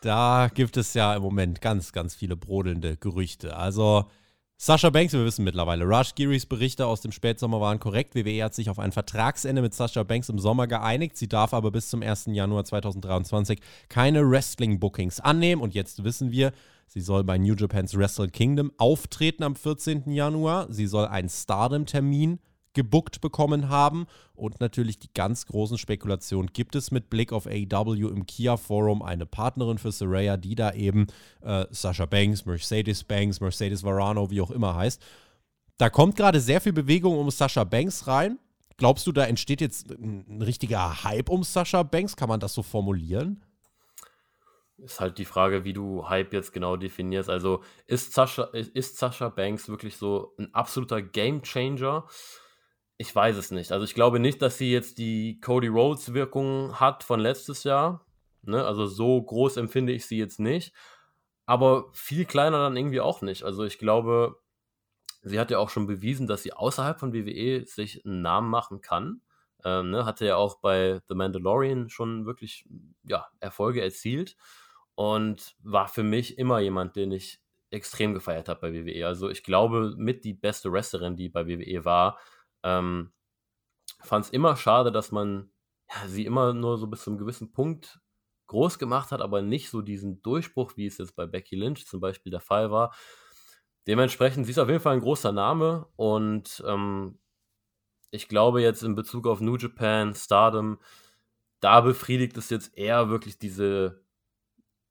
Da 0.01 0.49
gibt 0.53 0.75
es 0.75 0.93
ja 0.93 1.15
im 1.15 1.21
Moment 1.21 1.61
ganz, 1.61 1.93
ganz 1.93 2.13
viele 2.13 2.35
brodelnde 2.35 2.97
Gerüchte. 2.97 3.55
Also 3.55 4.09
Sascha 4.57 4.89
Banks, 4.91 5.11
wir 5.11 5.25
wissen 5.25 5.43
mittlerweile, 5.43 5.83
Rush 5.83 6.15
Giris 6.15 6.45
Berichte 6.45 6.85
aus 6.85 7.01
dem 7.01 7.11
Spätsommer 7.11 7.59
waren 7.59 7.79
korrekt. 7.79 8.15
WWE 8.15 8.43
hat 8.43 8.53
sich 8.53 8.69
auf 8.69 8.79
ein 8.79 8.93
Vertragsende 8.93 9.61
mit 9.61 9.73
Sascha 9.73 10.03
Banks 10.03 10.29
im 10.29 10.39
Sommer 10.39 10.67
geeinigt. 10.67 11.17
Sie 11.17 11.27
darf 11.27 11.53
aber 11.53 11.71
bis 11.71 11.89
zum 11.89 12.01
1. 12.01 12.27
Januar 12.27 12.63
2023 12.63 13.59
keine 13.89 14.29
Wrestling-Bookings 14.29 15.19
annehmen. 15.19 15.61
Und 15.61 15.73
jetzt 15.73 16.03
wissen 16.05 16.31
wir, 16.31 16.53
sie 16.87 17.01
soll 17.01 17.25
bei 17.25 17.37
New 17.37 17.55
Japan's 17.55 17.97
Wrestle 17.97 18.29
Kingdom 18.29 18.71
auftreten 18.77 19.43
am 19.43 19.55
14. 19.55 20.09
Januar. 20.09 20.67
Sie 20.71 20.87
soll 20.87 21.07
einen 21.07 21.29
Stardom-Termin 21.29 22.39
gebuckt 22.73 23.21
bekommen 23.21 23.69
haben. 23.69 24.07
Und 24.33 24.59
natürlich 24.59 24.99
die 24.99 25.13
ganz 25.13 25.45
großen 25.45 25.77
Spekulationen 25.77 26.51
gibt 26.53 26.75
es 26.75 26.91
mit 26.91 27.09
Blick 27.09 27.31
auf 27.31 27.47
AEW 27.47 28.09
im 28.09 28.25
Kia 28.25 28.57
Forum 28.57 29.01
eine 29.01 29.25
Partnerin 29.25 29.77
für 29.77 29.91
Saraya, 29.91 30.37
die 30.37 30.55
da 30.55 30.73
eben 30.73 31.07
äh, 31.41 31.65
Sasha 31.71 32.05
Banks, 32.05 32.45
Mercedes 32.45 33.03
Banks, 33.03 33.39
Mercedes 33.39 33.83
Varano, 33.83 34.29
wie 34.29 34.41
auch 34.41 34.51
immer 34.51 34.75
heißt. 34.75 35.01
Da 35.77 35.89
kommt 35.89 36.15
gerade 36.15 36.39
sehr 36.39 36.61
viel 36.61 36.73
Bewegung 36.73 37.17
um 37.17 37.29
Sasha 37.29 37.63
Banks 37.63 38.07
rein. 38.07 38.39
Glaubst 38.77 39.05
du, 39.05 39.11
da 39.11 39.25
entsteht 39.25 39.61
jetzt 39.61 39.91
ein, 39.91 40.41
richtiger 40.41 41.03
Hype 41.03 41.29
um 41.29 41.43
Sasha 41.43 41.83
Banks? 41.83 42.15
Kann 42.15 42.29
man 42.29 42.39
das 42.39 42.53
so 42.53 42.63
formulieren? 42.63 43.43
Ist 44.77 44.99
halt 44.99 45.17
die 45.19 45.25
Frage, 45.25 45.63
wie 45.63 45.73
du 45.73 46.09
Hype 46.09 46.33
jetzt 46.33 46.51
genau 46.51 46.75
definierst. 46.75 47.29
Also 47.29 47.63
ist 47.85 48.13
Sasha, 48.13 48.43
ist 48.45 48.97
Sasha 48.97 49.29
Banks 49.29 49.69
wirklich 49.69 49.97
so 49.97 50.33
ein 50.37 50.53
absoluter 50.53 51.01
Game 51.01 51.43
Changer? 51.43 52.07
Ich 53.03 53.13
weiß 53.13 53.35
es 53.35 53.51
nicht. 53.51 53.73
Also 53.73 53.83
ich 53.83 53.95
glaube 53.95 54.17
nicht, 54.17 54.41
dass 54.41 54.57
sie 54.57 54.71
jetzt 54.71 54.97
die 54.97 55.37
Cody 55.41 55.67
Rhodes 55.67 56.13
Wirkung 56.13 56.79
hat 56.79 57.03
von 57.03 57.19
letztes 57.19 57.65
Jahr. 57.65 58.05
Ne? 58.43 58.65
Also 58.65 58.85
so 58.85 59.21
groß 59.21 59.57
empfinde 59.57 59.91
ich 59.91 60.05
sie 60.05 60.17
jetzt 60.17 60.39
nicht. 60.39 60.73
Aber 61.45 61.89
viel 61.91 62.23
kleiner 62.23 62.59
dann 62.59 62.77
irgendwie 62.77 63.01
auch 63.01 63.21
nicht. 63.21 63.43
Also 63.43 63.65
ich 63.65 63.77
glaube, 63.77 64.39
sie 65.21 65.37
hat 65.37 65.51
ja 65.51 65.57
auch 65.57 65.69
schon 65.69 65.85
bewiesen, 65.85 66.27
dass 66.27 66.43
sie 66.43 66.53
außerhalb 66.53 66.97
von 66.97 67.11
WWE 67.11 67.65
sich 67.65 68.05
einen 68.05 68.21
Namen 68.21 68.49
machen 68.49 68.79
kann. 68.79 69.19
Ähm, 69.65 69.91
ne? 69.91 70.05
Hatte 70.05 70.25
ja 70.25 70.37
auch 70.37 70.59
bei 70.61 71.01
The 71.09 71.15
Mandalorian 71.15 71.89
schon 71.89 72.25
wirklich 72.25 72.65
ja, 73.03 73.27
Erfolge 73.41 73.81
erzielt 73.81 74.37
und 74.95 75.57
war 75.61 75.89
für 75.89 76.03
mich 76.03 76.37
immer 76.37 76.59
jemand, 76.61 76.95
den 76.95 77.11
ich 77.11 77.41
extrem 77.69 78.13
gefeiert 78.13 78.47
habe 78.47 78.61
bei 78.61 78.73
WWE. 78.73 79.05
Also 79.05 79.29
ich 79.29 79.43
glaube, 79.43 79.93
mit 79.97 80.23
die 80.23 80.33
beste 80.33 80.71
Wrestlerin, 80.71 81.17
die 81.17 81.27
bei 81.27 81.45
WWE 81.45 81.83
war, 81.83 82.17
ähm, 82.63 83.13
Fand 84.03 84.25
es 84.25 84.31
immer 84.31 84.55
schade, 84.57 84.91
dass 84.91 85.11
man 85.11 85.49
ja, 85.89 86.07
sie 86.07 86.25
immer 86.25 86.53
nur 86.53 86.77
so 86.77 86.87
bis 86.87 87.03
zu 87.03 87.09
einem 87.09 87.19
gewissen 87.19 87.53
Punkt 87.53 87.99
groß 88.47 88.77
gemacht 88.77 89.11
hat, 89.11 89.21
aber 89.21 89.41
nicht 89.41 89.69
so 89.69 89.81
diesen 89.81 90.21
Durchbruch, 90.21 90.75
wie 90.75 90.85
es 90.85 90.97
jetzt 90.97 91.15
bei 91.15 91.25
Becky 91.25 91.55
Lynch 91.55 91.87
zum 91.87 92.01
Beispiel 92.01 92.31
der 92.31 92.41
Fall 92.41 92.69
war. 92.69 92.93
Dementsprechend, 93.87 94.45
sie 94.45 94.51
ist 94.51 94.59
auf 94.59 94.69
jeden 94.69 94.81
Fall 94.81 94.93
ein 94.93 95.01
großer 95.01 95.31
Name 95.31 95.87
und 95.95 96.63
ähm, 96.67 97.19
ich 98.11 98.27
glaube 98.27 98.61
jetzt 98.61 98.83
in 98.83 98.95
Bezug 98.95 99.25
auf 99.25 99.41
New 99.41 99.55
Japan, 99.55 100.13
Stardom, 100.13 100.79
da 101.61 101.81
befriedigt 101.81 102.37
es 102.37 102.49
jetzt 102.49 102.77
eher 102.77 103.09
wirklich 103.09 103.39
diese 103.39 104.03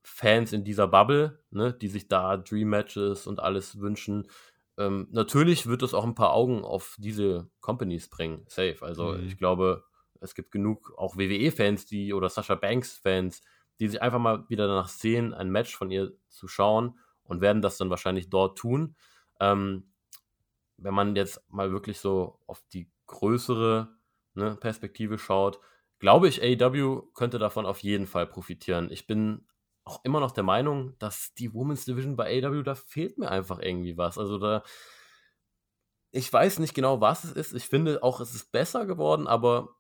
Fans 0.03 0.53
in 0.53 0.65
dieser 0.65 0.89
Bubble, 0.89 1.45
ne, 1.51 1.73
die 1.73 1.89
sich 1.89 2.09
da 2.09 2.39
Dream 2.39 2.71
Matches 2.71 3.27
und 3.27 3.41
alles 3.41 3.79
wünschen. 3.79 4.27
Ähm, 4.79 5.09
natürlich 5.11 5.67
wird 5.67 5.83
es 5.83 5.95
auch 5.95 6.05
ein 6.05 6.15
paar 6.15 6.33
Augen 6.33 6.65
auf 6.65 6.97
diese 6.99 7.51
Companies 7.61 8.09
bringen, 8.09 8.45
safe. 8.49 8.79
Also 8.81 9.13
mhm. 9.13 9.27
ich 9.27 9.37
glaube, 9.37 9.85
es 10.21 10.35
gibt 10.35 10.51
genug 10.51 10.95
auch 10.97 11.17
WWE-Fans, 11.17 11.87
die 11.87 12.15
oder 12.15 12.29
Sasha 12.29 12.55
Banks-Fans, 12.55 13.43
die 13.81 13.89
sich 13.89 14.01
einfach 14.01 14.19
mal 14.19 14.49
wieder 14.49 14.67
danach 14.69 14.89
sehen, 14.89 15.35
ein 15.35 15.51
Match 15.51 15.77
von 15.77 15.91
ihr 15.91 16.13
zu 16.29 16.49
schauen 16.49 16.99
und 17.25 17.41
werden 17.41 17.63
das 17.63 17.77
dann 17.77 17.91
wahrscheinlich 17.91 18.31
dort 18.31 18.57
tun. 18.59 18.97
Ähm, 19.41 19.93
wenn 20.77 20.95
man 20.95 21.17
jetzt 21.17 21.41
mal 21.51 21.71
wirklich 21.73 21.99
so 21.99 22.39
auf 22.47 22.63
die 22.73 22.91
größere 23.07 23.89
ne, 24.35 24.57
Perspektive 24.57 25.19
schaut, 25.19 25.61
glaube 25.99 26.29
ich, 26.29 26.43
AEW 26.43 27.03
könnte 27.15 27.39
davon 27.39 27.67
auf 27.67 27.81
jeden 27.81 28.07
Fall 28.07 28.27
profitieren. 28.27 28.91
Ich 28.91 29.07
bin 29.07 29.47
auch 29.85 30.01
immer 30.05 30.21
noch 30.21 30.33
der 30.33 30.45
Meinung, 30.45 30.97
dass 30.99 31.35
die 31.35 31.53
Women's 31.53 31.85
Division 31.85 32.17
bei 32.17 32.43
AW, 32.45 32.63
da 32.63 32.75
fehlt 32.75 33.19
mir 33.19 33.31
einfach 33.31 33.59
irgendwie 33.59 33.97
was. 33.97 34.19
Also 34.19 34.39
da, 34.39 34.63
ich 36.11 36.33
weiß 36.33 36.59
nicht 36.59 36.75
genau, 36.75 37.01
was 37.01 37.25
es 37.25 37.33
ist. 37.33 37.55
Ich 37.55 37.67
finde 37.67 38.03
auch, 38.03 38.21
es 38.21 38.35
ist 38.35 38.53
besser 38.53 38.87
geworden, 38.87 39.27
aber 39.27 39.77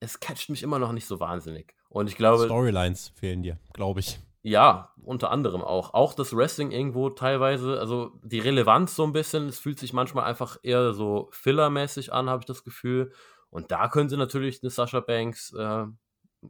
es 0.00 0.20
catcht 0.20 0.50
mich 0.50 0.62
immer 0.62 0.78
noch 0.78 0.92
nicht 0.92 1.06
so 1.06 1.20
wahnsinnig. 1.20 1.74
Und 1.88 2.08
ich 2.08 2.16
glaube. 2.16 2.44
Storylines 2.44 3.12
fehlen 3.14 3.42
dir, 3.42 3.58
glaube 3.72 4.00
ich. 4.00 4.20
Ja, 4.42 4.94
unter 5.02 5.30
anderem 5.30 5.62
auch. 5.62 5.92
Auch 5.92 6.14
das 6.14 6.34
Wrestling 6.34 6.70
irgendwo 6.70 7.10
teilweise, 7.10 7.78
also 7.78 8.12
die 8.22 8.38
Relevanz 8.38 8.96
so 8.96 9.04
ein 9.04 9.12
bisschen, 9.12 9.48
es 9.48 9.58
fühlt 9.58 9.78
sich 9.78 9.92
manchmal 9.92 10.24
einfach 10.24 10.58
eher 10.62 10.94
so 10.94 11.28
fillermäßig 11.32 12.12
an, 12.12 12.30
habe 12.30 12.40
ich 12.40 12.46
das 12.46 12.64
Gefühl. 12.64 13.12
Und 13.50 13.70
da 13.70 13.88
können 13.88 14.08
sie 14.08 14.16
natürlich 14.16 14.62
eine 14.62 14.70
Sasha 14.70 15.00
Banks 15.00 15.52
äh, 15.52 15.84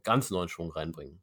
ganz 0.03 0.29
neuen 0.29 0.47
Schwung 0.47 0.71
reinbringen. 0.71 1.21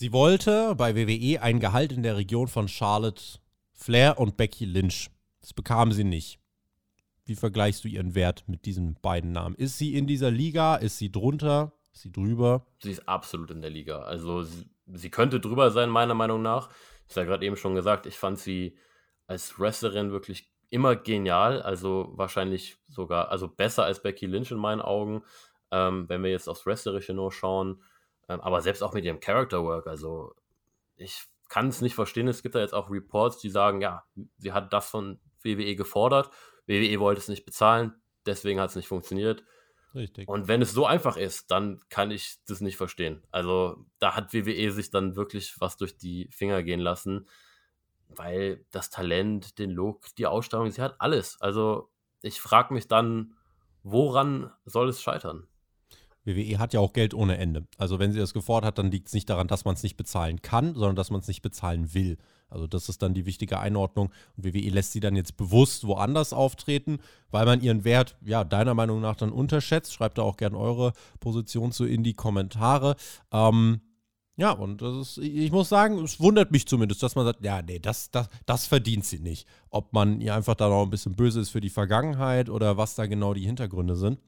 Sie 0.00 0.12
wollte 0.12 0.76
bei 0.76 0.94
WWE 0.94 1.42
ein 1.42 1.58
Gehalt 1.58 1.90
in 1.90 2.04
der 2.04 2.16
Region 2.16 2.46
von 2.46 2.68
Charlotte 2.68 3.40
Flair 3.72 4.20
und 4.20 4.36
Becky 4.36 4.64
Lynch. 4.64 5.10
Das 5.40 5.52
bekam 5.52 5.90
sie 5.90 6.04
nicht. 6.04 6.38
Wie 7.24 7.34
vergleichst 7.34 7.82
du 7.82 7.88
ihren 7.88 8.14
Wert 8.14 8.44
mit 8.46 8.64
diesen 8.64 8.94
beiden 9.02 9.32
Namen? 9.32 9.56
Ist 9.56 9.76
sie 9.76 9.96
in 9.96 10.06
dieser 10.06 10.30
Liga? 10.30 10.76
Ist 10.76 10.98
sie 10.98 11.10
drunter? 11.10 11.72
Ist 11.92 12.02
sie 12.02 12.12
drüber? 12.12 12.64
Sie 12.80 12.92
ist 12.92 13.08
absolut 13.08 13.50
in 13.50 13.60
der 13.60 13.70
Liga. 13.70 14.02
Also 14.02 14.44
sie, 14.44 14.70
sie 14.86 15.10
könnte 15.10 15.40
drüber 15.40 15.72
sein, 15.72 15.90
meiner 15.90 16.14
Meinung 16.14 16.42
nach. 16.42 16.70
Ich 17.08 17.16
habe 17.16 17.22
ja 17.22 17.32
gerade 17.32 17.44
eben 17.44 17.56
schon 17.56 17.74
gesagt, 17.74 18.06
ich 18.06 18.16
fand 18.16 18.38
sie 18.38 18.78
als 19.26 19.58
Wrestlerin 19.58 20.12
wirklich 20.12 20.52
immer 20.70 20.94
genial. 20.94 21.60
Also 21.60 22.12
wahrscheinlich 22.12 22.76
sogar, 22.86 23.32
also 23.32 23.48
besser 23.48 23.82
als 23.82 24.00
Becky 24.00 24.26
Lynch 24.26 24.52
in 24.52 24.58
meinen 24.58 24.80
Augen. 24.80 25.24
Ähm, 25.72 26.08
wenn 26.08 26.22
wir 26.22 26.30
jetzt 26.30 26.48
aufs 26.48 26.66
Wrestlerische 26.66 27.14
nur 27.14 27.32
schauen. 27.32 27.82
Ähm, 28.28 28.40
aber 28.40 28.60
selbst 28.60 28.82
auch 28.82 28.92
mit 28.92 29.04
ihrem 29.04 29.20
Character 29.20 29.64
Work, 29.64 29.86
also 29.86 30.34
ich 30.96 31.24
kann 31.48 31.68
es 31.68 31.80
nicht 31.80 31.94
verstehen. 31.94 32.28
Es 32.28 32.42
gibt 32.42 32.54
da 32.54 32.60
jetzt 32.60 32.74
auch 32.74 32.90
Reports, 32.90 33.38
die 33.38 33.50
sagen, 33.50 33.80
ja, 33.80 34.04
sie 34.36 34.52
hat 34.52 34.72
das 34.72 34.90
von 34.90 35.18
WWE 35.42 35.76
gefordert. 35.76 36.30
WWE 36.66 37.00
wollte 37.00 37.20
es 37.20 37.28
nicht 37.28 37.46
bezahlen, 37.46 37.94
deswegen 38.26 38.60
hat 38.60 38.70
es 38.70 38.76
nicht 38.76 38.88
funktioniert. 38.88 39.44
Richtig. 39.94 40.28
Und 40.28 40.48
wenn 40.48 40.60
es 40.60 40.72
so 40.72 40.84
einfach 40.84 41.16
ist, 41.16 41.50
dann 41.50 41.80
kann 41.88 42.10
ich 42.10 42.36
das 42.46 42.60
nicht 42.60 42.76
verstehen. 42.76 43.22
Also 43.30 43.86
da 43.98 44.14
hat 44.14 44.34
WWE 44.34 44.70
sich 44.70 44.90
dann 44.90 45.16
wirklich 45.16 45.58
was 45.60 45.78
durch 45.78 45.96
die 45.96 46.28
Finger 46.30 46.62
gehen 46.62 46.80
lassen, 46.80 47.26
weil 48.08 48.64
das 48.70 48.90
Talent, 48.90 49.58
den 49.58 49.70
Look, 49.70 50.14
die 50.16 50.26
Ausstrahlung, 50.26 50.70
sie 50.70 50.82
hat 50.82 51.00
alles. 51.00 51.40
Also 51.40 51.90
ich 52.20 52.40
frage 52.40 52.74
mich 52.74 52.86
dann, 52.86 53.34
woran 53.82 54.52
soll 54.66 54.88
es 54.88 55.00
scheitern? 55.00 55.48
WWE 56.28 56.58
hat 56.58 56.74
ja 56.74 56.80
auch 56.80 56.92
Geld 56.92 57.14
ohne 57.14 57.38
Ende. 57.38 57.66
Also 57.76 57.98
wenn 57.98 58.12
sie 58.12 58.18
das 58.18 58.34
gefordert 58.34 58.68
hat, 58.68 58.78
dann 58.78 58.90
liegt 58.90 59.08
es 59.08 59.14
nicht 59.14 59.28
daran, 59.28 59.48
dass 59.48 59.64
man 59.64 59.74
es 59.74 59.82
nicht 59.82 59.96
bezahlen 59.96 60.42
kann, 60.42 60.74
sondern 60.74 60.96
dass 60.96 61.10
man 61.10 61.20
es 61.20 61.28
nicht 61.28 61.42
bezahlen 61.42 61.94
will. 61.94 62.18
Also 62.50 62.66
das 62.66 62.88
ist 62.88 63.02
dann 63.02 63.14
die 63.14 63.26
wichtige 63.26 63.58
Einordnung. 63.58 64.10
Und 64.36 64.44
WWE 64.44 64.70
lässt 64.70 64.92
sie 64.92 65.00
dann 65.00 65.16
jetzt 65.16 65.36
bewusst 65.36 65.86
woanders 65.86 66.32
auftreten, 66.32 66.98
weil 67.30 67.44
man 67.44 67.60
ihren 67.60 67.84
Wert, 67.84 68.16
ja, 68.24 68.44
deiner 68.44 68.74
Meinung 68.74 69.00
nach 69.00 69.16
dann 69.16 69.32
unterschätzt. 69.32 69.92
Schreibt 69.92 70.18
da 70.18 70.22
auch 70.22 70.36
gerne 70.36 70.56
eure 70.56 70.92
Position 71.20 71.72
zu 71.72 71.84
in 71.84 72.02
die 72.02 72.14
Kommentare. 72.14 72.96
Ähm, 73.32 73.80
ja, 74.36 74.52
und 74.52 74.82
das 74.82 74.94
ist, 74.94 75.18
ich 75.18 75.50
muss 75.50 75.68
sagen, 75.68 75.98
es 75.98 76.20
wundert 76.20 76.52
mich 76.52 76.66
zumindest, 76.66 77.02
dass 77.02 77.16
man 77.16 77.26
sagt, 77.26 77.44
ja, 77.44 77.60
nee, 77.60 77.80
das, 77.80 78.12
das, 78.12 78.28
das 78.46 78.68
verdient 78.68 79.04
sie 79.04 79.18
nicht. 79.18 79.48
Ob 79.68 79.92
man 79.92 80.20
ihr 80.20 80.34
einfach 80.34 80.54
da 80.54 80.68
noch 80.68 80.84
ein 80.84 80.90
bisschen 80.90 81.16
böse 81.16 81.40
ist 81.40 81.50
für 81.50 81.60
die 81.60 81.70
Vergangenheit 81.70 82.48
oder 82.48 82.76
was 82.76 82.94
da 82.94 83.06
genau 83.06 83.34
die 83.34 83.44
Hintergründe 83.44 83.96
sind. 83.96 84.20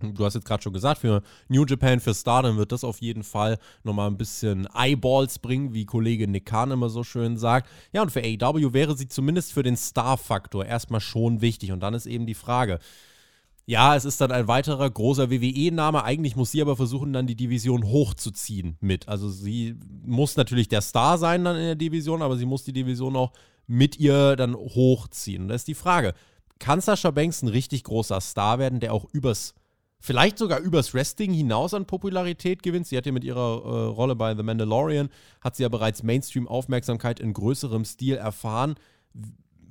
Du 0.00 0.24
hast 0.24 0.34
jetzt 0.34 0.44
gerade 0.46 0.62
schon 0.62 0.72
gesagt, 0.72 1.00
für 1.00 1.22
New 1.48 1.64
Japan, 1.64 2.00
für 2.00 2.14
Stardom 2.14 2.56
wird 2.56 2.72
das 2.72 2.84
auf 2.84 3.00
jeden 3.00 3.22
Fall 3.22 3.58
nochmal 3.84 4.10
ein 4.10 4.16
bisschen 4.18 4.68
Eyeballs 4.74 5.38
bringen, 5.38 5.72
wie 5.72 5.86
Kollege 5.86 6.28
Nick 6.28 6.46
Khan 6.46 6.72
immer 6.72 6.90
so 6.90 7.04
schön 7.04 7.36
sagt. 7.38 7.70
Ja, 7.92 8.02
und 8.02 8.10
für 8.10 8.20
AEW 8.20 8.72
wäre 8.72 8.96
sie 8.96 9.08
zumindest 9.08 9.52
für 9.52 9.62
den 9.62 9.76
Star-Faktor 9.76 10.66
erstmal 10.66 11.00
schon 11.00 11.40
wichtig. 11.40 11.72
Und 11.72 11.80
dann 11.80 11.94
ist 11.94 12.06
eben 12.06 12.26
die 12.26 12.34
Frage, 12.34 12.80
Ja, 13.66 13.96
es 13.96 14.04
ist 14.04 14.20
dann 14.20 14.30
ein 14.30 14.46
weiterer 14.46 14.90
großer 14.90 15.30
WWE-Name. 15.30 16.04
Eigentlich 16.04 16.36
muss 16.36 16.50
sie 16.52 16.60
aber 16.60 16.76
versuchen, 16.76 17.14
dann 17.14 17.26
die 17.26 17.36
Division 17.36 17.84
hochzuziehen 17.84 18.76
mit. 18.80 19.08
Also 19.08 19.30
sie 19.30 19.76
muss 20.04 20.36
natürlich 20.36 20.68
der 20.68 20.82
Star 20.82 21.16
sein 21.16 21.44
dann 21.44 21.56
in 21.56 21.62
der 21.62 21.74
Division, 21.74 22.20
aber 22.20 22.36
sie 22.36 22.44
muss 22.44 22.64
die 22.64 22.74
Division 22.74 23.16
auch 23.16 23.32
mit 23.66 23.98
ihr 23.98 24.36
dann 24.36 24.54
hochziehen. 24.54 25.42
Und 25.42 25.48
da 25.48 25.54
ist 25.54 25.66
die 25.68 25.74
Frage, 25.74 26.12
kann 26.58 26.82
Sascha 26.82 27.10
Banks 27.10 27.40
ein 27.42 27.48
richtig 27.48 27.84
großer 27.84 28.20
Star 28.20 28.58
werden, 28.58 28.80
der 28.80 28.92
auch 28.92 29.06
übers, 29.12 29.54
vielleicht 30.04 30.38
sogar 30.38 30.60
übers 30.60 30.92
Wrestling 30.92 31.32
hinaus 31.32 31.72
an 31.72 31.86
Popularität 31.86 32.62
gewinnt? 32.62 32.86
Sie 32.86 32.96
hat 32.96 33.06
ja 33.06 33.12
mit 33.12 33.24
ihrer 33.24 33.40
äh, 33.40 33.86
Rolle 33.86 34.14
bei 34.16 34.36
The 34.36 34.42
Mandalorian, 34.42 35.08
hat 35.40 35.56
sie 35.56 35.62
ja 35.62 35.68
bereits 35.68 36.02
Mainstream-Aufmerksamkeit 36.02 37.20
in 37.20 37.32
größerem 37.32 37.84
Stil 37.84 38.16
erfahren 38.16 38.74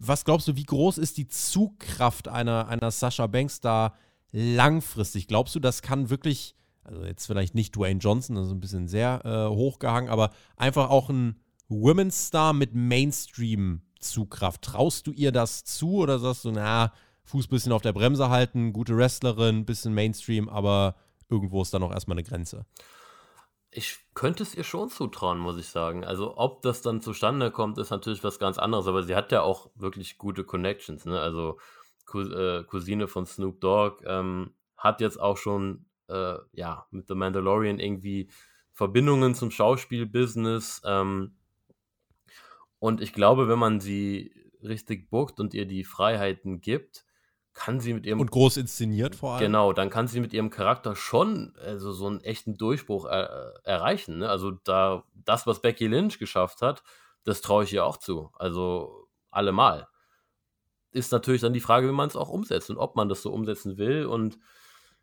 was 0.06 0.26
glaubst 0.26 0.48
du, 0.48 0.56
wie 0.56 0.66
groß 0.66 0.98
ist 0.98 1.18
die 1.18 1.28
Zugkraft 1.28 2.28
einer, 2.28 2.68
einer 2.68 2.92
Sascha 2.92 3.28
Banks 3.28 3.62
da 3.62 3.94
langfristig? 4.32 5.28
Glaubst 5.28 5.56
du, 5.56 5.60
das 5.60 5.82
kann 5.82 6.10
wirklich, 6.10 6.56
also 6.84 7.04
jetzt 7.06 7.26
vielleicht 7.26 7.56
nicht 7.56 7.76
Dwayne 7.76 8.00
Johnson, 8.00 8.36
das 8.36 8.48
ist 8.48 8.54
ein 8.54 8.60
bisschen 8.60 8.88
sehr 8.88 9.22
äh, 9.24 9.48
hochgehangen, 9.54 10.10
aber 10.10 10.32
einfach 10.58 10.90
auch 10.90 11.10
ein 11.10 11.40
Women's 11.70 12.28
Star 12.28 12.54
mit 12.54 12.76
Mainstream-Zugkraft. 12.76 14.62
Traust 14.62 15.08
du 15.08 15.12
ihr 15.12 15.32
das 15.32 15.64
zu 15.64 15.96
oder 15.96 16.20
sagst 16.20 16.46
du, 16.46 16.52
na, 16.52 16.92
Fuß 17.26 17.48
bisschen 17.48 17.72
auf 17.72 17.82
der 17.82 17.94
Bremse 17.94 18.30
halten, 18.30 18.74
gute 18.74 18.98
Wrestlerin, 18.98 19.66
bisschen 19.66 19.94
Mainstream, 19.94 20.50
aber 20.50 20.96
irgendwo 21.30 21.62
ist 21.62 21.74
da 21.74 21.80
noch 21.80 21.92
erstmal 21.92 22.18
eine 22.18 22.28
Grenze? 22.28 22.66
Ich 23.72 23.98
könnte 24.14 24.44
es 24.44 24.54
ihr 24.54 24.64
schon 24.64 24.90
zutrauen, 24.90 25.40
muss 25.40 25.58
ich 25.58 25.68
sagen. 25.68 26.04
Also, 26.04 26.38
ob 26.38 26.62
das 26.62 26.82
dann 26.82 27.02
zustande 27.02 27.50
kommt, 27.50 27.80
ist 27.80 27.90
natürlich 27.90 28.24
was 28.24 28.38
ganz 28.38 28.60
anderes, 28.60 28.88
aber 28.88 29.04
sie 29.04 29.16
hat 29.16 29.32
ja 29.32 29.42
auch 29.42 29.72
wirklich 29.76 30.18
gute 30.18 30.44
Connections, 30.44 31.06
ne? 31.06 31.20
Also, 31.20 31.58
äh, 32.14 32.64
Cousine 32.66 33.08
von 33.08 33.26
Snoop 33.26 33.62
Dogg 33.62 34.04
ähm, 34.06 34.54
hat 34.78 35.02
jetzt 35.02 35.20
auch 35.20 35.38
schon, 35.38 35.86
äh, 36.08 36.36
ja, 36.52 36.86
mit 36.92 37.08
The 37.08 37.16
Mandalorian 37.16 37.80
irgendwie 37.80 38.30
Verbindungen 38.74 39.34
zum 39.34 39.50
Schauspielbusiness. 39.50 40.82
Ähm, 40.86 41.38
und 42.80 43.02
ich 43.02 43.14
glaube, 43.14 43.48
wenn 43.48 43.60
man 43.60 43.80
sie 43.80 44.34
richtig 44.62 45.10
bookt 45.10 45.40
und 45.40 45.54
ihr 45.54 45.66
die 45.66 45.84
Freiheiten 45.84 46.62
gibt, 46.62 47.06
kann 47.54 47.80
sie 47.80 47.94
mit 47.94 48.06
ihrem. 48.06 48.20
Und 48.20 48.32
groß 48.32 48.58
inszeniert 48.58 49.16
vor 49.16 49.34
allem. 49.34 49.42
Genau, 49.42 49.74
dann 49.74 49.90
kann 49.90 50.08
sie 50.08 50.20
mit 50.20 50.34
ihrem 50.34 50.50
Charakter 50.50 50.96
schon 50.96 51.54
also 51.64 51.92
so 51.92 52.08
einen 52.08 52.22
echten 52.22 52.58
Durchbruch 52.58 53.06
er, 53.06 53.54
erreichen. 53.64 54.20
Ne? 54.20 54.30
Also 54.30 54.52
da, 54.52 55.04
das, 55.14 55.46
was 55.46 55.62
Becky 55.62 55.88
Lynch 55.88 56.20
geschafft 56.20 56.62
hat, 56.62 56.84
das 57.24 57.42
traue 57.42 57.64
ich 57.64 57.74
ihr 57.74 57.86
auch 57.86 57.98
zu. 57.98 58.32
Also 58.38 59.08
allemal. 59.30 59.88
Ist 60.92 61.12
natürlich 61.12 61.42
dann 61.42 61.54
die 61.54 61.60
Frage, 61.60 61.88
wie 61.88 61.94
man 61.94 62.08
es 62.08 62.16
auch 62.16 62.30
umsetzt 62.30 62.70
und 62.70 62.78
ob 62.78 62.96
man 62.96 63.10
das 63.10 63.22
so 63.22 63.32
umsetzen 63.32 63.78
will. 63.78 64.06
Und 64.06 64.38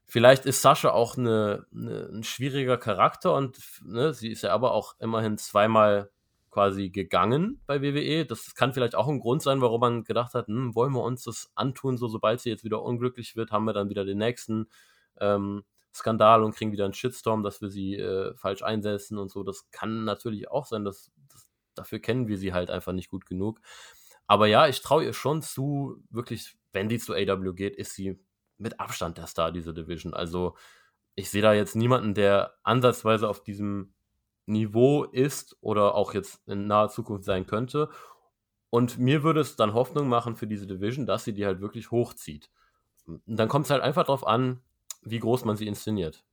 vielleicht 0.07 0.47
ist 0.47 0.63
Sascha 0.63 0.91
auch 0.91 1.17
eine, 1.17 1.67
eine, 1.73 2.09
ein 2.13 2.25
schwieriger 2.25 2.79
Charakter 2.79 3.35
und 3.35 3.59
ne, 3.85 4.13
sie 4.13 4.29
ist 4.29 4.43
ja 4.43 4.53
aber 4.53 4.73
auch 4.73 4.95
immerhin 4.99 5.39
zweimal 5.39 6.11
quasi 6.51 6.91
gegangen 6.91 7.63
bei 7.67 7.81
WWE. 7.83 8.27
Das 8.27 8.55
kann 8.55 8.73
vielleicht 8.73 8.95
auch 8.95 9.09
ein 9.09 9.21
Grund 9.21 9.43
sein, 9.43 9.61
warum 9.61 9.81
man 9.81 10.05
gedacht 10.05 10.35
hat, 10.35 10.49
hm, 10.49 10.75
wollen 10.75 10.93
wir 10.93 11.03
uns 11.03 11.25
das 11.25 11.51
antun, 11.55 11.97
so 11.97 12.09
sobald 12.09 12.41
sie 12.41 12.51
jetzt 12.51 12.65
wieder 12.65 12.83
unglücklich 12.83 13.37
wird, 13.37 13.53
haben 13.53 13.65
wir 13.65 13.73
dann 13.73 13.89
wieder 13.89 14.05
den 14.05 14.19
nächsten 14.19 14.69
ähm, 15.21 15.65
Skandal 15.95 16.43
und 16.43 16.55
kriegen 16.55 16.73
wieder 16.73 16.85
einen 16.85 16.95
Shitstorm, 16.95 17.43
dass 17.43 17.61
wir 17.61 17.71
sie 17.71 17.97
äh, 17.97 18.35
falsch 18.37 18.63
einsetzen 18.63 19.19
und 19.19 19.31
so. 19.31 19.43
Das 19.43 19.71
kann 19.71 20.05
natürlich 20.05 20.51
auch 20.51 20.67
sein, 20.67 20.85
dass, 20.85 21.11
dass 21.29 21.49
dafür 21.75 21.99
kennen 22.01 22.29
wir 22.29 22.39
sie 22.39 22.53
halt 22.53 22.71
einfach 22.71 22.93
nicht 22.93 23.09
gut 23.09 23.27
genug. 23.27 23.61
Aber 24.27 24.47
ja, 24.47 24.69
ich 24.69 24.83
traue 24.83 25.05
ihr 25.05 25.13
schon 25.13 25.43
zu, 25.43 26.03
wirklich, 26.11 26.57
wenn 26.73 26.89
die 26.89 26.99
zu 26.99 27.15
AW 27.15 27.53
geht, 27.55 27.77
ist 27.77 27.95
sie 27.95 28.21
mit 28.59 28.79
Abstand 28.79 29.19
der 29.19 29.27
Star 29.27 29.51
dieser 29.51 29.73
Division. 29.73 30.15
Also 30.15 30.57
ich 31.17 31.31
sehe 31.31 31.43
da 31.43 31.53
jetzt 31.53 31.75
niemanden, 31.75 32.15
der 32.15 32.55
ansatzweise 32.63 33.29
auf 33.29 33.43
diesem 33.43 33.93
Niveau 34.47 35.05
ist 35.05 35.57
oder 35.61 35.95
auch 35.95 36.15
jetzt 36.15 36.47
in 36.47 36.67
naher 36.67 36.89
Zukunft 36.89 37.25
sein 37.25 37.47
könnte. 37.47 37.89
Und 38.71 38.99
mir 38.99 39.23
würde 39.23 39.41
es 39.41 39.57
dann 39.57 39.75
Hoffnung 39.75 40.09
machen 40.09 40.37
für 40.37 40.47
diese 40.47 40.67
Division, 40.67 41.07
dass 41.07 41.25
sie 41.25 41.35
die 41.35 41.45
halt 41.45 41.61
wirklich 41.61 41.91
hochzieht. 41.91 42.51
Und 43.07 43.23
dann 43.27 43.49
kommt 43.49 43.67
es 43.67 43.71
halt 43.71 43.83
einfach 43.83 44.05
darauf 44.05 44.27
an, 44.27 44.61
wie 45.03 45.19
groß 45.19 45.45
man 45.45 45.57
sie 45.57 45.67
inszeniert. 45.67 46.25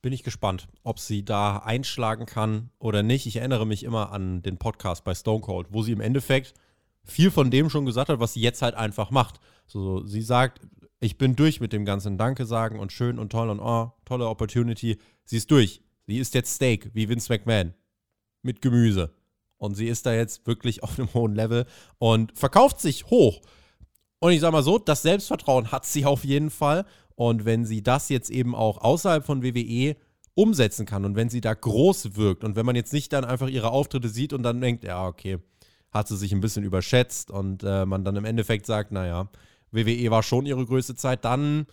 Bin 0.00 0.12
ich 0.12 0.22
gespannt, 0.22 0.68
ob 0.84 1.00
sie 1.00 1.24
da 1.24 1.58
einschlagen 1.58 2.26
kann 2.26 2.70
oder 2.78 3.02
nicht. 3.02 3.26
Ich 3.26 3.36
erinnere 3.36 3.66
mich 3.66 3.82
immer 3.82 4.12
an 4.12 4.42
den 4.42 4.58
Podcast 4.58 5.04
bei 5.04 5.14
Stone 5.14 5.40
Cold, 5.40 5.68
wo 5.70 5.82
sie 5.82 5.92
im 5.92 6.00
Endeffekt 6.00 6.54
viel 7.02 7.30
von 7.30 7.50
dem 7.50 7.70
schon 7.70 7.86
gesagt 7.86 8.10
hat, 8.10 8.20
was 8.20 8.34
sie 8.34 8.40
jetzt 8.40 8.62
halt 8.62 8.74
einfach 8.74 9.10
macht. 9.10 9.40
So, 9.66 10.04
sie 10.04 10.22
sagt, 10.22 10.60
ich 11.00 11.18
bin 11.18 11.34
durch 11.34 11.60
mit 11.60 11.72
dem 11.72 11.84
ganzen 11.84 12.18
Danke 12.18 12.44
sagen 12.44 12.78
und 12.78 12.92
schön 12.92 13.18
und 13.18 13.30
toll 13.30 13.50
und 13.50 13.60
oh, 13.60 13.92
tolle 14.04 14.28
Opportunity. 14.28 14.98
Sie 15.24 15.36
ist 15.36 15.50
durch. 15.50 15.82
Sie 16.08 16.16
isst 16.16 16.32
jetzt 16.32 16.54
Steak, 16.54 16.90
wie 16.94 17.06
Vince 17.06 17.30
McMahon. 17.30 17.74
Mit 18.40 18.62
Gemüse. 18.62 19.12
Und 19.58 19.74
sie 19.74 19.88
ist 19.88 20.06
da 20.06 20.14
jetzt 20.14 20.46
wirklich 20.46 20.82
auf 20.82 20.98
einem 20.98 21.12
hohen 21.12 21.34
Level 21.34 21.66
und 21.98 22.36
verkauft 22.36 22.80
sich 22.80 23.04
hoch. 23.10 23.42
Und 24.18 24.32
ich 24.32 24.40
sag 24.40 24.52
mal 24.52 24.62
so, 24.62 24.78
das 24.78 25.02
Selbstvertrauen 25.02 25.70
hat 25.70 25.84
sie 25.84 26.06
auf 26.06 26.24
jeden 26.24 26.48
Fall. 26.48 26.86
Und 27.14 27.44
wenn 27.44 27.66
sie 27.66 27.82
das 27.82 28.08
jetzt 28.08 28.30
eben 28.30 28.54
auch 28.54 28.78
außerhalb 28.78 29.22
von 29.22 29.42
WWE 29.42 29.96
umsetzen 30.32 30.86
kann 30.86 31.04
und 31.04 31.14
wenn 31.14 31.28
sie 31.28 31.42
da 31.42 31.52
groß 31.52 32.16
wirkt 32.16 32.42
und 32.42 32.56
wenn 32.56 32.64
man 32.64 32.76
jetzt 32.76 32.94
nicht 32.94 33.12
dann 33.12 33.26
einfach 33.26 33.48
ihre 33.48 33.70
Auftritte 33.70 34.08
sieht 34.08 34.32
und 34.32 34.42
dann 34.44 34.62
denkt, 34.62 34.84
ja, 34.84 35.06
okay, 35.06 35.38
hat 35.90 36.08
sie 36.08 36.16
sich 36.16 36.32
ein 36.32 36.40
bisschen 36.40 36.64
überschätzt 36.64 37.30
und 37.30 37.64
äh, 37.64 37.84
man 37.84 38.04
dann 38.04 38.16
im 38.16 38.24
Endeffekt 38.24 38.64
sagt, 38.64 38.92
naja, 38.92 39.28
WWE 39.72 40.10
war 40.10 40.22
schon 40.22 40.46
ihre 40.46 40.64
größte 40.64 40.94
Zeit, 40.94 41.26
dann 41.26 41.66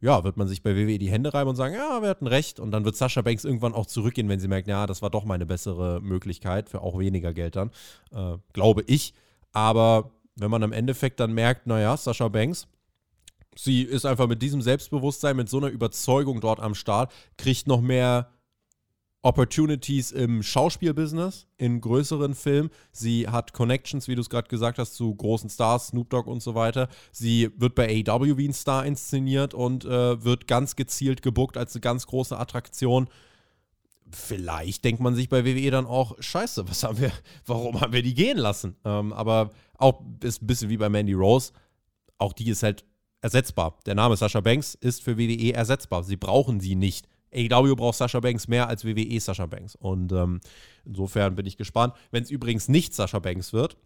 ja, 0.00 0.22
wird 0.22 0.36
man 0.36 0.46
sich 0.46 0.62
bei 0.62 0.76
WWE 0.76 0.98
die 0.98 1.10
Hände 1.10 1.34
reiben 1.34 1.50
und 1.50 1.56
sagen, 1.56 1.74
ja, 1.74 2.00
wir 2.02 2.08
hatten 2.08 2.26
recht. 2.26 2.60
Und 2.60 2.70
dann 2.70 2.84
wird 2.84 2.96
Sascha 2.96 3.22
Banks 3.22 3.44
irgendwann 3.44 3.74
auch 3.74 3.86
zurückgehen, 3.86 4.28
wenn 4.28 4.38
sie 4.38 4.48
merkt, 4.48 4.68
ja, 4.68 4.86
das 4.86 5.02
war 5.02 5.10
doch 5.10 5.24
meine 5.24 5.46
bessere 5.46 6.00
Möglichkeit 6.00 6.68
für 6.68 6.82
auch 6.82 6.98
weniger 6.98 7.32
Geld 7.32 7.56
dann. 7.56 7.70
Äh, 8.12 8.38
glaube 8.52 8.84
ich. 8.86 9.14
Aber 9.52 10.12
wenn 10.36 10.50
man 10.50 10.62
im 10.62 10.72
Endeffekt 10.72 11.18
dann 11.18 11.32
merkt, 11.32 11.66
naja, 11.66 11.96
Sascha 11.96 12.28
Banks, 12.28 12.68
sie 13.56 13.82
ist 13.82 14.06
einfach 14.06 14.28
mit 14.28 14.40
diesem 14.40 14.62
Selbstbewusstsein, 14.62 15.36
mit 15.36 15.48
so 15.48 15.58
einer 15.58 15.68
Überzeugung 15.68 16.40
dort 16.40 16.60
am 16.60 16.74
Start, 16.74 17.12
kriegt 17.36 17.66
noch 17.66 17.80
mehr 17.80 18.30
Opportunities 19.22 20.12
im 20.12 20.44
Schauspielbusiness, 20.44 21.48
in 21.56 21.80
größeren 21.80 22.34
Filmen. 22.34 22.70
Sie 22.92 23.26
hat 23.28 23.52
Connections, 23.52 24.06
wie 24.06 24.14
du 24.14 24.20
es 24.20 24.30
gerade 24.30 24.48
gesagt 24.48 24.78
hast, 24.78 24.94
zu 24.94 25.12
großen 25.12 25.50
Stars, 25.50 25.88
Snoop 25.88 26.10
Dogg 26.10 26.30
und 26.30 26.40
so 26.40 26.54
weiter. 26.54 26.88
Sie 27.10 27.50
wird 27.56 27.74
bei 27.74 28.04
AEW 28.06 28.36
wie 28.36 28.48
ein 28.48 28.52
Star 28.52 28.86
inszeniert 28.86 29.54
und 29.54 29.84
äh, 29.84 30.24
wird 30.24 30.46
ganz 30.46 30.76
gezielt 30.76 31.22
gebuckt 31.22 31.56
als 31.56 31.74
eine 31.74 31.80
ganz 31.80 32.06
große 32.06 32.38
Attraktion. 32.38 33.08
Vielleicht 34.10 34.84
denkt 34.84 35.00
man 35.00 35.16
sich 35.16 35.28
bei 35.28 35.44
WWE 35.44 35.70
dann 35.72 35.86
auch, 35.86 36.14
scheiße, 36.20 36.68
was 36.68 36.84
haben 36.84 37.00
wir, 37.00 37.12
warum 37.46 37.80
haben 37.80 37.92
wir 37.92 38.02
die 38.02 38.14
gehen 38.14 38.38
lassen? 38.38 38.76
Ähm, 38.84 39.12
aber 39.12 39.50
auch 39.78 40.00
ist 40.22 40.42
ein 40.42 40.46
bisschen 40.46 40.70
wie 40.70 40.76
bei 40.76 40.88
Mandy 40.88 41.14
Rose. 41.14 41.52
Auch 42.18 42.32
die 42.32 42.48
ist 42.50 42.62
halt 42.62 42.84
ersetzbar. 43.20 43.78
Der 43.84 43.96
Name 43.96 44.16
Sascha 44.16 44.40
Banks 44.40 44.74
ist 44.74 45.02
für 45.02 45.18
WWE 45.18 45.52
ersetzbar. 45.52 46.04
Sie 46.04 46.16
brauchen 46.16 46.60
sie 46.60 46.76
nicht 46.76 47.08
AEW 47.34 47.74
braucht 47.76 47.98
Sascha 47.98 48.20
Banks 48.20 48.48
mehr 48.48 48.68
als 48.68 48.84
WWE 48.84 49.20
Sascha 49.20 49.46
Banks. 49.46 49.74
Und 49.76 50.12
ähm, 50.12 50.40
insofern 50.84 51.34
bin 51.34 51.46
ich 51.46 51.56
gespannt. 51.56 51.94
Wenn 52.10 52.22
es 52.22 52.30
übrigens 52.30 52.68
nicht 52.68 52.94
Sascha 52.94 53.18
Banks 53.18 53.52
wird, 53.52 53.76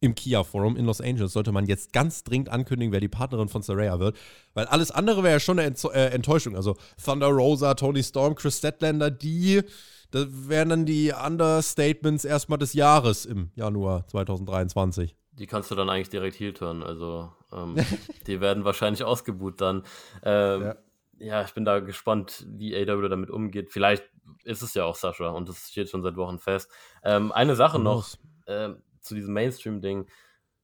im 0.00 0.14
Kia 0.14 0.44
Forum 0.44 0.76
in 0.76 0.84
Los 0.84 1.00
Angeles 1.00 1.32
sollte 1.32 1.52
man 1.52 1.66
jetzt 1.66 1.92
ganz 1.92 2.24
dringend 2.24 2.48
ankündigen, 2.50 2.92
wer 2.92 3.00
die 3.00 3.08
Partnerin 3.08 3.48
von 3.48 3.62
Saraya 3.62 3.98
wird. 3.98 4.16
Weil 4.52 4.66
alles 4.66 4.90
andere 4.90 5.22
wäre 5.22 5.34
ja 5.34 5.40
schon 5.40 5.58
eine 5.58 5.68
Ent 5.68 5.82
äh, 5.84 6.08
Enttäuschung. 6.08 6.56
Also 6.56 6.76
Thunder 7.02 7.28
Rosa, 7.28 7.74
Tony 7.74 8.02
Storm, 8.02 8.34
Chris 8.34 8.58
Statlander, 8.58 9.10
die, 9.10 9.62
das 10.10 10.26
wären 10.30 10.68
dann 10.68 10.86
die 10.86 11.12
Understatements 11.12 12.24
erstmal 12.24 12.58
des 12.58 12.74
Jahres 12.74 13.24
im 13.24 13.50
Januar 13.54 14.06
2023. 14.08 15.16
Die 15.32 15.46
kannst 15.46 15.70
du 15.70 15.74
dann 15.74 15.88
eigentlich 15.88 16.10
direkt 16.10 16.38
heel 16.38 16.52
turn. 16.52 16.82
Also 16.82 17.32
ähm, 17.52 17.76
die 18.26 18.40
werden 18.40 18.64
wahrscheinlich 18.64 19.04
ausgebuht 19.04 19.60
dann. 19.60 19.84
Ähm, 20.22 20.62
ja 20.62 20.76
ja, 21.18 21.42
ich 21.42 21.52
bin 21.54 21.64
da 21.64 21.80
gespannt, 21.80 22.46
wie 22.48 22.76
AW 22.76 23.08
damit 23.08 23.30
umgeht. 23.30 23.70
Vielleicht 23.70 24.04
ist 24.44 24.62
es 24.62 24.74
ja 24.74 24.84
auch 24.84 24.94
Sascha 24.94 25.30
und 25.30 25.48
das 25.48 25.70
steht 25.70 25.88
schon 25.88 26.02
seit 26.02 26.16
Wochen 26.16 26.38
fest. 26.38 26.70
Ähm, 27.02 27.32
eine 27.32 27.56
Sache 27.56 27.78
noch 27.78 28.08
äh, 28.46 28.70
zu 29.00 29.14
diesem 29.14 29.34
Mainstream-Ding. 29.34 30.08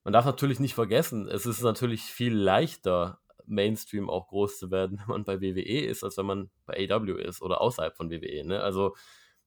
Man 0.03 0.13
darf 0.13 0.25
natürlich 0.25 0.59
nicht 0.59 0.73
vergessen, 0.73 1.27
es 1.27 1.45
ist 1.45 1.61
natürlich 1.61 2.03
viel 2.03 2.35
leichter, 2.35 3.19
Mainstream 3.45 4.09
auch 4.09 4.27
groß 4.27 4.59
zu 4.59 4.71
werden, 4.71 4.97
wenn 5.05 5.07
man 5.07 5.23
bei 5.23 5.41
WWE 5.41 5.85
ist, 5.85 6.03
als 6.03 6.17
wenn 6.17 6.25
man 6.25 6.49
bei 6.65 6.89
AW 6.89 7.21
ist 7.21 7.41
oder 7.41 7.61
außerhalb 7.61 7.95
von 7.95 8.09
WWE. 8.09 8.45
Ne? 8.45 8.61
Also, 8.61 8.95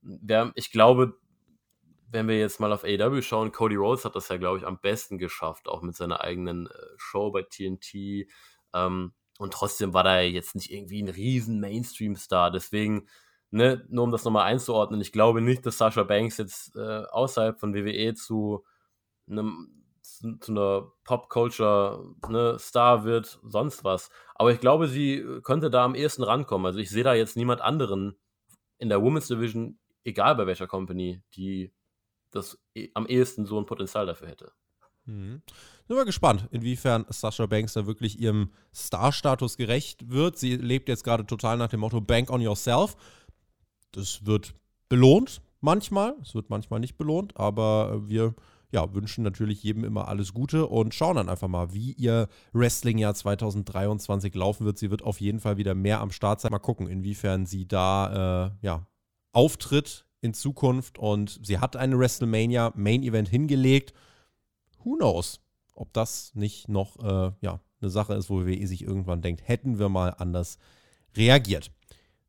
wer, 0.02 0.52
ich 0.54 0.70
glaube, 0.70 1.18
wenn 2.10 2.28
wir 2.28 2.38
jetzt 2.38 2.60
mal 2.60 2.72
auf 2.72 2.84
AW 2.84 3.22
schauen, 3.22 3.50
Cody 3.50 3.74
Rhodes 3.74 4.04
hat 4.04 4.14
das 4.14 4.28
ja, 4.28 4.36
glaube 4.36 4.58
ich, 4.58 4.66
am 4.66 4.78
besten 4.78 5.18
geschafft, 5.18 5.68
auch 5.68 5.82
mit 5.82 5.96
seiner 5.96 6.20
eigenen 6.20 6.66
äh, 6.68 6.70
Show 6.96 7.32
bei 7.32 7.42
TNT. 7.42 8.28
Ähm, 8.72 9.12
und 9.38 9.52
trotzdem 9.52 9.94
war 9.94 10.04
da 10.04 10.20
jetzt 10.20 10.54
nicht 10.54 10.70
irgendwie 10.70 11.02
ein 11.02 11.08
riesen 11.08 11.60
Mainstream-Star. 11.60 12.50
Deswegen, 12.50 13.08
ne, 13.50 13.84
nur 13.88 14.04
um 14.04 14.12
das 14.12 14.24
nochmal 14.24 14.44
einzuordnen, 14.44 15.00
ich 15.00 15.12
glaube 15.12 15.40
nicht, 15.40 15.66
dass 15.66 15.78
Sasha 15.78 16.02
Banks 16.04 16.38
jetzt 16.38 16.76
äh, 16.76 17.04
außerhalb 17.10 17.58
von 17.58 17.74
WWE 17.74 18.14
zu 18.14 18.64
einem 19.28 19.84
zu, 20.04 20.36
zu 20.38 20.52
einer 20.52 20.92
Pop-Culture-Star 21.04 22.98
ne, 22.98 23.04
wird, 23.04 23.40
sonst 23.42 23.84
was. 23.84 24.10
Aber 24.34 24.52
ich 24.52 24.60
glaube, 24.60 24.86
sie 24.86 25.24
könnte 25.42 25.70
da 25.70 25.84
am 25.84 25.94
ehesten 25.94 26.22
rankommen. 26.22 26.66
Also 26.66 26.78
ich 26.78 26.90
sehe 26.90 27.04
da 27.04 27.14
jetzt 27.14 27.36
niemand 27.36 27.60
anderen 27.62 28.16
in 28.78 28.88
der 28.88 29.02
Women's 29.02 29.28
Division, 29.28 29.78
egal 30.04 30.34
bei 30.36 30.46
welcher 30.46 30.66
Company, 30.66 31.22
die 31.34 31.72
das 32.30 32.60
e, 32.74 32.90
am 32.94 33.06
ehesten 33.06 33.46
so 33.46 33.58
ein 33.58 33.66
Potenzial 33.66 34.06
dafür 34.06 34.28
hätte. 34.28 34.52
Mhm. 35.06 35.42
Sind 35.86 35.96
wir 35.96 36.04
gespannt, 36.06 36.48
inwiefern 36.50 37.04
Sasha 37.10 37.44
Banks 37.44 37.74
da 37.74 37.86
wirklich 37.86 38.18
ihrem 38.18 38.50
Star-Status 38.74 39.58
gerecht 39.58 40.10
wird. 40.10 40.38
Sie 40.38 40.56
lebt 40.56 40.88
jetzt 40.88 41.04
gerade 41.04 41.26
total 41.26 41.58
nach 41.58 41.68
dem 41.68 41.80
Motto 41.80 42.00
Bank 42.00 42.30
on 42.30 42.40
Yourself. 42.40 42.96
Das 43.92 44.24
wird 44.24 44.54
belohnt 44.88 45.42
manchmal. 45.60 46.14
Es 46.22 46.34
wird 46.34 46.48
manchmal 46.48 46.80
nicht 46.80 46.96
belohnt, 46.96 47.36
aber 47.36 48.08
wir 48.08 48.34
ja, 48.74 48.92
wünschen 48.92 49.22
natürlich 49.22 49.62
jedem 49.62 49.84
immer 49.84 50.08
alles 50.08 50.34
Gute 50.34 50.66
und 50.66 50.94
schauen 50.94 51.16
dann 51.16 51.28
einfach 51.28 51.46
mal, 51.46 51.72
wie 51.72 51.92
ihr 51.92 52.28
Wrestling-Jahr 52.52 53.14
2023 53.14 54.34
laufen 54.34 54.66
wird. 54.66 54.78
Sie 54.78 54.90
wird 54.90 55.02
auf 55.02 55.20
jeden 55.20 55.38
Fall 55.38 55.58
wieder 55.58 55.74
mehr 55.74 56.00
am 56.00 56.10
Start 56.10 56.40
sein. 56.40 56.50
Mal 56.50 56.58
gucken, 56.58 56.88
inwiefern 56.88 57.46
sie 57.46 57.68
da 57.68 58.46
äh, 58.46 58.66
ja, 58.66 58.86
auftritt 59.32 60.06
in 60.22 60.34
Zukunft. 60.34 60.98
Und 60.98 61.38
sie 61.44 61.58
hat 61.58 61.76
eine 61.76 61.98
WrestleMania 61.98 62.72
Main 62.74 63.04
Event 63.04 63.28
hingelegt. 63.28 63.94
Who 64.82 64.96
knows, 64.96 65.40
ob 65.74 65.92
das 65.92 66.34
nicht 66.34 66.68
noch 66.68 66.98
äh, 66.98 67.32
ja, 67.40 67.60
eine 67.80 67.90
Sache 67.90 68.14
ist, 68.14 68.30
wo 68.30 68.44
WWE 68.44 68.66
sich 68.66 68.82
irgendwann 68.82 69.22
denkt, 69.22 69.46
hätten 69.46 69.78
wir 69.78 69.88
mal 69.88 70.10
anders 70.10 70.58
reagiert. 71.16 71.70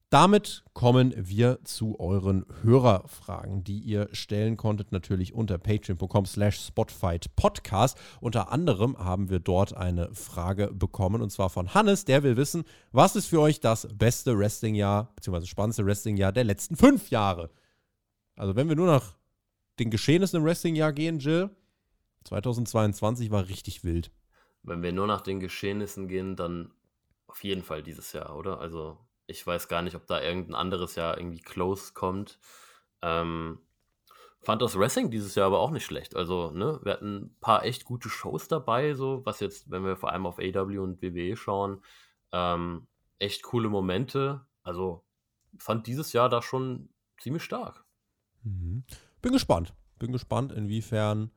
Damit 0.09 0.63
kommen 0.73 1.13
wir 1.17 1.59
zu 1.63 1.99
euren 1.99 2.45
Hörerfragen, 2.61 3.63
die 3.63 3.79
ihr 3.79 4.07
stellen 4.11 4.55
konntet, 4.55 4.91
natürlich 4.91 5.33
unter 5.33 5.57
patreon.com 5.57 6.25
slash 6.25 6.67
spotfightpodcast. 6.67 7.97
Unter 8.21 8.51
anderem 8.51 8.97
haben 8.97 9.29
wir 9.29 9.39
dort 9.39 9.75
eine 9.75 10.13
Frage 10.13 10.71
bekommen 10.71 11.21
und 11.21 11.31
zwar 11.31 11.49
von 11.49 11.73
Hannes, 11.73 12.05
der 12.05 12.23
will 12.23 12.37
wissen, 12.37 12.65
was 12.91 13.15
ist 13.15 13.25
für 13.25 13.41
euch 13.41 13.59
das 13.59 13.87
beste 13.93 14.37
Wrestling-Jahr, 14.37 15.11
beziehungsweise 15.15 15.47
spannendste 15.47 15.85
Wrestling-Jahr 15.85 16.31
der 16.31 16.43
letzten 16.43 16.77
fünf 16.77 17.09
Jahre? 17.09 17.49
Also 18.35 18.55
wenn 18.55 18.69
wir 18.69 18.75
nur 18.75 18.87
nach 18.87 19.15
den 19.79 19.89
Geschehnissen 19.89 20.37
im 20.37 20.45
Wrestling-Jahr 20.45 20.93
gehen, 20.93 21.19
Jill, 21.19 21.49
2022 22.26 23.32
war 23.32 23.47
richtig 23.47 23.84
wild. 23.84 24.11
Wenn 24.63 24.84
wir 24.84 24.91
nur 24.91 25.07
nach 25.07 25.21
den 25.21 25.39
Geschehnissen 25.39 26.07
gehen, 26.07 26.36
dann 26.36 26.71
auf 27.28 27.43
jeden 27.43 27.63
Fall 27.63 27.84
dieses 27.84 28.13
Jahr, 28.13 28.36
oder? 28.36 28.59
Also 28.59 28.97
ich 29.28 29.45
weiß 29.45 29.67
gar 29.67 29.82
nicht, 29.82 29.95
ob 29.95 30.05
da 30.07 30.21
irgendein 30.21 30.55
anderes 30.55 30.95
Jahr 30.95 31.17
irgendwie 31.17 31.41
close 31.41 31.93
kommt. 31.93 32.39
Ähm, 33.01 33.59
fand 34.41 34.61
das 34.61 34.78
Wrestling 34.78 35.09
dieses 35.09 35.36
Jahr 35.36 35.47
aber 35.47 35.59
auch 35.59 35.71
nicht 35.71 35.86
schlecht. 35.86 36.15
Also, 36.15 36.51
ne, 36.51 36.80
wir 36.84 36.93
hatten 36.93 37.15
ein 37.15 37.38
paar 37.41 37.65
echt 37.65 37.86
gute 37.86 38.09
Shows 38.09 38.47
dabei, 38.47 38.93
so, 38.93 39.26
was 39.26 39.39
jetzt, 39.39 39.71
wenn 39.71 39.84
wir 39.84 39.97
vor 39.97 40.11
allem 40.11 40.26
auf 40.26 40.39
AW 40.39 40.78
und 40.78 41.01
WWE 41.01 41.36
schauen, 41.36 41.84
ähm, 42.32 42.88
echt 43.17 43.43
coole 43.43 43.69
Momente. 43.69 44.45
Also, 44.61 45.03
fand 45.57 45.88
dieses 45.88 46.13
Jahr 46.13 46.30
da 46.30 46.41
schon 46.41 46.89
ziemlich 47.17 47.43
stark. 47.43 47.86
Mhm. 48.43 48.84
Bin 49.21 49.34
gespannt. 49.34 49.73
Bin 49.97 50.11
gespannt, 50.11 50.51
inwiefern 50.51 51.32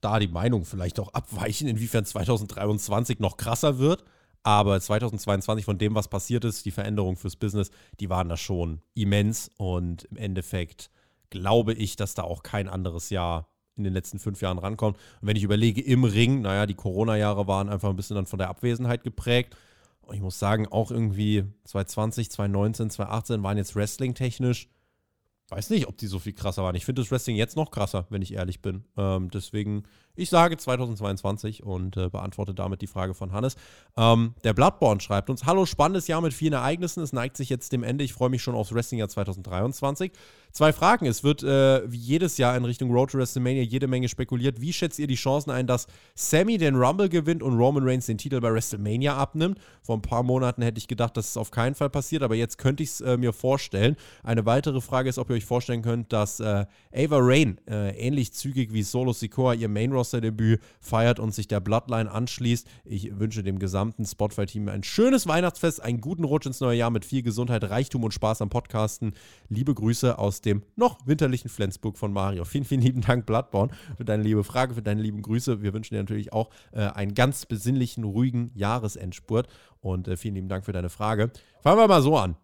da 0.00 0.18
die 0.18 0.28
Meinung 0.28 0.64
vielleicht 0.64 1.00
auch 1.00 1.12
abweichen, 1.12 1.68
inwiefern 1.68 2.04
2023 2.04 3.20
noch 3.20 3.36
krasser 3.36 3.78
wird. 3.78 4.04
Aber 4.42 4.80
2022 4.80 5.64
von 5.64 5.78
dem, 5.78 5.94
was 5.94 6.08
passiert 6.08 6.44
ist, 6.44 6.64
die 6.64 6.70
Veränderung 6.70 7.16
fürs 7.16 7.36
Business, 7.36 7.70
die 8.00 8.08
waren 8.08 8.28
da 8.28 8.36
schon 8.36 8.80
immens. 8.94 9.50
Und 9.58 10.04
im 10.04 10.16
Endeffekt 10.16 10.90
glaube 11.30 11.74
ich, 11.74 11.96
dass 11.96 12.14
da 12.14 12.22
auch 12.22 12.42
kein 12.42 12.68
anderes 12.68 13.10
Jahr 13.10 13.48
in 13.76 13.84
den 13.84 13.92
letzten 13.92 14.18
fünf 14.18 14.40
Jahren 14.40 14.58
rankommt. 14.58 14.96
Und 15.20 15.28
wenn 15.28 15.36
ich 15.36 15.42
überlege, 15.42 15.80
im 15.80 16.04
Ring, 16.04 16.42
naja, 16.42 16.66
die 16.66 16.74
Corona-Jahre 16.74 17.46
waren 17.46 17.68
einfach 17.68 17.90
ein 17.90 17.96
bisschen 17.96 18.16
dann 18.16 18.26
von 18.26 18.38
der 18.38 18.48
Abwesenheit 18.48 19.04
geprägt. 19.04 19.56
Und 20.02 20.14
ich 20.14 20.22
muss 20.22 20.38
sagen, 20.38 20.66
auch 20.66 20.90
irgendwie 20.90 21.44
2020, 21.64 22.30
2019, 22.30 22.90
2018 22.90 23.42
waren 23.42 23.58
jetzt 23.58 23.76
wrestling-technisch 23.76 24.68
weiß 25.48 25.70
nicht, 25.70 25.88
ob 25.88 25.96
die 25.96 26.06
so 26.06 26.18
viel 26.18 26.32
krasser 26.32 26.62
waren. 26.62 26.74
Ich 26.74 26.84
finde 26.84 27.02
das 27.02 27.10
Wrestling 27.10 27.36
jetzt 27.36 27.56
noch 27.56 27.70
krasser, 27.70 28.06
wenn 28.10 28.22
ich 28.22 28.34
ehrlich 28.34 28.60
bin. 28.60 28.84
Ähm, 28.96 29.30
deswegen, 29.30 29.84
ich 30.18 30.30
sage 30.30 30.56
2022 30.56 31.62
und 31.62 31.96
äh, 31.96 32.08
beantworte 32.08 32.54
damit 32.54 32.82
die 32.82 32.86
Frage 32.86 33.14
von 33.14 33.32
Hannes. 33.32 33.56
Ähm, 33.96 34.34
der 34.44 34.52
Bloodborne 34.52 35.00
schreibt 35.00 35.30
uns: 35.30 35.46
Hallo, 35.46 35.64
spannendes 35.64 36.08
Jahr 36.08 36.20
mit 36.20 36.34
vielen 36.34 36.54
Ereignissen. 36.54 37.02
Es 37.02 37.12
neigt 37.12 37.36
sich 37.36 37.48
jetzt 37.48 37.72
dem 37.72 37.82
Ende. 37.82 38.04
Ich 38.04 38.12
freue 38.12 38.28
mich 38.28 38.42
schon 38.42 38.54
aufs 38.54 38.74
Wrestling-Jahr 38.74 39.08
2023. 39.08 40.12
Zwei 40.50 40.72
Fragen. 40.72 41.06
Es 41.06 41.22
wird 41.22 41.42
äh, 41.42 41.82
wie 41.90 41.98
jedes 41.98 42.38
Jahr 42.38 42.56
in 42.56 42.64
Richtung 42.64 42.90
Road 42.90 43.10
to 43.10 43.18
WrestleMania 43.18 43.62
jede 43.62 43.86
Menge 43.86 44.08
spekuliert. 44.08 44.60
Wie 44.60 44.72
schätzt 44.72 44.98
ihr 44.98 45.06
die 45.06 45.14
Chancen 45.14 45.50
ein, 45.50 45.66
dass 45.66 45.86
Sammy 46.14 46.56
den 46.56 46.74
Rumble 46.74 47.08
gewinnt 47.08 47.42
und 47.42 47.56
Roman 47.58 47.86
Reigns 47.86 48.06
den 48.06 48.18
Titel 48.18 48.40
bei 48.40 48.52
WrestleMania 48.52 49.14
abnimmt? 49.14 49.60
Vor 49.82 49.96
ein 49.96 50.02
paar 50.02 50.22
Monaten 50.22 50.62
hätte 50.62 50.78
ich 50.78 50.88
gedacht, 50.88 51.16
dass 51.16 51.28
es 51.28 51.36
auf 51.36 51.50
keinen 51.50 51.74
Fall 51.74 51.90
passiert, 51.90 52.22
aber 52.22 52.34
jetzt 52.34 52.56
könnte 52.58 52.82
ich 52.82 52.90
es 52.90 53.00
äh, 53.02 53.16
mir 53.16 53.32
vorstellen. 53.32 53.96
Eine 54.22 54.46
weitere 54.46 54.80
Frage 54.80 55.10
ist, 55.10 55.18
ob 55.18 55.28
ihr 55.30 55.36
euch 55.36 55.44
vorstellen 55.44 55.82
könnt, 55.82 56.12
dass 56.12 56.40
äh, 56.40 56.64
Ava 56.94 57.18
Rain 57.20 57.60
äh, 57.68 57.90
ähnlich 57.96 58.32
zügig 58.32 58.72
wie 58.72 58.82
Solo 58.82 59.12
Sikoa 59.12 59.54
ihr 59.54 59.68
Main-Roster-Debüt 60.08 60.60
feiert 60.80 61.18
und 61.20 61.34
sich 61.34 61.48
der 61.48 61.60
Bloodline 61.60 62.10
anschließt. 62.10 62.66
Ich 62.84 63.18
wünsche 63.18 63.42
dem 63.42 63.58
gesamten 63.58 64.04
Spotify-Team 64.04 64.68
ein 64.68 64.82
schönes 64.82 65.26
Weihnachtsfest, 65.26 65.82
einen 65.82 66.00
guten 66.00 66.24
Rutsch 66.24 66.46
ins 66.46 66.60
neue 66.60 66.78
Jahr 66.78 66.90
mit 66.90 67.04
viel 67.04 67.22
Gesundheit, 67.22 67.64
Reichtum 67.64 68.04
und 68.04 68.12
Spaß 68.12 68.42
am 68.42 68.48
Podcasten. 68.48 69.12
Liebe 69.48 69.74
Grüße 69.74 70.18
aus 70.18 70.40
dem 70.40 70.62
noch 70.76 71.06
winterlichen 71.06 71.48
Flensburg 71.48 71.98
von 71.98 72.12
Mario. 72.12 72.44
Vielen, 72.44 72.64
vielen 72.64 72.82
lieben 72.82 73.00
Dank, 73.00 73.26
Bloodborne, 73.26 73.72
für 73.96 74.04
deine 74.04 74.22
liebe 74.22 74.44
Frage, 74.44 74.74
für 74.74 74.82
deine 74.82 75.02
lieben 75.02 75.22
Grüße. 75.22 75.62
Wir 75.62 75.72
wünschen 75.72 75.94
dir 75.94 76.00
natürlich 76.00 76.32
auch 76.32 76.50
äh, 76.72 76.80
einen 76.80 77.14
ganz 77.14 77.46
besinnlichen, 77.46 78.04
ruhigen 78.04 78.50
Jahresendspurt 78.54 79.48
und 79.80 80.08
äh, 80.08 80.16
vielen 80.16 80.34
lieben 80.34 80.48
Dank 80.48 80.64
für 80.64 80.72
deine 80.72 80.90
Frage. 80.90 81.30
Fangen 81.62 81.78
wir 81.78 81.88
mal 81.88 82.02
so 82.02 82.16
an. 82.16 82.36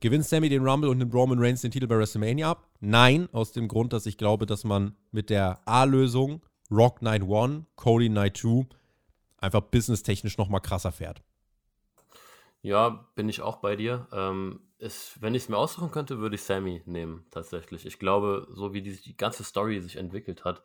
Gewinnt 0.00 0.24
Sammy 0.24 0.48
den 0.48 0.66
Rumble 0.66 0.88
und 0.88 0.96
nimmt 0.96 1.12
Roman 1.12 1.38
Reigns 1.38 1.60
den 1.60 1.70
Titel 1.70 1.86
bei 1.86 1.98
WrestleMania 1.98 2.50
ab? 2.50 2.66
Nein, 2.80 3.28
aus 3.32 3.52
dem 3.52 3.68
Grund, 3.68 3.92
dass 3.92 4.06
ich 4.06 4.16
glaube, 4.16 4.46
dass 4.46 4.64
man 4.64 4.94
mit 5.12 5.28
der 5.28 5.60
A-Lösung 5.66 6.40
Rock 6.70 7.02
Night 7.02 7.22
1, 7.22 7.64
Cody 7.76 8.08
Night 8.08 8.36
2 8.36 8.66
einfach 9.38 9.62
businesstechnisch 9.62 10.38
nochmal 10.38 10.60
krasser 10.60 10.92
fährt. 10.92 11.22
Ja, 12.62 13.06
bin 13.14 13.28
ich 13.28 13.40
auch 13.40 13.56
bei 13.56 13.74
dir. 13.76 14.06
Ähm, 14.12 14.60
ist, 14.78 15.20
wenn 15.20 15.34
ich 15.34 15.44
es 15.44 15.48
mir 15.48 15.56
aussuchen 15.56 15.90
könnte, 15.90 16.18
würde 16.18 16.34
ich 16.34 16.42
Sammy 16.42 16.82
nehmen, 16.86 17.26
tatsächlich. 17.30 17.86
Ich 17.86 17.98
glaube, 17.98 18.46
so 18.50 18.72
wie 18.72 18.82
die, 18.82 18.96
die 18.96 19.16
ganze 19.16 19.44
Story 19.44 19.80
sich 19.80 19.96
entwickelt 19.96 20.44
hat, 20.44 20.62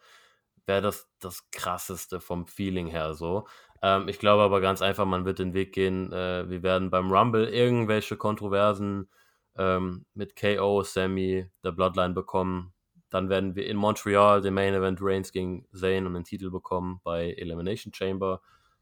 wäre 0.65 0.81
das 0.81 1.09
das 1.19 1.49
krasseste 1.51 2.19
vom 2.19 2.47
Feeling 2.47 2.87
her 2.87 3.13
so. 3.13 3.47
Ähm, 3.81 4.07
ich 4.07 4.19
glaube 4.19 4.43
aber 4.43 4.61
ganz 4.61 4.81
einfach, 4.81 5.05
man 5.05 5.25
wird 5.25 5.39
den 5.39 5.53
Weg 5.53 5.73
gehen. 5.73 6.11
Äh, 6.11 6.49
wir 6.49 6.63
werden 6.63 6.89
beim 6.89 7.11
Rumble 7.11 7.47
irgendwelche 7.47 8.17
Kontroversen 8.17 9.09
ähm, 9.57 10.05
mit 10.13 10.35
KO, 10.35 10.83
Sammy, 10.83 11.49
der 11.63 11.71
Bloodline 11.71 12.13
bekommen. 12.13 12.73
Dann 13.09 13.29
werden 13.29 13.55
wir 13.55 13.67
in 13.67 13.77
Montreal 13.77 14.41
den 14.41 14.53
Main 14.53 14.73
Event 14.73 14.99
Reigns 15.01 15.31
gegen 15.31 15.67
Zayn 15.73 16.05
und 16.05 16.13
den 16.13 16.23
Titel 16.23 16.49
bekommen 16.49 17.01
bei 17.03 17.31
Elimination 17.33 17.93
Chamber. 17.93 18.41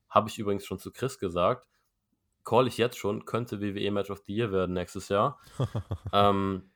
Habe 0.09 0.29
ich 0.29 0.39
übrigens 0.39 0.65
schon 0.65 0.79
zu 0.79 0.91
Chris 0.91 1.19
gesagt 1.19 1.67
call 2.43 2.67
ich 2.67 2.77
jetzt 2.77 2.97
schon, 2.97 3.25
könnte 3.25 3.61
WWE 3.61 3.91
Match 3.91 4.09
of 4.09 4.21
the 4.25 4.33
Year 4.33 4.51
werden 4.51 4.73
nächstes 4.73 5.09
Jahr. 5.09 5.39
ähm, 6.13 6.69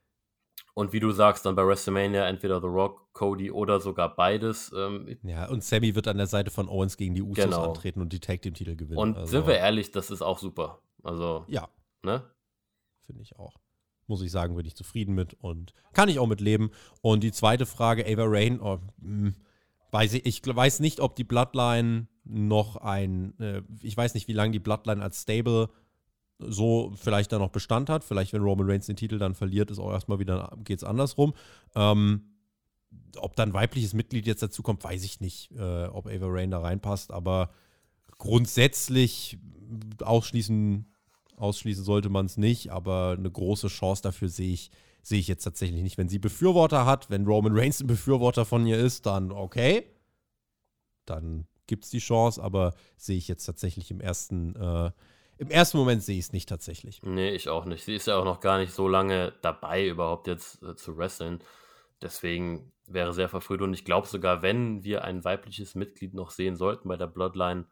und 0.73 0.93
wie 0.93 0.99
du 0.99 1.11
sagst, 1.11 1.45
dann 1.45 1.55
bei 1.55 1.65
WrestleMania 1.65 2.27
entweder 2.27 2.61
The 2.61 2.67
Rock, 2.67 3.11
Cody 3.13 3.51
oder 3.51 3.79
sogar 3.79 4.15
beides. 4.15 4.71
Ähm, 4.75 5.17
ja, 5.23 5.49
und 5.49 5.63
Sammy 5.63 5.95
wird 5.95 6.07
an 6.07 6.17
der 6.17 6.27
Seite 6.27 6.51
von 6.51 6.69
Owens 6.69 6.97
gegen 6.97 7.15
die 7.15 7.23
Usos 7.23 7.45
genau. 7.45 7.69
antreten 7.69 8.01
und 8.01 8.13
die 8.13 8.19
Tag 8.19 8.41
Team 8.43 8.53
Titel 8.53 8.75
gewinnen. 8.75 8.99
Und 8.99 9.17
also, 9.17 9.31
sind 9.31 9.47
wir 9.47 9.57
ehrlich, 9.57 9.91
das 9.91 10.11
ist 10.11 10.21
auch 10.21 10.37
super. 10.37 10.81
Also, 11.03 11.45
ja. 11.47 11.67
Ne? 12.03 12.23
Finde 13.01 13.23
ich 13.23 13.37
auch. 13.37 13.55
Muss 14.07 14.21
ich 14.21 14.31
sagen, 14.31 14.55
bin 14.55 14.65
ich 14.65 14.75
zufrieden 14.75 15.13
mit 15.13 15.33
und 15.35 15.73
kann 15.93 16.09
ich 16.09 16.19
auch 16.19 16.27
mit 16.27 16.41
leben. 16.41 16.71
Und 17.01 17.23
die 17.23 17.31
zweite 17.31 17.65
Frage, 17.65 18.05
Ava 18.05 18.25
Rain, 18.25 18.59
oh, 18.61 18.79
mh, 18.99 19.27
hm, 19.27 19.35
weiß 19.91 20.13
ich, 20.13 20.25
ich 20.25 20.41
weiß 20.45 20.79
nicht, 20.79 20.99
ob 20.99 21.15
die 21.15 21.23
Bloodline 21.23 22.07
noch 22.23 22.77
ein, 22.77 23.37
äh, 23.39 23.61
ich 23.81 23.95
weiß 23.95 24.13
nicht, 24.13 24.27
wie 24.27 24.33
lange 24.33 24.51
die 24.51 24.59
Bloodline 24.59 25.01
als 25.01 25.21
Stable 25.21 25.69
so 26.39 26.93
vielleicht 26.95 27.31
da 27.31 27.39
noch 27.39 27.49
Bestand 27.49 27.89
hat. 27.89 28.03
Vielleicht, 28.03 28.33
wenn 28.33 28.41
Roman 28.41 28.69
Reigns 28.69 28.85
den 28.85 28.95
Titel 28.95 29.17
dann 29.17 29.33
verliert, 29.33 29.71
ist 29.71 29.79
auch 29.79 29.91
erstmal 29.91 30.19
wieder, 30.19 30.55
geht 30.63 30.79
es 30.79 30.83
andersrum. 30.83 31.33
Ähm, 31.75 32.21
ob 33.17 33.35
dann 33.35 33.53
weibliches 33.53 33.93
Mitglied 33.93 34.27
jetzt 34.27 34.43
dazu 34.43 34.61
kommt, 34.61 34.83
weiß 34.83 35.03
ich 35.03 35.19
nicht, 35.19 35.51
äh, 35.51 35.85
ob 35.85 36.07
Ava 36.07 36.27
Rain 36.27 36.51
da 36.51 36.59
reinpasst, 36.59 37.11
aber 37.11 37.49
grundsätzlich 38.17 39.37
ausschließen, 40.01 40.85
ausschließen 41.37 41.83
sollte 41.83 42.09
man 42.09 42.25
es 42.25 42.37
nicht, 42.37 42.71
aber 42.71 43.15
eine 43.17 43.31
große 43.31 43.67
Chance 43.67 44.01
dafür 44.01 44.29
sehe 44.29 44.53
ich, 44.53 44.71
sehe 45.01 45.19
ich 45.19 45.27
jetzt 45.27 45.43
tatsächlich 45.43 45.81
nicht. 45.81 45.97
Wenn 45.97 46.09
sie 46.09 46.19
Befürworter 46.19 46.85
hat, 46.85 47.09
wenn 47.09 47.25
Roman 47.25 47.57
Reigns 47.57 47.79
ein 47.79 47.87
Befürworter 47.87 48.45
von 48.45 48.65
ihr 48.65 48.77
ist, 48.77 49.05
dann 49.05 49.31
okay. 49.31 49.85
Dann 51.05 51.47
gibt 51.67 51.85
es 51.85 51.91
die 51.91 51.99
Chance, 51.99 52.41
aber 52.41 52.73
sehe 52.97 53.17
ich 53.17 53.27
jetzt 53.27 53.45
tatsächlich 53.45 53.91
im 53.91 54.01
ersten, 54.01 54.55
äh, 54.55 54.91
im 55.37 55.49
ersten 55.49 55.77
Moment 55.77 56.03
sehe 56.03 56.17
ich 56.17 56.25
es 56.25 56.33
nicht 56.33 56.49
tatsächlich. 56.49 57.01
Nee, 57.03 57.29
ich 57.29 57.49
auch 57.49 57.65
nicht. 57.65 57.85
Sie 57.85 57.95
ist 57.95 58.07
ja 58.07 58.17
auch 58.17 58.25
noch 58.25 58.39
gar 58.39 58.57
nicht 58.57 58.73
so 58.73 58.87
lange 58.87 59.33
dabei, 59.41 59.87
überhaupt 59.87 60.27
jetzt 60.27 60.63
äh, 60.63 60.75
zu 60.75 60.97
wresteln. 60.97 61.39
deswegen 62.01 62.71
wäre 62.87 63.13
sehr 63.13 63.27
verfrüht 63.27 63.61
und 63.61 63.73
ich 63.73 63.85
glaube 63.85 64.07
sogar, 64.07 64.41
wenn 64.41 64.83
wir 64.83 65.03
ein 65.03 65.23
weibliches 65.25 65.75
Mitglied 65.75 66.13
noch 66.13 66.31
sehen 66.31 66.55
sollten 66.55 66.87
bei 66.87 66.95
der 66.95 67.07
Bloodline 67.07 67.65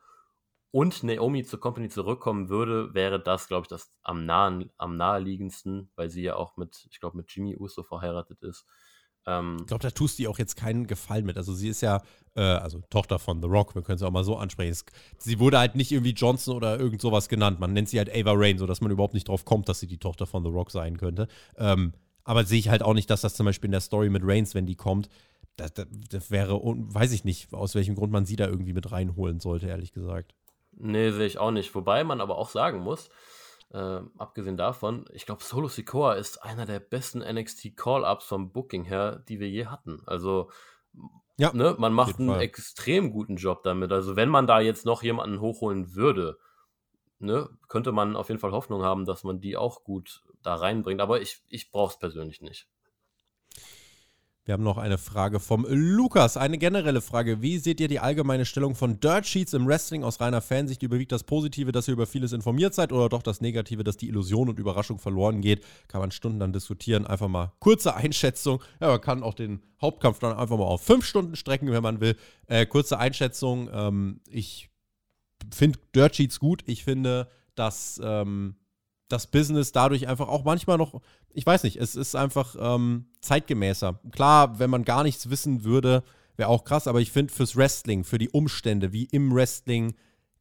und 0.76 1.04
Naomi 1.04 1.46
zur 1.46 1.62
Company 1.62 1.88
zurückkommen 1.88 2.50
würde, 2.50 2.94
wäre 2.94 3.18
das, 3.18 3.48
glaube 3.48 3.62
ich, 3.62 3.70
das 3.70 3.94
am, 4.04 4.26
nahen, 4.26 4.72
am 4.78 4.98
naheliegendsten, 4.98 5.90
weil 5.96 6.10
sie 6.10 6.22
ja 6.22 6.36
auch 6.36 6.58
mit, 6.58 6.86
ich 6.92 7.00
glaube, 7.00 7.16
mit 7.16 7.32
Jimmy 7.32 7.56
Uso 7.56 7.82
verheiratet 7.82 8.42
ist. 8.42 8.66
Ähm, 9.26 9.56
ich 9.62 9.68
glaube, 9.68 9.84
da 9.84 9.92
tust 9.92 10.20
du 10.20 10.24
ihr 10.24 10.30
auch 10.30 10.38
jetzt 10.38 10.58
keinen 10.58 10.86
Gefallen 10.86 11.26
mit. 11.26 11.38
Also 11.38 11.54
sie 11.54 11.70
ist 11.70 11.80
ja, 11.80 12.02
äh, 12.36 12.42
also 12.42 12.82
Tochter 12.90 13.20
von 13.20 13.42
The 13.42 13.48
Rock, 13.48 13.74
wir 13.74 13.84
können 13.84 14.00
sie 14.00 14.06
auch 14.06 14.12
mal 14.12 14.26
so 14.26 14.36
ansprechen. 14.36 14.74
Es, 14.74 14.84
sie 15.18 15.40
wurde 15.40 15.60
halt 15.60 15.76
nicht 15.76 15.94
irgendwie 15.94 16.12
Johnson 16.12 16.58
oder 16.58 16.78
irgend 16.78 17.00
sowas 17.00 17.30
genannt. 17.30 17.62
Man 17.62 17.72
nennt 17.72 17.88
sie 17.88 17.98
halt 17.98 18.14
Ava 18.14 18.34
Rain, 18.36 18.58
sodass 18.58 18.82
man 18.82 18.92
überhaupt 18.92 19.14
nicht 19.14 19.30
drauf 19.30 19.46
kommt, 19.46 19.70
dass 19.70 19.80
sie 19.80 19.88
die 19.88 20.00
Tochter 20.00 20.26
von 20.26 20.44
The 20.44 20.50
Rock 20.50 20.72
sein 20.72 20.98
könnte. 20.98 21.30
Ähm, 21.56 21.94
aber 22.26 22.44
sehe 22.44 22.60
ich 22.60 22.68
halt 22.68 22.84
auch 22.84 22.96
nicht, 22.96 23.10
dass 23.10 23.22
das 23.22 23.36
zum 23.36 23.46
Beispiel 23.46 23.70
in 23.70 23.72
der 23.72 23.80
Story 23.80 24.10
mit 24.10 24.24
Reigns, 24.26 24.54
wenn 24.54 24.66
die 24.66 24.76
kommt, 24.76 25.08
das, 25.56 25.74
das, 25.74 25.88
das 26.10 26.32
wäre, 26.32 26.60
weiß 26.62 27.14
ich 27.14 27.24
nicht, 27.24 27.54
aus 27.54 27.76
welchem 27.76 27.96
Grund 27.96 28.12
man 28.12 28.26
sie 28.26 28.36
da 28.36 28.46
irgendwie 28.46 28.74
mit 28.74 28.92
reinholen 28.92 29.40
sollte, 29.40 29.68
ehrlich 29.68 29.94
gesagt. 29.94 30.36
Nee, 30.78 31.12
sehe 31.12 31.26
ich 31.26 31.38
auch 31.38 31.52
nicht. 31.52 31.74
Wobei 31.76 32.04
man 32.04 32.22
aber 32.22 32.38
auch 32.38 32.50
sagen 32.50 32.80
muss, 32.80 33.10
äh, 33.72 34.02
abgesehen 34.18 34.58
davon, 34.58 35.06
ich 35.14 35.26
glaube, 35.26 35.44
Solo 35.44 35.68
Sikoa 35.68 36.14
ist 36.14 36.44
einer 36.44 36.66
der 36.66 36.80
besten 36.80 37.20
NXT 37.20 37.76
Call-Ups 37.76 38.26
vom 38.26 38.52
Booking 38.52 38.84
her, 38.84 39.24
die 39.28 39.40
wir 39.40 39.50
je 39.50 39.66
hatten. 39.66 40.02
Also, 40.06 40.50
ja, 41.38 41.52
ne, 41.54 41.76
man 41.78 41.94
macht 41.94 42.20
einen 42.20 42.30
Fall. 42.30 42.42
extrem 42.42 43.12
guten 43.12 43.36
Job 43.36 43.64
damit. 43.64 43.92
Also, 43.92 44.16
wenn 44.16 44.30
man 44.30 44.48
da 44.48 44.60
jetzt 44.60 44.86
noch 44.86 45.04
jemanden 45.04 45.42
hochholen 45.42 45.96
würde, 45.96 46.38
ne, 47.20 47.50
könnte 47.68 47.92
man 47.92 48.16
auf 48.16 48.30
jeden 48.30 48.40
Fall 48.40 48.52
Hoffnung 48.52 48.84
haben, 48.84 49.06
dass 49.06 49.24
man 49.24 49.42
die 49.42 49.58
auch 49.58 49.84
gut 49.84 50.24
da 50.42 50.56
reinbringt. 50.56 51.02
Aber 51.02 51.22
ich, 51.22 51.42
ich 51.50 51.72
brauche 51.72 51.94
es 51.94 52.00
persönlich 52.00 52.42
nicht. 52.42 52.68
Wir 54.46 54.54
haben 54.54 54.64
noch 54.64 54.78
eine 54.78 55.00
Frage 55.00 55.40
vom 55.40 55.66
Lukas. 55.68 56.38
Eine 56.38 56.60
generelle 56.60 57.02
Frage. 57.02 57.42
Wie 57.42 57.58
seht 57.58 57.80
ihr 57.80 57.88
die 57.88 58.00
allgemeine 58.00 58.46
Stellung 58.46 58.76
von 58.76 59.00
Dirt 59.00 59.26
Sheets 59.26 59.54
im 59.54 59.66
Wrestling 59.66 60.04
aus 60.04 60.22
reiner 60.22 60.40
Fansicht? 60.40 60.84
Überwiegt 60.84 61.12
das 61.12 61.24
Positive, 61.24 61.72
dass 61.72 61.88
ihr 61.88 61.94
über 61.94 62.06
vieles 62.06 62.32
informiert 62.32 62.76
seid 62.76 62.92
oder 62.92 63.10
doch 63.10 63.24
das 63.24 63.42
Negative, 63.42 63.84
dass 63.84 63.98
die 63.98 64.08
Illusion 64.08 64.48
und 64.48 64.60
Überraschung 64.60 65.00
verloren 65.00 65.42
geht? 65.42 65.66
Kann 65.88 66.00
man 66.00 66.12
Stunden 66.12 66.40
dann 66.40 66.54
diskutieren. 66.54 67.08
Einfach 67.08 67.28
mal 67.28 67.54
kurze 67.58 67.96
Einschätzung. 67.96 68.62
Ja, 68.80 68.90
man 68.90 69.02
kann 69.02 69.24
auch 69.24 69.34
den 69.34 69.64
Hauptkampf 69.82 70.20
dann 70.20 70.38
einfach 70.38 70.60
mal 70.60 70.66
auf 70.66 70.84
fünf 70.84 71.06
Stunden 71.06 71.36
strecken, 71.36 71.72
wenn 71.72 71.82
man 71.82 72.00
will. 72.00 72.16
Äh, 72.46 72.68
kurze 72.68 73.00
Einschätzung. 73.00 73.68
Ähm, 73.74 74.22
ich 74.30 74.70
finde 75.52 75.80
Dirt 75.96 76.18
Sheets 76.18 76.40
gut. 76.40 76.62
Ich 76.68 76.84
finde, 76.84 77.30
dass. 77.56 78.00
Ähm, 78.04 78.58
das 79.08 79.28
Business 79.28 79.72
dadurch 79.72 80.08
einfach 80.08 80.28
auch 80.28 80.44
manchmal 80.44 80.78
noch, 80.78 81.02
ich 81.34 81.46
weiß 81.46 81.64
nicht, 81.64 81.78
es 81.78 81.96
ist 81.96 82.16
einfach 82.16 82.56
ähm, 82.60 83.06
zeitgemäßer. 83.22 84.00
Klar, 84.12 84.60
wenn 84.60 84.70
man 84.70 84.84
gar 84.84 85.04
nichts 85.04 85.30
wissen 85.30 85.64
würde, 85.64 86.04
wäre 86.38 86.50
auch 86.50 86.64
krass, 86.64 86.88
aber 86.88 87.02
ich 87.02 87.12
finde 87.12 87.34
fürs 87.34 87.56
Wrestling, 87.56 88.04
für 88.04 88.18
die 88.18 88.30
Umstände, 88.30 88.94
wie 88.94 89.06
im 89.06 89.34
Wrestling 89.34 89.96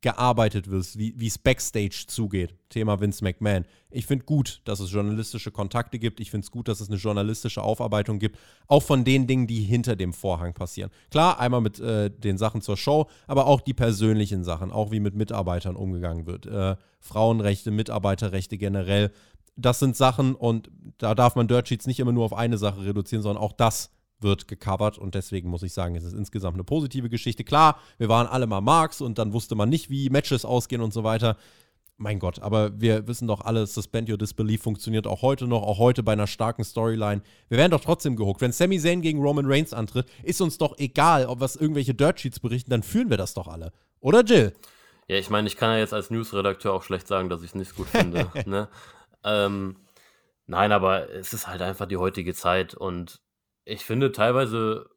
gearbeitet 0.04 0.70
wird, 0.70 0.98
wie 0.98 1.26
es 1.26 1.38
Backstage 1.38 2.04
zugeht. 2.06 2.54
Thema 2.68 3.00
Vince 3.00 3.24
McMahon. 3.24 3.64
Ich 3.90 4.04
finde 4.04 4.26
gut, 4.26 4.60
dass 4.66 4.78
es 4.78 4.92
journalistische 4.92 5.50
Kontakte 5.50 5.98
gibt. 5.98 6.20
Ich 6.20 6.30
finde 6.30 6.44
es 6.44 6.50
gut, 6.50 6.68
dass 6.68 6.82
es 6.82 6.90
eine 6.90 6.98
journalistische 6.98 7.62
Aufarbeitung 7.62 8.18
gibt, 8.18 8.38
auch 8.66 8.82
von 8.82 9.04
den 9.04 9.26
Dingen, 9.26 9.46
die 9.46 9.62
hinter 9.62 9.96
dem 9.96 10.12
Vorhang 10.12 10.52
passieren. 10.52 10.90
Klar, 11.10 11.40
einmal 11.40 11.62
mit 11.62 11.80
äh, 11.80 12.10
den 12.10 12.36
Sachen 12.36 12.60
zur 12.60 12.76
Show, 12.76 13.06
aber 13.26 13.46
auch 13.46 13.62
die 13.62 13.72
persönlichen 13.72 14.44
Sachen, 14.44 14.72
auch 14.72 14.90
wie 14.90 15.00
mit 15.00 15.14
Mitarbeitern 15.14 15.74
umgegangen 15.74 16.26
wird. 16.26 16.44
Äh, 16.44 16.76
Frauenrechte, 17.00 17.70
Mitarbeiterrechte 17.70 18.58
generell. 18.58 19.10
Das 19.56 19.78
sind 19.78 19.96
Sachen 19.96 20.34
und 20.34 20.70
da 20.98 21.14
darf 21.14 21.34
man 21.34 21.48
Dirt 21.48 21.66
Sheets 21.66 21.86
nicht 21.86 21.98
immer 21.98 22.12
nur 22.12 22.26
auf 22.26 22.34
eine 22.34 22.58
Sache 22.58 22.84
reduzieren, 22.84 23.22
sondern 23.22 23.42
auch 23.42 23.52
das 23.52 23.90
wird 24.24 24.48
gecovert 24.48 24.98
und 24.98 25.14
deswegen 25.14 25.48
muss 25.48 25.62
ich 25.62 25.72
sagen, 25.72 25.94
es 25.94 26.02
ist 26.02 26.14
insgesamt 26.14 26.54
eine 26.54 26.64
positive 26.64 27.08
Geschichte. 27.08 27.44
Klar, 27.44 27.78
wir 27.98 28.08
waren 28.08 28.26
alle 28.26 28.48
mal 28.48 28.60
Marks 28.60 29.00
und 29.00 29.18
dann 29.18 29.32
wusste 29.32 29.54
man 29.54 29.68
nicht, 29.68 29.90
wie 29.90 30.10
Matches 30.10 30.44
ausgehen 30.44 30.82
und 30.82 30.92
so 30.92 31.04
weiter. 31.04 31.36
Mein 31.96 32.18
Gott, 32.18 32.40
aber 32.40 32.80
wir 32.80 33.06
wissen 33.06 33.28
doch 33.28 33.42
alle, 33.42 33.68
Suspend 33.68 34.10
Your 34.10 34.18
Disbelief 34.18 34.62
funktioniert 34.62 35.06
auch 35.06 35.22
heute 35.22 35.46
noch, 35.46 35.62
auch 35.62 35.78
heute 35.78 36.02
bei 36.02 36.12
einer 36.12 36.26
starken 36.26 36.64
Storyline. 36.64 37.22
Wir 37.48 37.58
werden 37.58 37.70
doch 37.70 37.80
trotzdem 37.80 38.16
gehuckt. 38.16 38.40
Wenn 38.40 38.50
Sami 38.50 38.80
Zayn 38.80 39.00
gegen 39.00 39.22
Roman 39.22 39.46
Reigns 39.46 39.72
antritt, 39.72 40.06
ist 40.24 40.40
uns 40.40 40.58
doch 40.58 40.76
egal, 40.78 41.26
ob 41.26 41.38
was 41.38 41.54
irgendwelche 41.54 41.94
Dirt 41.94 42.18
Sheets 42.18 42.40
berichten, 42.40 42.70
dann 42.70 42.82
führen 42.82 43.10
wir 43.10 43.16
das 43.16 43.34
doch 43.34 43.46
alle. 43.46 43.70
Oder 44.00 44.24
Jill? 44.24 44.54
Ja, 45.06 45.18
ich 45.18 45.30
meine, 45.30 45.46
ich 45.46 45.56
kann 45.56 45.70
ja 45.70 45.78
jetzt 45.78 45.94
als 45.94 46.10
Newsredakteur 46.10 46.72
auch 46.72 46.82
schlecht 46.82 47.06
sagen, 47.06 47.28
dass 47.28 47.42
ich 47.42 47.50
es 47.50 47.54
nicht 47.54 47.76
gut 47.76 47.86
finde. 47.86 48.28
ne? 48.46 48.68
ähm, 49.22 49.76
nein, 50.46 50.72
aber 50.72 51.10
es 51.10 51.32
ist 51.32 51.46
halt 51.46 51.62
einfach 51.62 51.86
die 51.86 51.98
heutige 51.98 52.34
Zeit 52.34 52.74
und 52.74 53.20
ich 53.64 53.84
finde 53.84 54.12
teilweise, 54.12 54.90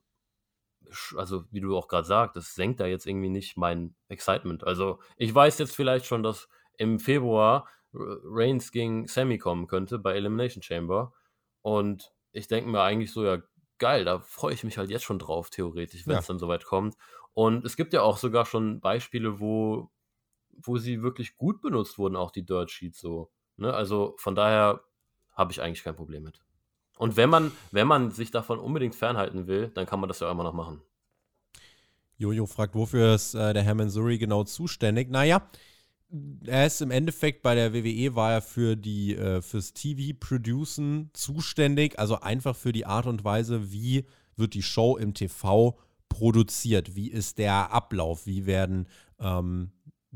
also 1.15 1.45
wie 1.51 1.61
du 1.61 1.77
auch 1.77 1.87
gerade 1.87 2.07
sagst, 2.07 2.35
das 2.35 2.55
senkt 2.55 2.79
da 2.79 2.85
jetzt 2.85 3.05
irgendwie 3.05 3.29
nicht 3.29 3.57
mein 3.57 3.95
Excitement. 4.07 4.63
Also 4.63 4.99
ich 5.17 5.33
weiß 5.33 5.57
jetzt 5.59 5.75
vielleicht 5.75 6.05
schon, 6.05 6.23
dass 6.23 6.49
im 6.77 6.99
Februar 6.99 7.67
Reigns 7.93 8.71
gegen 8.71 9.07
Sammy 9.07 9.37
kommen 9.37 9.67
könnte 9.67 9.99
bei 9.99 10.13
Elimination 10.13 10.61
Chamber. 10.61 11.13
Und 11.61 12.13
ich 12.31 12.47
denke 12.47 12.69
mir 12.69 12.81
eigentlich 12.81 13.11
so, 13.11 13.23
ja, 13.23 13.41
geil, 13.79 14.05
da 14.05 14.19
freue 14.19 14.53
ich 14.53 14.63
mich 14.63 14.77
halt 14.77 14.89
jetzt 14.89 15.03
schon 15.03 15.19
drauf, 15.19 15.49
theoretisch, 15.49 16.07
wenn 16.07 16.17
es 16.17 16.27
ja. 16.27 16.33
dann 16.33 16.39
soweit 16.39 16.65
kommt. 16.65 16.95
Und 17.33 17.65
es 17.65 17.75
gibt 17.77 17.93
ja 17.93 18.01
auch 18.01 18.17
sogar 18.17 18.45
schon 18.45 18.79
Beispiele, 18.79 19.39
wo, 19.39 19.91
wo 20.49 20.77
sie 20.77 21.01
wirklich 21.01 21.37
gut 21.37 21.61
benutzt 21.61 21.97
wurden, 21.97 22.15
auch 22.15 22.31
die 22.31 22.45
Dirt 22.45 22.71
Sheets 22.71 22.99
so. 22.99 23.31
Ne? 23.57 23.73
Also 23.73 24.15
von 24.17 24.35
daher 24.35 24.83
habe 25.33 25.51
ich 25.51 25.61
eigentlich 25.61 25.83
kein 25.83 25.95
Problem 25.95 26.23
mit. 26.23 26.41
Und 26.97 27.17
wenn 27.17 27.29
man, 27.29 27.51
wenn 27.71 27.87
man 27.87 28.11
sich 28.11 28.31
davon 28.31 28.59
unbedingt 28.59 28.95
fernhalten 28.95 29.47
will, 29.47 29.69
dann 29.73 29.85
kann 29.85 29.99
man 29.99 30.07
das 30.07 30.19
ja 30.19 30.31
immer 30.31 30.43
noch 30.43 30.53
machen. 30.53 30.81
Jojo 32.17 32.47
fragt, 32.47 32.73
wofür 32.73 33.13
ist 33.13 33.35
äh, 33.35 33.53
der 33.53 33.63
Herr 33.63 33.75
Mansuri 33.75 34.17
genau 34.17 34.43
zuständig? 34.43 35.09
Naja, 35.09 35.47
er 36.45 36.65
ist 36.65 36.81
im 36.81 36.91
Endeffekt 36.91 37.41
bei 37.41 37.53
der 37.53 37.73
WWE 37.73 38.15
war 38.15 38.33
er 38.33 38.41
für 38.41 38.75
die 38.75 39.15
äh, 39.15 39.41
fürs 39.41 39.73
TV-Producen 39.73 41.09
zuständig, 41.13 41.99
also 41.99 42.21
einfach 42.21 42.55
für 42.55 42.71
die 42.71 42.85
Art 42.85 43.05
und 43.05 43.23
Weise, 43.23 43.71
wie 43.71 44.05
wird 44.35 44.53
die 44.53 44.63
Show 44.63 44.97
im 44.97 45.13
TV 45.13 45.77
produziert, 46.09 46.95
wie 46.95 47.11
ist 47.11 47.37
der 47.37 47.71
Ablauf, 47.71 48.25
wie 48.25 48.45
werden 48.45 48.87
ähm, 49.19 49.71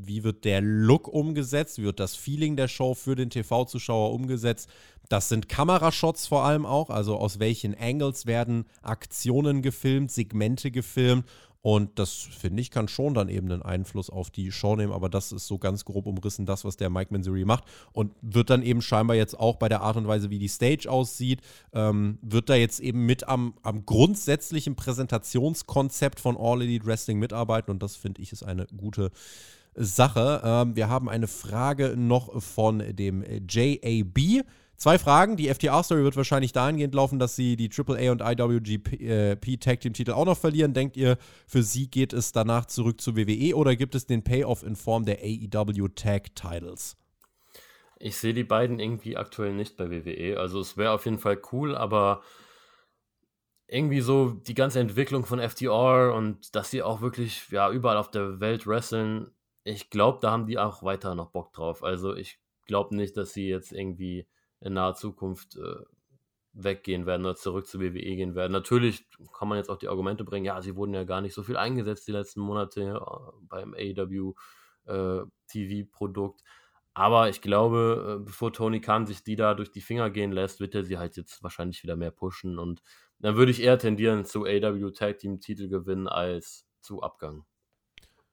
wie 0.07 0.23
wird 0.23 0.45
der 0.45 0.61
Look 0.61 1.07
umgesetzt, 1.07 1.77
wie 1.77 1.83
wird 1.83 1.99
das 1.99 2.15
Feeling 2.15 2.55
der 2.55 2.67
Show 2.67 2.93
für 2.93 3.15
den 3.15 3.29
TV-Zuschauer 3.29 4.13
umgesetzt. 4.13 4.69
Das 5.09 5.29
sind 5.29 5.49
Kamerashots 5.49 6.27
vor 6.27 6.45
allem 6.45 6.65
auch, 6.65 6.89
also 6.89 7.17
aus 7.17 7.39
welchen 7.39 7.75
Angles 7.77 8.25
werden 8.25 8.65
Aktionen 8.81 9.61
gefilmt, 9.61 10.11
Segmente 10.11 10.71
gefilmt. 10.71 11.25
Und 11.63 11.99
das, 11.99 12.13
finde 12.13 12.61
ich, 12.61 12.71
kann 12.71 12.87
schon 12.87 13.13
dann 13.13 13.29
eben 13.29 13.51
einen 13.51 13.61
Einfluss 13.61 14.09
auf 14.09 14.31
die 14.31 14.51
Show 14.51 14.75
nehmen. 14.75 14.91
Aber 14.91 15.09
das 15.09 15.31
ist 15.31 15.45
so 15.45 15.59
ganz 15.59 15.85
grob 15.85 16.07
umrissen, 16.07 16.47
das, 16.47 16.65
was 16.65 16.75
der 16.75 16.89
Mike 16.89 17.13
Manzuri 17.13 17.45
macht. 17.45 17.65
Und 17.91 18.13
wird 18.21 18.49
dann 18.49 18.63
eben 18.63 18.81
scheinbar 18.81 19.15
jetzt 19.15 19.39
auch 19.39 19.57
bei 19.57 19.69
der 19.69 19.81
Art 19.81 19.95
und 19.95 20.07
Weise, 20.07 20.31
wie 20.31 20.39
die 20.39 20.47
Stage 20.47 20.89
aussieht, 20.89 21.41
ähm, 21.73 22.17
wird 22.23 22.49
da 22.49 22.55
jetzt 22.55 22.79
eben 22.79 23.05
mit 23.05 23.27
am, 23.27 23.53
am 23.61 23.85
grundsätzlichen 23.85 24.75
Präsentationskonzept 24.75 26.19
von 26.19 26.35
All 26.35 26.63
Elite 26.63 26.85
Wrestling 26.87 27.19
mitarbeiten. 27.19 27.69
Und 27.69 27.83
das, 27.83 27.95
finde 27.95 28.23
ich, 28.23 28.31
ist 28.31 28.43
eine 28.43 28.65
gute 28.75 29.11
Sache. 29.75 30.41
Ähm, 30.43 30.75
wir 30.75 30.89
haben 30.89 31.09
eine 31.09 31.27
Frage 31.27 31.95
noch 31.97 32.41
von 32.41 32.79
dem 32.95 33.23
JAB. 33.47 34.43
Zwei 34.81 34.97
Fragen. 34.97 35.37
Die 35.37 35.47
FTA-Story 35.53 36.03
wird 36.03 36.17
wahrscheinlich 36.17 36.53
dahingehend 36.53 36.95
laufen, 36.95 37.19
dass 37.19 37.35
sie 37.35 37.55
die 37.55 37.69
AAA 37.69 38.11
und 38.11 38.21
IWGP 38.21 38.93
äh, 38.99 39.57
Tag 39.57 39.79
Team 39.81 39.93
Titel 39.93 40.11
auch 40.11 40.25
noch 40.25 40.37
verlieren. 40.37 40.73
Denkt 40.73 40.97
ihr, 40.97 41.17
für 41.45 41.61
sie 41.61 41.87
geht 41.87 42.13
es 42.13 42.31
danach 42.31 42.65
zurück 42.65 42.99
zu 42.99 43.15
WWE 43.15 43.55
oder 43.55 43.75
gibt 43.75 43.93
es 43.93 44.07
den 44.07 44.23
Payoff 44.23 44.63
in 44.63 44.75
Form 44.75 45.05
der 45.05 45.19
AEW 45.19 45.89
Tag 45.89 46.35
Titles? 46.35 46.97
Ich 47.99 48.17
sehe 48.17 48.33
die 48.33 48.43
beiden 48.43 48.79
irgendwie 48.79 49.17
aktuell 49.17 49.53
nicht 49.53 49.77
bei 49.77 49.91
WWE. 49.91 50.39
Also 50.39 50.59
es 50.59 50.75
wäre 50.75 50.93
auf 50.93 51.05
jeden 51.05 51.19
Fall 51.19 51.39
cool, 51.51 51.75
aber 51.75 52.23
irgendwie 53.67 54.01
so 54.01 54.31
die 54.31 54.55
ganze 54.55 54.79
Entwicklung 54.79 55.25
von 55.25 55.39
FTR 55.39 56.13
und 56.15 56.55
dass 56.55 56.71
sie 56.71 56.81
auch 56.81 57.01
wirklich 57.01 57.49
ja 57.51 57.69
überall 57.71 57.97
auf 57.97 58.09
der 58.09 58.39
Welt 58.39 58.65
wresteln, 58.65 59.29
ich 59.63 59.89
glaube, 59.89 60.19
da 60.21 60.31
haben 60.31 60.47
die 60.47 60.59
auch 60.59 60.83
weiter 60.83 61.15
noch 61.15 61.31
Bock 61.31 61.53
drauf. 61.53 61.83
Also 61.83 62.15
ich 62.15 62.39
glaube 62.65 62.95
nicht, 62.95 63.17
dass 63.17 63.33
sie 63.33 63.47
jetzt 63.47 63.71
irgendwie 63.71 64.27
in 64.59 64.73
naher 64.73 64.95
Zukunft 64.95 65.57
äh, 65.57 65.83
weggehen 66.53 67.05
werden 67.05 67.25
oder 67.25 67.35
zurück 67.35 67.67
zur 67.67 67.81
WWE 67.81 68.15
gehen 68.15 68.35
werden. 68.35 68.51
Natürlich 68.51 69.07
kann 69.33 69.47
man 69.47 69.57
jetzt 69.57 69.69
auch 69.69 69.77
die 69.77 69.87
Argumente 69.87 70.23
bringen, 70.23 70.45
ja, 70.45 70.61
sie 70.61 70.75
wurden 70.75 70.93
ja 70.93 71.03
gar 71.03 71.21
nicht 71.21 71.33
so 71.33 71.43
viel 71.43 71.57
eingesetzt 71.57 72.07
die 72.07 72.11
letzten 72.11 72.41
Monate 72.41 73.01
beim 73.41 73.73
AEW 73.73 74.33
äh, 74.85 75.21
TV-Produkt. 75.47 76.41
Aber 76.93 77.29
ich 77.29 77.41
glaube, 77.41 78.19
äh, 78.19 78.23
bevor 78.23 78.51
Tony 78.51 78.81
Khan 78.81 79.05
sich 79.05 79.23
die 79.23 79.37
da 79.37 79.53
durch 79.53 79.71
die 79.71 79.81
Finger 79.81 80.09
gehen 80.09 80.31
lässt, 80.33 80.59
wird 80.59 80.75
er 80.75 80.83
sie 80.83 80.97
halt 80.97 81.15
jetzt 81.15 81.41
wahrscheinlich 81.41 81.83
wieder 81.83 81.95
mehr 81.95 82.11
pushen. 82.11 82.59
Und 82.59 82.81
dann 83.19 83.35
würde 83.37 83.51
ich 83.51 83.61
eher 83.61 83.79
tendieren 83.79 84.25
zu 84.25 84.43
AEW 84.43 84.91
Tag 84.91 85.19
Team 85.19 85.39
Titel 85.39 85.69
gewinnen 85.69 86.07
als 86.07 86.67
zu 86.81 87.01
Abgang. 87.01 87.45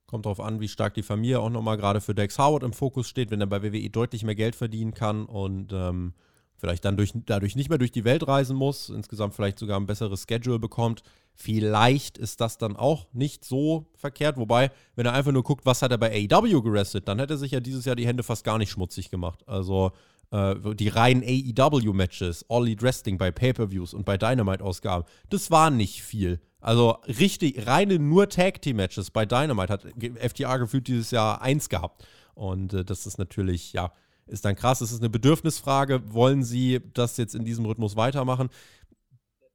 Kommt 0.08 0.24
darauf 0.24 0.40
an, 0.40 0.58
wie 0.58 0.68
stark 0.68 0.94
die 0.94 1.02
Familie 1.02 1.38
auch 1.38 1.50
nochmal 1.50 1.76
gerade 1.76 2.00
für 2.00 2.14
Dex 2.14 2.38
Howard 2.38 2.62
im 2.62 2.72
Fokus 2.72 3.06
steht, 3.06 3.30
wenn 3.30 3.42
er 3.42 3.46
bei 3.46 3.62
WWE 3.62 3.90
deutlich 3.90 4.24
mehr 4.24 4.34
Geld 4.34 4.56
verdienen 4.56 4.94
kann 4.94 5.26
und 5.26 5.70
ähm, 5.74 6.14
vielleicht 6.56 6.86
dann 6.86 6.96
durch, 6.96 7.12
dadurch 7.26 7.56
nicht 7.56 7.68
mehr 7.68 7.76
durch 7.76 7.92
die 7.92 8.04
Welt 8.04 8.26
reisen 8.26 8.56
muss, 8.56 8.88
insgesamt 8.88 9.34
vielleicht 9.34 9.58
sogar 9.58 9.78
ein 9.78 9.86
besseres 9.86 10.24
Schedule 10.26 10.58
bekommt. 10.58 11.02
Vielleicht 11.34 12.16
ist 12.16 12.40
das 12.40 12.56
dann 12.56 12.74
auch 12.74 13.06
nicht 13.12 13.44
so 13.44 13.84
verkehrt. 13.96 14.38
Wobei, 14.38 14.70
wenn 14.96 15.04
er 15.04 15.12
einfach 15.12 15.30
nur 15.30 15.42
guckt, 15.42 15.66
was 15.66 15.82
hat 15.82 15.90
er 15.90 15.98
bei 15.98 16.10
AEW 16.10 16.62
gerestet, 16.62 17.06
dann 17.06 17.18
hätte 17.18 17.34
er 17.34 17.38
sich 17.38 17.52
ja 17.52 17.60
dieses 17.60 17.84
Jahr 17.84 17.94
die 17.94 18.06
Hände 18.06 18.22
fast 18.22 18.44
gar 18.44 18.56
nicht 18.56 18.70
schmutzig 18.70 19.10
gemacht. 19.10 19.46
Also 19.46 19.92
äh, 20.30 20.54
die 20.74 20.88
reinen 20.88 21.22
AEW-Matches, 21.22 22.46
All 22.48 22.62
Elite 22.62 22.82
Wrestling 22.82 23.18
bei 23.18 23.30
Pay-Per-Views 23.30 23.92
und 23.92 24.06
bei 24.06 24.16
Dynamite-Ausgaben, 24.16 25.04
das 25.28 25.50
war 25.50 25.68
nicht 25.68 26.02
viel. 26.02 26.40
Also 26.60 26.98
richtig, 27.06 27.66
reine 27.66 27.98
nur 27.98 28.28
Tag-Team-Matches 28.28 29.10
bei 29.10 29.26
Dynamite 29.26 29.72
hat 29.72 29.86
FTA 30.16 30.56
gefühlt 30.56 30.88
dieses 30.88 31.10
Jahr 31.10 31.40
eins 31.40 31.68
gehabt. 31.68 32.04
Und 32.34 32.72
äh, 32.72 32.84
das 32.84 33.06
ist 33.06 33.18
natürlich, 33.18 33.72
ja, 33.72 33.92
ist 34.26 34.44
dann 34.44 34.56
krass. 34.56 34.80
Es 34.80 34.92
ist 34.92 35.00
eine 35.00 35.10
Bedürfnisfrage. 35.10 36.12
Wollen 36.12 36.42
Sie 36.44 36.80
das 36.94 37.16
jetzt 37.16 37.34
in 37.34 37.44
diesem 37.44 37.64
Rhythmus 37.64 37.96
weitermachen? 37.96 38.50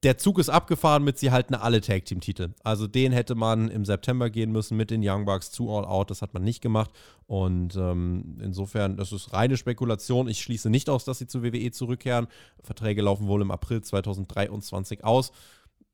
Der 0.02 0.18
Zug 0.18 0.38
ist 0.38 0.50
abgefahren 0.50 1.02
mit, 1.02 1.18
sie 1.18 1.30
halten 1.30 1.54
alle 1.54 1.80
Tag-Team-Titel. 1.80 2.50
Also 2.62 2.86
den 2.86 3.10
hätte 3.12 3.34
man 3.34 3.70
im 3.70 3.86
September 3.86 4.28
gehen 4.28 4.52
müssen 4.52 4.76
mit 4.76 4.90
den 4.90 5.00
Young 5.02 5.24
Bucks 5.24 5.50
zu 5.50 5.74
All 5.74 5.86
Out. 5.86 6.10
Das 6.10 6.20
hat 6.20 6.34
man 6.34 6.44
nicht 6.44 6.60
gemacht. 6.60 6.90
Und 7.26 7.74
ähm, 7.76 8.36
insofern, 8.42 8.98
das 8.98 9.12
ist 9.12 9.32
reine 9.32 9.56
Spekulation. 9.56 10.28
Ich 10.28 10.42
schließe 10.42 10.68
nicht 10.68 10.90
aus, 10.90 11.06
dass 11.06 11.20
sie 11.20 11.26
zu 11.26 11.42
WWE 11.42 11.70
zurückkehren. 11.70 12.26
Verträge 12.62 13.00
laufen 13.00 13.28
wohl 13.28 13.40
im 13.40 13.50
April 13.50 13.80
2023 13.80 15.04
aus. 15.04 15.32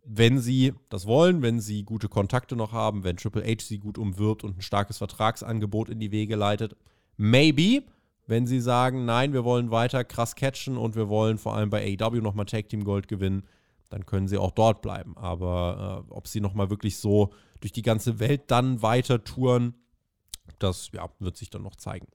Wenn 0.05 0.39
sie 0.41 0.75
das 0.89 1.07
wollen, 1.07 1.43
wenn 1.43 1.61
sie 1.61 1.85
gute 1.85 2.09
Kontakte 2.09 2.57
noch 2.57 2.73
haben, 2.73 3.05
wenn 3.05 3.17
Triple 3.17 3.45
H 3.45 3.63
sie 3.63 3.79
gut 3.79 3.99
umwirbt 3.99 4.45
und 4.45 4.59
ein 4.59 4.63
starkes 4.63 4.99
Vertragsangebot 4.99 5.89
in 5.89 6.01
die 6.01 6.11
Wege 6.13 6.37
leitet, 6.37 6.77
maybe. 7.17 7.85
Wenn 8.27 8.47
sie 8.47 8.61
sagen, 8.61 9.05
nein, 9.05 9.33
wir 9.33 9.45
wollen 9.45 9.73
weiter 9.73 10.05
krass 10.05 10.37
catchen 10.37 10.77
und 10.77 10.95
wir 10.95 11.09
wollen 11.09 11.37
vor 11.37 11.57
allem 11.57 11.69
bei 11.69 11.97
AEW 12.01 12.21
nochmal 12.21 12.47
Tag 12.47 12.69
Team 12.69 12.85
Gold 12.85 13.09
gewinnen, 13.09 13.43
dann 13.89 14.07
können 14.07 14.29
sie 14.29 14.39
auch 14.39 14.53
dort 14.53 14.83
bleiben. 14.83 15.17
Aber 15.17 16.07
äh, 16.09 16.13
ob 16.13 16.29
sie 16.29 16.41
nochmal 16.41 16.71
wirklich 16.71 16.99
so 16.99 17.31
durch 17.61 17.73
die 17.73 17.83
ganze 17.83 18.21
Welt 18.21 18.43
dann 18.47 18.83
weiter 18.83 19.25
touren, 19.25 19.75
das 20.59 20.91
ja, 20.93 21.09
wird 21.19 21.37
sich 21.37 21.51
dann 21.51 21.63
noch 21.63 21.77
zeigen. 21.77 22.07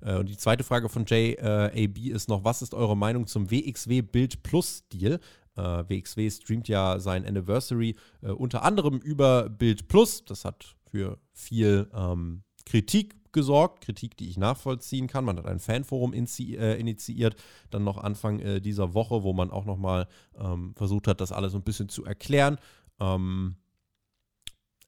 Äh, 0.00 0.16
und 0.16 0.28
die 0.28 0.36
zweite 0.36 0.64
Frage 0.64 0.88
von 0.88 1.04
JAB 1.06 1.98
äh, 1.98 2.08
ist 2.08 2.28
noch: 2.28 2.44
Was 2.44 2.62
ist 2.62 2.74
eure 2.74 2.96
Meinung 2.96 3.26
zum 3.26 3.50
WXW 3.50 4.02
Bild 4.02 4.42
Plus 4.42 4.86
Deal? 4.88 5.20
Äh, 5.56 5.84
WXW 5.88 6.30
streamt 6.30 6.68
ja 6.68 6.98
sein 6.98 7.26
Anniversary 7.26 7.96
äh, 8.22 8.30
unter 8.30 8.62
anderem 8.62 8.98
über 8.98 9.48
Bild 9.48 9.88
Plus. 9.88 10.24
Das 10.24 10.44
hat 10.44 10.74
für 10.90 11.18
viel 11.32 11.88
ähm, 11.94 12.42
Kritik 12.66 13.16
gesorgt, 13.32 13.82
Kritik, 13.84 14.16
die 14.16 14.30
ich 14.30 14.38
nachvollziehen 14.38 15.06
kann. 15.06 15.24
Man 15.24 15.36
hat 15.36 15.46
ein 15.46 15.58
Fanforum 15.58 16.14
äh, 16.14 16.80
initiiert, 16.80 17.36
dann 17.70 17.84
noch 17.84 17.98
Anfang 17.98 18.40
äh, 18.40 18.60
dieser 18.60 18.94
Woche, 18.94 19.22
wo 19.22 19.34
man 19.34 19.50
auch 19.50 19.66
nochmal 19.66 20.08
ähm, 20.38 20.74
versucht 20.76 21.06
hat, 21.08 21.20
das 21.20 21.32
alles 21.32 21.54
ein 21.54 21.62
bisschen 21.62 21.90
zu 21.90 22.04
erklären. 22.04 22.58
Ähm, 23.00 23.56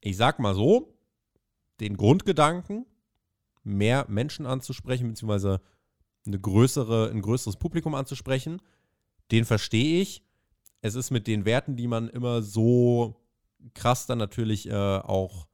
ich 0.00 0.16
sag 0.16 0.38
mal 0.38 0.54
so, 0.54 0.96
den 1.80 1.96
Grundgedanken, 1.96 2.86
mehr 3.64 4.06
Menschen 4.08 4.46
anzusprechen, 4.46 5.08
beziehungsweise 5.08 5.60
eine 6.26 6.40
größere, 6.40 7.10
ein 7.10 7.20
größeres 7.20 7.56
Publikum 7.56 7.94
anzusprechen, 7.94 8.62
den 9.30 9.44
verstehe 9.44 10.00
ich. 10.00 10.22
Es 10.82 10.94
ist 10.94 11.10
mit 11.10 11.26
den 11.26 11.44
Werten, 11.44 11.76
die 11.76 11.86
man 11.86 12.08
immer 12.08 12.42
so 12.42 13.16
krass 13.74 14.06
dann 14.06 14.18
natürlich 14.18 14.68
äh, 14.68 14.74
auch 14.74 15.46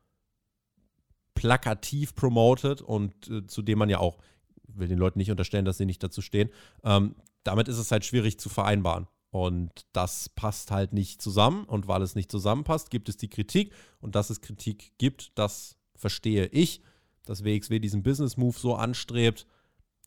plakativ 1.35 2.15
promotet 2.15 2.83
und 2.83 3.29
äh, 3.29 3.47
zu 3.47 3.63
dem 3.63 3.79
man 3.79 3.89
ja 3.89 3.99
auch, 3.99 4.19
will 4.67 4.89
den 4.89 4.99
Leuten 4.99 5.19
nicht 5.19 5.31
unterstellen, 5.31 5.65
dass 5.65 5.79
sie 5.79 5.87
nicht 5.87 6.03
dazu 6.03 6.23
stehen, 6.23 6.51
ähm, 6.85 7.15
damit 7.45 7.69
ist 7.69 7.79
es 7.79 7.91
halt 7.91 8.05
schwierig 8.05 8.39
zu 8.39 8.49
vereinbaren. 8.49 9.07
Und 9.31 9.87
das 9.93 10.29
passt 10.29 10.71
halt 10.71 10.93
nicht 10.93 11.23
zusammen. 11.23 11.65
Und 11.65 11.89
weil 11.89 12.03
es 12.03 12.15
nicht 12.15 12.31
zusammenpasst, 12.31 12.91
gibt 12.91 13.09
es 13.09 13.17
die 13.17 13.31
Kritik. 13.31 13.73
Und 14.01 14.15
dass 14.15 14.29
es 14.29 14.43
Kritik 14.43 14.93
gibt, 14.99 15.33
das 15.37 15.79
verstehe 15.97 16.47
ich. 16.47 16.83
Dass 17.25 17.43
WXW 17.43 17.79
diesen 17.79 18.03
Business 18.03 18.37
Move 18.37 18.59
so 18.59 18.75
anstrebt, 18.75 19.47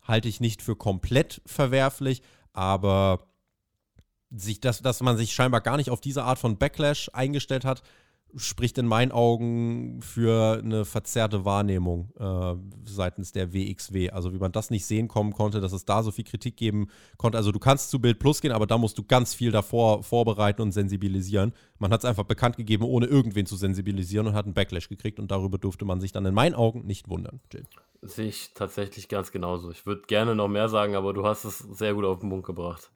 halte 0.03 0.29
ich 0.29 0.41
nicht 0.41 0.61
für 0.61 0.75
komplett 0.75 1.41
verwerflich. 1.47 2.21
Aber 2.53 3.27
sich 4.35 4.59
das, 4.59 4.81
dass 4.81 5.01
man 5.01 5.17
sich 5.17 5.33
scheinbar 5.33 5.61
gar 5.61 5.77
nicht 5.77 5.89
auf 5.89 6.01
diese 6.01 6.23
Art 6.23 6.39
von 6.39 6.57
Backlash 6.57 7.09
eingestellt 7.13 7.65
hat, 7.65 7.81
spricht 8.37 8.77
in 8.77 8.85
meinen 8.85 9.11
Augen 9.11 10.01
für 10.01 10.59
eine 10.61 10.83
verzerrte 10.83 11.45
Wahrnehmung 11.45 12.11
äh, 12.19 12.55
seitens 12.85 13.31
der 13.31 13.53
WXW. 13.53 14.09
Also 14.11 14.33
wie 14.33 14.39
man 14.39 14.51
das 14.51 14.69
nicht 14.69 14.85
sehen 14.85 15.07
kommen 15.07 15.31
konnte, 15.31 15.61
dass 15.61 15.71
es 15.71 15.85
da 15.85 16.03
so 16.03 16.11
viel 16.11 16.25
Kritik 16.25 16.57
geben 16.57 16.87
konnte. 17.17 17.37
Also 17.37 17.51
du 17.51 17.59
kannst 17.59 17.91
zu 17.91 17.99
Bild 17.99 18.19
Plus 18.19 18.41
gehen, 18.41 18.51
aber 18.51 18.67
da 18.67 18.77
musst 18.77 18.97
du 18.97 19.03
ganz 19.03 19.33
viel 19.33 19.51
davor 19.51 20.03
vorbereiten 20.03 20.61
und 20.61 20.73
sensibilisieren. 20.73 21.53
Man 21.79 21.91
hat 21.91 22.01
es 22.01 22.05
einfach 22.05 22.25
bekannt 22.25 22.57
gegeben, 22.57 22.83
ohne 22.83 23.05
irgendwen 23.05 23.45
zu 23.45 23.55
sensibilisieren 23.55 24.27
und 24.27 24.33
hat 24.33 24.45
einen 24.45 24.53
Backlash 24.53 24.89
gekriegt 24.89 25.19
und 25.19 25.31
darüber 25.31 25.57
durfte 25.57 25.85
man 25.85 26.01
sich 26.01 26.11
dann 26.11 26.25
in 26.25 26.33
meinen 26.33 26.55
Augen 26.55 26.85
nicht 26.85 27.07
wundern. 27.07 27.39
Jill. 27.51 27.63
Sehe 28.01 28.27
ich 28.27 28.53
tatsächlich 28.53 29.07
ganz 29.07 29.31
genauso. 29.31 29.71
Ich 29.71 29.85
würde 29.85 30.03
gerne 30.07 30.35
noch 30.35 30.49
mehr 30.49 30.67
sagen, 30.67 30.95
aber 30.95 31.13
du 31.13 31.25
hast 31.25 31.45
es 31.45 31.59
sehr 31.59 31.93
gut 31.93 32.03
auf 32.03 32.19
den 32.19 32.29
Punkt 32.29 32.45
gebracht. 32.45 32.91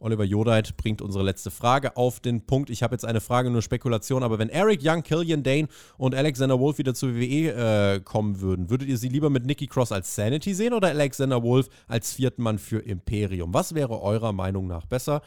Oliver 0.00 0.24
Jodeit 0.24 0.76
bringt 0.76 1.02
unsere 1.02 1.24
letzte 1.24 1.50
Frage 1.50 1.96
auf 1.96 2.20
den 2.20 2.46
Punkt. 2.46 2.70
Ich 2.70 2.82
habe 2.82 2.94
jetzt 2.94 3.04
eine 3.04 3.20
Frage, 3.20 3.50
nur 3.50 3.62
Spekulation, 3.62 4.22
aber 4.22 4.38
wenn 4.38 4.48
Eric 4.48 4.80
Young, 4.82 5.02
Killian 5.02 5.42
Dane 5.42 5.68
und 5.96 6.14
Alexander 6.14 6.58
Wolf 6.60 6.78
wieder 6.78 6.94
zur 6.94 7.14
WWE 7.14 7.96
äh, 7.96 8.00
kommen 8.00 8.40
würden, 8.40 8.70
würdet 8.70 8.88
ihr 8.88 8.98
sie 8.98 9.08
lieber 9.08 9.30
mit 9.30 9.44
Nikki 9.44 9.66
Cross 9.66 9.92
als 9.92 10.14
Sanity 10.14 10.54
sehen 10.54 10.72
oder 10.72 10.88
Alexander 10.88 11.42
Wolf 11.42 11.68
als 11.88 12.12
vierten 12.12 12.42
Mann 12.42 12.58
für 12.58 12.78
Imperium? 12.78 13.52
Was 13.54 13.74
wäre 13.74 14.00
eurer 14.00 14.32
Meinung 14.32 14.66
nach 14.66 14.86
besser? 14.86 15.22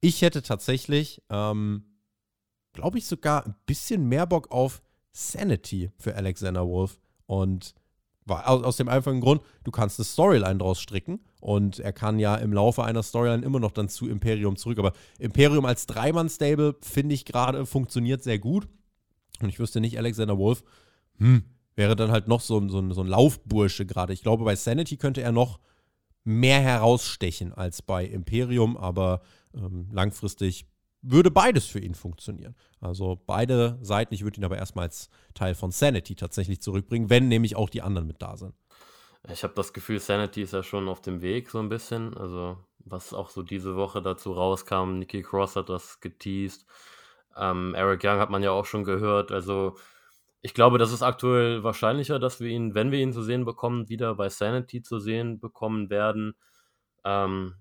Ich 0.00 0.22
hätte 0.22 0.42
tatsächlich, 0.42 1.22
ähm, 1.30 1.84
glaube 2.72 2.98
ich, 2.98 3.06
sogar 3.06 3.46
ein 3.46 3.54
bisschen 3.66 4.08
mehr 4.08 4.26
Bock 4.26 4.50
auf 4.50 4.82
Sanity 5.12 5.90
für 5.96 6.14
Alexander 6.14 6.66
Wolf. 6.66 6.98
Und 7.26 7.74
aus, 8.26 8.62
aus 8.62 8.76
dem 8.76 8.88
einfachen 8.88 9.20
Grund, 9.20 9.42
du 9.64 9.70
kannst 9.70 9.98
eine 9.98 10.04
Storyline 10.04 10.58
draus 10.58 10.80
stricken 10.80 11.20
und 11.40 11.78
er 11.78 11.92
kann 11.92 12.18
ja 12.18 12.36
im 12.36 12.52
Laufe 12.52 12.84
einer 12.84 13.02
Storyline 13.02 13.44
immer 13.44 13.60
noch 13.60 13.72
dann 13.72 13.88
zu 13.88 14.08
Imperium 14.08 14.56
zurück. 14.56 14.78
Aber 14.78 14.92
Imperium 15.18 15.64
als 15.64 15.86
Dreimann-Stable, 15.86 16.76
finde 16.80 17.14
ich 17.14 17.24
gerade, 17.24 17.66
funktioniert 17.66 18.22
sehr 18.22 18.38
gut. 18.38 18.66
Und 19.40 19.48
ich 19.48 19.58
wüsste 19.58 19.80
nicht, 19.80 19.98
Alexander 19.98 20.38
Wolf, 20.38 20.62
hm, 21.18 21.44
wäre 21.76 21.96
dann 21.96 22.10
halt 22.10 22.28
noch 22.28 22.40
so, 22.40 22.66
so, 22.68 22.92
so 22.92 23.00
ein 23.02 23.06
Laufbursche 23.06 23.84
gerade. 23.84 24.12
Ich 24.12 24.22
glaube, 24.22 24.44
bei 24.44 24.56
Sanity 24.56 24.96
könnte 24.96 25.22
er 25.22 25.32
noch 25.32 25.60
mehr 26.24 26.60
herausstechen 26.60 27.52
als 27.52 27.82
bei 27.82 28.06
Imperium, 28.06 28.76
aber 28.76 29.20
ähm, 29.54 29.88
langfristig 29.92 30.66
würde 31.04 31.30
beides 31.30 31.66
für 31.66 31.78
ihn 31.78 31.94
funktionieren. 31.94 32.54
Also 32.80 33.20
beide 33.26 33.78
Seiten, 33.82 34.14
ich 34.14 34.24
würde 34.24 34.40
ihn 34.40 34.44
aber 34.44 34.56
erstmal 34.56 34.86
als 34.86 35.10
Teil 35.34 35.54
von 35.54 35.70
Sanity 35.70 36.14
tatsächlich 36.14 36.60
zurückbringen, 36.60 37.10
wenn 37.10 37.28
nämlich 37.28 37.56
auch 37.56 37.68
die 37.68 37.82
anderen 37.82 38.06
mit 38.06 38.22
da 38.22 38.36
sind. 38.36 38.54
Ich 39.28 39.42
habe 39.42 39.54
das 39.54 39.72
Gefühl, 39.72 40.00
Sanity 40.00 40.42
ist 40.42 40.52
ja 40.52 40.62
schon 40.62 40.88
auf 40.88 41.00
dem 41.00 41.22
Weg 41.22 41.50
so 41.50 41.58
ein 41.58 41.68
bisschen. 41.68 42.16
Also 42.16 42.58
was 42.78 43.14
auch 43.14 43.30
so 43.30 43.42
diese 43.42 43.76
Woche 43.76 44.02
dazu 44.02 44.32
rauskam, 44.32 44.98
Nikki 44.98 45.22
Cross 45.22 45.56
hat 45.56 45.68
das 45.68 46.00
geteased. 46.00 46.66
Ähm, 47.36 47.74
Eric 47.74 48.02
Young 48.04 48.18
hat 48.18 48.30
man 48.30 48.42
ja 48.42 48.50
auch 48.50 48.66
schon 48.66 48.84
gehört. 48.84 49.32
Also 49.32 49.76
ich 50.42 50.52
glaube, 50.52 50.76
das 50.76 50.92
ist 50.92 51.02
aktuell 51.02 51.64
wahrscheinlicher, 51.64 52.18
dass 52.18 52.40
wir 52.40 52.50
ihn, 52.50 52.74
wenn 52.74 52.90
wir 52.90 52.98
ihn 52.98 53.14
zu 53.14 53.22
sehen 53.22 53.46
bekommen, 53.46 53.88
wieder 53.88 54.14
bei 54.14 54.28
Sanity 54.28 54.82
zu 54.82 54.98
sehen 54.98 55.40
bekommen 55.40 55.88
werden. 55.88 56.34
Ähm, 57.04 57.54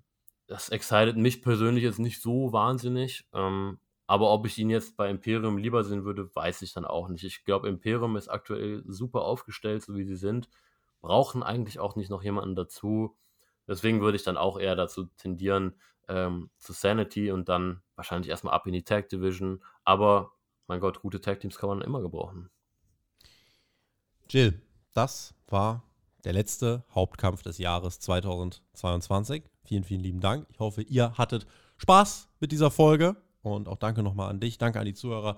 das 0.48 0.70
excited 0.70 1.18
mich 1.18 1.42
persönlich 1.42 1.84
jetzt 1.84 2.00
nicht 2.00 2.22
so 2.22 2.52
wahnsinnig. 2.54 3.28
Ähm, 3.34 3.80
aber 4.08 4.32
ob 4.32 4.46
ich 4.46 4.58
ihn 4.58 4.70
jetzt 4.70 4.98
bei 4.98 5.10
Imperium 5.10 5.58
lieber 5.58 5.84
sehen 5.84 6.04
würde, 6.04 6.34
weiß 6.36 6.62
ich 6.62 6.74
dann 6.74 6.86
auch 6.86 7.08
nicht. 7.08 7.24
Ich 7.24 7.46
glaube, 7.46 7.70
Imperium 7.70 8.16
ist 8.18 8.28
aktuell 8.28 8.84
super 8.86 9.22
aufgestellt, 9.22 9.84
so 9.84 9.96
wie 9.96 10.04
sie 10.04 10.16
sind. 10.16 10.50
Brauchen 11.02 11.44
eigentlich 11.44 11.80
auch 11.80 11.96
nicht 11.96 12.10
noch 12.10 12.24
jemanden 12.24 12.56
dazu. 12.56 13.16
Deswegen 13.68 14.02
würde 14.02 14.18
ich 14.18 14.24
dann 14.24 14.38
auch 14.38 14.60
eher 14.60 14.76
dazu 14.76 15.06
tendieren, 15.18 15.74
ähm, 16.10 16.50
zu 16.58 16.74
Sanity 16.74 17.32
und 17.32 17.48
dann 17.48 17.82
wahrscheinlich 17.96 18.30
erstmal 18.30 18.54
ab 18.54 18.68
in 18.68 18.74
die 18.74 18.84
Tag 18.84 19.10
Division. 19.10 19.64
Aber 19.86 20.34
mein 20.68 20.82
Gott, 20.82 21.02
gute 21.02 21.22
Tag 21.22 21.40
Teams 21.40 21.58
kann 21.58 21.70
man 21.70 21.82
immer 21.82 22.02
gebrauchen. 22.02 22.50
Jill, 24.30 24.62
das 24.94 25.34
war 25.48 25.84
der 26.24 26.34
letzte 26.34 26.84
Hauptkampf 26.94 27.42
des 27.42 27.58
Jahres 27.58 28.00
2022. 28.00 29.44
Vielen, 29.64 29.84
vielen 29.84 30.02
lieben 30.02 30.20
Dank. 30.20 30.48
Ich 30.50 30.60
hoffe, 30.60 30.82
ihr 30.82 31.18
hattet 31.18 31.46
Spaß 31.78 32.30
mit 32.40 32.52
dieser 32.52 32.72
Folge 32.72 33.16
und 33.42 33.68
auch 33.68 33.78
danke 33.78 34.04
nochmal 34.04 34.30
an 34.30 34.40
dich, 34.40 34.58
danke 34.58 34.80
an 34.80 34.86
die 34.86 34.94
Zuhörer. 34.94 35.38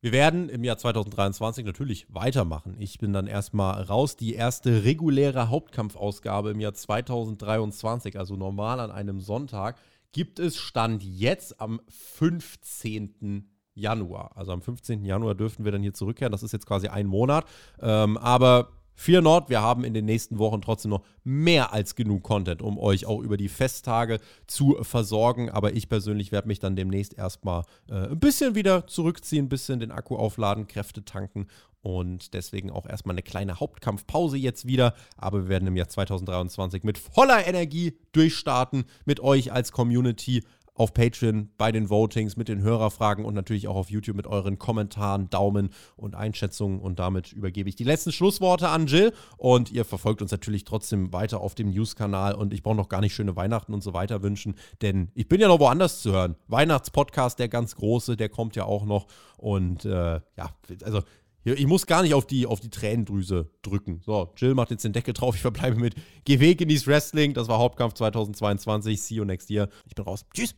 Wir 0.00 0.12
werden 0.12 0.50
im 0.50 0.64
Jahr 0.64 0.76
2023 0.76 1.64
natürlich 1.64 2.06
weitermachen. 2.10 2.76
Ich 2.78 2.98
bin 2.98 3.14
dann 3.14 3.26
erstmal 3.26 3.82
raus. 3.82 4.16
Die 4.16 4.34
erste 4.34 4.84
reguläre 4.84 5.48
Hauptkampfausgabe 5.48 6.50
im 6.50 6.60
Jahr 6.60 6.74
2023, 6.74 8.18
also 8.18 8.36
normal 8.36 8.80
an 8.80 8.90
einem 8.90 9.20
Sonntag, 9.20 9.80
gibt 10.12 10.38
es 10.38 10.58
Stand 10.58 11.02
jetzt 11.02 11.58
am 11.58 11.80
15. 11.88 13.48
Januar. 13.72 14.36
Also 14.36 14.52
am 14.52 14.60
15. 14.60 15.06
Januar 15.06 15.34
dürften 15.34 15.64
wir 15.64 15.72
dann 15.72 15.82
hier 15.82 15.94
zurückkehren. 15.94 16.32
Das 16.32 16.42
ist 16.42 16.52
jetzt 16.52 16.66
quasi 16.66 16.88
ein 16.88 17.06
Monat. 17.06 17.46
Ähm, 17.80 18.18
aber 18.18 18.68
Fear 18.94 19.22
not, 19.22 19.48
wir 19.48 19.60
haben 19.60 19.84
in 19.84 19.94
den 19.94 20.04
nächsten 20.04 20.38
Wochen 20.38 20.62
trotzdem 20.62 20.90
noch 20.90 21.04
mehr 21.24 21.72
als 21.72 21.94
genug 21.94 22.22
Content, 22.22 22.62
um 22.62 22.78
euch 22.78 23.06
auch 23.06 23.20
über 23.20 23.36
die 23.36 23.48
Festtage 23.48 24.20
zu 24.46 24.76
versorgen. 24.82 25.50
Aber 25.50 25.74
ich 25.74 25.88
persönlich 25.88 26.32
werde 26.32 26.48
mich 26.48 26.60
dann 26.60 26.76
demnächst 26.76 27.16
erstmal 27.18 27.64
äh, 27.88 28.08
ein 28.08 28.20
bisschen 28.20 28.54
wieder 28.54 28.86
zurückziehen, 28.86 29.46
ein 29.46 29.48
bisschen 29.48 29.80
den 29.80 29.90
Akku 29.90 30.16
aufladen, 30.16 30.68
Kräfte 30.68 31.04
tanken 31.04 31.48
und 31.84 32.32
deswegen 32.32 32.70
auch 32.70 32.86
erstmal 32.86 33.14
eine 33.14 33.22
kleine 33.22 33.60
Hauptkampfpause 33.60 34.38
jetzt 34.38 34.66
wieder. 34.66 34.94
Aber 35.18 35.42
wir 35.42 35.48
werden 35.48 35.68
im 35.68 35.76
Jahr 35.76 35.88
2023 35.88 36.82
mit 36.82 36.96
voller 36.96 37.46
Energie 37.46 37.98
durchstarten, 38.12 38.84
mit 39.04 39.20
euch 39.20 39.52
als 39.52 39.70
Community 39.70 40.42
auf 40.74 40.92
Patreon 40.92 41.50
bei 41.56 41.70
den 41.70 41.88
Votings 41.88 42.36
mit 42.36 42.48
den 42.48 42.62
Hörerfragen 42.62 43.24
und 43.24 43.34
natürlich 43.34 43.68
auch 43.68 43.76
auf 43.76 43.90
YouTube 43.90 44.16
mit 44.16 44.26
euren 44.26 44.58
Kommentaren, 44.58 45.30
Daumen 45.30 45.70
und 45.96 46.14
Einschätzungen. 46.14 46.80
Und 46.80 46.98
damit 46.98 47.32
übergebe 47.32 47.68
ich 47.68 47.76
die 47.76 47.84
letzten 47.84 48.10
Schlussworte 48.10 48.68
an 48.68 48.86
Jill. 48.86 49.12
Und 49.36 49.70
ihr 49.70 49.84
verfolgt 49.84 50.20
uns 50.20 50.32
natürlich 50.32 50.64
trotzdem 50.64 51.12
weiter 51.12 51.40
auf 51.40 51.54
dem 51.54 51.70
News-Kanal. 51.70 52.34
Und 52.34 52.52
ich 52.52 52.62
brauche 52.62 52.74
noch 52.74 52.88
gar 52.88 53.00
nicht 53.00 53.14
schöne 53.14 53.36
Weihnachten 53.36 53.72
und 53.72 53.82
so 53.82 53.94
weiter 53.94 54.22
wünschen, 54.22 54.54
denn 54.82 55.10
ich 55.14 55.28
bin 55.28 55.40
ja 55.40 55.48
noch 55.48 55.60
woanders 55.60 56.02
zu 56.02 56.12
hören. 56.12 56.36
Weihnachtspodcast, 56.48 57.38
der 57.38 57.48
ganz 57.48 57.76
große, 57.76 58.16
der 58.16 58.28
kommt 58.28 58.56
ja 58.56 58.64
auch 58.64 58.84
noch. 58.84 59.06
Und 59.36 59.84
äh, 59.84 60.20
ja, 60.36 60.50
also 60.82 61.02
ich 61.44 61.66
muss 61.66 61.86
gar 61.86 62.02
nicht 62.02 62.14
auf 62.14 62.26
die, 62.26 62.46
auf 62.46 62.60
die 62.60 62.70
Tränendrüse 62.70 63.50
drücken. 63.62 64.00
So, 64.04 64.32
Jill 64.36 64.54
macht 64.54 64.70
jetzt 64.70 64.84
den 64.84 64.94
Deckel 64.94 65.12
drauf. 65.12 65.34
Ich 65.34 65.42
verbleibe 65.42 65.78
mit 65.78 65.94
Geh 66.24 66.40
Weg 66.40 66.60
in 66.60 66.68
dieses 66.68 66.86
Wrestling. 66.86 67.34
Das 67.34 67.48
war 67.48 67.58
Hauptkampf 67.58 67.94
2022. 67.94 69.00
See 69.00 69.16
you 69.16 69.24
next 69.24 69.50
year. 69.50 69.68
Ich 69.86 69.94
bin 69.94 70.04
raus. 70.04 70.24
Tschüss. 70.34 70.54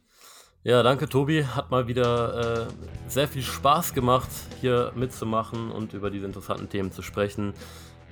Ja, 0.67 0.83
danke 0.83 1.09
Tobi. 1.09 1.45
Hat 1.45 1.71
mal 1.71 1.87
wieder 1.87 2.67
äh, 2.67 3.09
sehr 3.09 3.29
viel 3.29 3.45
Spaß 3.45 3.95
gemacht, 3.95 4.29
hier 4.61 4.91
mitzumachen 4.97 5.71
und 5.71 5.93
über 5.93 6.11
diese 6.11 6.27
interessanten 6.27 6.69
Themen 6.69 6.91
zu 6.91 7.03
sprechen. 7.03 7.55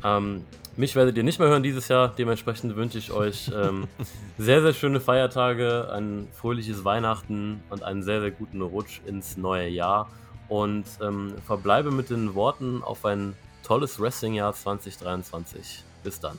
Ähm, 0.05 0.45
mich 0.77 0.95
werdet 0.95 1.17
ihr 1.17 1.25
nicht 1.25 1.41
mehr 1.41 1.49
hören 1.49 1.65
dieses 1.65 1.89
Jahr. 1.89 2.15
Dementsprechend 2.17 2.77
wünsche 2.77 2.97
ich 2.97 3.11
euch 3.11 3.51
ähm, 3.53 3.89
sehr, 4.39 4.63
sehr 4.63 4.73
schöne 4.73 5.01
Feiertage, 5.01 5.91
ein 5.93 6.29
fröhliches 6.33 6.85
Weihnachten 6.85 7.61
und 7.71 7.83
einen 7.83 8.05
sehr, 8.05 8.21
sehr 8.21 8.31
guten 8.31 8.63
Rutsch 8.63 9.01
ins 9.05 9.37
neue 9.37 9.67
Jahr. 9.67 10.09
Und 10.49 10.85
ähm, 11.03 11.35
verbleibe 11.45 11.91
mit 11.91 12.09
den 12.09 12.37
Worten 12.37 12.85
auf 12.85 13.05
ein 13.05 13.35
tolles 13.65 13.99
Wrestling-Jahr 13.99 14.53
2023. 14.53 15.83
Bis 16.05 16.21
dann. 16.21 16.39